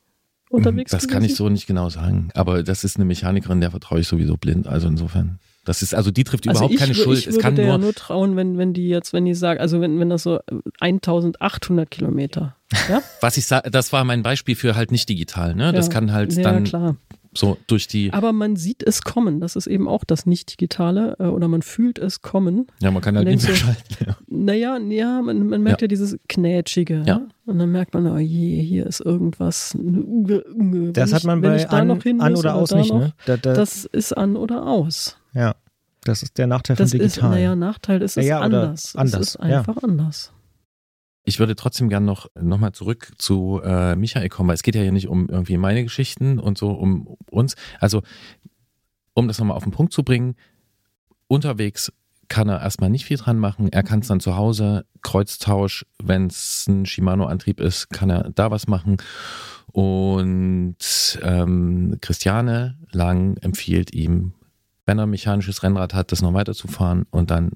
unterwegs 0.51 0.91
Das 0.91 1.07
kann 1.07 1.23
ich 1.23 1.35
so 1.35 1.49
nicht 1.49 1.65
genau 1.65 1.89
sagen. 1.89 2.29
Aber 2.35 2.61
das 2.61 2.83
ist 2.83 2.97
eine 2.97 3.05
Mechanikerin, 3.05 3.59
der 3.59 3.71
vertraue 3.71 4.01
ich 4.01 4.07
sowieso 4.07 4.37
blind. 4.37 4.67
Also 4.67 4.87
insofern. 4.87 5.39
Das 5.69 5.83
ist, 5.83 5.93
also 5.93 6.09
die 6.09 6.23
trifft 6.23 6.47
Also 6.47 6.57
überhaupt 6.57 6.73
ich, 6.73 6.79
keine 6.79 6.95
Schuld. 6.95 7.19
Ich 7.19 7.27
Es 7.27 7.35
würde 7.35 7.43
kann 7.43 7.55
der 7.55 7.65
nur, 7.65 7.73
ja 7.75 7.77
nur 7.77 7.93
trauen, 7.93 8.35
wenn, 8.35 8.57
wenn 8.57 8.73
die 8.73 8.89
jetzt, 8.89 9.13
wenn 9.13 9.25
die 9.25 9.35
sagen, 9.35 9.59
also 9.59 9.79
wenn, 9.81 9.99
wenn 9.99 10.09
das 10.09 10.23
so 10.23 10.39
1800 10.79 11.91
Kilometer, 11.91 12.55
ja? 12.89 13.03
was 13.21 13.37
ich 13.37 13.45
sage, 13.45 13.69
das 13.69 13.93
war 13.93 14.03
mein 14.03 14.23
Beispiel 14.23 14.55
für 14.55 14.75
halt 14.75 14.91
nicht 14.91 15.07
digital, 15.09 15.53
ne? 15.53 15.71
Das 15.71 15.85
Ja. 15.85 15.93
kann 15.93 16.11
halt 16.11 16.33
ja, 16.33 16.41
dann 16.41 16.63
klar. 16.63 16.95
So 17.33 17.57
durch 17.67 17.87
die. 17.87 18.11
Aber 18.11 18.33
man 18.33 18.55
sieht 18.55 18.81
es 18.81 19.03
kommen. 19.03 19.39
Das 19.39 19.55
ist 19.55 19.67
eben 19.67 19.87
auch 19.87 20.03
das 20.03 20.25
Nicht-Digitale. 20.25 21.15
Äh, 21.19 21.25
oder 21.25 21.47
man 21.47 21.61
fühlt 21.61 21.99
es 21.99 22.21
kommen. 22.21 22.67
Ja, 22.81 22.89
man 22.91 23.01
kann 23.01 23.15
halt 23.15 23.27
nicht 23.27 23.45
mehr 23.45 23.55
schalten. 23.55 23.95
Ja. 24.05 24.17
Naja, 24.27 24.77
ja, 24.77 25.21
man, 25.21 25.47
man 25.47 25.61
merkt 25.61 25.81
ja. 25.81 25.85
ja 25.85 25.87
dieses 25.89 26.17
Knätschige. 26.27 27.03
Ja. 27.05 27.21
Und 27.45 27.59
dann 27.59 27.71
merkt 27.71 27.93
man, 27.93 28.07
oh 28.07 28.17
je, 28.17 28.61
hier 28.61 28.87
ist 28.87 28.99
irgendwas. 29.01 29.77
Das 29.77 31.13
hat 31.13 31.23
man 31.23 31.39
ich, 31.39 31.67
bei 31.67 31.79
an, 31.79 31.91
an, 32.19 32.35
oder 32.35 32.55
aus 32.55 32.71
nicht, 32.71 32.91
noch, 32.91 32.99
ne? 32.99 33.13
Da, 33.25 33.37
da, 33.37 33.53
das 33.53 33.85
ist 33.85 34.13
an 34.13 34.35
oder 34.35 34.65
aus. 34.65 35.17
Ja. 35.33 35.55
Das 36.03 36.23
ist 36.23 36.37
der 36.37 36.47
Nachteil 36.47 36.77
das 36.77 36.91
von 36.91 36.99
digital. 36.99 37.29
Ist, 37.29 37.35
naja, 37.35 37.55
Nachteil 37.55 38.01
ist 38.01 38.17
es 38.17 38.25
ja, 38.25 38.39
anders. 38.39 38.95
anders. 38.95 39.21
Es 39.21 39.27
ist 39.29 39.35
einfach 39.37 39.83
anders. 39.83 40.31
Ich 41.29 41.37
würde 41.37 41.55
trotzdem 41.55 41.89
gern 41.89 42.05
noch, 42.05 42.25
noch 42.41 42.57
mal 42.57 42.73
zurück 42.73 43.11
zu 43.19 43.61
äh, 43.63 43.95
Michael 43.95 44.29
kommen, 44.29 44.49
weil 44.49 44.55
es 44.55 44.63
geht 44.63 44.73
ja 44.73 44.81
hier 44.81 44.91
nicht 44.91 45.07
um 45.07 45.29
irgendwie 45.29 45.57
meine 45.57 45.83
Geschichten 45.83 46.39
und 46.39 46.57
so 46.57 46.71
um 46.71 47.17
uns. 47.29 47.55
Also, 47.79 48.01
um 49.13 49.27
das 49.27 49.37
nochmal 49.37 49.55
auf 49.55 49.63
den 49.63 49.71
Punkt 49.71 49.93
zu 49.93 50.01
bringen, 50.01 50.35
unterwegs 51.27 51.93
kann 52.29 52.49
er 52.49 52.61
erstmal 52.61 52.89
nicht 52.89 53.05
viel 53.05 53.17
dran 53.17 53.37
machen. 53.37 53.71
Er 53.71 53.83
kann 53.83 53.99
es 53.99 54.07
dann 54.07 54.19
zu 54.19 54.37
Hause, 54.37 54.87
Kreuztausch, 55.03 55.85
wenn 56.01 56.25
es 56.25 56.65
ein 56.67 56.87
Shimano-Antrieb 56.87 57.59
ist, 57.59 57.91
kann 57.91 58.09
er 58.09 58.31
da 58.31 58.49
was 58.49 58.65
machen. 58.65 58.97
Und 59.71 60.77
ähm, 61.21 61.97
Christiane 62.01 62.79
Lang 62.91 63.37
empfiehlt 63.37 63.93
ihm, 63.93 64.33
wenn 64.87 64.97
er 64.97 65.05
ein 65.05 65.11
mechanisches 65.11 65.61
Rennrad 65.61 65.93
hat, 65.93 66.11
das 66.11 66.23
noch 66.23 66.33
weiterzufahren 66.33 67.05
und 67.11 67.29
dann 67.29 67.51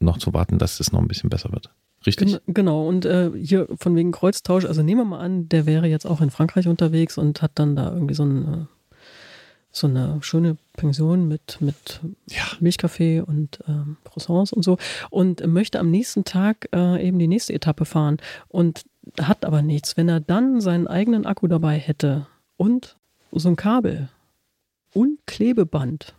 noch 0.00 0.18
zu 0.18 0.34
warten, 0.34 0.58
dass 0.58 0.80
es 0.80 0.90
noch 0.90 0.98
ein 1.00 1.06
bisschen 1.06 1.30
besser 1.30 1.52
wird. 1.52 1.70
Richtig? 2.06 2.32
Gen 2.32 2.40
genau, 2.54 2.86
und 2.86 3.04
äh, 3.04 3.30
hier 3.36 3.68
von 3.76 3.94
wegen 3.94 4.12
Kreuztausch, 4.12 4.64
also 4.64 4.82
nehmen 4.82 5.02
wir 5.02 5.04
mal 5.04 5.20
an, 5.20 5.48
der 5.48 5.66
wäre 5.66 5.86
jetzt 5.86 6.06
auch 6.06 6.20
in 6.20 6.30
Frankreich 6.30 6.68
unterwegs 6.68 7.18
und 7.18 7.42
hat 7.42 7.52
dann 7.54 7.76
da 7.76 7.92
irgendwie 7.92 8.14
so, 8.14 8.24
ein, 8.24 8.68
so 9.70 9.86
eine 9.86 10.18
schöne 10.22 10.56
Pension 10.74 11.28
mit, 11.28 11.58
mit 11.60 12.00
ja. 12.28 12.42
Milchkaffee 12.60 13.20
und 13.20 13.60
ähm, 13.68 13.96
Croissants 14.04 14.52
und 14.52 14.62
so 14.62 14.78
und 15.10 15.46
möchte 15.46 15.78
am 15.78 15.90
nächsten 15.90 16.24
Tag 16.24 16.68
äh, 16.74 17.06
eben 17.06 17.18
die 17.18 17.28
nächste 17.28 17.52
Etappe 17.52 17.84
fahren 17.84 18.16
und 18.48 18.84
hat 19.20 19.44
aber 19.44 19.62
nichts. 19.62 19.96
Wenn 19.96 20.08
er 20.08 20.20
dann 20.20 20.60
seinen 20.60 20.86
eigenen 20.86 21.26
Akku 21.26 21.46
dabei 21.46 21.78
hätte 21.78 22.26
und 22.56 22.96
so 23.30 23.48
ein 23.48 23.56
Kabel 23.56 24.08
und 24.92 25.18
Klebeband, 25.26 26.14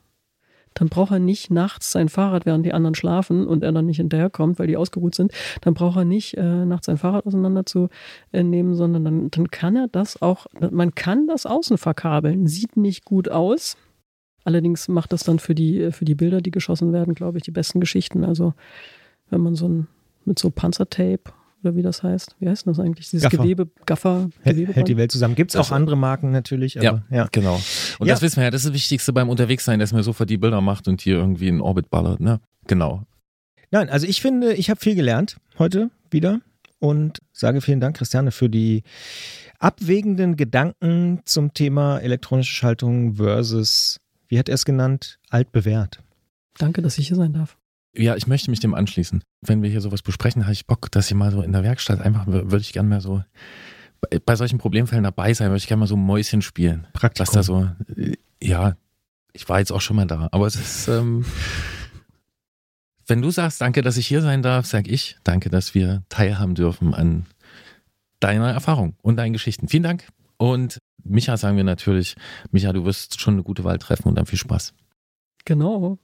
dann 0.73 0.89
braucht 0.89 1.11
er 1.11 1.19
nicht 1.19 1.51
nachts 1.51 1.91
sein 1.91 2.09
Fahrrad, 2.09 2.45
während 2.45 2.65
die 2.65 2.73
anderen 2.73 2.95
schlafen 2.95 3.47
und 3.47 3.63
er 3.63 3.71
dann 3.71 3.85
nicht 3.85 3.97
hinterherkommt, 3.97 4.59
weil 4.59 4.67
die 4.67 4.77
ausgeruht 4.77 5.15
sind, 5.15 5.31
dann 5.61 5.73
braucht 5.73 5.97
er 5.97 6.05
nicht 6.05 6.35
äh, 6.37 6.65
nachts 6.65 6.85
sein 6.87 6.97
Fahrrad 6.97 7.25
auseinanderzunehmen, 7.25 8.75
sondern 8.75 9.05
dann, 9.05 9.31
dann 9.31 9.51
kann 9.51 9.75
er 9.75 9.87
das 9.87 10.21
auch, 10.21 10.47
man 10.71 10.95
kann 10.95 11.27
das 11.27 11.45
außen 11.45 11.77
verkabeln. 11.77 12.47
Sieht 12.47 12.77
nicht 12.77 13.05
gut 13.05 13.29
aus. 13.29 13.77
Allerdings 14.45 14.87
macht 14.87 15.13
das 15.13 15.23
dann 15.23 15.39
für 15.39 15.55
die, 15.55 15.91
für 15.91 16.05
die 16.05 16.15
Bilder, 16.15 16.41
die 16.41 16.51
geschossen 16.51 16.91
werden, 16.91 17.15
glaube 17.15 17.37
ich, 17.37 17.43
die 17.43 17.51
besten 17.51 17.79
Geschichten. 17.79 18.25
Also 18.25 18.53
wenn 19.29 19.41
man 19.41 19.55
so 19.55 19.67
ein, 19.67 19.87
mit 20.25 20.37
so 20.37 20.49
Panzertape 20.49 21.31
oder 21.63 21.75
wie 21.75 21.81
das 21.81 22.03
heißt. 22.03 22.35
Wie 22.39 22.47
heißt 22.49 22.67
das 22.67 22.79
eigentlich? 22.79 23.09
Dieses 23.09 23.23
Gaffer. 23.23 23.37
Gewebe, 23.43 23.69
Gaffer, 23.85 24.29
Gewebe. 24.43 24.73
Hält 24.73 24.87
die 24.87 24.97
Welt 24.97 25.11
zusammen. 25.11 25.35
Gibt 25.35 25.51
es 25.51 25.55
auch 25.55 25.71
andere 25.71 25.95
Marken 25.95 26.31
natürlich. 26.31 26.77
Aber, 26.77 27.03
ja, 27.09 27.17
ja, 27.17 27.27
genau. 27.31 27.55
Und 27.99 28.07
Ja. 28.07 28.13
das 28.13 28.21
wissen 28.21 28.37
wir 28.37 28.45
ja, 28.45 28.51
das 28.51 28.61
ist 28.61 28.67
das 28.69 28.73
Wichtigste 28.73 29.13
beim 29.13 29.29
Unterwegssein, 29.29 29.79
dass 29.79 29.93
man 29.93 30.03
sofort 30.03 30.29
die 30.29 30.37
Bilder 30.37 30.61
macht 30.61 30.87
und 30.87 31.01
hier 31.01 31.15
irgendwie 31.15 31.47
in 31.47 31.61
Orbit 31.61 31.89
ballert, 31.89 32.19
ne? 32.19 32.39
Genau. 32.67 33.03
Nein, 33.71 33.89
also 33.89 34.05
ich 34.05 34.21
finde, 34.21 34.53
ich 34.53 34.69
habe 34.69 34.79
viel 34.79 34.95
gelernt 34.95 35.37
heute 35.57 35.89
wieder 36.11 36.39
und 36.79 37.19
sage 37.31 37.61
vielen 37.61 37.79
Dank, 37.79 37.97
Christiane, 37.97 38.31
für 38.31 38.49
die 38.49 38.83
abwägenden 39.59 40.35
Gedanken 40.35 41.21
zum 41.25 41.53
Thema 41.53 41.97
elektronische 41.99 42.53
Schaltung 42.53 43.15
versus, 43.15 43.99
wie 44.27 44.37
hat 44.37 44.49
er 44.49 44.55
es 44.55 44.65
genannt, 44.65 45.19
altbewährt. 45.29 46.03
Danke, 46.57 46.81
dass 46.81 46.97
ich 46.97 47.07
hier 47.07 47.17
sein 47.17 47.33
darf. 47.33 47.57
Ja, 47.95 48.15
ich 48.15 48.25
möchte 48.27 48.49
mich 48.49 48.59
dem 48.59 48.73
anschließen. 48.73 49.23
Wenn 49.41 49.61
wir 49.61 49.69
hier 49.69 49.81
sowas 49.81 50.01
besprechen, 50.01 50.43
habe 50.43 50.53
ich 50.53 50.65
Bock, 50.65 50.91
dass 50.91 51.09
ich 51.09 51.15
mal 51.15 51.31
so 51.31 51.41
in 51.41 51.51
der 51.51 51.63
Werkstatt 51.63 52.01
einfach, 52.01 52.25
würde 52.27 52.57
ich 52.57 52.73
gerne 52.73 52.89
mal 52.89 53.01
so 53.01 53.23
bei- 54.01 54.19
bei 54.19 54.35
solchen 54.35 54.57
Problemfällen 54.57 55.03
dabei 55.03 55.33
sein, 55.33 55.49
würde 55.49 55.57
ich 55.57 55.67
gerne 55.67 55.81
mal 55.81 55.87
so 55.87 55.95
Mäuschen 55.95 56.41
spielen. 56.41 56.87
Praktikum. 56.93 57.27
Was 57.27 57.33
da 57.33 57.43
so, 57.43 57.69
äh, 57.95 58.15
ja, 58.41 58.75
ich 59.33 59.47
war 59.47 59.59
jetzt 59.59 59.71
auch 59.71 59.81
schon 59.81 59.95
mal 59.95 60.07
da, 60.07 60.27
aber 60.31 60.47
es 60.47 60.55
ist, 60.55 60.87
ähm, 60.87 61.23
wenn 63.07 63.21
du 63.21 63.31
sagst, 63.31 63.61
danke, 63.61 63.81
dass 63.81 63.97
ich 63.97 64.07
hier 64.07 64.21
sein 64.21 64.41
darf, 64.41 64.65
sag 64.65 64.87
ich, 64.87 65.17
danke, 65.23 65.49
dass 65.49 65.75
wir 65.75 66.03
teilhaben 66.09 66.55
dürfen 66.55 66.93
an 66.93 67.25
deiner 68.19 68.51
Erfahrung 68.51 68.95
und 69.01 69.17
deinen 69.17 69.33
Geschichten. 69.33 69.67
Vielen 69.67 69.83
Dank. 69.83 70.07
Und 70.37 70.79
Micha 71.03 71.35
sagen 71.37 71.57
wir 71.57 71.63
natürlich, 71.65 72.15
Micha, 72.51 72.71
du 72.73 72.85
wirst 72.85 73.19
schon 73.19 73.35
eine 73.35 73.43
gute 73.43 73.63
Wahl 73.65 73.77
treffen 73.77 74.07
und 74.07 74.15
dann 74.15 74.25
viel 74.25 74.39
Spaß. 74.39 74.73
Genau. 75.45 75.99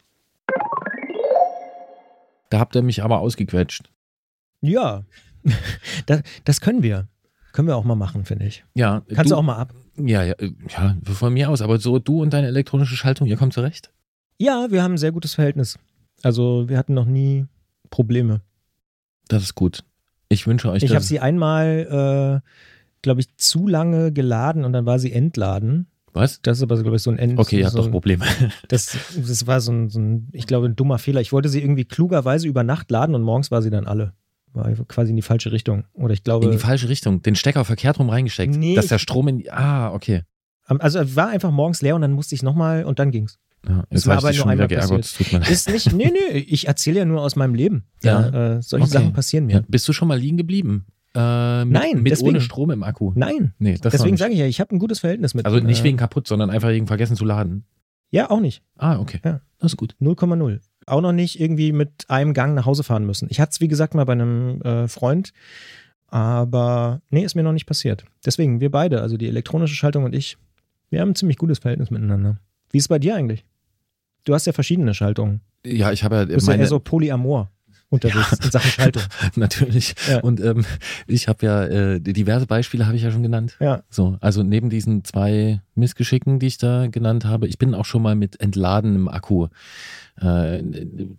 Da 2.49 2.59
habt 2.59 2.75
ihr 2.75 2.81
mich 2.81 3.03
aber 3.03 3.19
ausgequetscht. 3.19 3.89
Ja, 4.61 5.05
das, 6.05 6.21
das 6.43 6.61
können 6.61 6.83
wir. 6.83 7.07
Können 7.53 7.67
wir 7.67 7.75
auch 7.75 7.83
mal 7.83 7.95
machen, 7.95 8.25
finde 8.25 8.45
ich. 8.45 8.63
Ja, 8.75 9.01
Kannst 9.13 9.31
du, 9.31 9.35
auch 9.35 9.41
mal 9.41 9.55
ab. 9.55 9.73
Ja, 9.97 10.23
ja, 10.23 10.35
ja, 10.69 10.95
von 11.03 11.33
mir 11.33 11.49
aus. 11.49 11.61
Aber 11.61 11.79
so 11.79 11.99
du 11.99 12.21
und 12.21 12.31
deine 12.31 12.47
elektronische 12.47 12.95
Schaltung, 12.95 13.27
ihr 13.27 13.37
kommt 13.37 13.53
zurecht? 13.53 13.91
Ja, 14.37 14.67
wir 14.69 14.83
haben 14.83 14.93
ein 14.93 14.97
sehr 14.97 15.11
gutes 15.11 15.35
Verhältnis. 15.35 15.77
Also 16.23 16.69
wir 16.69 16.77
hatten 16.77 16.93
noch 16.93 17.05
nie 17.05 17.45
Probleme. 17.89 18.41
Das 19.27 19.43
ist 19.43 19.55
gut. 19.55 19.83
Ich 20.29 20.45
wünsche 20.47 20.69
euch 20.69 20.83
Ich 20.83 20.93
habe 20.93 21.03
sie 21.03 21.19
einmal, 21.19 22.41
äh, 22.43 22.49
glaube 23.01 23.21
ich, 23.21 23.35
zu 23.37 23.67
lange 23.67 24.11
geladen 24.11 24.63
und 24.63 24.73
dann 24.73 24.85
war 24.85 24.99
sie 24.99 25.11
entladen. 25.11 25.87
Was? 26.13 26.41
Das 26.41 26.57
ist 26.57 26.63
aber, 26.63 26.81
glaube 26.81 26.97
ich, 26.97 27.03
so 27.03 27.11
ein 27.11 27.17
End. 27.19 27.37
Okay, 27.37 27.59
ihr 27.59 27.65
habt 27.65 27.75
so 27.75 27.81
doch 27.83 27.91
Probleme. 27.91 28.25
das, 28.67 28.97
das 29.15 29.47
war 29.47 29.61
so 29.61 29.71
ein, 29.71 29.89
so 29.89 29.99
ein, 29.99 30.29
ich 30.31 30.47
glaube, 30.47 30.67
ein 30.67 30.75
dummer 30.75 30.97
Fehler. 30.97 31.21
Ich 31.21 31.31
wollte 31.31 31.49
sie 31.49 31.61
irgendwie 31.61 31.85
klugerweise 31.85 32.47
über 32.47 32.63
Nacht 32.63 32.89
laden 32.91 33.15
und 33.15 33.21
morgens 33.21 33.51
war 33.51 33.61
sie 33.61 33.69
dann 33.69 33.85
alle. 33.85 34.13
War 34.53 34.71
quasi 34.87 35.11
in 35.11 35.15
die 35.15 35.21
falsche 35.21 35.51
Richtung. 35.51 35.85
Oder 35.93 36.13
ich 36.13 36.23
glaube. 36.23 36.45
In 36.45 36.51
die 36.51 36.57
falsche 36.57 36.89
Richtung. 36.89 37.21
Den 37.21 37.35
Stecker 37.35 37.65
verkehrt 37.65 37.99
rum 37.99 38.09
reingesteckt. 38.09 38.55
Nee, 38.55 38.75
dass 38.75 38.87
der 38.87 38.97
Strom 38.97 39.27
in 39.27 39.37
die. 39.39 39.51
Ah, 39.51 39.93
okay. 39.93 40.23
also 40.65 41.15
war 41.15 41.29
einfach 41.29 41.51
morgens 41.51 41.81
leer 41.81 41.95
und 41.95 42.01
dann 42.01 42.13
musste 42.13 42.33
ich 42.35 42.41
nochmal 42.43 42.83
und 42.83 42.99
dann 42.99 43.11
ging's. 43.11 43.37
Ja, 43.67 43.83
Es 43.89 44.05
jetzt 44.05 44.07
war 44.07 44.15
habe 44.17 44.27
aber 44.29 44.37
nur 44.37 44.47
einmal 44.47 44.67
geärgert. 44.67 45.31
Leid. 45.31 45.49
Ist 45.49 45.69
nicht, 45.69 45.91
nee, 45.93 46.11
nee, 46.11 46.37
ich 46.37 46.67
erzähle 46.67 46.99
ja 46.99 47.05
nur 47.05 47.21
aus 47.21 47.35
meinem 47.35 47.55
Leben. 47.55 47.83
Ja. 48.03 48.29
Ja, 48.29 48.55
äh, 48.55 48.61
solche 48.61 48.85
Okay. 48.85 48.93
Sachen 48.93 49.13
passieren 49.13 49.45
mir. 49.47 49.55
Ja, 49.57 49.63
bist 49.67 49.85
du 49.87 49.91
schon 49.91 50.07
mal 50.07 50.17
liegen 50.17 50.37
geblieben? 50.37 50.85
Äh, 51.15 51.65
mit, 51.65 51.73
Nein, 51.73 52.03
mit 52.03 52.11
deswegen. 52.11 52.29
ohne 52.29 52.41
Strom 52.41 52.69
im 52.71 52.83
Akku. 52.83 53.11
Nein, 53.15 53.53
Nee, 53.57 53.77
deswegen 53.83 54.17
sage 54.17 54.33
ich 54.33 54.39
ja, 54.39 54.45
ich 54.45 54.59
habe 54.59 54.75
ein 54.75 54.79
gutes 54.79 54.99
Verhältnis 54.99 55.33
mit. 55.33 55.45
Also 55.45 55.59
nicht 55.59 55.81
äh, 55.81 55.83
wegen 55.85 55.97
kaputt, 55.97 56.27
sondern 56.27 56.49
einfach 56.49 56.69
wegen 56.69 56.87
vergessen 56.87 57.15
zu 57.15 57.25
laden. 57.25 57.65
Ja, 58.11 58.29
auch 58.29 58.39
nicht. 58.39 58.63
Ah, 58.77 58.99
okay. 58.99 59.19
Ja. 59.23 59.41
Das 59.59 59.73
ist 59.73 59.77
gut. 59.77 59.95
0,0. 60.01 60.59
Auch 60.85 61.01
noch 61.01 61.11
nicht 61.11 61.39
irgendwie 61.39 61.71
mit 61.71 62.05
einem 62.09 62.33
Gang 62.33 62.55
nach 62.55 62.65
Hause 62.65 62.83
fahren 62.83 63.05
müssen. 63.05 63.27
Ich 63.29 63.39
hatte 63.39 63.51
es, 63.51 63.61
wie 63.61 63.67
gesagt, 63.67 63.93
mal 63.93 64.05
bei 64.05 64.13
einem 64.13 64.61
äh, 64.61 64.87
Freund, 64.87 65.33
aber 66.07 67.01
nee, 67.09 67.23
ist 67.23 67.35
mir 67.35 67.43
noch 67.43 67.53
nicht 67.53 67.65
passiert. 67.65 68.05
Deswegen, 68.25 68.61
wir 68.61 68.71
beide, 68.71 69.01
also 69.01 69.17
die 69.17 69.27
elektronische 69.27 69.75
Schaltung 69.75 70.03
und 70.05 70.15
ich, 70.15 70.37
wir 70.89 71.01
haben 71.01 71.09
ein 71.09 71.15
ziemlich 71.15 71.37
gutes 71.37 71.59
Verhältnis 71.59 71.91
miteinander. 71.91 72.37
Wie 72.71 72.77
ist 72.77 72.85
es 72.85 72.87
bei 72.87 72.99
dir 72.99 73.15
eigentlich? 73.15 73.45
Du 74.23 74.33
hast 74.33 74.47
ja 74.47 74.53
verschiedene 74.53 74.93
Schaltungen. 74.93 75.41
Ja, 75.65 75.91
ich 75.91 76.03
habe 76.03 76.15
ja 76.15 76.25
Du 76.25 76.33
bist 76.33 76.47
ja 76.47 76.53
meine, 76.53 76.63
eher 76.63 76.69
so 76.69 76.79
Polyamor 76.79 77.51
unterwegs 77.89 78.33
in 78.43 78.51
Sachen 78.51 78.71
Schaltung. 78.71 79.03
natürlich. 79.35 79.95
Ja. 80.09 80.19
Und 80.19 80.39
ähm, 80.39 80.65
ich 81.07 81.27
habe 81.27 81.45
ja 81.45 81.63
äh, 81.65 81.99
diverse 81.99 82.45
Beispiele 82.45 82.85
habe 82.85 82.95
ich 82.95 83.03
ja 83.03 83.11
schon 83.11 83.23
genannt. 83.23 83.57
Ja. 83.59 83.83
So, 83.89 84.17
also 84.21 84.43
neben 84.43 84.69
diesen 84.69 85.03
zwei 85.03 85.61
Missgeschicken, 85.75 86.39
die 86.39 86.47
ich 86.47 86.57
da 86.57 86.87
genannt 86.87 87.25
habe, 87.25 87.47
ich 87.47 87.57
bin 87.57 87.73
auch 87.73 87.85
schon 87.85 88.01
mal 88.01 88.15
mit 88.15 88.39
entladenem 88.41 89.07
Akku. 89.07 89.47
Äh, 90.21 90.63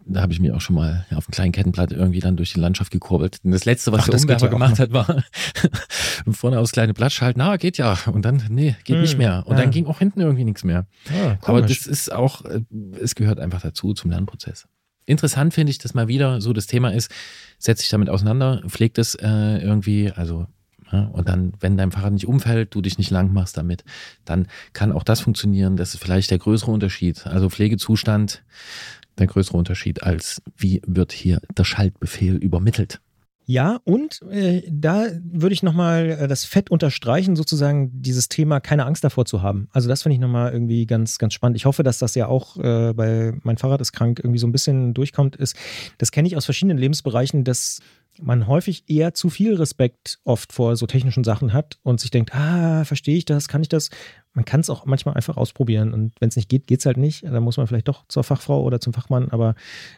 da 0.05 0.21
habe 0.21 0.33
ich 0.33 0.41
mir 0.41 0.55
auch 0.55 0.61
schon 0.61 0.77
mal 0.77 1.07
auf 1.14 1.27
einem 1.27 1.33
kleinen 1.33 1.53
Kettenblatt 1.53 1.93
irgendwie 1.93 2.21
dann 2.21 2.37
durch 2.37 2.53
die 2.53 2.61
Landschaft 2.61 2.91
gekurbelt. 2.91 3.39
Und 3.43 3.53
das 3.53 3.64
letzte, 3.64 3.93
was 3.93 4.03
Ach, 4.03 4.09
der 4.09 4.21
Umwerfer 4.21 4.47
ja 4.47 4.51
gemacht 4.51 4.79
hat, 4.79 4.93
war 4.93 5.25
vorne 6.31 6.59
aufs 6.59 6.73
kleine 6.73 6.93
Blatt 6.93 7.12
schalten, 7.12 7.39
na, 7.39 7.57
geht 7.57 7.79
ja. 7.79 7.97
Und 8.07 8.25
dann, 8.25 8.43
nee, 8.51 8.77
geht 8.85 8.97
Hm, 8.97 9.03
nicht 9.03 9.18
mehr. 9.18 9.45
Und 9.47 9.57
ja. 9.57 9.62
dann 9.62 9.71
ging 9.71 9.87
auch 9.87 9.99
hinten 10.01 10.21
irgendwie 10.21 10.45
nichts 10.45 10.64
mehr. 10.64 10.87
Ah, 11.09 11.37
Aber 11.43 11.62
das 11.62 11.87
ist 11.87 12.12
auch, 12.12 12.45
äh, 12.45 12.61
es 13.01 13.14
gehört 13.14 13.41
einfach 13.41 13.63
dazu 13.63 13.95
zum 13.95 14.11
Lernprozess. 14.11 14.67
Interessant 15.11 15.53
finde 15.53 15.70
ich, 15.70 15.78
dass 15.78 15.95
mal 15.95 16.08
wieder 16.08 16.41
so 16.41 16.53
das 16.53 16.66
Thema 16.66 16.92
ist, 16.92 17.11
setz 17.58 17.80
dich 17.80 17.88
damit 17.88 18.08
auseinander, 18.08 18.62
pflegt 18.68 18.99
es 18.99 19.14
äh, 19.16 19.58
irgendwie, 19.58 20.12
also 20.12 20.46
ja, 20.92 21.04
und 21.04 21.28
dann, 21.28 21.53
wenn 21.61 21.76
dein 21.76 21.92
Fahrrad 21.92 22.12
nicht 22.12 22.26
umfällt, 22.26 22.74
du 22.74 22.80
dich 22.80 22.99
nicht 22.99 23.11
lang 23.11 23.32
machst 23.32 23.57
damit, 23.57 23.84
dann 24.24 24.49
kann 24.72 24.92
auch 24.92 25.04
das 25.04 25.20
funktionieren. 25.20 25.76
Das 25.76 25.95
ist 25.95 26.03
vielleicht 26.03 26.30
der 26.30 26.38
größere 26.38 26.70
Unterschied. 26.70 27.26
Also 27.26 27.49
Pflegezustand, 27.49 28.42
der 29.18 29.26
größere 29.26 29.57
Unterschied 29.57 30.03
als 30.03 30.42
wie 30.57 30.82
wird 30.87 31.12
hier 31.12 31.41
der 31.57 31.64
Schaltbefehl 31.64 32.37
übermittelt. 32.37 33.00
Ja, 33.51 33.81
und 33.83 34.22
äh, 34.31 34.63
da 34.71 35.07
würde 35.25 35.55
ich 35.55 35.64
nochmal 35.64 36.11
äh, 36.11 36.29
das 36.29 36.45
Fett 36.45 36.71
unterstreichen, 36.71 37.35
sozusagen 37.35 37.91
dieses 38.01 38.29
Thema 38.29 38.61
keine 38.61 38.87
Angst 38.87 39.03
davor 39.03 39.25
zu 39.25 39.43
haben. 39.43 39.67
Also 39.72 39.89
das 39.89 40.05
finde 40.05 40.14
ich 40.14 40.21
nochmal 40.21 40.53
irgendwie 40.53 40.87
ganz, 40.87 41.18
ganz 41.18 41.35
spannend. 41.35 41.57
Ich 41.57 41.64
hoffe, 41.64 41.83
dass 41.83 41.99
das 41.99 42.14
ja 42.14 42.29
auch 42.29 42.57
äh, 42.59 42.93
bei 42.93 43.33
Mein 43.43 43.59
Fahrrad 43.59 43.81
ist 43.81 43.91
krank 43.91 44.21
irgendwie 44.21 44.39
so 44.39 44.47
ein 44.47 44.53
bisschen 44.53 44.95
durchkommt. 44.95 45.35
Ist, 45.35 45.57
das 45.99 46.13
kenne 46.13 46.29
ich 46.29 46.37
aus 46.37 46.45
verschiedenen 46.45 46.79
Lebensbereichen, 46.79 47.43
dass 47.43 47.81
man 48.22 48.47
häufig 48.47 48.84
eher 48.88 49.14
zu 49.14 49.30
viel 49.30 49.55
Respekt 49.55 50.18
oft 50.25 50.53
vor 50.53 50.76
so 50.76 50.87
technischen 50.87 51.25
Sachen 51.25 51.53
hat 51.53 51.79
und 51.83 52.01
sich 52.01 52.11
denkt, 52.11 52.34
ah, 52.34 52.84
verstehe 52.84 53.17
ich 53.17 53.25
das, 53.25 53.49
kann 53.49 53.63
ich 53.63 53.68
das? 53.68 53.91
Man 54.33 54.45
kann 54.45 54.61
es 54.61 54.71
auch 54.71 54.87
manchmal 54.87 55.14
einfach 55.14 55.37
ausprobieren 55.37 55.92
und 55.92 56.13
wenn 56.21 56.29
es 56.29 56.37
nicht 56.37 56.49
geht, 56.49 56.67
geht 56.67 56.80
es 56.80 56.87
halt 56.87 56.97
nicht. 56.97 57.25
Dann 57.25 57.42
muss 57.42 57.57
man 57.57 57.67
vielleicht 57.67 57.88
doch 57.88 58.05
zur 58.09 58.25
Fachfrau 58.25 58.63
oder 58.63 58.80
zum 58.80 58.92
Fachmann, 58.92 59.29
aber 59.30 59.55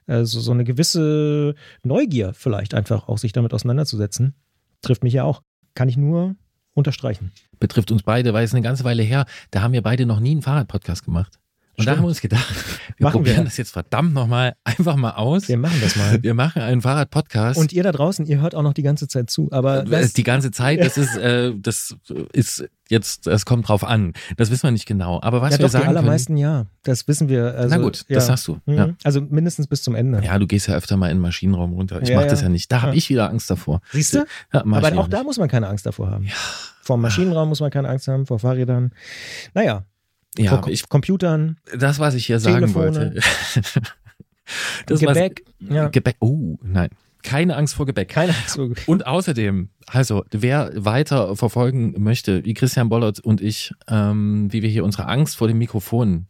äh, 0.07 0.25
so, 0.25 0.41
so 0.41 0.53
eine 0.53 0.65
gewisse 0.65 1.55
Neugier 1.83 2.33
vielleicht 2.35 2.75
einfach 2.75 3.09
auch 3.09 3.19
sich 3.19 3.33
damit 3.33 3.53
auseinanderzusetzen, 3.53 4.35
trifft 4.81 5.05
mich 5.05 5.13
ja 5.13 5.25
auch. 5.25 5.43
Kann 5.75 5.89
ich 5.89 5.97
nur 5.97 6.37
unterstreichen. 6.75 7.33
Betrifft 7.61 7.91
uns 7.91 8.03
beide, 8.03 8.33
weil 8.33 8.45
es 8.45 8.55
eine 8.55 8.63
ganze 8.63 8.85
Weile 8.85 9.03
her, 9.03 9.27
da 9.51 9.63
haben 9.63 9.73
wir 9.73 9.83
beide 9.83 10.07
noch 10.07 10.21
nie 10.21 10.33
einen 10.33 10.43
Fahrradpodcast 10.43 11.05
gemacht. 11.05 11.39
Und 11.79 11.87
da 11.87 11.93
haben 11.93 12.03
wir 12.03 12.09
uns 12.09 12.21
gedacht, 12.21 12.47
wir 12.99 13.05
Machen 13.05 13.13
probieren 13.13 13.39
wir. 13.39 13.45
das 13.45 13.57
jetzt 13.57 13.73
verdammt 13.73 14.13
nochmal 14.13 14.55
einfach 14.65 14.97
mal 14.97 15.13
aus. 15.13 15.49
Wir 15.49 15.57
machen 15.57 15.79
das 15.81 15.97
mal. 15.97 16.23
Wir 16.23 16.35
machen 16.35 16.61
einen 16.61 16.83
Fahrradpodcast. 16.83 17.59
Und 17.59 17.73
ihr 17.73 17.83
da 17.83 17.93
draußen, 17.93 18.27
ihr 18.27 18.41
hört 18.41 18.55
auch 18.55 18.63
noch 18.63 18.75
die 18.75 18.83
ganze 18.83 19.09
Zeit 19.09 19.31
zu. 19.31 19.49
Aber 19.53 19.83
das, 19.83 20.11
Äh, 20.11 20.15
die 20.15 20.23
ganze 20.23 20.51
Zeit, 20.51 20.81
das 20.81 20.99
ist, 20.99 21.17
äh, 21.17 21.55
das 21.57 21.97
ist 22.33 22.69
jetzt, 22.91 23.27
es 23.27 23.47
kommt 23.47 23.69
drauf 23.69 23.85
an. 23.85 24.13
Das 24.37 24.51
wissen 24.51 24.65
wir 24.65 24.71
nicht 24.71 24.85
genau. 24.87 25.21
Aber 25.23 25.41
was 25.41 25.53
ja 25.53 25.59
wir 25.59 25.63
doch, 25.63 25.69
die 25.69 25.73
sagen 25.73 25.85
können, 25.87 25.97
allermeisten 25.97 26.37
ja. 26.37 26.67
Das 26.83 27.09
wissen 27.09 27.31
wir. 27.31 27.55
Also, 27.55 27.75
na 27.75 27.83
gut, 27.83 28.05
ja. 28.09 28.17
das 28.17 28.27
sagst 28.27 28.47
du. 28.49 28.61
Mhm. 28.67 28.75
Ja. 28.75 28.89
Also 29.03 29.23
mindestens 29.23 29.67
bis 29.67 29.83
zum 29.83 29.95
Ende. 29.95 30.23
ja, 30.23 30.39
du 30.39 30.47
gehst 30.47 30.69
ja 30.69 30.75
öfter 30.75 30.99
mal 30.99 31.11
in 31.11 31.17
den 31.17 31.23
Maschinenraum 31.23 31.73
runter. 31.73 32.03
Ich 32.03 32.11
Ja, 32.11 32.21
mach 32.21 32.27
das 32.27 32.43
ja. 32.43 32.51
nicht. 32.51 32.71
Da 32.71 32.83
habe 32.83 32.95
ich 32.97 33.09
wieder 33.09 33.31
Angst 33.31 33.51
davor. 33.51 33.81
Siehst 33.93 34.15
du? 34.15 34.27
Aber 34.51 34.69
auch 34.99 35.09
da 35.09 35.19
nicht. 35.19 35.27
muss 35.27 35.39
man 35.39 35.49
keine 35.49 35.69
Angst 35.69 35.87
davor 35.87 36.11
haben. 36.11 36.29
Vor 36.83 36.97
dem 36.97 37.03
Maschinenraum 37.03 37.49
muss 37.49 37.61
man 37.61 37.71
keine 37.71 37.89
Angst 37.89 38.09
haben, 38.09 38.27
vor 38.27 38.41
Fahrrädern. 38.41 38.93
Naja, 39.55 39.85
ja, 40.39 40.59
vor 40.59 40.69
ich, 40.69 40.89
Computern, 40.89 41.59
das, 41.79 41.99
was 41.99 42.15
ich 42.15 42.27
hier 42.27 42.39
sagen 42.41 42.75
wollte. 42.75 43.15
das, 44.87 45.01
Gebäck. 45.01 45.45
Was, 45.61 45.75
Ja. 45.75 45.89
Gebäck. 45.89 46.17
Oh, 46.21 46.57
nein. 46.63 46.91
Keine 47.23 47.57
Angst 47.57 47.75
vor 47.75 47.87
Gebäck. 47.87 48.09
Keine 48.09 48.35
Angst. 48.35 48.57
vor- 48.57 48.71
Und 48.87 49.07
außerdem, 49.07 49.69
also 49.87 50.25
wer 50.33 50.73
weiter 50.75 51.37
verfolgen 51.37 51.95
möchte, 52.03 52.45
wie 52.45 52.55
Christian 52.55 52.89
Bollert 52.89 53.21
und 53.21 53.41
ich, 53.41 53.73
ähm, 53.89 54.53
wie 54.53 54.63
wir 54.63 54.69
hier 54.69 54.85
unsere 54.85 55.07
Angst 55.07 55.37
vor 55.37 55.47
dem 55.47 55.59
Mikrofon 55.59 56.27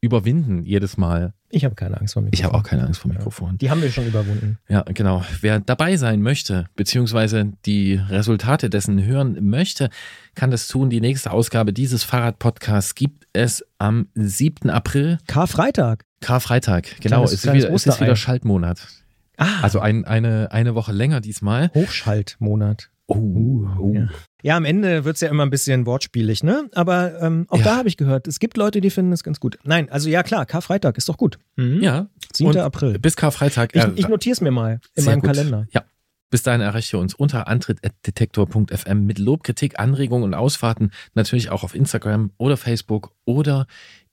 überwinden 0.00 0.64
jedes 0.64 0.96
Mal. 0.96 1.34
Ich 1.54 1.66
habe 1.66 1.74
keine 1.74 2.00
Angst 2.00 2.14
vor 2.14 2.22
Mikrofon. 2.22 2.38
Ich 2.40 2.44
habe 2.44 2.54
auch 2.54 2.62
keine 2.62 2.86
Angst 2.86 3.00
vor 3.00 3.10
Mikrofon. 3.12 3.58
Die 3.58 3.70
haben 3.70 3.82
wir 3.82 3.90
schon 3.92 4.06
überwunden. 4.06 4.58
Ja, 4.68 4.82
genau. 4.82 5.22
Wer 5.42 5.60
dabei 5.60 5.96
sein 5.98 6.22
möchte, 6.22 6.64
beziehungsweise 6.76 7.52
die 7.66 7.94
Resultate 7.96 8.70
dessen 8.70 9.04
hören 9.04 9.36
möchte, 9.50 9.90
kann 10.34 10.50
das 10.50 10.66
tun. 10.66 10.88
Die 10.88 11.02
nächste 11.02 11.30
Ausgabe 11.30 11.74
dieses 11.74 12.04
Fahrrad-Podcasts 12.04 12.94
gibt 12.94 13.26
es 13.34 13.62
am 13.78 14.08
7. 14.14 14.70
April, 14.70 15.18
Karfreitag. 15.26 16.04
Karfreitag. 16.22 16.84
Genau, 17.00 17.16
Kleines- 17.24 17.32
es 17.32 17.44
ist, 17.44 17.52
wieder, 17.52 17.70
es 17.74 17.86
ist 17.86 18.00
wieder 18.00 18.16
Schaltmonat. 18.16 18.88
Ah, 19.36 19.60
Also 19.60 19.80
ein, 19.80 20.04
eine, 20.06 20.52
eine 20.52 20.74
Woche 20.74 20.92
länger 20.92 21.20
diesmal. 21.20 21.70
Hochschaltmonat. 21.74 22.88
Oh, 23.16 23.68
oh. 23.80 23.92
Ja. 23.94 24.08
Ja, 24.44 24.56
am 24.56 24.64
Ende 24.64 25.04
wird's 25.04 25.20
ja 25.20 25.28
immer 25.28 25.44
ein 25.44 25.50
bisschen 25.50 25.86
wortspielig, 25.86 26.42
ne? 26.42 26.68
Aber 26.74 27.20
ähm, 27.20 27.46
auch 27.48 27.58
Ja. 27.58 27.64
da 27.64 27.76
habe 27.76 27.88
ich 27.88 27.96
gehört, 27.96 28.26
es 28.26 28.40
gibt 28.40 28.56
Leute, 28.56 28.80
die 28.80 28.90
finden 28.90 29.12
es 29.12 29.22
ganz 29.22 29.38
gut. 29.40 29.58
Nein, 29.64 29.88
also 29.90 30.08
ja 30.08 30.22
klar, 30.22 30.46
Karfreitag 30.46 30.98
ist 30.98 31.08
doch 31.08 31.16
gut. 31.16 31.38
Mhm. 31.56 31.80
Ja, 31.82 32.08
7. 32.32 32.50
Und 32.50 32.56
April. 32.56 32.98
bis 32.98 33.14
Karfreitag. 33.16 33.74
Ich, 33.76 33.82
äh, 33.82 33.92
ich 33.94 34.08
notiere 34.08 34.32
es 34.32 34.40
mir 34.40 34.50
mal 34.50 34.80
in 34.94 35.04
meinem 35.04 35.20
gut. 35.20 35.28
Kalender. 35.30 35.66
Ja. 35.70 35.82
Bis 36.30 36.42
dahin 36.42 36.60
erreicht 36.62 36.92
ihr 36.92 36.98
uns 36.98 37.14
unter 37.14 37.46
antritt.detektor.fm 38.06 39.04
mit 39.04 39.18
Lob, 39.18 39.44
Kritik, 39.44 39.78
Anregungen 39.78 40.24
und 40.24 40.34
Ausfahrten. 40.34 40.90
Natürlich 41.14 41.50
auch 41.50 41.62
auf 41.62 41.74
Instagram 41.74 42.30
oder 42.38 42.56
Facebook 42.56 43.12
oder 43.24 43.66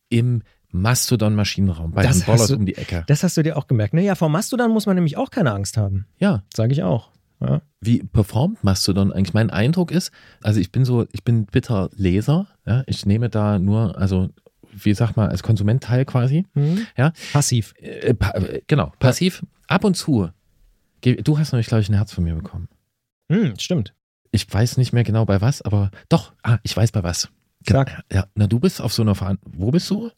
im 0.10 0.44
Mastodon 0.72 1.34
Maschinenraum 1.34 1.92
bei 1.94 2.04
Das 2.04 2.18
Herrn 2.18 2.26
Bollert 2.26 2.42
hast 2.42 2.50
du- 2.52 2.56
um 2.56 2.66
die 2.66 2.76
Ecke. 2.78 3.04
Das 3.08 3.24
hast 3.24 3.38
du 3.38 3.42
dir 3.44 3.58
auch 3.58 3.68
gemerkt. 3.68 3.94
Ne? 3.94 4.04
Ja, 4.04 4.16
vor 4.16 4.30
Mastodon 4.30 4.72
muss 4.72 4.86
man 4.86 4.96
nämlich 4.96 5.18
auch 5.18 5.32
keine 5.32 5.52
Angst 5.54 5.78
haben. 5.78 6.06
Ja. 6.20 6.44
Sage 6.54 6.74
ich 6.74 6.84
auch. 6.84 7.10
Ja. 7.42 7.62
Wie 7.80 8.04
performt 8.04 8.64
Mastodon 8.64 9.14
eigentlich? 9.14 9.34
Mein 9.34 9.50
Eindruck 9.50 9.92
ist, 9.92 10.12
also 10.44 10.60
ich 10.60 10.72
bin 10.72 10.84
so, 10.84 11.06
ich 11.12 11.24
bin 11.24 11.46
bitter 11.46 11.90
Leser. 11.96 12.48
Ja, 12.66 12.84
ich 12.86 13.06
nehme 13.06 13.30
da 13.30 13.60
nur, 13.60 13.98
also 13.98 14.30
wie 14.72 14.94
sag 14.94 15.16
mal, 15.16 15.30
als 15.30 15.44
Konsument 15.44 15.84
teil 15.84 16.06
quasi. 16.06 16.46
Mhm. 16.54 16.86
Ja. 16.98 17.14
Passiv. 17.32 17.74
Äh, 17.80 18.14
pa 18.14 18.32
äh, 18.32 18.62
genau, 18.68 18.92
passiv. 19.00 19.46
Ab 19.68 19.84
und 19.84 19.96
zu. 19.96 20.30
Du 21.02 21.38
hast 21.38 21.54
nämlich, 21.54 21.68
glaube 21.68 21.82
ich, 21.82 21.90
ein 21.90 21.96
Herz 21.96 22.12
von 22.12 22.24
mir 22.24 22.36
bekommen. 22.36 22.68
Hm, 23.32 23.58
stimmt. 23.58 23.94
Ich 24.32 24.52
weiß 24.52 24.78
nicht 24.78 24.92
mehr 24.92 25.04
genau 25.04 25.26
bei 25.26 25.42
was, 25.42 25.62
aber 25.62 25.92
doch, 26.10 26.34
ah, 26.44 26.58
ich 26.64 26.76
weiß 26.76 26.92
bei 26.92 27.04
was. 27.04 27.30
Genau. 27.66 27.80
Sag. 27.80 28.04
Ja, 28.12 28.26
na, 28.36 28.48
du 28.48 28.60
bist 28.60 28.82
auf 28.82 28.94
so 28.94 29.02
einer 29.02 29.16
Veranstaltung. 29.16 29.62
Wo 29.62 29.72
bist 29.72 29.90
du? 29.90 30.12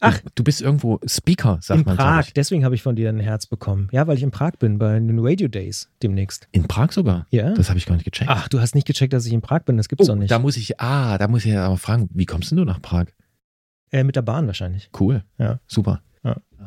Ach. 0.00 0.18
Du, 0.34 0.42
bist 0.42 0.62
irgendwo 0.62 0.98
Speaker, 1.06 1.58
sagt 1.60 1.80
in 1.80 1.86
man. 1.86 1.96
glaub 1.96 2.08
Prag. 2.08 2.30
Deswegen 2.34 2.64
habe 2.64 2.74
ich 2.74 2.82
von 2.82 2.96
dir 2.96 3.08
ein 3.10 3.20
Herz 3.20 3.46
bekommen. 3.46 3.88
Ja, 3.92 4.06
weil 4.06 4.16
ich 4.16 4.22
in 4.22 4.30
Prag 4.30 4.52
bin, 4.58 4.78
bei 4.78 4.98
den 4.98 5.18
Radio 5.18 5.48
Days 5.48 5.90
demnächst. 6.02 6.48
In 6.52 6.66
Prag 6.68 6.92
sogar? 6.92 7.26
Ja. 7.30 7.52
Das 7.54 7.68
habe 7.68 7.78
ich 7.78 7.86
gar 7.86 7.94
nicht 7.94 8.04
gecheckt. 8.04 8.30
Ach, 8.30 8.48
du 8.48 8.60
hast 8.60 8.74
nicht 8.74 8.86
gecheckt, 8.86 9.12
dass 9.12 9.26
ich 9.26 9.32
in 9.32 9.42
Prag 9.42 9.60
bin. 9.64 9.76
Das 9.76 9.88
gibt's 9.88 10.08
oh, 10.08 10.12
doch 10.12 10.18
nicht. 10.18 10.30
da 10.30 10.38
muss 10.38 10.56
ich, 10.56 10.80
ah, 10.80 11.18
da 11.18 11.28
muss 11.28 11.44
ich 11.44 11.52
ja 11.52 11.66
aber 11.66 11.76
fragen, 11.76 12.08
wie 12.14 12.26
kommst 12.26 12.50
denn 12.50 12.58
du 12.58 12.64
nach 12.64 12.80
Prag? 12.80 13.06
Äh, 13.92 14.04
mit 14.04 14.16
der 14.16 14.22
Bahn 14.22 14.46
wahrscheinlich. 14.46 14.88
Cool. 14.98 15.22
Ja. 15.38 15.60
Super. 15.66 16.00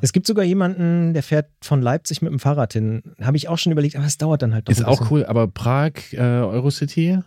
Es 0.02 0.12
gibt 0.12 0.26
sogar 0.26 0.44
jemanden, 0.44 1.14
der 1.14 1.22
fährt 1.24 1.50
von 1.62 1.82
Leipzig 1.82 2.22
mit 2.24 2.32
dem 2.32 2.40
Fahrrad 2.40 2.74
hin. 2.74 3.04
Habe 3.22 3.38
ich 3.38 3.48
auch 3.48 3.58
schon 3.60 3.72
überlegt, 3.72 3.96
aber 3.96 4.06
es 4.06 4.18
dauert 4.18 4.42
dann 4.42 4.54
halt 4.54 4.68
doch 4.68 4.72
Ist 4.72 4.84
auch 4.84 5.12
cool, 5.12 5.24
aber 5.26 5.48
Prag, 5.48 5.92
äh, 6.12 6.18
Eurocity, 6.18 7.20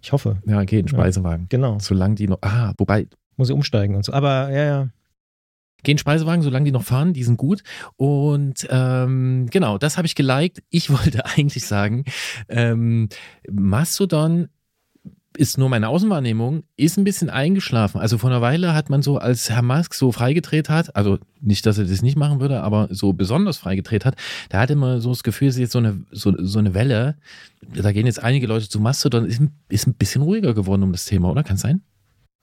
Ich 0.00 0.12
hoffe. 0.12 0.38
ja, 0.46 0.62
geht, 0.64 0.84
ein 0.84 0.88
Ja. 0.88 0.94
Speisewagen. 0.94 1.46
Genau. 1.48 1.78
Solange 1.80 2.14
die 2.14 2.28
noch, 2.28 2.38
ah, 2.42 2.72
wobei, 2.78 3.08
Muss 3.36 3.48
ich 3.48 3.54
umsteigen 3.54 3.96
und 3.96 4.04
so. 4.04 4.12
Aber 4.12 4.50
ja, 4.50 4.64
ja. 4.64 4.88
Gehen 5.82 5.98
Speisewagen, 5.98 6.42
solange 6.42 6.64
die 6.64 6.72
noch 6.72 6.84
fahren, 6.84 7.12
die 7.12 7.24
sind 7.24 7.36
gut. 7.36 7.62
Und 7.96 8.66
ähm, 8.70 9.48
genau, 9.50 9.78
das 9.78 9.96
habe 9.96 10.06
ich 10.06 10.14
geliked. 10.14 10.62
Ich 10.70 10.90
wollte 10.90 11.24
eigentlich 11.26 11.66
sagen, 11.66 12.04
ähm, 12.48 13.08
Mastodon 13.50 14.48
ist 15.36 15.58
nur 15.58 15.68
meine 15.68 15.88
Außenwahrnehmung, 15.88 16.64
ist 16.76 16.98
ein 16.98 17.04
bisschen 17.04 17.30
eingeschlafen. 17.30 18.00
Also 18.00 18.18
vor 18.18 18.30
einer 18.30 18.40
Weile 18.40 18.74
hat 18.74 18.90
man 18.90 19.02
so, 19.02 19.18
als 19.18 19.50
Herr 19.50 19.62
Musk 19.62 19.94
so 19.94 20.12
freigedreht 20.12 20.68
hat, 20.68 20.94
also 20.94 21.18
nicht, 21.40 21.64
dass 21.66 21.78
er 21.78 21.84
das 21.84 22.02
nicht 22.02 22.16
machen 22.16 22.40
würde, 22.40 22.62
aber 22.62 22.88
so 22.90 23.12
besonders 23.12 23.58
freigedreht 23.58 24.04
hat, 24.04 24.16
da 24.50 24.60
hatte 24.60 24.76
man 24.76 25.00
so 25.00 25.10
das 25.10 25.22
Gefühl, 25.22 25.48
es 25.48 25.54
ist 25.54 25.60
jetzt 25.60 25.72
so 25.72 25.78
eine, 25.78 26.04
so, 26.10 26.34
so 26.38 26.58
eine 26.58 26.74
Welle. 26.74 27.16
Da 27.74 27.92
gehen 27.92 28.06
jetzt 28.06 28.22
einige 28.22 28.46
Leute 28.46 28.68
zu 28.68 28.80
Mastodon, 28.80 29.24
ist, 29.24 29.40
ist 29.68 29.86
ein 29.86 29.94
bisschen 29.94 30.22
ruhiger 30.22 30.54
geworden 30.54 30.82
um 30.82 30.92
das 30.92 31.06
Thema, 31.06 31.30
oder? 31.30 31.42
Kann 31.42 31.56
es 31.56 31.62
sein? 31.62 31.82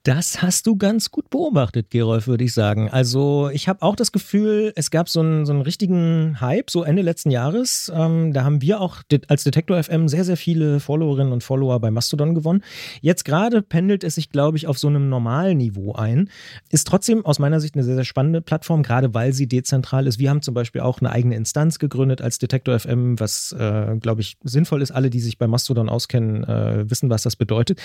Das 0.03 0.41
hast 0.41 0.65
du 0.65 0.77
ganz 0.77 1.11
gut 1.11 1.29
beobachtet, 1.29 1.89
Gerolf, 1.89 2.25
würde 2.25 2.45
ich 2.45 2.53
sagen. 2.53 2.89
Also 2.89 3.49
ich 3.51 3.67
habe 3.67 3.81
auch 3.81 3.97
das 3.97 4.13
Gefühl, 4.13 4.71
es 4.77 4.91
gab 4.91 5.09
so 5.09 5.19
einen, 5.19 5.45
so 5.45 5.51
einen 5.51 5.61
richtigen 5.61 6.39
Hype, 6.39 6.69
so 6.69 6.83
Ende 6.83 7.01
letzten 7.01 7.31
Jahres. 7.31 7.91
Ähm, 7.93 8.31
da 8.31 8.45
haben 8.45 8.61
wir 8.61 8.79
auch 8.79 9.01
als 9.27 9.43
Detektor 9.43 9.83
FM 9.83 10.07
sehr, 10.07 10.23
sehr 10.23 10.37
viele 10.37 10.79
Followerinnen 10.79 11.33
und 11.33 11.43
Follower 11.43 11.77
bei 11.81 11.91
Mastodon 11.91 12.33
gewonnen. 12.33 12.63
Jetzt 13.01 13.25
gerade 13.25 13.61
pendelt 13.61 14.05
es 14.05 14.15
sich, 14.15 14.29
glaube 14.29 14.55
ich, 14.55 14.67
auf 14.67 14.79
so 14.79 14.87
einem 14.87 15.09
normalen 15.09 15.57
Niveau 15.57 15.91
ein. 15.91 16.29
Ist 16.69 16.87
trotzdem 16.87 17.25
aus 17.25 17.37
meiner 17.37 17.59
Sicht 17.59 17.75
eine 17.75 17.83
sehr, 17.83 17.95
sehr 17.95 18.05
spannende 18.05 18.39
Plattform, 18.39 18.83
gerade 18.83 19.13
weil 19.13 19.33
sie 19.33 19.47
dezentral 19.47 20.07
ist. 20.07 20.17
Wir 20.17 20.29
haben 20.29 20.41
zum 20.41 20.53
Beispiel 20.53 20.79
auch 20.79 21.01
eine 21.01 21.11
eigene 21.11 21.35
Instanz 21.35 21.77
gegründet 21.77 22.21
als 22.21 22.39
Detektor 22.39 22.79
FM, 22.79 23.19
was, 23.19 23.51
äh, 23.51 23.97
glaube 23.99 24.21
ich, 24.21 24.37
sinnvoll 24.45 24.81
ist. 24.81 24.91
Alle, 24.91 25.09
die 25.09 25.19
sich 25.19 25.37
bei 25.37 25.47
Mastodon 25.47 25.89
auskennen, 25.89 26.45
äh, 26.45 26.89
wissen, 26.89 27.09
was 27.09 27.23
das 27.23 27.35
bedeutet. 27.35 27.81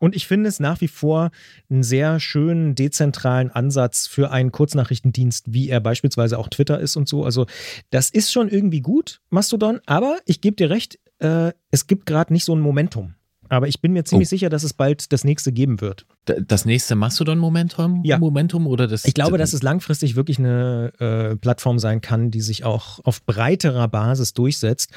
Und 0.00 0.16
ich 0.16 0.26
finde 0.26 0.48
es 0.48 0.60
nach 0.60 0.80
wie 0.80 0.88
vor 0.88 1.30
einen 1.70 1.82
sehr 1.82 2.18
schönen 2.20 2.74
dezentralen 2.74 3.50
Ansatz 3.50 4.06
für 4.06 4.30
einen 4.30 4.52
Kurznachrichtendienst, 4.52 5.52
wie 5.52 5.68
er 5.68 5.80
beispielsweise 5.80 6.38
auch 6.38 6.48
Twitter 6.48 6.78
ist 6.80 6.96
und 6.96 7.08
so. 7.08 7.24
Also 7.24 7.46
das 7.90 8.10
ist 8.10 8.32
schon 8.32 8.48
irgendwie 8.48 8.80
gut, 8.80 9.20
Mastodon, 9.30 9.80
aber 9.86 10.18
ich 10.24 10.40
gebe 10.40 10.56
dir 10.56 10.70
recht, 10.70 10.98
äh, 11.18 11.52
es 11.70 11.86
gibt 11.86 12.06
gerade 12.06 12.32
nicht 12.32 12.44
so 12.44 12.54
ein 12.54 12.60
Momentum. 12.60 13.14
Aber 13.50 13.66
ich 13.66 13.80
bin 13.80 13.94
mir 13.94 14.04
ziemlich 14.04 14.28
Oh. 14.28 14.30
sicher, 14.30 14.50
dass 14.50 14.62
es 14.62 14.74
bald 14.74 15.10
das 15.10 15.24
nächste 15.24 15.52
geben 15.52 15.80
wird. 15.80 16.04
Das 16.26 16.66
nächste 16.66 16.94
Mastodon-Momentum? 16.96 18.02
Ja. 18.04 18.18
Momentum 18.18 18.66
oder 18.66 18.86
das? 18.86 19.06
Ich 19.06 19.14
glaube, 19.14 19.38
dass 19.38 19.54
es 19.54 19.62
langfristig 19.62 20.16
wirklich 20.16 20.38
eine 20.38 20.92
äh, 20.98 21.36
Plattform 21.36 21.78
sein 21.78 22.02
kann, 22.02 22.30
die 22.30 22.42
sich 22.42 22.64
auch 22.64 23.00
auf 23.06 23.24
breiterer 23.24 23.88
Basis 23.88 24.34
durchsetzt. 24.34 24.90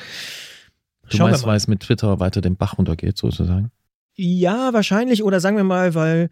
Du 1.10 1.16
Schauen 1.18 1.32
mal. 1.32 1.44
weil 1.44 1.56
es 1.56 1.68
mit 1.70 1.80
Twitter 1.82 2.20
weiter 2.20 2.42
den 2.42 2.58
Bach 2.58 2.78
runtergeht, 2.78 3.18
sozusagen? 3.18 3.72
Ja, 4.16 4.74
wahrscheinlich. 4.74 5.24
Oder 5.24 5.40
sagen 5.40 5.58
wir 5.58 5.64
mal, 5.64 5.96
weil 5.96 6.30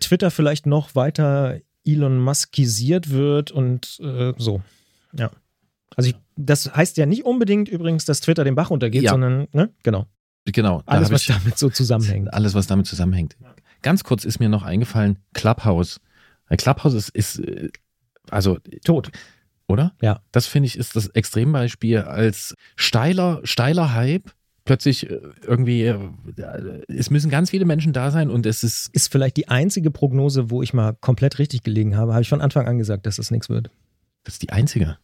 Twitter 0.00 0.30
vielleicht 0.30 0.66
noch 0.66 0.94
weiter 0.94 1.58
Elon 1.84 2.18
Muskisiert 2.18 3.10
wird 3.10 3.50
und 3.50 3.98
äh, 4.02 4.32
so. 4.38 4.62
Ja. 5.12 5.30
Also 5.96 6.10
ich, 6.10 6.16
das 6.36 6.74
heißt 6.74 6.96
ja 6.96 7.06
nicht 7.06 7.24
unbedingt 7.24 7.68
übrigens, 7.68 8.04
dass 8.04 8.20
Twitter 8.20 8.44
den 8.44 8.54
Bach 8.54 8.70
runtergeht, 8.70 9.02
Ja. 9.02 9.10
sondern, 9.12 9.48
ne? 9.52 9.70
Genau. 9.82 10.06
Genau. 10.44 10.82
Alles, 10.86 11.10
was 11.10 11.22
ich, 11.22 11.28
damit 11.28 11.58
so 11.58 11.68
zusammenhängt. 11.70 12.32
alles, 12.34 12.54
was 12.54 12.66
damit 12.66 12.86
zusammenhängt. 12.86 13.36
Ganz 13.82 14.02
kurz 14.04 14.24
ist 14.24 14.40
mir 14.40 14.48
noch 14.48 14.62
eingefallen, 14.62 15.18
Clubhouse. 15.34 16.00
Clubhouse 16.56 16.94
ist, 16.94 17.08
ist 17.10 17.38
äh, 17.40 17.68
also, 18.30 18.58
Tot. 18.84 19.10
oder? 19.66 19.92
Ja. 20.00 20.20
Das 20.32 20.46
finde 20.46 20.66
ich 20.68 20.76
ist 20.76 20.96
das 20.96 21.08
Extrembeispiel 21.08 21.98
als 21.98 22.54
steiler, 22.76 23.40
steiler 23.44 23.94
Hype. 23.94 24.30
Plötzlich 24.64 25.10
äh, 25.10 25.18
irgendwie, 25.46 25.82
äh, 25.84 25.98
es 26.88 27.10
müssen 27.10 27.30
ganz 27.30 27.50
viele 27.50 27.64
Menschen 27.64 27.92
da 27.92 28.10
sein 28.10 28.30
und 28.30 28.46
es 28.46 28.62
ist, 28.62 28.88
Ist 28.92 29.10
vielleicht 29.10 29.36
die 29.36 29.48
einzige 29.48 29.90
Prognose, 29.90 30.50
wo 30.50 30.62
ich 30.62 30.72
mal 30.72 30.94
komplett 31.00 31.38
richtig 31.38 31.62
gelegen 31.62 31.96
habe. 31.96 32.12
Habe 32.12 32.22
ich 32.22 32.28
von 32.28 32.40
Anfang 32.40 32.66
an 32.68 32.78
gesagt, 32.78 33.06
dass 33.06 33.16
das 33.16 33.30
nichts 33.30 33.48
wird. 33.48 33.70
das 34.24 34.34
ist 34.34 34.42
die 34.42 34.50
einzige. 34.50 34.98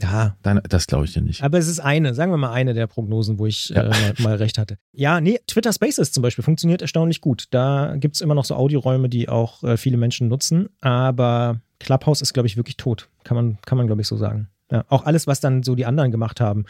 Ja. 0.00 0.36
Dann, 0.42 0.60
das 0.68 0.86
glaube 0.88 1.04
ich 1.04 1.12
dir 1.12 1.20
nicht. 1.22 1.42
Aber 1.44 1.56
es 1.58 1.68
ist 1.68 1.78
eine, 1.78 2.14
sagen 2.14 2.32
wir 2.32 2.36
mal 2.36 2.50
eine 2.52 2.74
der 2.74 2.88
Prognosen, 2.88 3.38
wo 3.38 3.46
ich 3.46 3.68
Ja. 3.68 3.82
äh, 3.84 3.88
mal, 3.90 4.14
mal 4.18 4.34
recht 4.36 4.58
hatte. 4.58 4.76
Ja, 4.92 5.20
nee, 5.20 5.38
Twitter 5.46 5.72
Spaces 5.72 6.10
zum 6.10 6.22
Beispiel 6.22 6.42
funktioniert 6.42 6.82
erstaunlich 6.82 7.20
gut. 7.20 7.44
Da 7.50 7.94
gibt 7.96 8.16
es 8.16 8.20
immer 8.20 8.34
noch 8.34 8.44
so 8.44 8.56
Audioräume, 8.56 9.08
die 9.08 9.28
auch 9.28 9.62
äh, 9.62 9.76
viele 9.76 9.96
Menschen 9.96 10.26
nutzen. 10.28 10.68
Aber 10.80 11.60
Clubhouse 11.78 12.22
ist, 12.22 12.32
glaube 12.32 12.48
ich, 12.48 12.56
wirklich 12.56 12.76
tot. 12.76 13.08
Kann 13.22 13.36
man, 13.36 13.58
kann 13.66 13.78
man 13.78 13.86
glaube 13.86 14.00
ich, 14.02 14.08
so 14.08 14.16
sagen. 14.16 14.48
Ja, 14.70 14.84
auch 14.88 15.04
alles, 15.04 15.26
was 15.26 15.40
dann 15.40 15.62
so 15.62 15.74
die 15.74 15.86
anderen 15.86 16.10
gemacht 16.10 16.40
haben, 16.40 16.64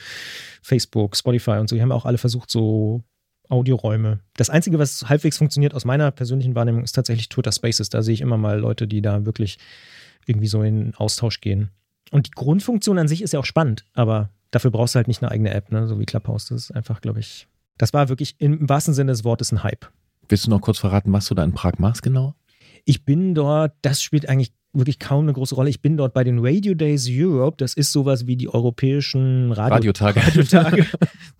Facebook, 0.62 1.16
Spotify 1.16 1.52
und 1.52 1.68
so, 1.68 1.76
die 1.76 1.82
haben 1.82 1.92
auch 1.92 2.04
alle 2.04 2.18
versucht, 2.18 2.50
so 2.50 3.02
Audioräume. 3.48 4.20
Das 4.36 4.50
Einzige, 4.50 4.78
was 4.78 5.08
halbwegs 5.08 5.38
funktioniert 5.38 5.74
aus 5.74 5.84
meiner 5.84 6.10
persönlichen 6.10 6.54
Wahrnehmung, 6.54 6.82
ist 6.82 6.92
tatsächlich 6.92 7.28
Twitter 7.28 7.52
Spaces. 7.52 7.88
Da 7.90 8.02
sehe 8.02 8.14
ich 8.14 8.20
immer 8.20 8.38
mal 8.38 8.58
Leute, 8.58 8.88
die 8.88 9.02
da 9.02 9.26
wirklich 9.26 9.58
irgendwie 10.26 10.46
so 10.46 10.62
in 10.62 10.94
Austausch 10.94 11.40
gehen. 11.40 11.70
Und 12.10 12.26
die 12.26 12.30
Grundfunktion 12.32 12.98
an 12.98 13.08
sich 13.08 13.22
ist 13.22 13.32
ja 13.32 13.40
auch 13.40 13.44
spannend, 13.44 13.84
aber 13.94 14.30
dafür 14.50 14.70
brauchst 14.70 14.94
du 14.94 14.96
halt 14.96 15.08
nicht 15.08 15.22
eine 15.22 15.30
eigene 15.30 15.52
App, 15.52 15.72
ne? 15.72 15.86
so 15.86 15.98
wie 15.98 16.06
Clubhouse. 16.06 16.46
Das 16.46 16.64
ist 16.64 16.70
einfach, 16.70 17.00
glaube 17.00 17.20
ich, 17.20 17.48
das 17.76 17.92
war 17.92 18.08
wirklich 18.08 18.36
im 18.38 18.68
wahrsten 18.68 18.94
Sinne 18.94 19.12
des 19.12 19.24
Wortes 19.24 19.52
ein 19.52 19.62
Hype. 19.62 19.90
Willst 20.28 20.46
du 20.46 20.50
noch 20.50 20.60
kurz 20.60 20.78
verraten, 20.78 21.12
was 21.12 21.26
du 21.26 21.34
da 21.34 21.44
in 21.44 21.52
Prag 21.52 21.78
machst 21.78 22.02
genau? 22.02 22.34
Ich 22.84 23.04
bin 23.04 23.34
dort, 23.34 23.74
das 23.82 24.02
spielt 24.02 24.28
eigentlich 24.28 24.52
wirklich 24.74 24.98
kaum 24.98 25.24
eine 25.24 25.32
große 25.32 25.54
Rolle. 25.54 25.70
Ich 25.70 25.80
bin 25.80 25.96
dort 25.96 26.12
bei 26.14 26.24
den 26.24 26.38
Radio 26.40 26.74
Days 26.74 27.08
Europe. 27.10 27.56
Das 27.58 27.74
ist 27.74 27.92
sowas 27.92 28.26
wie 28.26 28.36
die 28.36 28.48
europäischen 28.48 29.52
Radio 29.52 29.74
Radiotage. 29.74 30.20
Radiotage. 30.20 30.86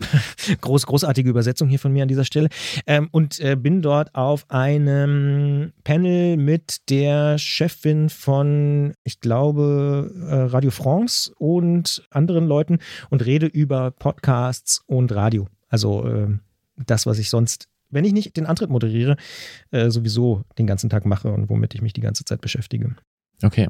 Groß, 0.60 0.86
großartige 0.86 1.28
Übersetzung 1.28 1.68
hier 1.68 1.78
von 1.78 1.92
mir 1.92 2.02
an 2.02 2.08
dieser 2.08 2.24
Stelle. 2.24 2.48
Ähm, 2.86 3.08
und 3.10 3.40
äh, 3.40 3.56
bin 3.56 3.82
dort 3.82 4.14
auf 4.14 4.44
einem 4.50 5.72
Panel 5.84 6.36
mit 6.36 6.90
der 6.90 7.38
Chefin 7.38 8.08
von, 8.08 8.94
ich 9.04 9.20
glaube, 9.20 10.12
äh, 10.28 10.34
Radio 10.34 10.70
France 10.70 11.32
und 11.38 12.06
anderen 12.10 12.46
Leuten 12.46 12.78
und 13.10 13.24
rede 13.24 13.46
über 13.46 13.90
Podcasts 13.90 14.82
und 14.86 15.12
Radio. 15.12 15.48
Also 15.68 16.06
ähm, 16.06 16.40
das, 16.76 17.06
was 17.06 17.18
ich 17.18 17.30
sonst, 17.30 17.68
wenn 17.90 18.04
ich 18.04 18.12
nicht 18.12 18.36
den 18.36 18.46
Antritt 18.46 18.70
moderiere, 18.70 19.16
äh, 19.70 19.90
sowieso 19.90 20.44
den 20.58 20.66
ganzen 20.66 20.90
Tag 20.90 21.06
mache 21.06 21.32
und 21.32 21.48
womit 21.48 21.74
ich 21.74 21.82
mich 21.82 21.92
die 21.92 22.00
ganze 22.00 22.24
Zeit 22.24 22.40
beschäftige. 22.40 22.96
Okay. 23.42 23.68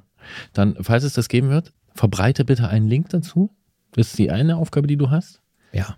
Dann, 0.52 0.76
falls 0.80 1.04
es 1.04 1.12
das 1.14 1.28
geben 1.28 1.50
wird, 1.50 1.72
verbreite 1.94 2.44
bitte 2.44 2.68
einen 2.68 2.88
Link 2.88 3.10
dazu. 3.10 3.50
Das 3.92 4.08
ist 4.08 4.18
die 4.18 4.30
eine 4.30 4.56
Aufgabe, 4.56 4.86
die 4.86 4.96
du 4.96 5.10
hast. 5.10 5.40
Ja. 5.72 5.96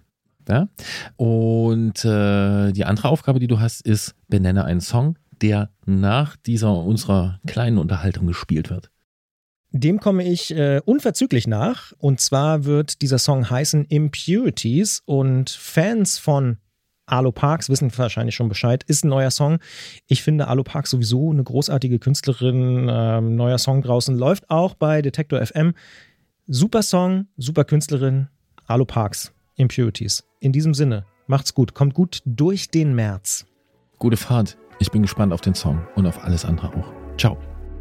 Ja? 0.48 0.68
Und 1.16 2.04
äh, 2.04 2.72
die 2.72 2.84
andere 2.84 3.08
Aufgabe, 3.08 3.40
die 3.40 3.48
du 3.48 3.58
hast, 3.60 3.80
ist, 3.80 4.14
benenne 4.28 4.64
einen 4.64 4.80
Song, 4.80 5.18
der 5.42 5.70
nach 5.84 6.36
dieser 6.36 6.74
unserer 6.74 7.40
kleinen 7.46 7.78
Unterhaltung 7.78 8.26
gespielt 8.26 8.70
wird. 8.70 8.90
Dem 9.72 10.00
komme 10.00 10.24
ich 10.24 10.54
äh, 10.54 10.80
unverzüglich 10.84 11.46
nach. 11.46 11.92
Und 11.98 12.20
zwar 12.20 12.64
wird 12.64 13.02
dieser 13.02 13.18
Song 13.18 13.50
heißen 13.50 13.84
Impurities. 13.86 15.02
Und 15.04 15.50
Fans 15.50 16.18
von 16.18 16.58
Alo 17.06 17.32
Parks 17.32 17.68
wissen 17.70 17.90
wahrscheinlich 17.96 18.34
schon 18.34 18.48
Bescheid. 18.48 18.84
Ist 18.84 19.04
ein 19.04 19.08
neuer 19.08 19.30
Song. 19.30 19.58
Ich 20.06 20.22
finde 20.22 20.48
Alo 20.48 20.64
Parks 20.64 20.90
sowieso 20.90 21.30
eine 21.30 21.44
großartige 21.44 21.98
Künstlerin. 21.98 22.88
Ähm, 22.90 23.36
neuer 23.36 23.58
Song 23.58 23.82
draußen 23.82 24.16
läuft 24.16 24.50
auch 24.50 24.74
bei 24.74 25.02
Detektor 25.02 25.44
FM. 25.44 25.74
Super 26.46 26.82
Song, 26.82 27.26
super 27.36 27.64
Künstlerin. 27.64 28.28
Alo 28.66 28.84
Parks, 28.84 29.32
Impurities. 29.54 30.24
In 30.40 30.52
diesem 30.52 30.74
Sinne, 30.74 31.06
macht's 31.26 31.54
gut. 31.54 31.74
Kommt 31.74 31.94
gut 31.94 32.22
durch 32.24 32.70
den 32.70 32.94
März. 32.94 33.46
Gute 33.98 34.16
Fahrt. 34.16 34.58
Ich 34.78 34.90
bin 34.90 35.02
gespannt 35.02 35.32
auf 35.32 35.40
den 35.40 35.54
Song 35.54 35.86
und 35.94 36.06
auf 36.06 36.22
alles 36.22 36.44
andere 36.44 36.68
auch. 36.68 36.92
Ciao. 37.16 37.38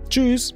Tschüss. 0.10 0.53